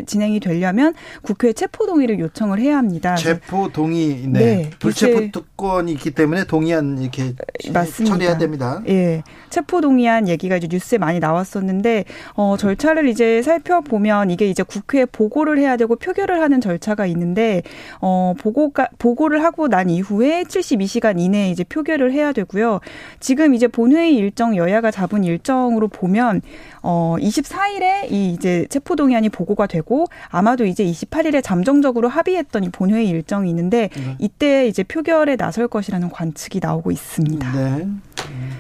진행이 0.07 0.41
되려면 0.41 0.95
국회에 1.23 1.53
체포 1.53 1.87
동의를 1.87 2.19
요청을 2.19 2.59
해야 2.59 2.79
합니다. 2.79 3.15
체포 3.17 3.69
동의, 3.71 4.27
네. 4.27 4.41
네. 4.41 4.71
불체포 4.79 5.31
특권이 5.33 5.93
있기 5.93 6.13
때문에 6.13 6.45
동의안 6.45 6.99
이렇게 6.99 7.35
맞습니다. 7.73 8.15
처리해야 8.15 8.39
됩니다. 8.39 8.83
예. 8.89 9.23
체포 9.51 9.83
동의안 9.83 10.29
얘기가 10.29 10.57
이제 10.57 10.67
뉴스에 10.71 10.97
많이 10.99 11.21
나왔었는데 11.21 12.05
어 12.35 12.57
절차를 12.59 13.07
이제 13.09 13.43
살펴보면 13.43 14.31
이게 14.31 14.49
이제 14.49 14.63
국회에 14.63 15.05
보고를 15.05 15.59
해야 15.59 15.77
되고 15.77 15.95
표결을 15.95 16.41
하는 16.41 16.61
절차가 16.61 17.05
있는데 17.07 17.63
어 18.01 18.33
보고가 18.39 18.89
보고를 18.99 19.45
하고 19.45 19.69
난 19.69 19.91
이후에 19.91 20.45
72시간 20.45 21.21
이내에 21.21 21.51
이제 21.51 21.65
표결을 21.65 22.13
해야 22.13 22.33
되고요. 22.33 22.81
지금 23.21 23.55
이제 23.55 23.69
본회의 23.69 24.17
일정 24.17 24.57
여야가 24.57 24.91
잡은 24.91 25.23
일정으로 25.23 25.89
보면 25.89 26.41
어 26.83 27.17
24일에 27.19 28.11
이 28.11 28.33
이제 28.33 28.67
체포 28.71 28.97
동의안이 28.97 29.29
보고가 29.29 29.67
되고 29.67 29.82
아마도 30.29 30.65
이제 30.65 30.85
28일에 30.85 31.43
잠정적으로 31.43 32.09
합의했던 32.09 32.65
이 32.65 32.69
본회의 32.71 33.09
일정이 33.09 33.51
있는데 33.51 33.89
네. 33.95 34.17
이때 34.19 34.67
이제 34.67 34.83
표결에 34.83 35.37
나설 35.37 35.69
것이라는 35.69 36.11
관측이 36.11 36.61
나오고 36.63 36.91
있습니다. 36.91 37.53
네. 37.53 37.89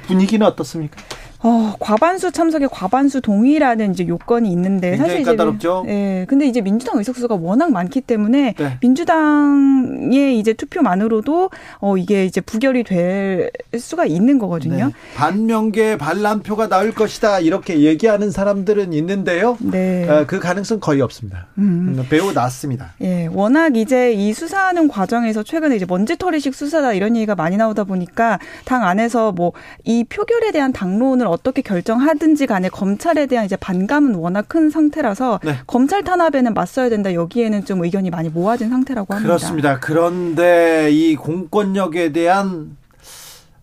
분위기는 0.07 0.47
어떻습니까? 0.47 1.01
어, 1.43 1.75
과반수 1.81 2.33
참석에 2.33 2.67
과반수 2.71 3.21
동의라는 3.21 3.93
이제 3.93 4.07
요건이 4.07 4.51
있는데 4.53 4.97
사실 4.97 5.21
이제 5.21 5.31
까다롭죠. 5.31 5.85
예. 5.89 6.25
근데 6.29 6.47
이제 6.47 6.61
민주당 6.61 6.99
의석수가 6.99 7.37
워낙 7.37 7.73
많기 7.73 8.01
때문에 8.01 8.55
네. 8.59 8.79
민주당의 8.81 10.39
이제 10.39 10.53
투표만으로도 10.53 11.51
어 11.81 11.97
이게 11.97 12.25
이제 12.25 12.41
부결이 12.41 12.85
될 12.85 13.51
수가 13.77 14.07
있는 14.07 14.39
거거든요. 14.39 14.87
네. 14.87 14.93
반명계 15.17 15.99
반란표가 15.99 16.69
나올 16.69 16.93
것이다 16.93 17.41
이렇게 17.41 17.81
얘기하는 17.81 18.31
사람들은 18.31 18.93
있는데요. 18.93 19.57
네. 19.61 20.09
어, 20.09 20.25
그 20.27 20.39
가능성 20.39 20.81
거의 20.81 21.01
없습니다. 21.01 21.47
음. 21.59 21.95
음. 21.99 22.07
매우 22.11 22.33
낮습니다. 22.33 22.93
예. 23.01 23.27
워낙 23.33 23.77
이제 23.77 24.13
이 24.13 24.33
수사하는 24.33 24.89
과정에서 24.89 25.43
최근에 25.43 25.77
이제 25.77 25.87
먼지털이식 25.89 26.55
수사다 26.55 26.93
이런 26.93 27.17
얘기가 27.17 27.35
많이 27.35 27.57
나오다 27.57 27.85
보니까 27.85 28.39
당 28.65 28.85
안에서 28.85 29.33
뭐 29.33 29.53
이 29.85 30.05
표결에 30.05 30.53
대한 30.53 30.73
당론을 30.73 31.27
어떻게 31.33 31.63
결정하든지 31.63 32.47
간에 32.47 32.69
검찰에 32.69 33.27
대한 33.27 33.47
이제 33.47 33.57
반감은 33.57 34.15
워낙 34.15 34.49
큰 34.49 34.71
상태라서 34.71 35.41
네. 35.43 35.59
검찰 35.67 36.05
탄압에는 36.05 36.55
맞서야 36.55 36.89
된다. 36.89 37.15
여기에는 37.15 37.65
좀 37.65 37.83
의견이 37.83 38.11
많이 38.11 38.29
모아진 38.29 38.69
상태라고 38.69 39.15
합니다. 39.15 39.29
그렇습니다. 39.29 39.81
그런데 39.81 40.91
이 40.93 41.17
공권력에 41.17 42.13
대한 42.13 42.77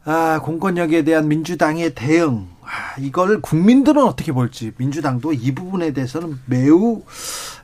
아, 0.05 0.39
공권력에 0.41 1.03
대한 1.03 1.27
민주당의 1.27 1.93
대응 1.93 2.47
아, 2.61 2.99
이걸 2.99 3.41
국민들은 3.41 4.03
어떻게 4.03 4.31
볼지 4.31 4.71
민주당도 4.77 5.33
이 5.33 5.53
부분에 5.53 5.93
대해서는 5.93 6.39
매우 6.45 7.03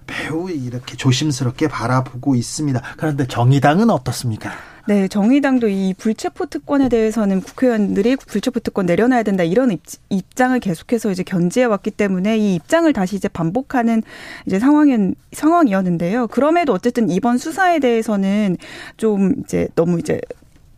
매우 0.08 0.50
이렇게 0.52 0.96
조심스럽게 0.96 1.68
바라보고 1.68 2.36
있습니다. 2.36 2.82
그런데 2.98 3.26
정의당은 3.28 3.90
어떻습니까? 3.90 4.52
네, 4.88 5.08
정의당도 5.08 5.68
이 5.68 5.96
불체포 5.98 6.46
특권에 6.46 6.90
대해서는 6.90 7.42
국회의원들이 7.42 8.18
불체포 8.18 8.60
특권 8.60 8.86
내려놔야 8.86 9.24
된다 9.24 9.44
이런 9.44 9.76
입장을 10.10 10.60
계속해서 10.60 11.10
이제 11.10 11.24
견지해 11.24 11.66
왔기 11.66 11.90
때문에 11.90 12.38
이 12.38 12.54
입장을 12.56 12.92
다시 12.94 13.16
이제 13.16 13.28
반복하는 13.28 14.04
이제 14.46 14.60
상황인 14.60 15.16
상황이었는데요. 15.32 16.28
그럼에도 16.28 16.74
어쨌든 16.74 17.10
이번 17.10 17.40
수사에 17.40 17.80
대해서는 17.80 18.58
좀 18.98 19.34
이제 19.44 19.68
너무 19.74 19.98
이제 19.98 20.22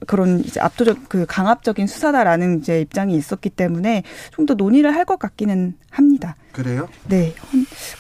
그런 0.05 0.39
이제 0.39 0.61
압도적 0.61 1.09
그 1.09 1.25
강압적인 1.27 1.85
수사다라는 1.87 2.59
이제 2.59 2.79
입장이 2.79 3.13
있었기 3.15 3.49
때문에 3.49 4.03
좀 4.31 4.45
더 4.45 4.53
논의를 4.53 4.95
할 4.95 5.03
것 5.03 5.19
같기는 5.19 5.73
합니다. 5.89 6.35
그래요? 6.57 6.89
네. 7.07 7.35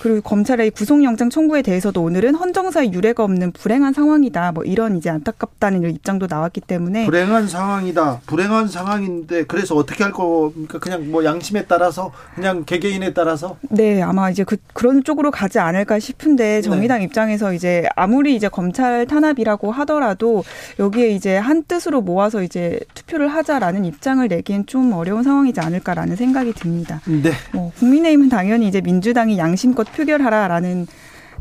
그리고 0.01 0.19
검찰의 0.21 0.71
구속영장 0.71 1.29
청구에 1.29 1.61
대해서도 1.61 2.01
오늘은 2.01 2.33
헌정사의 2.33 2.91
유례가 2.91 3.23
없는 3.23 3.51
불행한 3.51 3.93
상황이다. 3.93 4.53
뭐 4.53 4.63
이런 4.63 4.97
이제 4.97 5.11
안타깝다는 5.11 5.87
입장도 5.91 6.25
나왔기 6.27 6.61
때문에 6.61 7.05
불행한 7.05 7.47
상황이다. 7.47 8.21
불행한 8.25 8.67
상황인데 8.67 9.45
그래서 9.45 9.75
어떻게 9.75 10.03
할 10.03 10.11
겁니까? 10.11 10.79
그냥 10.79 11.11
뭐 11.11 11.23
양심에 11.23 11.65
따라서 11.67 12.11
그냥 12.33 12.65
개개인에 12.65 13.13
따라서 13.13 13.57
네, 13.69 14.01
아마 14.01 14.31
이제 14.31 14.43
그 14.43 14.57
그런 14.73 15.03
쪽으로 15.03 15.29
가지 15.29 15.59
않을까 15.59 15.99
싶은데 15.99 16.63
정의당 16.63 16.97
네. 16.97 17.05
입장에서 17.05 17.53
이제 17.53 17.87
아무리 17.95 18.35
이제 18.35 18.49
검찰 18.49 19.05
탄압이라고 19.05 19.71
하더라도 19.71 20.43
여기에 20.79 21.09
이제 21.09 21.37
한 21.37 21.61
뜻으로 21.61 22.01
모아서 22.01 22.41
이제 22.41 22.79
투표를 22.95 23.27
하자라는 23.27 23.85
입장을 23.85 24.27
내기엔 24.27 24.65
좀 24.65 24.93
어려운 24.93 25.21
상황이지 25.21 25.59
않을까라는 25.59 26.15
생각이 26.15 26.53
듭니다. 26.53 27.01
네. 27.05 27.33
뭐 27.53 27.71
국민의힘은 27.77 28.29
당 28.29 28.46
당연히 28.47 28.69
이제 28.69 28.79
민주당이 28.79 29.37
양심껏 29.37 29.91
표결하라라는 29.91 30.87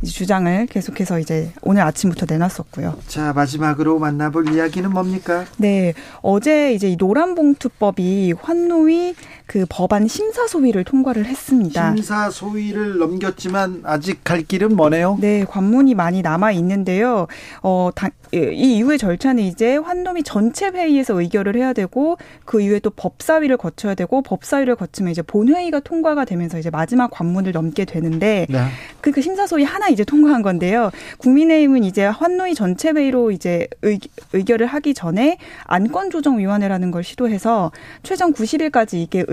주장을 0.05 0.67
계속해서 0.67 1.21
이제 1.21 1.53
오늘 1.63 1.83
아침부터 1.83 2.27
내놨었고요. 2.29 2.97
자 3.07 3.33
마지막으로 3.33 4.01
만나볼 4.01 4.53
이야기는 4.53 4.91
뭡니까? 4.91 5.45
네 5.57 5.95
어제 6.21 6.75
이제 6.75 6.89
이 6.89 6.97
노란봉투법이 6.97 8.35
환노위 8.43 9.15
그 9.47 9.65
법안 9.69 10.09
심사 10.09 10.47
소위를 10.47 10.83
통과를 10.85 11.25
했습니다. 11.25 11.95
심사 11.95 12.31
소위를 12.31 12.99
넘겼지만 12.99 13.83
아직 13.85 14.25
갈 14.25 14.43
길은 14.43 14.77
머네요. 14.77 15.19
네, 15.21 15.45
관문이 15.45 15.95
많이 15.95 16.21
남아 16.21 16.51
있는데요. 16.53 17.29
어, 17.63 17.91
예, 18.35 18.53
이 18.53 18.79
이후의 18.79 18.99
절차는 18.99 19.43
이제 19.45 19.77
환노위 19.77 20.25
전체 20.25 20.67
회의에서 20.67 21.21
의결을 21.21 21.57
해야 21.57 21.73
되고 21.73 22.19
그 22.45 22.61
이후에 22.61 22.81
또 22.81 22.91
법사위를 22.91 23.57
거쳐야 23.57 23.95
되고 23.95 24.21
법사위를 24.23 24.75
거치면 24.75 25.13
이제 25.13 25.23
본회의가 25.23 25.81
통과가 25.81 26.25
되면서 26.25 26.59
이제 26.59 26.71
마지막 26.71 27.11
관문을 27.11 27.53
넘게 27.53 27.85
되는데 27.85 28.47
네. 28.49 28.67
그, 29.01 29.13
그 29.13 29.23
심사 29.23 29.47
소위 29.47 29.63
하나 29.63 29.89
이제 29.89 30.05
통과한 30.05 30.43
건데요. 30.43 30.91
국민의힘은 31.19 31.85
이제 31.85 32.05
환노위 32.05 32.55
전체 32.55 32.91
회의로 32.91 33.31
이제 33.31 33.69
의, 33.83 34.01
의결을 34.33 34.67
하기 34.67 34.95
전에 34.95 35.39
안건조정위원회라는 35.65 36.91
걸 36.91 37.05
시도해서 37.05 37.71
최종 38.03 38.33
90일까지 38.33 38.95
이게 38.95 39.25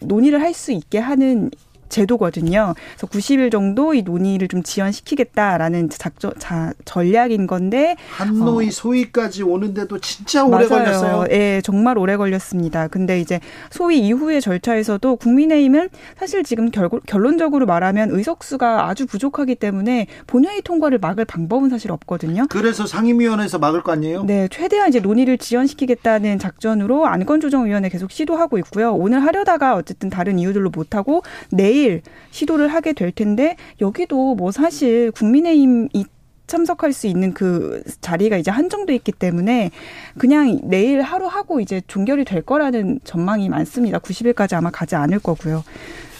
논의를 0.00 0.40
할 0.40 0.52
수 0.54 0.72
있게 0.72 0.98
하는 0.98 1.50
제도거든요. 1.92 2.74
그래서 2.96 3.06
90일 3.06 3.52
정도 3.52 3.94
이 3.94 4.02
논의를 4.02 4.48
좀 4.48 4.62
지연시키겠다라는 4.62 5.90
작전 5.90 6.32
자, 6.38 6.72
전략인 6.84 7.46
건데 7.46 7.96
한노이 8.10 8.68
어. 8.68 8.70
소위까지 8.70 9.42
오는데도 9.42 9.98
진짜 9.98 10.44
오래 10.44 10.66
맞아요. 10.66 10.68
걸렸어요. 10.68 11.24
예, 11.30 11.60
정말 11.62 11.98
오래 11.98 12.16
걸렸습니다. 12.16 12.88
근데 12.88 13.20
이제 13.20 13.40
소위 13.70 13.98
이후의 14.00 14.40
절차에서도 14.40 15.16
국민의힘은 15.16 15.90
사실 16.18 16.42
지금 16.42 16.70
결, 16.70 16.88
결론적으로 17.06 17.66
말하면 17.66 18.10
의석수가 18.10 18.88
아주 18.88 19.06
부족하기 19.06 19.56
때문에 19.56 20.06
본회의 20.26 20.62
통과를 20.62 20.98
막을 20.98 21.26
방법은 21.26 21.68
사실 21.68 21.92
없거든요. 21.92 22.46
그래서 22.48 22.86
상임위원회에서 22.86 23.58
막을 23.58 23.82
거 23.82 23.92
아니에요? 23.92 24.24
네, 24.24 24.48
최대한 24.50 24.88
이제 24.88 25.00
논의를 25.00 25.36
지연시키겠다는 25.38 26.38
작전으로 26.38 27.06
안건조정위원회 27.06 27.90
계속 27.90 28.10
시도하고 28.10 28.56
있고요. 28.58 28.94
오늘 28.94 29.22
하려다가 29.22 29.74
어쨌든 29.76 30.08
다른 30.08 30.38
이유들로 30.38 30.70
못하고 30.70 31.22
내일 31.50 31.81
내일 31.82 32.02
시도를 32.30 32.68
하게 32.68 32.92
될 32.92 33.10
텐데 33.10 33.56
여기도 33.80 34.36
뭐 34.36 34.52
사실 34.52 35.10
국민의힘 35.10 35.88
이 35.92 36.04
참석할 36.46 36.92
수 36.92 37.06
있는 37.06 37.32
그 37.32 37.82
자리가 38.00 38.36
이제 38.36 38.50
한정돼 38.50 38.94
있기 38.96 39.12
때문에 39.12 39.70
그냥 40.18 40.60
내일 40.64 41.00
하루 41.00 41.26
하고 41.26 41.60
이제 41.60 41.80
종결이 41.86 42.24
될 42.24 42.42
거라는 42.42 43.00
전망이 43.04 43.48
많습니다. 43.48 43.98
90일까지 43.98 44.54
아마 44.54 44.70
가지 44.70 44.94
않을 44.94 45.18
거고요. 45.18 45.64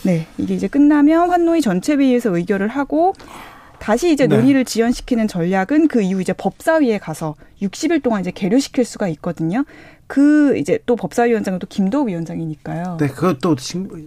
네, 0.04 0.26
이게 0.38 0.54
이제 0.54 0.68
끝나면 0.68 1.30
환노위 1.30 1.60
전체 1.60 1.94
회의에서 1.94 2.34
의결을 2.34 2.68
하고 2.68 3.12
다시 3.78 4.12
이제 4.12 4.26
네. 4.26 4.36
논의를 4.36 4.64
지연시키는 4.64 5.28
전략은 5.28 5.88
그 5.88 6.02
이후 6.02 6.20
이제 6.20 6.32
법사위에 6.32 6.98
가서 6.98 7.34
60일 7.60 8.02
동안 8.02 8.20
이제 8.20 8.30
계류시킬 8.32 8.84
수가 8.84 9.08
있거든요. 9.08 9.64
그 10.06 10.56
이제 10.56 10.78
또 10.86 10.96
법사위원장은 10.96 11.58
또 11.58 11.66
김도우 11.66 12.08
위원장이니까요. 12.08 12.96
네, 12.98 13.08
그것도 13.08 13.56
지금 13.56 14.06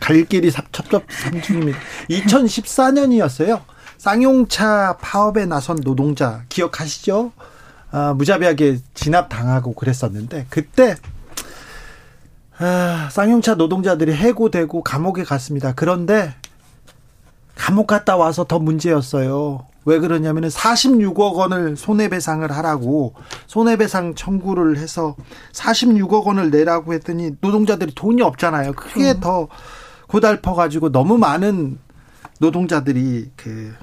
갈 0.00 0.24
길이 0.24 0.50
첩첩산중입니다. 0.50 1.78
2014년이었어요. 2.10 3.60
쌍용차 3.98 4.98
파업에 5.00 5.44
나선 5.46 5.80
노동자 5.80 6.42
기억하시죠? 6.48 7.32
아, 7.90 8.14
무자비하게 8.14 8.78
진압당하고 8.94 9.74
그랬었는데 9.74 10.46
그때 10.50 10.96
아, 12.58 13.08
쌍용차 13.10 13.54
노동자들이 13.54 14.12
해고되고 14.14 14.82
감옥에 14.82 15.24
갔습니다. 15.24 15.72
그런데 15.74 16.34
감옥 17.54 17.86
갔다 17.86 18.16
와서 18.16 18.44
더 18.44 18.58
문제였어요. 18.58 19.66
왜 19.84 19.98
그러냐면 19.98 20.44
은 20.44 20.50
46억 20.50 21.34
원을 21.34 21.76
손해배상을 21.76 22.50
하라고 22.50 23.14
손해배상 23.46 24.14
청구를 24.14 24.76
해서 24.76 25.16
46억 25.52 26.24
원을 26.24 26.50
내라고 26.50 26.92
했더니 26.92 27.32
노동자들이 27.40 27.94
돈이 27.94 28.20
없잖아요. 28.22 28.74
그게 28.74 29.12
음. 29.12 29.20
더 29.20 29.48
고달퍼 30.08 30.54
가지고 30.54 30.90
너무 30.90 31.16
많은 31.18 31.78
노동자들이 32.40 33.30
그 33.36 33.74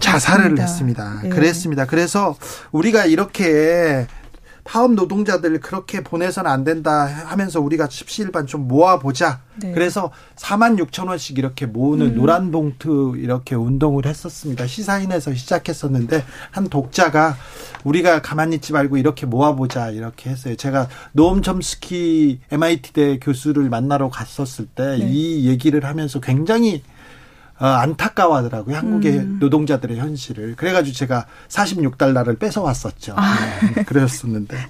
자살을 0.00 0.50
맞습니다. 0.50 0.62
했습니다. 0.62 1.20
네. 1.22 1.28
그랬습니다. 1.28 1.86
그래서 1.86 2.36
우리가 2.72 3.06
이렇게 3.06 4.06
파업 4.66 4.94
노동자들 4.94 5.60
그렇게 5.60 6.02
보내서는 6.02 6.50
안 6.50 6.64
된다 6.64 7.06
하면서 7.06 7.60
우리가 7.60 7.88
십시일반 7.88 8.46
좀 8.46 8.66
모아보자. 8.66 9.40
네. 9.62 9.72
그래서 9.72 10.10
4만 10.34 10.76
6천 10.84 11.06
원씩 11.06 11.38
이렇게 11.38 11.66
모으는 11.66 12.06
음. 12.08 12.14
노란 12.16 12.50
봉투 12.50 13.14
이렇게 13.16 13.54
운동을 13.54 14.06
했었습니다. 14.06 14.66
시사인에서 14.66 15.34
시작했었는데 15.34 16.24
한 16.50 16.68
독자가 16.68 17.36
우리가 17.84 18.22
가만히 18.22 18.56
있지 18.56 18.72
말고 18.72 18.96
이렇게 18.96 19.24
모아보자 19.24 19.90
이렇게 19.90 20.30
했어요. 20.30 20.56
제가 20.56 20.88
노엄 21.12 21.42
첨스키 21.42 22.40
MIT대 22.50 23.20
교수를 23.20 23.70
만나러 23.70 24.10
갔었을 24.10 24.66
때이 24.66 24.98
네. 24.98 25.42
얘기를 25.44 25.84
하면서 25.84 26.20
굉장히 26.20 26.82
어, 26.82 26.95
안타까워하더라고요. 27.58 28.76
한국의 28.76 29.12
음. 29.18 29.36
노동자들의 29.40 29.98
현실을. 29.98 30.56
그래가지고 30.56 30.94
제가 30.94 31.26
46달러를 31.48 32.38
뺏어왔었죠. 32.38 33.14
아. 33.16 33.36
네, 33.74 33.84
그랬었는데. 33.84 34.56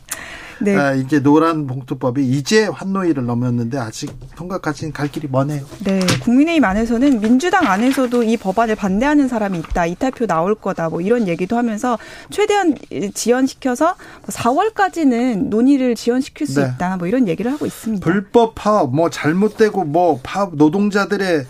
네. 0.59 0.75
아, 0.75 0.95
이제 0.95 1.21
노란 1.21 1.67
봉투법이 1.67 2.27
이제 2.27 2.65
환노위를 2.67 3.27
넘었는데 3.27 3.77
아직 3.79 4.11
통과까지는 4.37 4.93
갈 4.93 5.09
길이 5.09 5.29
머네요. 5.31 5.65
네. 5.85 6.01
국민의힘 6.23 6.65
안에서는 6.65 7.21
민주당 7.21 7.67
안에서도 7.67 8.23
이 8.23 8.37
법안을 8.37 8.75
반대하는 8.75 9.29
사람이 9.29 9.59
있다. 9.59 9.87
이탈표 9.87 10.27
나올 10.27 10.55
거다. 10.55 10.89
뭐 10.89 11.01
이런 11.01 11.29
얘기도 11.29 11.57
하면서 11.57 11.99
최대한 12.31 12.75
지연시켜서 13.13 13.97
4월까지는 14.29 15.37
뭐 15.37 15.49
논의를 15.51 15.95
지연시킬 15.95 16.47
수 16.47 16.61
네. 16.61 16.71
있다. 16.75 16.97
뭐 16.97 17.07
이런 17.07 17.29
얘기를 17.29 17.53
하고 17.53 17.67
있습니다. 17.67 18.05
불법 18.05 18.55
파업, 18.55 18.95
뭐 18.95 19.11
잘못되고 19.11 19.85
뭐 19.85 20.21
파업 20.23 20.57
노동자들의 20.57 21.45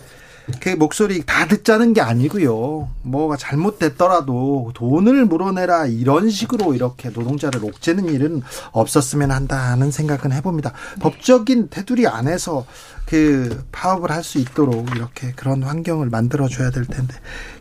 그 0.59 0.69
목소리 0.69 1.25
다 1.25 1.47
듣자는 1.47 1.93
게 1.93 2.01
아니고요. 2.01 2.89
뭐가 3.01 3.37
잘못됐더라도 3.37 4.71
돈을 4.75 5.25
물어내라 5.25 5.87
이런 5.87 6.29
식으로 6.29 6.73
이렇게 6.73 7.09
노동자를 7.09 7.63
옥죄는 7.63 8.05
일은 8.05 8.41
없었으면 8.71 9.31
한다는 9.31 9.91
생각은 9.91 10.31
해봅니다. 10.31 10.73
법적인 10.99 11.69
테두리 11.69 12.07
안에서 12.07 12.65
그 13.05 13.63
파업을 13.71 14.11
할 14.11 14.27
수 14.27 14.37
있도록 14.39 14.89
이렇게 14.95 15.31
그런 15.37 15.63
환경을 15.63 16.09
만들어 16.09 16.49
줘야 16.49 16.69
될 16.71 16.85
텐데 16.85 17.13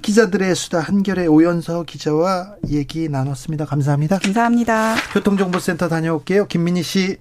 기자들의 0.02 0.52
수다 0.56 0.80
한결의 0.80 1.28
오연서 1.28 1.84
기자와 1.84 2.56
얘기 2.70 3.08
나눴습니다. 3.08 3.66
감사합니다. 3.66 4.18
감사합니다. 4.18 4.96
교통정보센터 5.12 5.88
다녀올게요. 5.88 6.48
김민희 6.48 6.82
씨. 6.82 7.18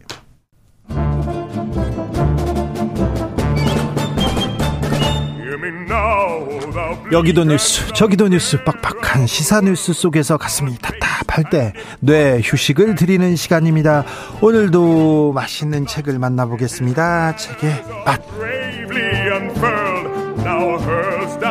여기도 7.12 7.44
뉴스 7.44 7.94
저기도 7.94 8.28
뉴스 8.28 8.64
빡빡한 8.64 9.28
시사 9.28 9.62
뉴스 9.62 9.94
속에서 9.94 10.38
가슴이 10.38 10.78
답답할 10.82 11.50
때 11.50 11.74
뇌 12.00 12.40
휴식을 12.44 12.96
드리는 12.96 13.36
시간입니다 13.36 14.04
오늘도 14.42 15.34
맛있는 15.34 15.86
책을 15.86 16.20
만나보겠습니다 16.20 17.36
책의 17.36 17.84
맛 18.06 18.22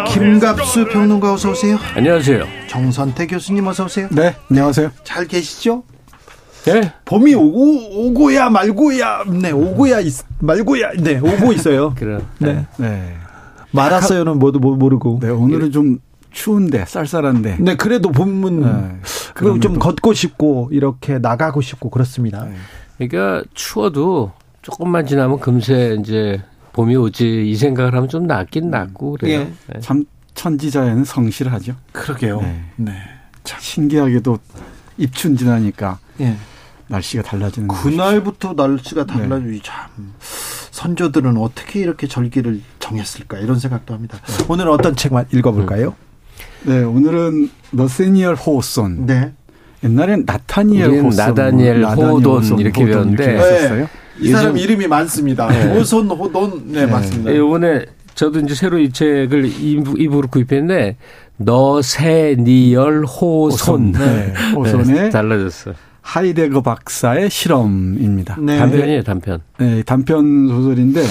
김갑수 0.09 0.87
평론가 0.89 1.35
어서 1.35 1.51
오세요 1.51 1.79
안녕하세요 1.95 2.45
정선태 2.69 3.27
교수님 3.27 3.67
어서 3.67 3.85
오세요 3.85 4.09
네 4.11 4.35
안녕하세요 4.51 4.91
잘 5.03 5.27
계시죠? 5.27 5.83
네. 6.65 6.93
봄이 7.05 7.35
오고 7.35 8.07
오고야 8.07 8.49
말고야 8.49 9.25
네 9.27 9.51
오고야 9.51 10.01
있, 10.01 10.15
말고야 10.39 10.93
네 10.99 11.19
오고 11.19 11.53
있어요. 11.53 11.93
그래. 11.99 12.19
네. 12.39 12.65
네. 12.79 13.15
말았어요는 13.75 14.39
모두 14.39 14.59
모르고. 14.59 15.21
네, 15.23 15.29
오늘은 15.29 15.73
좀 15.73 15.99
추운데 16.31 16.85
쌀쌀한데. 16.87 17.59
네, 17.61 17.77
그래도 17.77 18.11
봄은 18.11 18.61
네, 18.61 19.01
그럼 19.35 19.61
좀 19.61 19.79
걷고 19.79 20.13
싶고 20.13 20.69
이렇게 20.73 21.19
나가고 21.19 21.61
싶고 21.61 21.91
그렇습니다. 21.91 22.45
네. 22.45 22.55
그러니까 22.99 23.45
추워도 23.55 24.33
조금만 24.63 25.07
지나면 25.07 25.41
금세 25.41 25.97
이제 26.01 26.43
봄이 26.73 26.97
오지 26.97 27.51
이 27.51 27.57
생각을 27.57 27.95
하면 27.95 28.09
좀 28.09 28.27
낫긴 28.27 28.71
낫고 28.71 29.13
그래요. 29.13 29.41
예. 29.41 29.53
네. 29.73 29.81
참 29.81 30.05
천지자에는 30.35 31.05
성실하죠. 31.05 31.75
그러게요. 31.93 32.41
네. 32.41 32.65
네. 32.77 32.93
참 33.45 33.61
신기하게도 33.61 34.39
입춘 34.97 35.37
지나니까 35.37 35.99
예. 36.21 36.37
날씨가 36.89 37.23
달라지는 37.23 37.69
그날부터 37.69 38.55
날씨가 38.55 39.07
네. 39.07 39.13
달라지기 39.13 39.53
네. 39.53 39.61
참 39.63 40.13
선조들은 40.71 41.37
어떻게 41.37 41.81
이렇게 41.81 42.07
절기를 42.07 42.61
정했을까 42.85 43.39
이런 43.39 43.59
생각도 43.59 43.95
합니다. 43.95 44.19
네. 44.27 44.45
오늘 44.49 44.69
어떤 44.69 44.95
책만 44.95 45.27
읽어볼까요? 45.33 45.95
네, 46.65 46.83
오늘은 46.83 47.51
너세니얼 47.71 48.35
호손. 48.35 49.07
네. 49.07 49.33
옛날엔 49.83 50.25
나타니엘 50.27 50.91
호손, 51.03 51.17
나다니엘 51.17 51.85
호돈 51.85 52.59
이렇게 52.59 52.85
배웠는데 52.85 53.27
네. 53.27 53.87
이 54.21 54.31
사람 54.31 54.57
이름이 54.57 54.87
많습니다. 54.87 55.49
네. 55.49 55.75
호손, 55.75 56.09
호돈, 56.09 56.73
네, 56.73 56.85
네. 56.85 56.93
맞습니다. 56.93 57.31
이번에 57.31 57.87
저도 58.15 58.41
이제 58.41 58.55
새로 58.55 58.79
이 58.79 58.91
책을 58.93 59.47
이부로 59.99 60.29
구입했는데 60.29 60.97
너세니얼 61.39 63.05
호손, 63.05 63.93
네. 63.93 64.35
호손에 64.55 65.09
달라졌어. 65.11 65.73
하이데거 66.03 66.61
박사의 66.61 67.31
실험입니다. 67.31 68.37
네. 68.41 68.59
단편이에요, 68.59 69.03
단편. 69.05 69.41
네, 69.59 69.83
단편 69.85 70.49
소설인데 70.49 71.03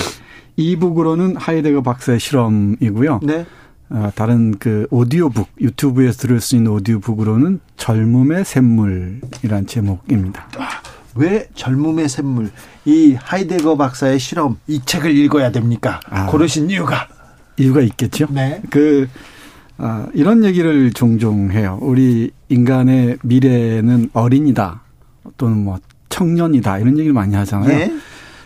이북으로는 0.56 1.36
하이데거 1.38 1.82
박사의 1.82 2.20
실험이고요. 2.20 3.20
네. 3.24 3.46
어, 3.90 4.12
다른 4.16 4.58
그 4.58 4.88
오디오북 4.90 5.48
유튜브에서 5.62 6.18
들을 6.20 6.40
수 6.40 6.56
있는 6.56 6.72
오디오북으로는 6.72 7.60
젊음의 7.78 8.46
샘물이란 8.46 9.68
제목입니다. 9.68 10.48
아, 10.58 10.68
왜 11.16 11.48
젊음의 11.54 12.10
샘물? 12.10 12.50
이 12.86 13.14
하이데거 13.14 13.78
박사의 13.78 14.20
실험 14.20 14.58
이 14.68 14.82
책을 14.84 15.16
읽어야 15.16 15.52
됩니까? 15.52 16.00
아, 16.10 16.26
고르신 16.28 16.70
이유가 16.70 17.08
이유가 17.58 17.82
있겠죠. 17.82 18.28
네. 18.32 18.62
그 18.70 19.08
아, 19.78 20.08
이런 20.14 20.44
얘기를 20.44 20.92
종종 20.92 21.52
해요. 21.52 21.78
우리 21.82 22.32
인간의 22.50 23.18
미래는 23.24 24.10
어린이다. 24.14 24.82
또는 25.38 25.64
뭐 25.64 25.78
청년이다. 26.10 26.80
이런 26.80 26.98
얘기를 26.98 27.14
많이 27.14 27.36
하잖아요. 27.36 27.68
네. 27.68 27.94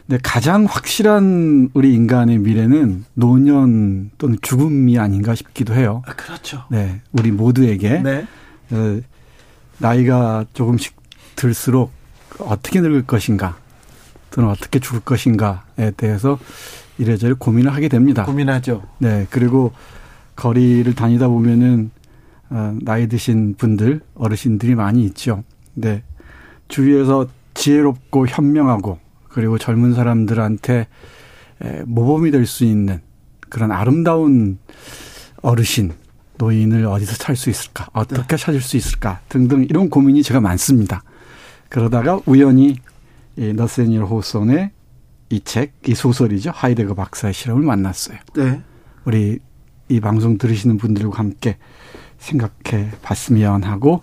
근데 0.08 0.22
가장 0.24 0.64
확실한 0.66 1.70
우리 1.74 1.94
인간의 1.94 2.38
미래는 2.40 3.04
노년 3.14 4.10
또는 4.18 4.38
죽음이 4.42 4.98
아닌가 4.98 5.36
싶기도 5.36 5.74
해요. 5.74 6.02
아, 6.08 6.14
그렇죠. 6.14 6.64
네. 6.72 7.02
우리 7.12 7.32
모두에게. 7.32 8.00
네. 8.00 8.26
어, 8.72 9.02
나이가 9.80 10.46
조금씩 10.54 10.96
들수록 11.36 11.92
어떻게 12.40 12.80
늙을 12.80 13.06
것인가 13.06 13.58
또는 14.32 14.50
어떻게 14.50 14.80
죽을 14.80 15.02
것인가에 15.02 15.92
대해서 15.98 16.40
이래저래 16.98 17.34
고민을 17.38 17.74
하게 17.74 17.90
됩니다. 17.90 18.24
고민하죠. 18.24 18.84
네. 19.00 19.28
그리고 19.30 19.74
거리를 20.38 20.94
다니다 20.96 21.28
보면은 21.28 21.92
어, 22.50 22.78
나이 22.82 23.08
드신 23.10 23.56
분들 23.56 24.00
어르신들이 24.16 24.76
많이 24.76 25.04
있죠. 25.04 25.44
네. 25.74 26.02
주위에서 26.70 27.28
지혜롭고 27.56 28.28
현명하고 28.28 29.00
그리고 29.38 29.60
젊은 29.60 29.94
사람들한테 29.94 30.88
모범이 31.86 32.32
될 32.32 32.48
수 32.48 32.66
있는 32.66 33.02
그런 33.50 33.72
아름다운 33.72 34.58
어르신 35.44 35.94
노인을 36.40 36.88
어디서 36.88 37.18
찾을 37.18 37.36
수 37.36 37.52
있을까 37.52 37.88
어떻게 37.94 38.36
네. 38.36 38.38
찾을 38.38 38.62
수 38.62 38.78
있을까 38.78 39.20
등등 39.30 39.64
이런 39.70 39.92
고민이 39.92 40.24
제가 40.24 40.42
많습니다. 40.42 41.04
그러다가 41.70 42.20
우연히 42.26 42.78
이 43.36 43.54
너세니얼 43.54 44.06
호손의 44.06 44.72
이 45.30 45.40
책, 45.42 45.74
이 45.86 45.94
소설이죠. 45.94 46.50
하이데거 46.56 46.96
박사의 46.96 47.36
실험을 47.36 47.62
만났어요. 47.62 48.18
네. 48.36 48.64
우리 49.06 49.38
이 49.88 50.00
방송 50.00 50.40
들으시는 50.40 50.78
분들과 50.78 51.20
함께 51.20 51.58
생각해 52.18 52.90
봤으면 53.04 53.62
하고 53.62 54.02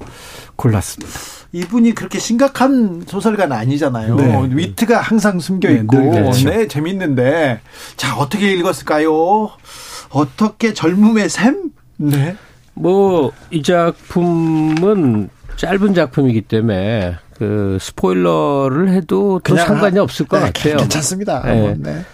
골랐습니다. 0.54 1.12
이분이 1.54 1.94
그렇게 1.94 2.18
심각한 2.18 3.04
소설가는 3.06 3.56
아니잖아요. 3.56 4.16
네. 4.16 4.48
위트가 4.50 5.00
항상 5.00 5.38
숨겨 5.38 5.68
네, 5.68 5.76
있고, 5.76 5.96
네, 5.96 6.10
그렇죠. 6.10 6.50
네, 6.50 6.66
재밌는데, 6.66 7.60
자, 7.96 8.16
어떻게 8.16 8.52
읽었을까요? 8.54 9.50
어떻게 10.10 10.74
젊음의 10.74 11.28
샘? 11.28 11.70
네. 11.96 12.34
뭐, 12.74 13.30
이 13.52 13.62
작품은 13.62 15.28
짧은 15.54 15.94
작품이기 15.94 16.40
때문에, 16.42 17.14
그, 17.38 17.78
스포일러를 17.80 18.88
해도 18.88 19.40
또 19.44 19.56
상관이 19.56 20.00
없을 20.00 20.26
것 20.26 20.40
네, 20.40 20.46
같아요. 20.46 20.76
괜찮습니다. 20.78 21.40
네. 21.44 21.76
네. 21.78 22.04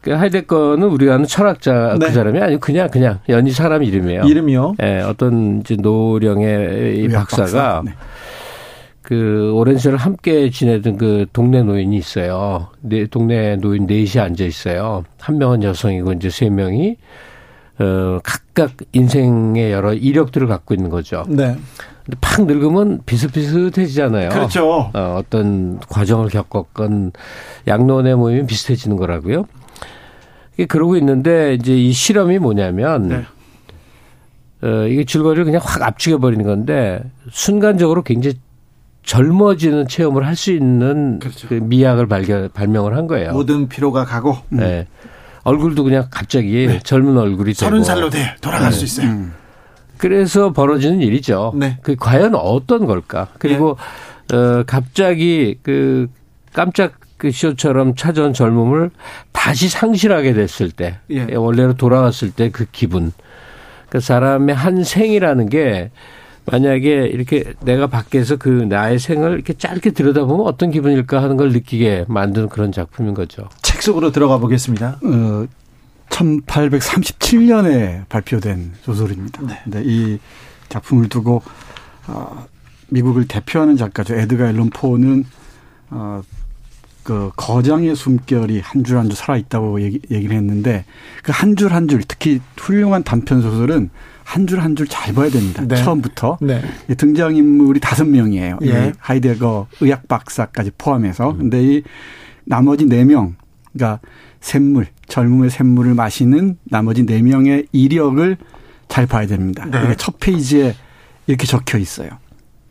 그 0.00 0.12
하이데거는 0.12 0.88
우리가 0.88 1.14
아는 1.14 1.26
철학자 1.26 1.96
네. 1.98 2.06
그 2.06 2.12
사람이 2.12 2.40
아니고 2.40 2.60
그냥 2.60 2.88
그냥 2.90 3.18
연희 3.28 3.50
사람 3.50 3.82
이름이에요. 3.82 4.22
이름이요? 4.22 4.76
예, 4.80 5.00
어떤 5.00 5.60
이제 5.60 5.76
노령의 5.76 6.98
이 6.98 7.00
의학 7.00 7.28
박사가 7.28 7.82
박사. 7.82 7.82
네. 9.06 9.16
그 9.16 9.52
오랜 9.54 9.78
세월 9.78 9.96
함께 9.96 10.50
지내던 10.50 10.96
그 10.96 11.26
동네 11.32 11.62
노인이 11.62 11.96
있어요. 11.96 12.68
네, 12.80 13.06
동네 13.06 13.54
노인 13.54 13.86
넷이 13.86 14.20
앉아 14.20 14.44
있어요. 14.44 15.04
한 15.20 15.38
명은 15.38 15.62
여성이고 15.62 16.12
이제 16.14 16.28
세 16.28 16.50
명이 16.50 16.96
어 17.78 18.18
각각 18.24 18.72
인생의 18.92 19.70
여러 19.70 19.94
이력들을 19.94 20.48
갖고 20.48 20.74
있는 20.74 20.90
거죠. 20.90 21.24
네. 21.28 21.56
근데 22.04 22.18
팍 22.20 22.46
늙으면 22.46 23.02
비슷비슷해지잖아요. 23.06 24.30
그렇죠. 24.30 24.90
어, 24.92 25.16
어떤 25.18 25.78
과정을 25.88 26.28
겪었건 26.28 27.12
양론에 27.68 28.16
모이면 28.16 28.46
비슷해지는 28.46 28.96
거라고요. 28.96 29.44
이게 30.54 30.66
그러고 30.66 30.96
있는데 30.96 31.54
이제 31.54 31.76
이 31.76 31.92
실험이 31.92 32.38
뭐냐면 32.38 33.08
네. 33.08 33.24
어, 34.62 34.86
이게 34.88 35.04
줄거리를 35.04 35.44
그냥 35.44 35.60
확 35.62 35.82
압축해 35.82 36.16
버리는 36.16 36.44
건데 36.44 37.02
순간적으로 37.30 38.02
굉장히 38.02 38.36
젊어지는 39.06 39.88
체험을 39.88 40.26
할 40.26 40.36
수 40.36 40.52
있는 40.52 41.18
그렇죠. 41.18 41.48
그 41.48 41.54
미약을 41.54 42.06
발견 42.08 42.50
발명을 42.52 42.94
한 42.94 43.06
거예요. 43.06 43.32
모든 43.32 43.68
피로가 43.68 44.04
가고 44.04 44.36
네. 44.50 44.86
얼굴도 45.44 45.84
그냥 45.84 46.08
갑자기 46.10 46.68
젊은 46.82 47.16
얼굴이 47.16 47.54
되고 47.54 47.70
서른 47.70 47.82
살로 47.82 48.10
돼 48.10 48.34
돌아갈 48.42 48.70
수 48.72 48.84
있어요. 48.84 49.28
그래서 49.96 50.52
벌어지는 50.52 51.00
일이죠. 51.00 51.54
네. 51.56 51.78
그 51.82 51.96
과연 51.96 52.34
어떤 52.34 52.84
걸까? 52.86 53.28
그리고 53.38 53.78
어 54.34 54.62
갑자기 54.66 55.56
그 55.62 56.08
깜짝 56.52 56.94
그 57.16 57.30
쇼처럼 57.30 57.94
찾아온 57.94 58.34
젊음을 58.34 58.90
다시 59.32 59.70
상실하게 59.70 60.34
됐을 60.34 60.70
때, 60.70 60.98
예. 61.10 61.34
원래로 61.34 61.74
돌아왔을 61.74 62.30
때 62.32 62.50
그 62.50 62.66
기분. 62.72 63.12
그 63.88 64.00
사람의 64.00 64.54
한 64.54 64.84
생이라는 64.84 65.48
게 65.48 65.90
만약에 66.46 67.06
이렇게 67.06 67.54
내가 67.60 67.86
밖에서 67.88 68.36
그 68.36 68.48
나의 68.48 68.98
생을 68.98 69.32
이렇게 69.32 69.52
짧게 69.54 69.90
들여다보면 69.90 70.46
어떤 70.46 70.70
기분일까 70.70 71.22
하는 71.22 71.36
걸 71.36 71.52
느끼게 71.52 72.06
만드는 72.08 72.48
그런 72.48 72.72
작품인 72.72 73.14
거죠. 73.14 73.48
책 73.62 73.82
속으로 73.82 74.12
들어가 74.12 74.38
보겠습니다. 74.38 75.00
어, 75.04 75.46
1837년에 76.08 78.08
발표된 78.08 78.72
소설입니다. 78.82 79.42
네. 79.42 79.58
근데 79.64 79.82
이 79.84 80.18
작품을 80.68 81.08
두고 81.08 81.42
어, 82.08 82.46
미국을 82.88 83.26
대표하는 83.26 83.76
작가죠. 83.76 84.14
에드가 84.14 84.48
앨런 84.48 84.70
포는 84.70 85.24
어, 85.90 86.22
그 87.02 87.30
거장의 87.36 87.94
숨결이 87.94 88.60
한 88.60 88.82
줄 88.84 88.96
한 88.98 89.08
줄 89.08 89.16
살아 89.16 89.36
있다고 89.36 89.80
얘기, 89.82 90.00
얘기를 90.10 90.36
했는데 90.36 90.84
그 91.22 91.32
한 91.32 91.56
줄 91.56 91.72
한 91.72 91.88
줄 91.88 92.02
특히 92.06 92.40
훌륭한 92.56 93.02
단편 93.04 93.42
소설은 93.42 93.90
한 94.26 94.44
줄 94.46 94.58
한 94.58 94.74
줄 94.74 94.88
잘 94.88 95.14
봐야 95.14 95.30
됩니다. 95.30 95.62
네. 95.66 95.76
처음부터 95.76 96.38
네. 96.40 96.60
등장 96.98 97.36
인물이 97.36 97.78
다섯 97.78 98.04
명이에요. 98.04 98.58
예. 98.62 98.88
이 98.88 98.92
하이데거 98.98 99.68
의학 99.80 100.08
박사까지 100.08 100.72
포함해서. 100.76 101.36
근데 101.36 101.62
이 101.62 101.82
나머지 102.44 102.86
네 102.86 103.04
명, 103.04 103.36
그러니까 103.72 104.00
샘물, 104.40 104.88
젊음의 105.08 105.50
샘물을 105.50 105.94
마시는 105.94 106.58
나머지 106.64 107.06
네 107.06 107.22
명의 107.22 107.66
이력을 107.70 108.36
잘 108.88 109.06
봐야 109.06 109.26
됩니다. 109.28 109.64
네. 109.70 109.80
이게 109.84 109.94
첫 109.96 110.18
페이지에 110.18 110.74
이렇게 111.28 111.46
적혀 111.46 111.78
있어요. 111.78 112.10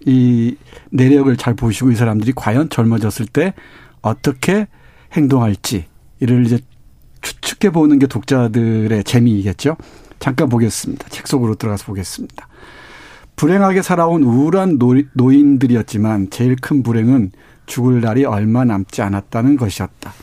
이 0.05 0.55
내력을 0.91 1.35
잘 1.37 1.55
보시고 1.55 1.89
이 1.89 1.95
사람들이 1.95 2.33
과연 2.35 2.69
젊어졌을 2.69 3.25
때 3.27 3.53
어떻게 4.01 4.67
행동할지 5.13 5.85
이를 6.19 6.45
이제 6.45 6.59
추측해 7.21 7.71
보는 7.71 7.97
게 7.97 8.07
독자들의 8.07 9.03
재미이겠죠. 9.05 9.77
잠깐 10.19 10.49
보겠습니다. 10.49 11.07
책 11.09 11.27
속으로 11.27 11.55
들어가서 11.55 11.85
보겠습니다. 11.85 12.47
불행하게 13.35 13.81
살아온 13.81 14.23
우울한 14.23 14.79
노- 14.79 15.01
노인들이었지만 15.13 16.29
제일 16.29 16.55
큰 16.55 16.83
불행은 16.83 17.31
죽을 17.65 17.99
날이 18.01 18.23
얼마 18.25 18.63
남지 18.63 19.01
않았다는 19.01 19.57
것이었다. 19.57 20.13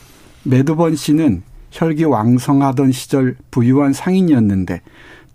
매드번 0.44 0.96
씨는 0.96 1.42
혈기 1.70 2.04
왕성하던 2.04 2.92
시절 2.92 3.36
부유한 3.50 3.92
상인이었는데 3.92 4.82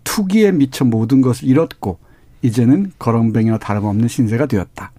투기에 0.04 0.52
미쳐 0.52 0.84
모든 0.84 1.20
것을 1.20 1.48
잃었고 1.48 1.98
이제는 2.42 2.92
거렁뱅이와 2.98 3.58
다름없는 3.58 4.08
신세가 4.08 4.46
되었다. 4.46 4.92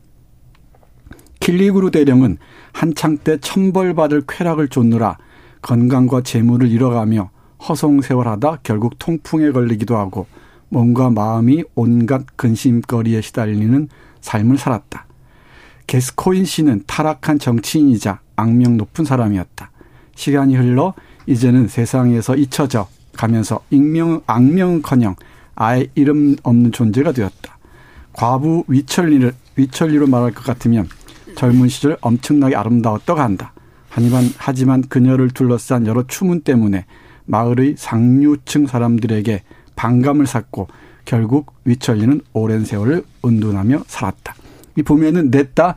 킬리그루 1.40 1.92
대령은 1.92 2.38
한창 2.74 3.18
때 3.18 3.38
천벌받을 3.40 4.24
쾌락을 4.28 4.68
쫓느라 4.68 5.18
건강과 5.62 6.22
재물을 6.22 6.70
잃어가며 6.70 7.32
허송세월하다 7.68 8.60
결국 8.64 8.98
통풍에 9.00 9.52
걸리기도 9.52 9.98
하고 9.98 10.28
몸과 10.70 11.10
마음이 11.10 11.64
온갖 11.76 12.26
근심거리에 12.36 13.22
시달리는 13.22 13.90
삶을 14.22 14.58
살았다. 14.58 15.06
게스코인 15.88 16.46
씨는 16.46 16.84
타락한 16.86 17.40
정치인이자 17.40 18.20
악명 18.36 18.78
높은 18.78 19.06
사람이었다. 19.06 19.72
시간이 20.16 20.56
흘러 20.56 20.94
이제는 21.26 21.68
세상에서 21.68 22.36
잊혀져 22.36 22.88
가면서 23.14 23.62
익명, 23.70 24.22
악명커녕 24.28 25.16
아예 25.56 25.88
이름 25.96 26.36
없는 26.44 26.72
존재가 26.72 27.12
되었다. 27.12 27.58
과부 28.14 28.66
위천리를, 28.68 29.34
위천리로 29.56 30.08
말할 30.08 30.34
것 30.34 30.44
같으면 30.44 30.88
젊은 31.36 31.68
시절 31.70 31.98
엄청나게 32.02 32.56
아름다웠다고 32.56 33.20
한다. 33.20 33.54
하지만, 33.90 34.26
하지만 34.38 34.82
그녀를 34.84 35.30
둘러싼 35.30 35.88
여러 35.88 36.06
추문 36.08 36.42
때문에 36.42 36.86
마을의 37.30 37.76
상류층 37.78 38.66
사람들에게 38.66 39.44
반감을 39.76 40.26
샀고 40.26 40.68
결국 41.06 41.54
위천리는 41.64 42.22
오랜 42.34 42.66
세월을 42.66 43.04
은둔하며 43.24 43.84
살았다. 43.88 44.36
이 44.76 44.82
보면은 44.84 45.30
냈다 45.30 45.76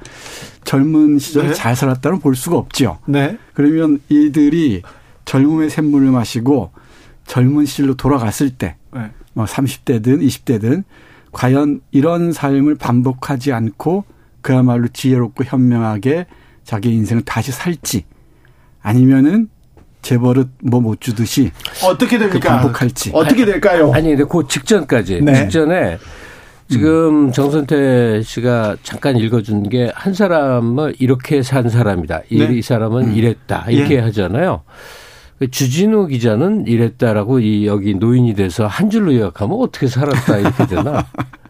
젊은 0.65 1.19
시절에 1.19 1.49
네. 1.49 1.55
잘 1.55 1.77
살았다는 1.77 2.21
볼 2.21 2.35
수가 2.35 2.57
없죠. 2.57 2.99
네. 3.07 3.39
그러면 3.53 4.01
이들이 4.09 4.83
젊음의 5.27 5.71
샘물을 5.71 6.11
마시고 6.11 6.71
젊은 7.27 7.67
시절로 7.67 7.95
돌아갔을 7.95 8.51
때, 8.51 8.77
네. 8.93 9.11
뭐 9.35 9.45
30대든 9.45 10.27
20대든 10.27 10.85
과연 11.33 11.81
이런 11.91 12.33
삶을 12.33 12.77
반복하지 12.77 13.53
않고 13.53 14.05
그야말로 14.41 14.89
지혜롭고 14.89 15.45
현명하게 15.45 16.27
자기 16.65 16.95
인생을 16.95 17.23
다시 17.23 17.53
살지 17.53 18.05
아니면은 18.81 19.49
재벌은 20.03 20.51
뭐못 20.63 21.01
주듯이 21.01 21.51
어떻게 21.85 22.19
그 22.19 22.25
됩니까? 22.25 22.57
반복할지. 22.59 23.11
어떻게 23.15 23.45
될까요? 23.45 23.93
아니, 23.95 24.11
근데 24.11 24.25
그 24.25 24.47
직전까지. 24.47 25.21
네. 25.23 25.35
직전에 25.35 25.99
지금 26.69 27.31
정선태 27.33 28.23
씨가 28.23 28.77
잠깐 28.83 29.17
읽어준 29.17 29.69
게 29.69 29.91
한 29.95 30.15
사람을 30.15 30.95
이렇게 30.99 31.43
산 31.43 31.69
사람이다. 31.69 32.23
이, 32.31 32.39
네. 32.39 32.55
이 32.55 32.63
사람은 32.63 33.15
이랬다. 33.15 33.67
이렇게 33.69 33.97
예. 33.97 34.01
하잖아요. 34.01 34.63
그 35.39 35.51
주진우 35.51 36.07
기자는 36.07 36.67
이랬다라고 36.67 37.41
이 37.41 37.67
여기 37.67 37.95
노인이 37.95 38.35
돼서 38.35 38.67
한 38.67 38.91
줄로 38.91 39.15
요약하면 39.15 39.59
어떻게 39.61 39.87
살았다 39.87 40.39
이렇게 40.39 40.67
되나? 40.67 41.05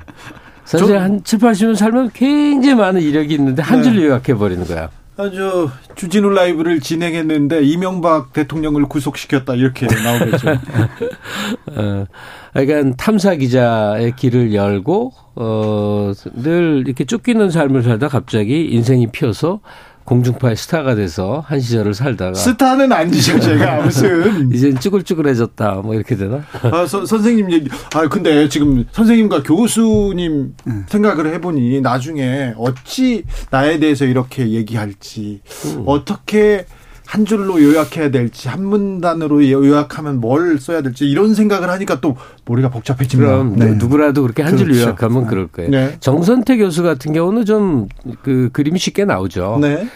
사실 0.64 0.86
저- 0.88 0.98
한 0.98 1.22
7, 1.22 1.38
80년 1.38 1.76
살면 1.76 2.10
굉장히 2.14 2.74
많은 2.76 3.00
이력이 3.02 3.34
있는데 3.34 3.62
한 3.62 3.78
네. 3.82 3.84
줄로 3.90 4.02
요약해 4.04 4.34
버리는 4.34 4.64
거야. 4.66 4.88
아주 5.16 5.68
주진우 5.94 6.30
라이브를 6.30 6.80
진행했는데 6.80 7.62
이명박 7.64 8.32
대통령을 8.32 8.86
구속시켰다 8.86 9.54
이렇게 9.54 9.86
나오겠죠. 9.86 10.48
어, 11.76 12.06
그러니까 12.54 12.96
탐사 12.96 13.34
기자의 13.34 14.16
길을 14.16 14.54
열고 14.54 15.12
어, 15.34 16.12
늘 16.34 16.84
이렇게 16.86 17.04
쫓기는 17.04 17.50
삶을 17.50 17.82
살다 17.82 18.08
갑자기 18.08 18.68
인생이 18.70 19.08
피어서 19.08 19.60
공중파의 20.04 20.56
스타가 20.56 20.94
돼서 20.94 21.42
한 21.46 21.60
시절을 21.60 21.94
살다가 21.94 22.34
스타는 22.34 22.92
아니죠 22.92 23.38
제가. 23.38 23.82
무슨 23.82 24.50
이젠 24.54 24.78
쭈글쭈글해졌다. 24.78 25.74
뭐 25.84 25.94
이렇게 25.94 26.16
되나? 26.16 26.42
아, 26.70 26.86
서- 26.86 27.06
선생님 27.06 27.52
얘기. 27.52 27.68
아, 27.94 28.08
근데 28.08 28.48
지금 28.48 28.84
선생님과 28.92 29.42
교수님 29.42 30.54
생각을 30.88 31.32
해보니 31.34 31.80
나중에 31.80 32.54
어찌 32.56 33.24
나에 33.50 33.78
대해서 33.78 34.04
이렇게 34.04 34.48
얘기할지, 34.50 35.40
어떻게 35.86 36.66
한 37.12 37.26
줄로 37.26 37.62
요약해야 37.62 38.10
될지, 38.10 38.48
한 38.48 38.64
문단으로 38.64 39.46
요약하면 39.50 40.18
뭘 40.18 40.58
써야 40.58 40.80
될지, 40.80 41.04
이런 41.04 41.34
생각을 41.34 41.68
하니까 41.68 42.00
또 42.00 42.16
머리가 42.46 42.70
복잡해집니다. 42.70 43.30
그럼 43.30 43.56
네. 43.56 43.74
누구라도 43.74 44.22
그렇게 44.22 44.42
한 44.42 44.56
줄로 44.56 44.72
그렇죠. 44.72 44.86
요약하면 44.86 45.26
그럴 45.26 45.46
거예요. 45.48 45.70
네. 45.70 45.96
정선태 46.00 46.56
교수 46.56 46.82
같은 46.82 47.12
경우는 47.12 47.44
좀 47.44 47.88
그 48.22 48.48
그림이 48.52 48.78
쉽게 48.78 49.04
나오죠. 49.04 49.58
네. 49.60 49.86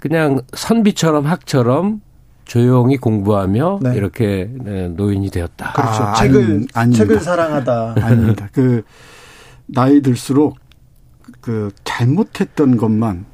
그냥 0.00 0.40
선비처럼 0.52 1.26
학처럼 1.26 2.00
조용히 2.44 2.96
공부하며 2.96 3.78
네. 3.82 3.94
이렇게 3.94 4.50
네, 4.52 4.88
노인이 4.88 5.30
되었다. 5.30 5.74
그렇죠. 5.74 6.02
아, 6.02 6.14
책을, 6.14 6.40
아니, 6.42 6.66
아닙니다. 6.74 7.04
책을 7.04 7.20
사랑하다. 7.20 7.94
아닙니다. 8.00 8.48
그 8.52 8.82
나이 9.66 10.02
들수록 10.02 10.56
그 11.40 11.70
잘못했던 11.84 12.76
것만 12.76 13.26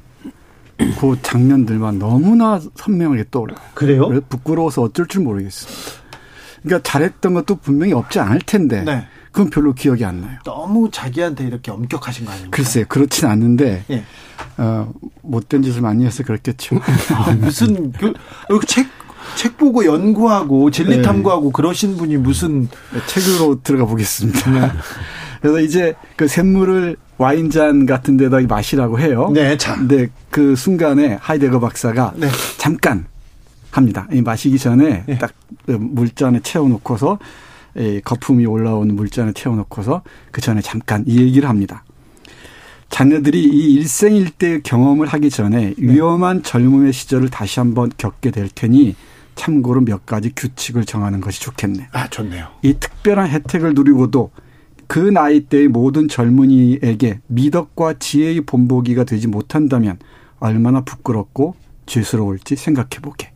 그 0.99 1.17
장면들만 1.21 1.99
너무나 1.99 2.59
선명하게 2.75 3.25
떠올라요. 3.31 3.57
그래요? 3.73 4.21
부끄러워서 4.29 4.83
어쩔 4.83 5.07
줄 5.07 5.23
모르겠습니다. 5.23 6.01
그러니까 6.63 6.89
잘했던 6.89 7.33
것도 7.33 7.55
분명히 7.55 7.93
없지 7.93 8.19
않을 8.19 8.39
텐데 8.45 8.83
네. 8.83 9.07
그건 9.31 9.49
별로 9.49 9.73
기억이 9.73 10.03
안 10.03 10.21
나요. 10.21 10.37
너무 10.43 10.89
자기한테 10.91 11.45
이렇게 11.45 11.71
엄격하신 11.71 12.25
거 12.25 12.31
아닙니까? 12.31 12.55
글쎄요, 12.55 12.85
그렇진 12.87 13.27
않는데 13.27 13.85
예. 13.89 14.03
어, 14.57 14.91
못된 15.21 15.63
짓을 15.63 15.81
많이 15.81 16.05
해서 16.05 16.23
그렇겠죠. 16.23 16.79
아, 17.15 17.31
무슨 17.39 17.91
그, 17.93 18.13
책, 18.67 18.87
책 19.35 19.57
보고 19.57 19.85
연구하고 19.85 20.69
진리 20.69 20.97
네. 20.97 21.01
탐구하고 21.01 21.51
그러신 21.51 21.95
분이 21.95 22.17
무슨 22.17 22.67
네, 22.93 22.99
책으로 23.07 23.61
들어가 23.63 23.85
보겠습니다. 23.85 24.73
그래서 25.41 25.59
이제 25.61 25.95
그 26.17 26.27
샘물을 26.27 26.97
와인잔 27.21 27.85
같은 27.85 28.17
데다 28.17 28.39
마시라고 28.41 28.99
해요. 28.99 29.29
네, 29.31 29.55
자. 29.55 29.75
근데 29.75 30.09
그 30.31 30.55
순간에 30.55 31.19
하이데거 31.21 31.59
박사가 31.59 32.13
네. 32.17 32.27
잠깐 32.57 33.05
합니다. 33.69 34.07
이 34.11 34.23
마시기 34.23 34.57
전에 34.57 35.03
예. 35.07 35.17
딱그 35.19 35.71
물잔에 35.71 36.39
채워놓고서 36.39 37.19
이 37.77 38.01
거품이 38.03 38.47
올라오는 38.47 38.95
물잔에 38.95 39.33
채워놓고서 39.33 40.01
그 40.31 40.41
전에 40.41 40.61
잠깐 40.61 41.03
이 41.05 41.21
얘기를 41.21 41.47
합니다. 41.47 41.83
자네들이 42.89 43.39
이 43.39 43.73
일생일대의 43.75 44.63
경험을 44.63 45.05
하기 45.07 45.29
전에 45.29 45.75
위험한 45.77 46.41
젊음의 46.41 46.91
시절을 46.91 47.29
다시 47.29 47.59
한번 47.59 47.91
겪게 47.97 48.31
될 48.31 48.49
테니 48.49 48.95
참고로 49.35 49.81
몇 49.81 50.07
가지 50.07 50.31
규칙을 50.35 50.85
정하는 50.85 51.21
것이 51.21 51.39
좋겠네. 51.39 51.87
아, 51.91 52.07
좋네요. 52.09 52.47
이 52.63 52.73
특별한 52.73 53.29
혜택을 53.29 53.75
누리고도 53.75 54.31
그 54.91 54.99
나이 54.99 55.39
대의 55.39 55.69
모든 55.69 56.09
젊은이에게 56.09 57.21
미덕과 57.27 57.93
지혜의 57.99 58.41
본보기가 58.41 59.05
되지 59.05 59.29
못한다면 59.29 59.97
얼마나 60.41 60.81
부끄럽고 60.81 61.55
죄스러울지 61.85 62.57
생각해 62.57 62.99
보게. 63.01 63.31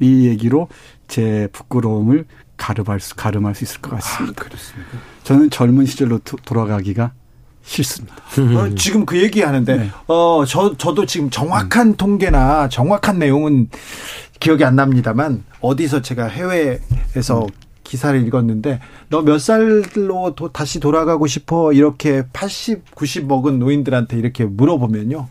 이 0.00 0.26
얘기로 0.26 0.66
제 1.06 1.46
부끄러움을 1.52 2.24
가름할 2.56 2.98
수, 2.98 3.14
가름할 3.14 3.54
수 3.54 3.62
있을 3.62 3.80
것 3.80 3.90
같습니다. 3.92 4.42
그렇습니다. 4.42 4.90
저는 5.22 5.50
젊은 5.50 5.86
시절로 5.86 6.18
도- 6.18 6.36
돌아가기가 6.44 7.12
싫습니다. 7.62 8.16
어, 8.58 8.74
지금 8.74 9.06
그 9.06 9.22
얘기 9.22 9.42
하는데, 9.42 9.76
네. 9.76 9.90
어, 10.08 10.42
저, 10.48 10.76
저도 10.76 11.06
지금 11.06 11.30
정확한 11.30 11.94
통계나 11.94 12.68
정확한 12.70 13.20
내용은 13.20 13.70
기억이 14.40 14.64
안 14.64 14.74
납니다만, 14.74 15.44
어디서 15.60 16.02
제가 16.02 16.26
해외에서 16.26 17.46
기사를 17.86 18.26
읽었는데, 18.26 18.80
너 19.08 19.22
몇 19.22 19.38
살로 19.40 20.34
도- 20.34 20.50
다시 20.52 20.80
돌아가고 20.80 21.26
싶어? 21.26 21.72
이렇게 21.72 22.24
80, 22.32 22.94
90 22.94 23.26
먹은 23.26 23.58
노인들한테 23.58 24.18
이렇게 24.18 24.44
물어보면요. 24.44 25.26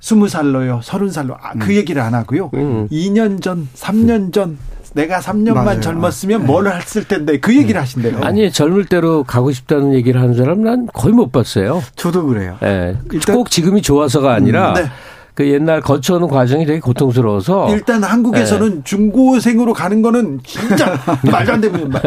20살로요, 0.00 0.80
30살로. 0.82 1.36
아, 1.40 1.54
그 1.60 1.76
얘기를 1.76 2.02
안 2.02 2.14
하고요. 2.14 2.50
2년 2.50 3.40
전, 3.40 3.68
3년 3.74 4.32
전, 4.32 4.58
내가 4.94 5.20
3년만 5.20 5.54
맞아요. 5.64 5.80
젊었으면 5.80 6.44
뭘 6.44 6.66
했을 6.66 7.06
텐데, 7.06 7.38
그 7.38 7.56
얘기를 7.56 7.80
하신대요. 7.80 8.18
아니 8.22 8.50
젊을 8.50 8.86
때로 8.86 9.22
가고 9.24 9.52
싶다는 9.52 9.94
얘기를 9.94 10.20
하는 10.20 10.34
사람 10.34 10.62
난 10.62 10.86
거의 10.92 11.14
못 11.14 11.30
봤어요. 11.30 11.82
저도 11.96 12.26
그래요. 12.26 12.58
예. 12.62 12.96
일단- 13.12 13.36
꼭 13.36 13.50
지금이 13.50 13.80
좋아서가 13.82 14.34
아니라 14.34 14.74
네. 14.74 14.84
그 15.34 15.48
옛날 15.48 15.80
거쳐오는 15.80 16.28
과정이 16.28 16.66
되게 16.66 16.78
고통스러워서 16.80 17.72
일단 17.74 18.02
한국에서는 18.04 18.84
중고생으로 18.84 19.72
가는 19.72 20.02
거는 20.02 20.40
진짜 20.44 20.98
말도 21.30 21.52
안 21.52 21.60
되는 21.60 21.88
말. 21.88 22.02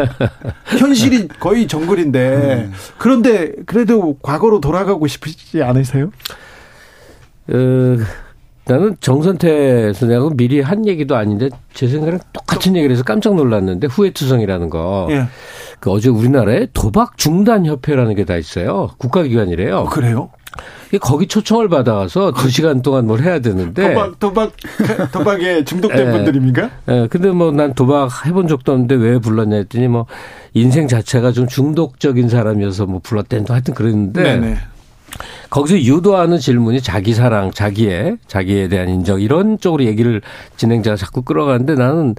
현실이 0.78 1.28
거의 1.40 1.66
정글인데 1.66 2.70
그런데 2.98 3.52
그래도 3.66 4.16
과거로 4.22 4.60
돌아가고 4.60 5.06
싶으시지 5.08 5.62
않으세요? 5.62 6.10
어, 7.48 7.96
나는 8.68 8.96
정선태 9.00 9.92
선생하고 9.92 10.30
미리 10.30 10.60
한 10.60 10.86
얘기도 10.86 11.14
아닌데 11.16 11.48
제 11.72 11.86
생각에는 11.88 12.18
똑같은 12.32 12.74
얘기를 12.76 12.92
해서 12.94 13.04
깜짝 13.04 13.34
놀랐는데 13.34 13.86
후회투성이라는 13.86 14.70
거. 14.70 15.06
예. 15.10 15.26
그 15.78 15.90
어제 15.90 16.08
우리나라에 16.08 16.66
도박 16.72 17.16
중단 17.18 17.64
협회라는 17.66 18.14
게 18.16 18.24
다 18.24 18.36
있어요. 18.36 18.88
국가기관이래요. 18.98 19.76
어, 19.76 19.88
그래요? 19.88 20.30
거기 21.00 21.26
초청을 21.26 21.68
받아와서 21.68 22.32
두 22.32 22.48
시간 22.48 22.82
동안 22.82 23.06
뭘 23.06 23.20
해야 23.22 23.38
되는데. 23.40 23.92
도박 23.94 24.18
도박 24.18 24.52
도박에 25.12 25.64
중독된 25.64 26.06
예. 26.06 26.10
분들입니까? 26.12 26.70
예, 26.88 27.06
근데 27.10 27.30
뭐 27.30 27.50
난 27.50 27.74
도박 27.74 28.26
해본 28.26 28.48
적도 28.48 28.72
없는데 28.72 28.94
왜 28.94 29.18
불렀냐 29.18 29.56
했더니 29.56 29.88
뭐 29.88 30.06
인생 30.54 30.88
자체가 30.88 31.32
좀 31.32 31.46
중독적인 31.46 32.28
사람이어서 32.28 32.86
뭐 32.86 33.00
불렀대는 33.02 33.46
하여튼 33.48 33.74
그랬는데. 33.74 34.22
네네. 34.22 34.56
거기서 35.48 35.80
유도하는 35.80 36.38
질문이 36.38 36.82
자기 36.82 37.14
사랑, 37.14 37.50
자기의, 37.52 38.18
자기에 38.26 38.68
대한 38.68 38.88
인정, 38.88 39.20
이런 39.20 39.58
쪽으로 39.58 39.84
얘기를 39.84 40.20
진행자가 40.56 40.96
자꾸 40.96 41.22
끌어가는데 41.22 41.74
나는 41.76 42.14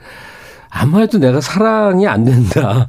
아무 0.69 0.99
해도 1.01 1.17
내가 1.19 1.41
사랑이 1.41 2.07
안 2.07 2.23
된다. 2.23 2.87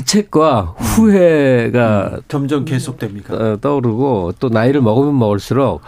자책과 0.00 0.74
후회가 0.76 2.20
점점 2.28 2.64
계속됩니까? 2.64 3.34
어, 3.34 3.58
떠오르고 3.60 4.34
또 4.38 4.48
나이를 4.48 4.82
먹으면 4.82 5.18
먹을수록 5.18 5.80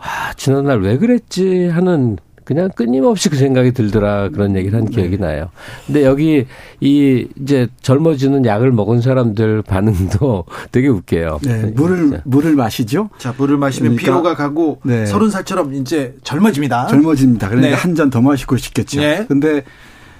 아, 0.00 0.32
지난날 0.36 0.80
왜 0.80 0.98
그랬지 0.98 1.68
하는 1.68 2.18
그냥 2.44 2.68
끊임없이 2.74 3.28
그 3.28 3.36
생각이 3.36 3.72
들더라 3.72 4.30
그런 4.30 4.56
얘기를 4.56 4.76
한 4.76 4.90
기억이 4.90 5.18
나요. 5.18 5.50
근데 5.86 6.04
여기 6.04 6.46
이 6.80 7.28
이제 7.40 7.68
젊어지는 7.80 8.44
약을 8.44 8.72
먹은 8.72 9.00
사람들 9.00 9.62
반응도 9.62 10.44
되게 10.72 10.88
웃겨요. 10.88 11.38
네, 11.42 11.72
물을 11.76 12.20
물을 12.24 12.56
마시죠. 12.56 13.08
자 13.18 13.32
물을 13.38 13.56
마시면 13.56 13.94
그러니까- 13.96 14.02
피로가 14.04 14.34
가고 14.34 14.80
네. 14.84 15.06
서른 15.06 15.30
살처럼 15.30 15.74
이제 15.74 16.16
젊어집니다. 16.24 16.88
젊어집니다. 16.88 17.48
그러니까 17.48 17.76
네. 17.76 17.80
한잔 17.80 18.10
더 18.10 18.20
마시고 18.20 18.56
싶겠죠. 18.56 19.00
네. 19.00 19.24
근데 19.28 19.62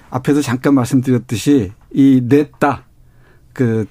앞에서 0.09 0.41
잠깐 0.41 0.73
말씀드렸듯이 0.75 1.71
이 1.93 2.21
냈다 2.23 2.85
그 3.53 3.85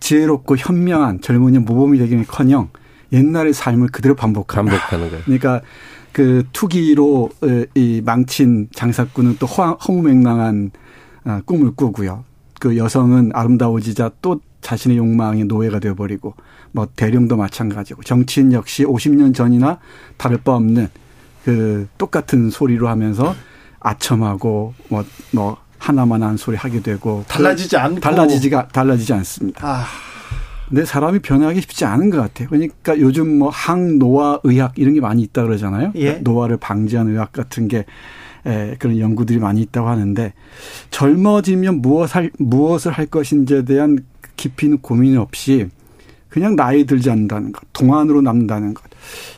지혜롭고 0.00 0.56
현명한 0.56 1.20
젊은이 1.20 1.58
모범이 1.60 1.98
되기는커녕 1.98 2.68
옛날의 3.12 3.52
삶을 3.52 3.88
그대로 3.88 4.14
반복하는 4.14 4.70
반복하는 4.70 5.08
거예요. 5.10 5.22
그러니까 5.24 5.60
그 6.12 6.44
투기로 6.52 7.30
어, 7.42 7.64
이 7.74 8.02
망친 8.04 8.68
장사꾼은 8.74 9.36
또 9.38 9.46
허- 9.46 9.74
허무맹랑한 9.74 10.70
아, 11.24 11.42
꿈을 11.44 11.72
꾸고요. 11.74 12.24
그 12.60 12.76
여성은 12.76 13.32
아름다워지자 13.34 14.12
또 14.22 14.40
자신의 14.60 14.96
욕망의 14.96 15.44
노예가 15.44 15.78
되어버리고 15.78 16.34
뭐 16.72 16.86
대령도 16.96 17.36
마찬가지고 17.36 18.02
정치인 18.02 18.52
역시 18.52 18.84
50년 18.84 19.34
전이나 19.34 19.78
다를 20.16 20.38
바 20.38 20.54
없는 20.54 20.88
그 21.44 21.86
똑같은 21.98 22.50
소리로 22.50 22.88
하면서 22.88 23.34
아첨하고 23.80 24.74
뭐, 24.88 25.04
뭐 25.32 25.56
하나만 25.86 26.22
한 26.22 26.36
소리 26.36 26.56
하게 26.56 26.80
되고 26.80 27.24
달라지지 27.28 27.76
않고 27.76 28.00
달라지지가 28.00 28.68
달라지지 28.68 29.12
않습니다. 29.12 29.66
아, 29.66 29.84
근데 30.68 30.84
사람이 30.84 31.20
변하기 31.20 31.60
쉽지 31.60 31.84
않은 31.84 32.10
것 32.10 32.18
같아요. 32.18 32.48
그러니까 32.48 32.98
요즘 32.98 33.38
뭐 33.38 33.50
항노화 33.50 34.40
의학 34.42 34.78
이런 34.78 34.94
게 34.94 35.00
많이 35.00 35.22
있다 35.22 35.44
그러잖아요. 35.44 35.92
예. 35.94 36.14
노화를 36.14 36.56
방지하는 36.56 37.12
의학 37.12 37.32
같은 37.32 37.68
게 37.68 37.84
에, 38.44 38.74
그런 38.80 38.98
연구들이 38.98 39.38
많이 39.38 39.60
있다고 39.62 39.88
하는데 39.88 40.32
젊어지면 40.90 41.82
무엇 41.82 42.16
할 42.16 42.32
무엇을 42.38 42.90
할 42.90 43.06
것인지에 43.06 43.64
대한 43.64 43.98
깊이 44.36 44.66
있는 44.66 44.78
고민 44.78 45.16
없이 45.18 45.68
그냥 46.28 46.56
나이 46.56 46.84
들지 46.84 47.10
않는다는 47.10 47.52
것, 47.52 47.62
동안으로 47.72 48.22
남는다는 48.22 48.74
것. 48.74 48.84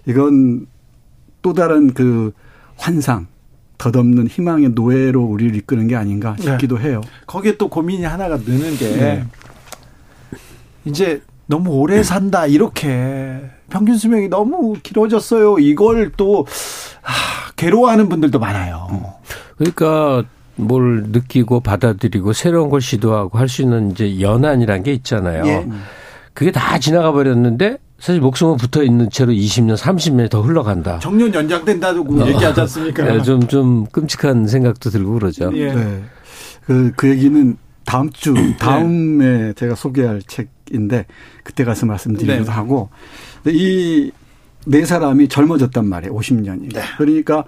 이건 0.06 0.66
또 1.42 1.52
다른 1.52 1.92
그 1.92 2.32
환상, 2.76 3.26
덧없는 3.78 4.26
희망의 4.26 4.70
노예로 4.70 5.22
우리를 5.22 5.54
이끄는 5.56 5.86
게 5.88 5.96
아닌가 5.96 6.36
싶기도 6.38 6.78
해요. 6.80 7.00
거기에 7.26 7.56
또 7.56 7.68
고민이 7.68 8.04
하나가 8.04 8.36
느는 8.36 8.76
게 8.76 8.96
네. 8.96 9.24
이제 10.84 11.22
너무 11.46 11.70
오래 11.70 12.02
산다 12.02 12.46
이렇게 12.46 13.40
평균 13.70 13.96
수명이 13.96 14.28
너무 14.28 14.74
길어졌어요. 14.82 15.58
이걸 15.58 16.10
또 16.16 16.46
아, 17.02 17.52
괴로워하는 17.56 18.08
분들도 18.08 18.38
많아요. 18.38 19.14
그러니까 19.56 20.24
뭘 20.56 21.04
느끼고 21.08 21.60
받아들이고 21.60 22.32
새로운 22.32 22.68
걸 22.70 22.80
시도하고 22.80 23.38
할 23.38 23.48
수 23.48 23.62
있는 23.62 23.92
이제 23.92 24.20
연한이란 24.20 24.82
게 24.82 24.92
있잖아요. 24.92 25.46
예. 25.46 25.66
그게 26.34 26.50
다 26.52 26.78
지나가 26.78 27.12
버렸는데 27.12 27.78
사실 27.98 28.20
목숨은 28.20 28.56
붙어 28.56 28.82
있는 28.82 29.10
채로 29.10 29.32
20년, 29.32 29.76
30년이 29.76 30.30
더 30.30 30.40
흘러간다. 30.42 30.98
정년 31.00 31.34
연장된다고 31.34 32.26
얘기하지 32.28 32.60
않습니까? 32.60 33.14
예, 33.14 33.22
좀, 33.22 33.46
좀 33.48 33.86
끔찍한 33.86 34.46
생각도 34.46 34.90
들고 34.90 35.14
그러죠. 35.14 35.50
예. 35.54 35.72
네. 35.74 36.02
그, 36.64 36.92
그 36.96 37.08
얘기는 37.08 37.56
다음 37.84 38.10
주, 38.10 38.34
다음에 38.58 39.52
제가 39.54 39.74
소개할 39.74 40.22
책인데, 40.22 41.06
그때 41.42 41.64
가서 41.64 41.86
말씀드리기도 41.86 42.44
네. 42.44 42.50
하고, 42.50 42.90
이 43.46 44.12
네 44.68 44.84
사람이 44.84 45.28
젊어졌단 45.28 45.86
말이에요, 45.88 46.14
50년이. 46.14 46.74
네. 46.74 46.82
그러니까 46.98 47.44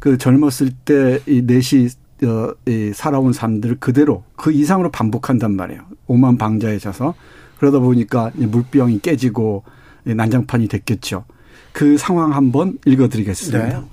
그 0.00 0.18
젊었을 0.18 0.70
때 0.84 1.20
이 1.28 1.42
넷이 1.46 1.88
어, 2.24 2.52
이 2.66 2.92
살아온 2.94 3.32
삶들을 3.32 3.76
그대로 3.78 4.24
그 4.36 4.50
이상으로 4.52 4.90
반복한단 4.90 5.54
말이에요. 5.54 5.82
오만 6.06 6.36
방자에 6.36 6.78
져서. 6.78 7.14
그러다 7.58 7.78
보니까 7.78 8.32
이 8.36 8.46
물병이 8.46 9.00
깨지고 9.00 9.62
이 9.64 9.74
난장판이 10.04 10.68
됐겠죠. 10.68 11.24
그 11.72 11.98
상황 11.98 12.34
한번 12.34 12.78
읽어드리겠습니다. 12.84 13.80
네. 13.80 13.84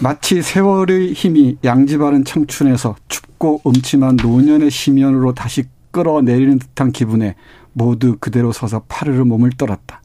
마치 0.00 0.42
세월의 0.42 1.12
힘이 1.12 1.56
양지바른 1.64 2.24
청춘에서 2.24 2.96
춥고 3.08 3.62
음침한 3.66 4.16
노년의 4.16 4.70
심연으로 4.70 5.34
다시 5.34 5.64
끌어내리는 5.90 6.58
듯한 6.58 6.92
기분에 6.92 7.36
모두 7.72 8.16
그대로 8.18 8.52
서서 8.52 8.82
파르르 8.88 9.24
몸을 9.24 9.50
떨었다. 9.56 10.02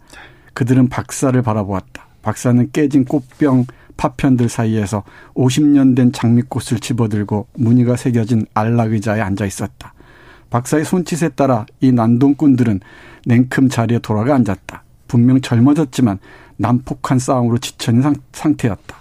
그들은 0.53 0.89
박사를 0.89 1.39
바라보았다. 1.41 2.07
박사는 2.21 2.69
깨진 2.71 3.05
꽃병 3.05 3.65
파편들 3.97 4.49
사이에서 4.49 5.03
50년 5.33 5.95
된 5.95 6.11
장미꽃을 6.11 6.79
집어들고 6.79 7.47
무늬가 7.55 7.95
새겨진 7.95 8.45
안락 8.53 8.93
의자에 8.93 9.19
앉아 9.19 9.45
있었다. 9.45 9.93
박사의 10.49 10.85
손짓에 10.85 11.29
따라 11.29 11.65
이 11.79 11.91
난동꾼들은 11.91 12.79
냉큼 13.25 13.69
자리에 13.69 13.99
돌아가 13.99 14.35
앉았다. 14.35 14.83
분명 15.07 15.41
젊어졌지만 15.41 16.19
난폭한 16.57 17.19
싸움으로 17.19 17.57
지쳐있는 17.57 18.15
상태였다. 18.31 18.99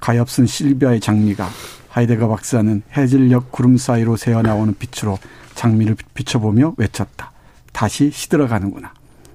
가엾은 0.00 0.46
실비아의 0.46 1.00
장미가 1.00 1.48
하이데거 1.88 2.28
박사는 2.28 2.82
해질녘 2.96 3.50
구름 3.50 3.76
사이로 3.76 4.16
새어나오는 4.16 4.74
빛으로 4.78 5.18
장미를 5.54 5.96
비춰보며 6.14 6.74
외쳤다. 6.76 7.32
다시 7.72 8.10
시들어가는구나. 8.10 8.92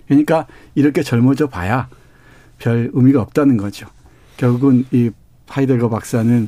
그러니까 0.07 0.47
이렇게 0.75 1.01
젊어져 1.03 1.47
봐야 1.47 1.87
별 2.57 2.91
의미가 2.93 3.21
없다는 3.21 3.57
거죠. 3.57 3.87
결국은 4.37 4.85
이 4.91 5.11
하이데거 5.47 5.89
박사는 5.89 6.47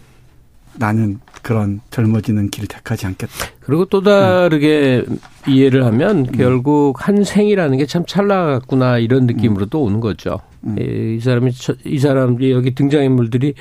나는 0.78 1.20
그런 1.42 1.82
젊어지는 1.90 2.50
길을 2.50 2.68
택하지 2.68 3.08
않겠다. 3.08 3.34
그리고 3.62 3.86
또 3.86 4.02
다르게 4.02 5.04
음. 5.08 5.18
이해를 5.48 5.86
하면 5.86 6.32
결국 6.32 7.08
한 7.08 7.24
생이라는 7.24 7.78
게 7.78 7.86
참 7.86 8.06
찰나구나 8.06 9.00
이런 9.00 9.26
느낌으로 9.26 9.66
또 9.66 9.84
오는 9.84 10.00
거죠. 10.00 10.40
음. 10.66 10.78
이 10.80 11.20
사람이 11.20 11.52
이 11.86 11.98
사람이 11.98 12.52
여기 12.52 12.76
등장인물들이 12.76 13.54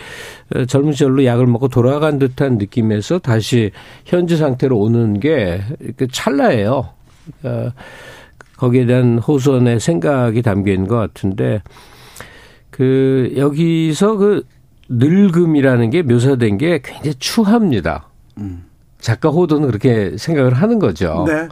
어, 0.54 0.64
젊은 0.66 0.92
시절로 0.92 1.24
약을 1.24 1.46
먹고 1.46 1.68
돌아간 1.68 2.18
듯한 2.18 2.58
느낌에서 2.58 3.18
다시 3.18 3.70
현재 4.04 4.36
상태로 4.36 4.78
오는 4.78 5.18
게 5.20 5.62
찰나예요. 6.12 6.90
그러니까 7.40 7.74
거기에 8.56 8.84
대한 8.84 9.18
호선의 9.18 9.80
생각이 9.80 10.42
담겨 10.42 10.72
있는 10.72 10.86
것 10.86 10.96
같은데 10.96 11.62
그 12.70 13.32
여기서 13.36 14.16
그 14.16 14.44
늙음이라는 14.90 15.90
게 15.90 16.02
묘사된 16.02 16.58
게 16.58 16.80
굉장히 16.84 17.14
추합니다. 17.18 18.08
음. 18.38 18.64
작가 19.00 19.30
호도는 19.30 19.68
그렇게 19.68 20.16
생각을 20.18 20.52
하는 20.52 20.78
거죠. 20.78 21.24
네. 21.26 21.48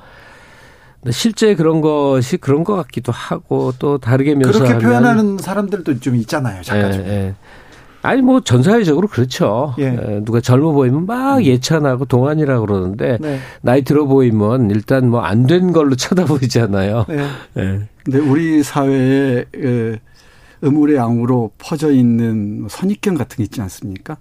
실제 1.12 1.54
그런 1.54 1.80
것이 1.80 2.36
그런 2.36 2.64
것 2.64 2.74
같기도 2.76 3.12
하고 3.12 3.72
또 3.78 3.98
다르게 3.98 4.34
묘사하면 4.34 4.66
그렇게 4.68 4.84
표현하는 4.84 5.38
사람들도 5.38 6.00
좀 6.00 6.16
있잖아요 6.16 6.60
작가 6.62 6.90
중에. 6.90 7.04
예, 7.06 7.10
예. 7.28 7.34
아니 8.02 8.20
뭐 8.22 8.40
전 8.40 8.62
사회적으로 8.62 9.06
그렇죠. 9.08 9.74
예. 9.78 9.84
예. 9.84 10.20
누가 10.24 10.40
젊어 10.40 10.72
보이면 10.72 11.06
막 11.06 11.38
음. 11.38 11.44
예찬하고 11.44 12.04
동안이라 12.06 12.58
고 12.58 12.66
그러는데 12.66 13.16
네. 13.20 13.38
나이 13.62 13.82
들어 13.82 14.06
보이면 14.06 14.70
일단 14.70 15.08
뭐 15.08 15.22
안 15.24 15.46
된 15.46 15.72
걸로 15.72 15.94
쳐다보이잖아요. 15.94 17.06
네. 17.08 17.26
예. 17.58 17.80
근데 18.04 18.18
우리 18.18 18.62
사회에 18.62 19.44
그 19.52 19.98
음울의 20.64 20.96
양으로 20.96 21.52
퍼져 21.58 21.92
있는 21.92 22.66
선입견 22.68 23.16
같은 23.16 23.36
게 23.36 23.42
있지 23.44 23.60
않습니까? 23.60 24.16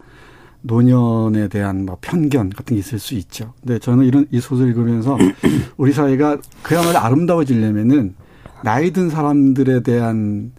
노년에 0.61 1.47
대한 1.47 1.85
뭐 1.85 1.97
편견 2.01 2.49
같은 2.49 2.75
게 2.75 2.79
있을 2.79 2.99
수 2.99 3.15
있죠. 3.15 3.53
근데 3.61 3.79
저는 3.79 4.05
이런 4.05 4.27
이 4.31 4.39
소설 4.39 4.69
읽으면서 4.69 5.17
우리 5.77 5.93
사회가 5.93 6.37
그야말로 6.61 6.97
아름다워지려면은 6.99 8.15
나이 8.63 8.91
든 8.91 9.09
사람들에 9.09 9.81
대한 9.81 10.51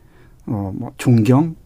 어뭐 0.46 0.92
존경 0.96 1.56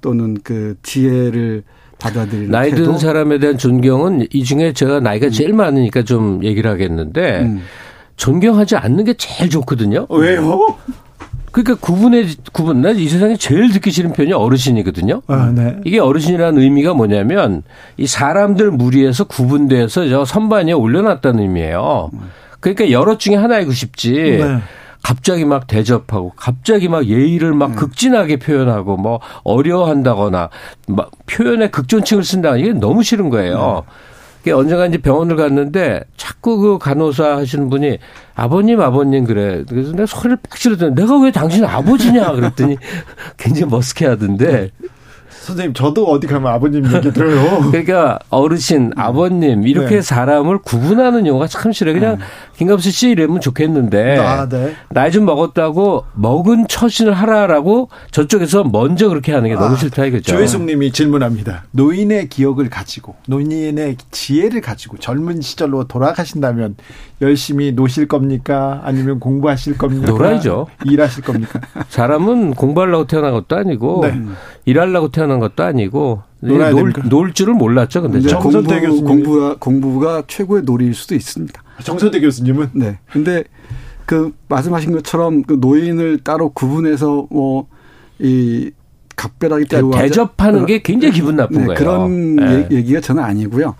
또는 0.00 0.36
그 0.42 0.76
지혜를 0.82 1.64
받아들이는 1.98 2.50
나이 2.50 2.70
든 2.70 2.98
사람에 2.98 3.38
대한 3.38 3.58
존경은 3.58 4.28
이 4.32 4.44
중에 4.44 4.72
제가 4.72 5.00
나이가 5.00 5.30
제일 5.30 5.52
많으니까 5.52 6.02
좀 6.02 6.44
얘기를 6.44 6.70
하겠는데 6.70 7.40
음. 7.42 7.62
존경하지 8.16 8.76
않는 8.76 9.04
게 9.04 9.14
제일 9.14 9.48
좋거든요. 9.48 10.06
왜요? 10.10 10.76
그러니까 11.58 11.74
구분의 11.84 12.28
구분. 12.52 12.82
난이 12.82 13.08
세상에 13.08 13.36
제일 13.36 13.72
듣기 13.72 13.90
싫은 13.90 14.12
편이 14.12 14.32
어르신이거든요. 14.32 15.22
아, 15.26 15.52
네. 15.52 15.76
이게 15.84 15.98
어르신이라는 15.98 16.62
의미가 16.62 16.94
뭐냐면 16.94 17.64
이 17.96 18.06
사람들 18.06 18.70
무리에서 18.70 19.24
구분돼서 19.24 20.08
저 20.08 20.24
선반에 20.24 20.70
올려놨다는 20.72 21.40
의미예요. 21.40 22.10
그러니까 22.60 22.92
여러 22.92 23.18
중에 23.18 23.34
하나이고 23.34 23.72
싶지. 23.72 24.12
네. 24.12 24.58
갑자기 25.02 25.44
막 25.44 25.66
대접하고 25.66 26.32
갑자기 26.36 26.88
막 26.88 27.06
예의를 27.06 27.54
막 27.54 27.70
네. 27.70 27.76
극진하게 27.76 28.36
표현하고 28.38 28.96
뭐 28.96 29.20
어려워한다거나 29.44 30.50
막 30.88 31.10
표현에 31.26 31.70
극존칭을 31.70 32.24
쓴다 32.24 32.56
이게 32.56 32.72
너무 32.72 33.02
싫은 33.02 33.30
거예요. 33.30 33.84
네. 33.86 33.92
언젠가 34.52 34.86
이제 34.86 34.98
병원을 34.98 35.36
갔는데 35.36 36.02
자꾸 36.16 36.58
그 36.58 36.78
간호사 36.78 37.36
하시는 37.36 37.68
분이 37.68 37.98
아버님 38.34 38.80
아버님 38.80 39.24
그래. 39.24 39.64
그래서 39.68 39.92
내가 39.92 40.06
소리를 40.06 40.38
팍 40.48 40.58
지르더니 40.58 40.94
내가 40.94 41.18
왜 41.18 41.30
당신 41.30 41.64
아버지냐 41.64 42.32
그랬더니 42.32 42.76
굉장히 43.36 43.72
머쓱해 43.72 44.06
하던데 44.06 44.70
선생님 45.48 45.72
저도 45.72 46.06
어디 46.06 46.26
가면 46.26 46.52
아버님 46.52 46.84
얘기 46.94 47.10
들어요. 47.10 47.70
그러니까 47.72 48.18
어르신, 48.28 48.92
아버님 48.96 49.66
이렇게 49.66 49.96
네. 49.96 50.02
사람을 50.02 50.58
구분하는 50.58 51.26
용어가 51.26 51.46
참 51.46 51.72
싫어요. 51.72 51.94
그냥 51.94 52.18
네. 52.18 52.24
김갑수 52.58 52.90
씨 52.90 53.08
이러면 53.08 53.40
좋겠는데 53.40 54.18
아, 54.18 54.46
네. 54.46 54.74
나이 54.90 55.10
좀 55.10 55.24
먹었다고 55.24 56.04
먹은 56.14 56.66
처신을 56.68 57.14
하라라고 57.14 57.88
저쪽에서 58.10 58.64
먼저 58.64 59.08
그렇게 59.08 59.32
하는 59.32 59.48
게 59.48 59.54
너무 59.54 59.74
아, 59.74 59.76
싫다 59.76 60.04
이거죠. 60.04 60.32
조혜숙님이 60.32 60.92
질문합니다. 60.92 61.64
노인의 61.70 62.28
기억을 62.28 62.68
가지고 62.68 63.16
노인의 63.26 63.96
지혜를 64.10 64.60
가지고 64.60 64.98
젊은 64.98 65.40
시절로 65.40 65.84
돌아가신다면 65.84 66.76
열심히 67.20 67.72
노실 67.72 68.06
겁니까? 68.06 68.80
아니면 68.84 69.18
공부하실 69.18 69.78
겁니까? 69.78 70.06
놀아야죠. 70.08 70.66
일하실 70.84 71.24
겁니까? 71.24 71.60
사람은 71.88 72.54
공부하려고 72.54 73.06
태어난 73.06 73.32
것도 73.32 73.56
아니고 73.56 74.00
네. 74.02 74.20
일하려고 74.68 75.08
태어난 75.08 75.38
것도 75.40 75.64
아니고 75.64 76.22
놀, 76.40 76.92
놀 77.08 77.32
줄을 77.32 77.54
몰랐죠. 77.54 78.02
근데 78.02 78.20
정선태 78.20 78.80
공부, 78.80 79.04
공부가 79.04 79.56
공부가 79.58 80.22
최고의 80.26 80.64
놀이일 80.64 80.94
수도 80.94 81.14
있습니다. 81.14 81.62
정선태 81.82 82.20
교수님은 82.20 82.70
네. 82.74 82.98
근데 83.10 83.44
그 84.04 84.34
말씀하신 84.48 84.92
것처럼 84.92 85.42
그 85.42 85.54
노인을 85.54 86.18
따로 86.18 86.50
구분해서 86.50 87.28
뭐이 87.30 88.72
각별하게 89.16 89.64
그러니까 89.64 90.02
대접하는 90.02 90.66
게 90.66 90.82
굉장히 90.82 91.14
기분 91.14 91.36
나쁜 91.36 91.60
네, 91.60 91.66
거예요. 91.66 91.78
그런 91.78 92.36
네. 92.36 92.68
얘기가 92.70 93.00
저는 93.00 93.22
아니고요. 93.24 93.74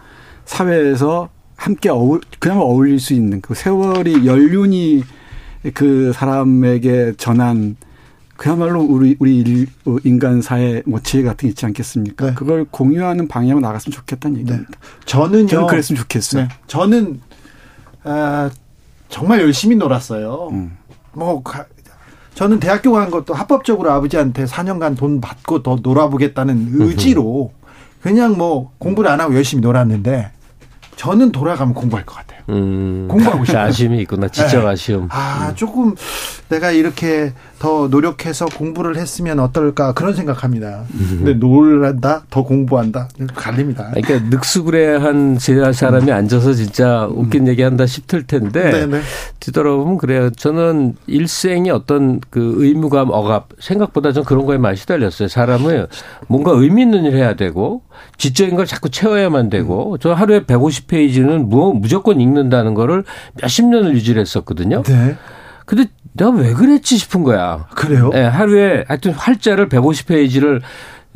사회에서 0.46 1.28
함께 1.54 1.90
어울 1.90 2.22
그냥 2.38 2.60
어울릴 2.60 2.98
수 2.98 3.12
있는 3.12 3.42
그 3.42 3.54
세월이 3.54 4.26
연륜이 4.26 5.04
그 5.74 6.12
사람에게 6.14 7.12
전한 7.18 7.76
그야말로 8.38 8.80
우리 8.82 9.16
우리 9.18 9.66
어, 9.84 9.96
인간 10.04 10.40
사회 10.40 10.80
뭐 10.86 11.00
지혜 11.00 11.24
같은 11.24 11.48
게 11.48 11.48
있지 11.48 11.66
않겠습니까? 11.66 12.26
네. 12.26 12.34
그걸 12.34 12.64
공유하는 12.70 13.26
방향으로 13.26 13.58
나갔으면 13.60 13.92
좋겠다는 13.92 14.34
네. 14.36 14.40
얘기입니다. 14.42 14.70
네. 14.70 14.78
저는요. 15.06 15.48
저는 15.48 15.66
그랬으면 15.66 16.00
좋겠어요. 16.02 16.42
네. 16.44 16.48
저는 16.68 17.20
아, 18.04 18.48
정말 19.08 19.40
열심히 19.40 19.74
놀았어요. 19.74 20.50
음. 20.52 20.78
뭐 21.14 21.42
가, 21.42 21.66
저는 22.34 22.60
대학교 22.60 22.92
간 22.92 23.10
것도 23.10 23.34
합법적으로 23.34 23.90
아버지한테 23.90 24.44
4년간 24.44 24.96
돈 24.96 25.20
받고 25.20 25.64
더 25.64 25.76
놀아보겠다는 25.82 26.80
의지로 26.80 27.52
그냥 28.00 28.36
뭐 28.38 28.70
공부를 28.78 29.10
안 29.10 29.20
하고 29.20 29.34
열심히 29.34 29.62
놀았는데 29.62 30.30
저는 30.94 31.32
돌아가면 31.32 31.74
공부할 31.74 32.06
것 32.06 32.14
같아요. 32.14 32.27
음, 32.48 33.06
공부하고 33.08 33.44
싶어요. 33.44 33.62
아쉬움이 33.64 33.98
있구나. 34.02 34.28
지적 34.28 34.64
네. 34.64 34.70
아쉬움. 34.70 35.08
아, 35.10 35.52
조금 35.54 35.94
내가 36.48 36.70
이렇게 36.70 37.32
더 37.58 37.88
노력해서 37.88 38.46
공부를 38.46 38.96
했으면 38.96 39.38
어떨까 39.40 39.92
그런 39.92 40.14
생각합니다. 40.14 40.84
음. 40.94 41.22
근데 41.24 41.34
놀란다, 41.34 42.22
더 42.30 42.42
공부한다, 42.44 43.08
갈립니다. 43.34 43.90
그러니까 43.92 44.28
늑수그레한 44.30 45.38
사람이 45.38 46.10
앉아서 46.10 46.54
진짜 46.54 47.06
웃긴 47.10 47.42
음. 47.42 47.48
얘기한다 47.48 47.86
싶을 47.86 48.26
텐데 48.26 48.70
네네. 48.70 49.00
뒤돌아보면 49.40 49.98
그래요. 49.98 50.30
저는 50.30 50.94
일생이 51.06 51.70
어떤 51.70 52.20
그 52.30 52.54
의무감, 52.58 53.10
억압 53.10 53.48
생각보다 53.60 54.12
좀 54.12 54.24
그런 54.24 54.46
거에 54.46 54.56
많이 54.58 54.76
시달렸어요. 54.76 55.28
사람을 55.28 55.88
뭔가 56.28 56.52
의미 56.52 56.82
있는 56.82 57.04
일 57.04 57.16
해야 57.16 57.34
되고 57.34 57.82
지적인 58.16 58.56
걸 58.56 58.66
자꾸 58.66 58.88
채워야만 58.90 59.50
되고 59.50 59.98
저 59.98 60.12
하루에 60.12 60.44
150페이지는 60.44 61.44
뭐 61.46 61.72
무조건 61.72 62.20
읽는 62.20 62.37
다는 62.48 62.74
거를 62.74 63.04
몇십 63.40 63.66
년을 63.66 63.94
유지를 63.94 64.20
했었거든요. 64.20 64.82
네. 64.82 65.16
근데 65.66 65.84
내가 66.14 66.30
왜 66.30 66.52
그랬지 66.54 66.96
싶은 66.96 67.22
거야. 67.22 67.66
그래요? 67.74 68.10
예, 68.14 68.20
네, 68.20 68.24
하루에 68.24 68.84
하여튼 68.88 69.12
활자를 69.12 69.68
150페이지를 69.68 70.62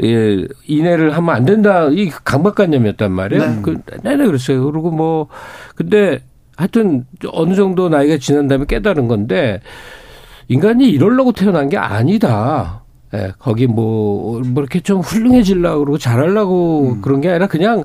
예, 0.03 0.47
이내를 0.66 1.16
하면 1.16 1.35
안 1.35 1.44
된다. 1.44 1.89
이 1.90 2.11
강박관념이었단 2.11 3.12
말이에요. 3.12 3.47
네. 3.47 3.59
그, 3.62 3.81
내내 4.03 4.27
그랬어요. 4.27 4.65
그리고 4.65 4.90
뭐, 4.90 5.28
근데 5.74 6.20
하여튼 6.57 7.07
어느 7.32 7.55
정도 7.55 7.89
나이가 7.89 8.19
지난 8.19 8.49
다음에 8.49 8.66
깨달은 8.66 9.09
건데 9.09 9.61
인간이 10.49 10.89
이럴려고 10.89 11.32
태어난 11.32 11.69
게 11.69 11.77
아니다. 11.77 12.82
예, 13.15 13.32
거기 13.39 13.66
뭐, 13.66 14.40
뭐 14.40 14.62
이렇게 14.62 14.81
좀 14.81 15.01
훌륭해지려고 15.01 15.81
그러고 15.81 15.99
잘하려고 15.99 16.99
그런 17.03 17.20
게 17.20 17.28
아니라 17.28 17.47
그냥, 17.47 17.85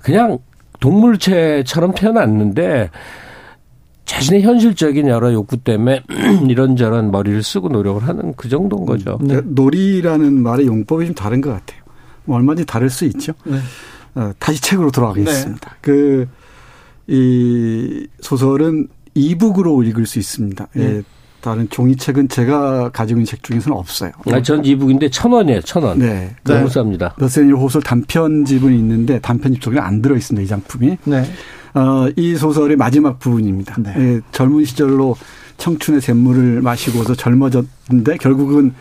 그냥 0.00 0.38
동물체처럼 0.80 1.94
태어났는데 1.94 2.90
자신의 4.04 4.42
현실적인 4.42 5.06
여러 5.08 5.32
욕구 5.32 5.58
때문에 5.58 6.02
이런저런 6.48 7.10
머리를 7.10 7.42
쓰고 7.42 7.68
노력을 7.68 8.02
하는 8.06 8.32
그 8.36 8.48
정도인 8.48 8.86
거죠. 8.86 9.18
네. 9.20 9.40
놀이라는 9.44 10.32
말의 10.42 10.66
용법이 10.66 11.06
좀 11.06 11.14
다른 11.14 11.40
것 11.40 11.50
같아요. 11.50 11.82
뭐 12.24 12.36
얼마든지 12.36 12.66
다를 12.66 12.88
수 12.88 13.04
있죠. 13.04 13.32
네. 13.44 13.58
어, 14.14 14.32
다시 14.38 14.60
책으로 14.62 14.90
돌아가겠습니다. 14.90 15.76
그, 15.80 16.26
이 17.06 18.06
소설은 18.20 18.88
이북으로 19.14 19.82
읽을 19.82 20.06
수 20.06 20.18
있습니다. 20.18 20.68
예, 20.76 20.78
네. 20.78 21.02
다른 21.40 21.68
종이책은 21.68 22.28
제가 22.28 22.90
가지고 22.90 23.18
있는 23.18 23.26
책 23.26 23.42
중에서는 23.42 23.76
없어요. 23.76 24.10
아, 24.30 24.42
전 24.42 24.64
이북인데 24.64 25.10
천 25.10 25.32
원이에요, 25.32 25.60
천 25.62 25.82
원. 25.82 25.98
네. 25.98 26.34
너무 26.44 26.66
쌉니다. 26.66 27.12
러셀 27.16 27.52
호설 27.54 27.82
단편집은 27.82 28.74
있는데 28.74 29.20
단편집 29.20 29.62
속에 29.62 29.78
안 29.78 30.02
들어 30.02 30.16
있습니다. 30.16 30.44
이 30.44 30.46
작품이. 30.46 30.98
네. 31.04 31.24
어, 31.74 32.08
이 32.16 32.34
소설의 32.36 32.76
마지막 32.76 33.18
부분입니다. 33.18 33.76
네. 33.78 33.94
예, 33.96 34.20
젊은 34.32 34.64
시절로 34.64 35.16
청춘의 35.58 36.00
샘물을 36.00 36.62
마시고서 36.62 37.14
젊어졌는데 37.14 38.16
결국은 38.18 38.74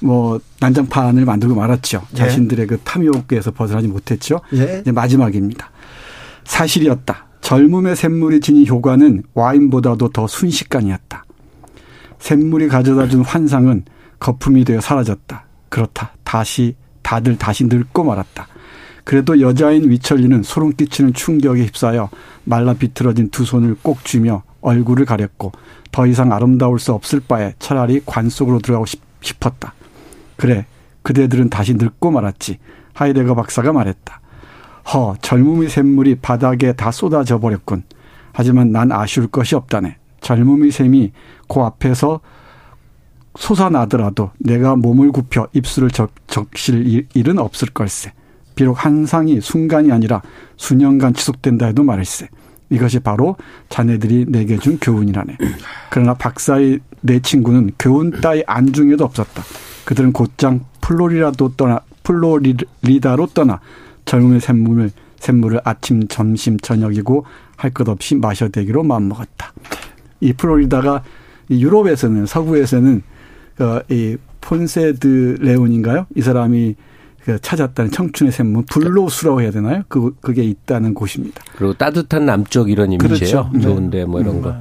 뭐 0.00 0.40
난장판을 0.60 1.24
만들고 1.24 1.54
말았죠. 1.54 2.02
예. 2.12 2.16
자신들의 2.16 2.66
그 2.66 2.78
탐욕에서 2.78 3.52
벗어나지 3.52 3.88
못했죠. 3.88 4.40
예. 4.54 4.80
이제 4.80 4.90
마지막입니다. 4.90 5.70
사실이었다. 6.44 7.26
젊음의 7.40 7.96
샘물이 7.96 8.40
지닌 8.40 8.66
효과는 8.66 9.22
와인보다도 9.34 10.08
더 10.10 10.26
순식간이었다. 10.26 11.24
샘물이 12.22 12.68
가져다 12.68 13.08
준 13.08 13.22
환상은 13.22 13.84
거품이 14.20 14.64
되어 14.64 14.80
사라졌다. 14.80 15.44
그렇다. 15.68 16.12
다시 16.22 16.76
다들 17.02 17.36
다시 17.36 17.64
늙고 17.64 18.04
말았다. 18.04 18.46
그래도 19.02 19.40
여자인 19.40 19.90
위철리는 19.90 20.44
소름 20.44 20.70
끼치는 20.70 21.14
충격에 21.14 21.64
휩싸여 21.64 22.08
말라 22.44 22.74
비틀어진 22.74 23.30
두 23.30 23.44
손을 23.44 23.76
꼭 23.82 24.04
쥐며 24.04 24.44
얼굴을 24.60 25.04
가렸고 25.04 25.50
더 25.90 26.06
이상 26.06 26.32
아름다울 26.32 26.78
수 26.78 26.92
없을 26.92 27.18
바에 27.18 27.54
차라리 27.58 28.00
관 28.06 28.28
속으로 28.28 28.60
들어가고 28.60 28.86
싶, 28.86 29.02
싶었다. 29.20 29.74
그래, 30.36 30.64
그대들은 31.02 31.50
다시 31.50 31.74
늙고 31.74 32.12
말았지. 32.12 32.58
하이데거 32.94 33.34
박사가 33.34 33.72
말했다. 33.72 34.20
허, 34.94 35.16
젊음의 35.20 35.68
샘물이 35.68 36.16
바닥에 36.16 36.72
다 36.72 36.92
쏟아져 36.92 37.40
버렸군. 37.40 37.82
하지만 38.32 38.70
난 38.70 38.92
아쉬울 38.92 39.26
것이 39.26 39.56
없다네. 39.56 39.96
젊음의 40.22 40.70
샘이 40.70 41.12
그 41.48 41.60
앞에서 41.60 42.20
솟아나더라도 43.36 44.30
내가 44.38 44.76
몸을 44.76 45.10
굽혀 45.12 45.48
입술을 45.52 45.90
적, 45.90 46.10
적실 46.26 46.86
일- 46.86 47.06
일은 47.14 47.38
없을 47.38 47.68
걸세. 47.68 48.12
비록 48.54 48.84
한상이 48.84 49.40
순간이 49.40 49.90
아니라 49.90 50.20
수년간 50.56 51.14
지속된다 51.14 51.66
해도 51.66 51.82
말일세. 51.82 52.28
이것이 52.68 53.00
바로 53.00 53.36
자네들이 53.70 54.26
내게 54.28 54.58
준 54.58 54.78
교훈이라네. 54.78 55.36
그러나 55.90 56.14
박사의 56.14 56.80
내 57.00 57.20
친구는 57.20 57.72
교훈 57.78 58.10
따위 58.20 58.42
안중에도 58.46 59.04
없었다. 59.04 59.42
그들은 59.84 60.12
곧장 60.12 60.64
플로리다도 60.80 61.54
떠나 61.56 61.80
플로리다로 62.02 63.26
떠나 63.28 63.60
젊음의 64.04 64.40
샘물을 64.40 64.90
샘물을 65.18 65.60
아침, 65.64 66.06
점심, 66.08 66.58
저녁이고 66.58 67.24
할 67.56 67.70
것 67.72 67.88
없이 67.88 68.14
마셔대기로 68.16 68.82
마음먹었다. 68.82 69.52
이 70.22 70.32
플로리다가 70.32 71.02
이 71.48 71.62
유럽에서는 71.62 72.24
서구에서는 72.26 73.02
그이 73.56 74.16
폰세 74.40 75.10
데 75.10 75.38
레온인가요? 75.40 76.06
이 76.16 76.22
사람이 76.22 76.76
그 77.24 77.38
찾았다는 77.40 77.90
청춘의 77.90 78.32
샘물 78.32 78.64
불로수라고 78.70 79.42
해야 79.42 79.50
되나요? 79.50 79.82
그 79.88 80.14
그게 80.20 80.42
있다는 80.42 80.94
곳입니다. 80.94 81.42
그리고 81.56 81.74
따뜻한 81.74 82.24
남쪽 82.26 82.70
이런 82.70 82.92
이미지예요. 82.92 83.18
그렇죠. 83.18 83.50
네. 83.52 83.60
좋은데 83.60 84.04
뭐 84.06 84.20
이런 84.20 84.40
거. 84.40 84.54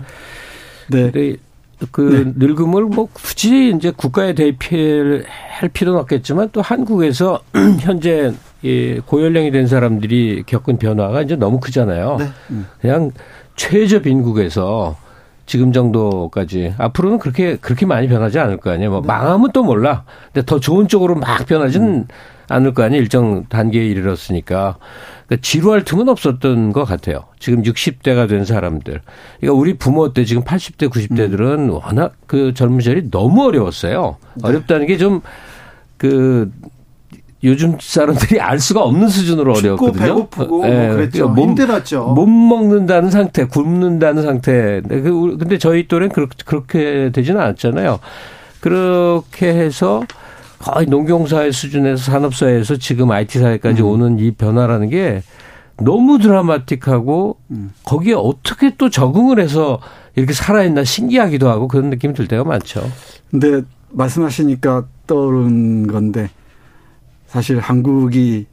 네. 0.90 1.12
그 1.92 2.34
늙음을 2.36 2.84
뭐 2.86 3.08
굳이 3.12 3.74
이제 3.76 3.92
국가에 3.96 4.34
대피할 4.34 5.70
필요는 5.74 6.00
없겠지만 6.02 6.50
또 6.52 6.62
한국에서 6.62 7.42
현재 7.82 8.32
이 8.62 9.00
고연령이 9.06 9.50
된 9.50 9.66
사람들이 9.66 10.44
겪은 10.46 10.78
변화가 10.78 11.24
이제 11.24 11.36
너무 11.36 11.60
크잖아요. 11.60 12.18
네. 12.20 12.30
그냥 12.80 13.12
최저 13.56 14.02
빈국에서 14.02 14.96
지금 15.52 15.74
정도까지 15.74 16.76
앞으로는 16.78 17.20
그렇게 17.20 17.58
그렇게 17.58 17.86
많이 17.86 18.08
변하지 18.08 18.40
않을 18.40 18.56
거 18.56 18.72
아니에요. 18.72 18.90
뭐 18.90 19.02
망하면 19.02 19.52
또 19.52 19.66
몰라. 19.66 20.06
근데 20.32 20.46
더 20.46 20.62
좋은 20.62 20.88
쪽으로 20.88 21.16
막 21.16 21.46
변하지는 21.46 22.08
않을 22.48 22.74
거 22.74 22.84
아니에요. 22.84 23.02
일정 23.02 23.44
단계에 23.50 23.86
이르렀으니까. 23.86 24.78
그러니까 25.28 25.42
지루할 25.42 25.84
틈은 25.84 26.08
없었던 26.08 26.72
것 26.72 26.86
같아요. 26.86 27.26
지금 27.38 27.64
60대가 27.64 28.30
된 28.30 28.46
사람들. 28.46 29.02
그러니까 29.42 29.60
우리 29.60 29.74
부모 29.74 30.14
때 30.14 30.24
지금 30.24 30.46
80대, 30.46 30.90
90대들은 30.90 31.70
워낙 31.70 32.14
그 32.28 32.54
젊은 32.54 32.80
시절이 32.80 33.12
너무 33.12 33.44
어려웠어요. 33.44 34.16
어렵다는 34.42 34.88
게 34.88 34.96
좀 34.96 35.20
그 36.02 36.50
요즘 37.44 37.78
사람들이 37.80 38.40
알 38.40 38.60
수가 38.60 38.82
없는 38.84 39.08
수준으로 39.08 39.54
어려웠거든요. 39.54 40.06
배고프고 40.06 40.58
뭐 40.60 40.68
예, 40.68 40.90
그랬죠. 40.90 41.12
그러니까 41.12 41.28
몸- 41.30 41.50
힘들었죠. 41.50 42.06
못 42.08 42.28
먹는다는 42.28 43.10
상태, 43.10 43.46
굶는다는 43.46 44.22
상태. 44.22 44.82
근데 44.88 45.02
그 45.02 45.58
저희 45.60 45.88
또래는 45.88 46.14
그렇게, 46.46 47.10
되지는 47.12 47.42
않았잖아요. 47.42 48.00
그렇게 48.60 49.48
해서 49.54 50.04
거의 50.60 50.86
농경사회 50.86 51.52
수준에서 51.52 52.12
산업사회에서 52.12 52.78
지금 52.78 53.10
IT 53.10 53.40
사회까지 53.40 53.82
오는 53.82 54.20
이 54.20 54.32
변화라는 54.32 54.90
게 54.90 55.24
너무 55.78 56.20
드라마틱하고 56.20 57.38
거기에 57.84 58.14
어떻게 58.14 58.76
또 58.78 58.92
적응을 58.92 59.40
해서 59.40 59.80
이렇게 60.16 60.34
살아있나 60.34 60.84
신기하기도 60.84 61.50
하고 61.50 61.68
그런 61.68 61.90
느낌이 61.90 62.14
들 62.14 62.28
때가 62.28 62.44
많죠. 62.44 62.84
근데 63.32 63.64
말씀하시니까 63.90 64.86
떠오른 65.08 65.88
건데 65.88 66.30
사실 67.32 67.60
한국이 67.60 68.46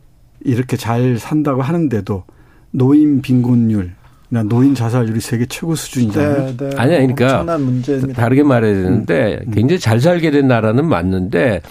이렇게 0.44 0.76
잘 0.76 1.18
산다고 1.18 1.62
하는데도 1.62 2.22
노인 2.70 3.20
빈곤율, 3.22 3.90
나 4.28 4.44
노인 4.44 4.76
자살률이 4.76 5.20
세계 5.20 5.46
최고 5.46 5.74
수준이잖아요. 5.74 6.56
네, 6.56 6.56
네. 6.56 6.70
아니야, 6.76 6.98
그러니까 6.98 7.40
엄청난 7.40 7.62
문제입니다. 7.62 8.22
다르게 8.22 8.44
말해야 8.44 8.72
되는데 8.74 9.40
굉장히 9.52 9.80
잘 9.80 10.00
살게 10.00 10.30
된 10.30 10.46
나라는 10.46 10.86
맞는데 10.86 11.62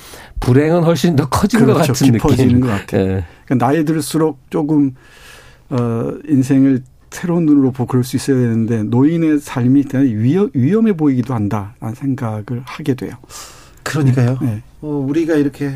불행은 0.41 0.83
훨씬 0.83 1.15
더 1.15 1.29
커진 1.29 1.61
것 1.61 1.75
그렇죠. 1.75 1.93
같은 1.93 2.11
깊어지는 2.11 2.55
느낌. 2.55 2.59
것 2.59 2.67
같아요. 2.67 3.01
예. 3.03 3.23
그러니까 3.45 3.65
나이 3.65 3.85
들수록 3.85 4.39
조금 4.49 4.93
어 5.69 6.11
인생을 6.27 6.83
새로운 7.09 7.45
눈으로 7.45 7.71
보고 7.71 7.87
그럴 7.87 8.03
수 8.03 8.17
있어야 8.17 8.35
되는데 8.35 8.83
노인의 8.83 9.39
삶이 9.39 9.85
위험, 9.93 10.49
위험해 10.53 10.91
보이기도 10.91 11.33
한다라는 11.33 11.95
생각을 11.95 12.63
하게 12.65 12.95
돼요. 12.95 13.11
그러니까요. 13.83 14.39
네. 14.41 14.61
어, 14.81 15.05
우리가 15.07 15.35
이렇게 15.35 15.71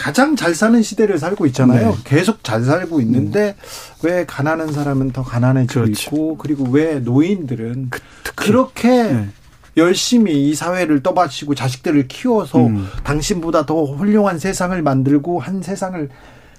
가장 0.00 0.34
잘 0.34 0.54
사는 0.54 0.80
시대를 0.80 1.18
살고 1.18 1.44
있잖아요. 1.46 1.90
네. 1.90 1.96
계속 2.04 2.42
잘 2.42 2.64
살고 2.64 3.02
있는데 3.02 3.54
왜 4.02 4.24
가난한 4.24 4.72
사람은 4.72 5.10
더 5.10 5.22
가난해지고 5.22 5.82
그렇죠. 5.82 6.08
있고 6.08 6.36
그리고 6.38 6.64
왜 6.70 7.00
노인들은 7.00 7.90
그, 8.34 8.50
렇게 8.50 8.88
네. 8.88 9.28
열심히 9.76 10.48
이 10.48 10.54
사회를 10.54 11.02
떠받치고 11.02 11.54
자식들을 11.54 12.08
키워서 12.08 12.66
음. 12.66 12.88
당신보다 13.04 13.66
더 13.66 13.84
훌륭한 13.84 14.38
세상을 14.38 14.80
만들고 14.80 15.38
한 15.38 15.60
세상을 15.60 16.08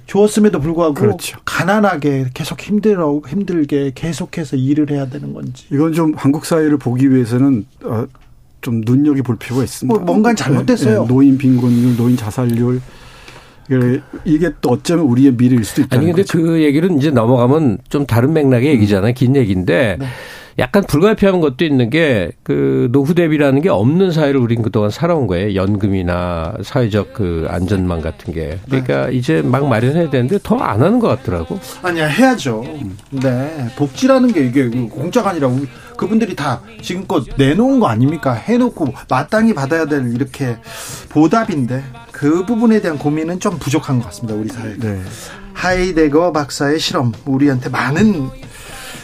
주었음에도 0.05 0.59
불구하고 0.59 0.93
그렇죠. 0.93 1.39
가난하게 1.43 2.27
계속 2.35 2.61
힘들어 2.61 3.22
힘들게 3.27 3.91
계속해서 3.95 4.55
일을 4.55 4.91
해야 4.91 5.07
되는 5.07 5.34
건지 5.34 5.65
이건 5.72 5.93
좀 5.93 6.13
한국 6.15 6.45
사회를 6.45 6.77
보기 6.77 7.11
위해서는 7.11 7.65
어, 7.84 8.05
좀 8.61 8.81
눈여겨 8.85 9.23
볼 9.23 9.38
필요가 9.38 9.63
있습니다. 9.63 9.97
뭐 9.97 10.05
뭔가 10.05 10.35
잘못됐어요. 10.35 11.01
네, 11.01 11.07
노인 11.07 11.39
빈곤율, 11.39 11.97
노인 11.97 12.15
자살률 12.15 12.81
이게- 13.77 14.02
이게 14.26 14.49
또 14.61 14.72
어쩌면 14.72 15.06
우리의 15.06 15.34
미래일 15.35 15.64
수도 15.64 15.81
있다는 15.84 15.98
아니 16.06 16.11
근데 16.14 16.23
거죠. 16.23 16.38
그 16.41 16.61
얘기는 16.64 16.98
이제 16.98 17.11
넘어가면 17.11 17.80
좀 17.89 18.06
다른 18.06 18.34
맥락의 18.34 18.68
얘기잖아요. 18.72 19.14
긴 19.14 19.35
얘기인데 19.35 19.98
네. 19.99 20.06
약간 20.60 20.84
불가피한 20.84 21.39
것도 21.39 21.64
있는 21.64 21.89
게 21.89 22.31
그 22.43 22.89
노후 22.91 23.15
대비라는 23.15 23.61
게 23.61 23.69
없는 23.69 24.11
사회를 24.11 24.39
우린 24.39 24.61
그동안 24.61 24.89
살아온 24.89 25.26
거예요. 25.26 25.56
연금이나 25.56 26.56
사회적 26.61 27.14
그 27.14 27.48
안전망 27.49 28.02
같은 28.02 28.34
게. 28.34 28.60
그러니까 28.65 29.10
이제 29.10 29.41
막 29.41 29.68
마련해야 29.68 30.10
되는데 30.10 30.38
더 30.43 30.57
안 30.57 30.81
하는 30.81 30.99
것 30.99 31.07
같더라고. 31.07 31.57
아니야 31.81 32.07
해야죠. 32.07 32.64
네 33.11 33.68
복지라는 33.77 34.34
게 34.34 34.45
이게 34.45 34.68
공짜가 34.68 35.30
아니라 35.31 35.48
우리- 35.48 35.68
그분들이 35.95 36.35
다 36.35 36.61
지금껏 36.81 37.23
내놓은 37.38 37.80
거 37.80 37.88
아닙니까? 37.88 38.34
해놓고 38.34 38.93
마땅히 39.10 39.53
받아야 39.53 39.85
될 39.85 40.11
이렇게 40.14 40.57
보답인데 41.10 41.84
그 42.22 42.45
부분에 42.45 42.81
대한 42.81 42.99
고민은 42.99 43.39
좀 43.39 43.57
부족한 43.57 43.98
것 43.98 44.06
같습니다. 44.06 44.39
우리 44.39 44.48
사회가. 44.48 44.76
네. 44.77 45.02
하이데거 45.56 46.31
박사의 46.31 46.80
실험 46.80 47.11
우리한테 47.26 47.69
많은 47.69 48.30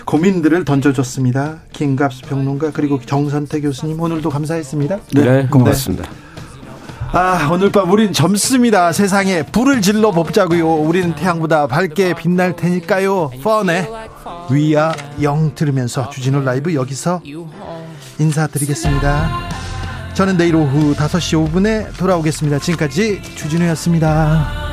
고민들을 0.06 0.64
던져줬습니다. 0.66 1.62
김갑수 1.74 2.22
평론가 2.28 2.70
그리고 2.74 3.02
정선태 3.04 3.62
교수님 3.62 4.00
오늘도 4.00 4.30
감사했습니다. 4.30 5.00
네, 5.16 5.22
네 5.24 5.48
고맙습니다. 5.48 6.04
네. 6.04 6.10
아 7.12 7.50
오늘 7.52 7.72
밤 7.72 7.90
우린 7.90 8.14
젊습니다. 8.14 8.92
세상에 8.92 9.42
불을 9.42 9.82
질러 9.82 10.12
봅자고요. 10.12 10.76
우리는 10.76 11.16
태양보다 11.16 11.66
밝게 11.66 12.14
빛날 12.14 12.56
테니까요. 12.56 13.32
펀에 13.42 13.90
위아 14.52 14.94
영 15.24 15.56
들으면서 15.56 16.12
주진우 16.12 16.44
라이브 16.44 16.76
여기서 16.76 17.22
인사드리겠습니다. 18.20 19.67
저는 20.18 20.36
내일 20.36 20.56
오후 20.56 20.96
5시 20.96 21.52
5분에 21.52 21.96
돌아오겠습니다. 21.96 22.58
지금까지 22.58 23.22
주진우였습니다. 23.36 24.67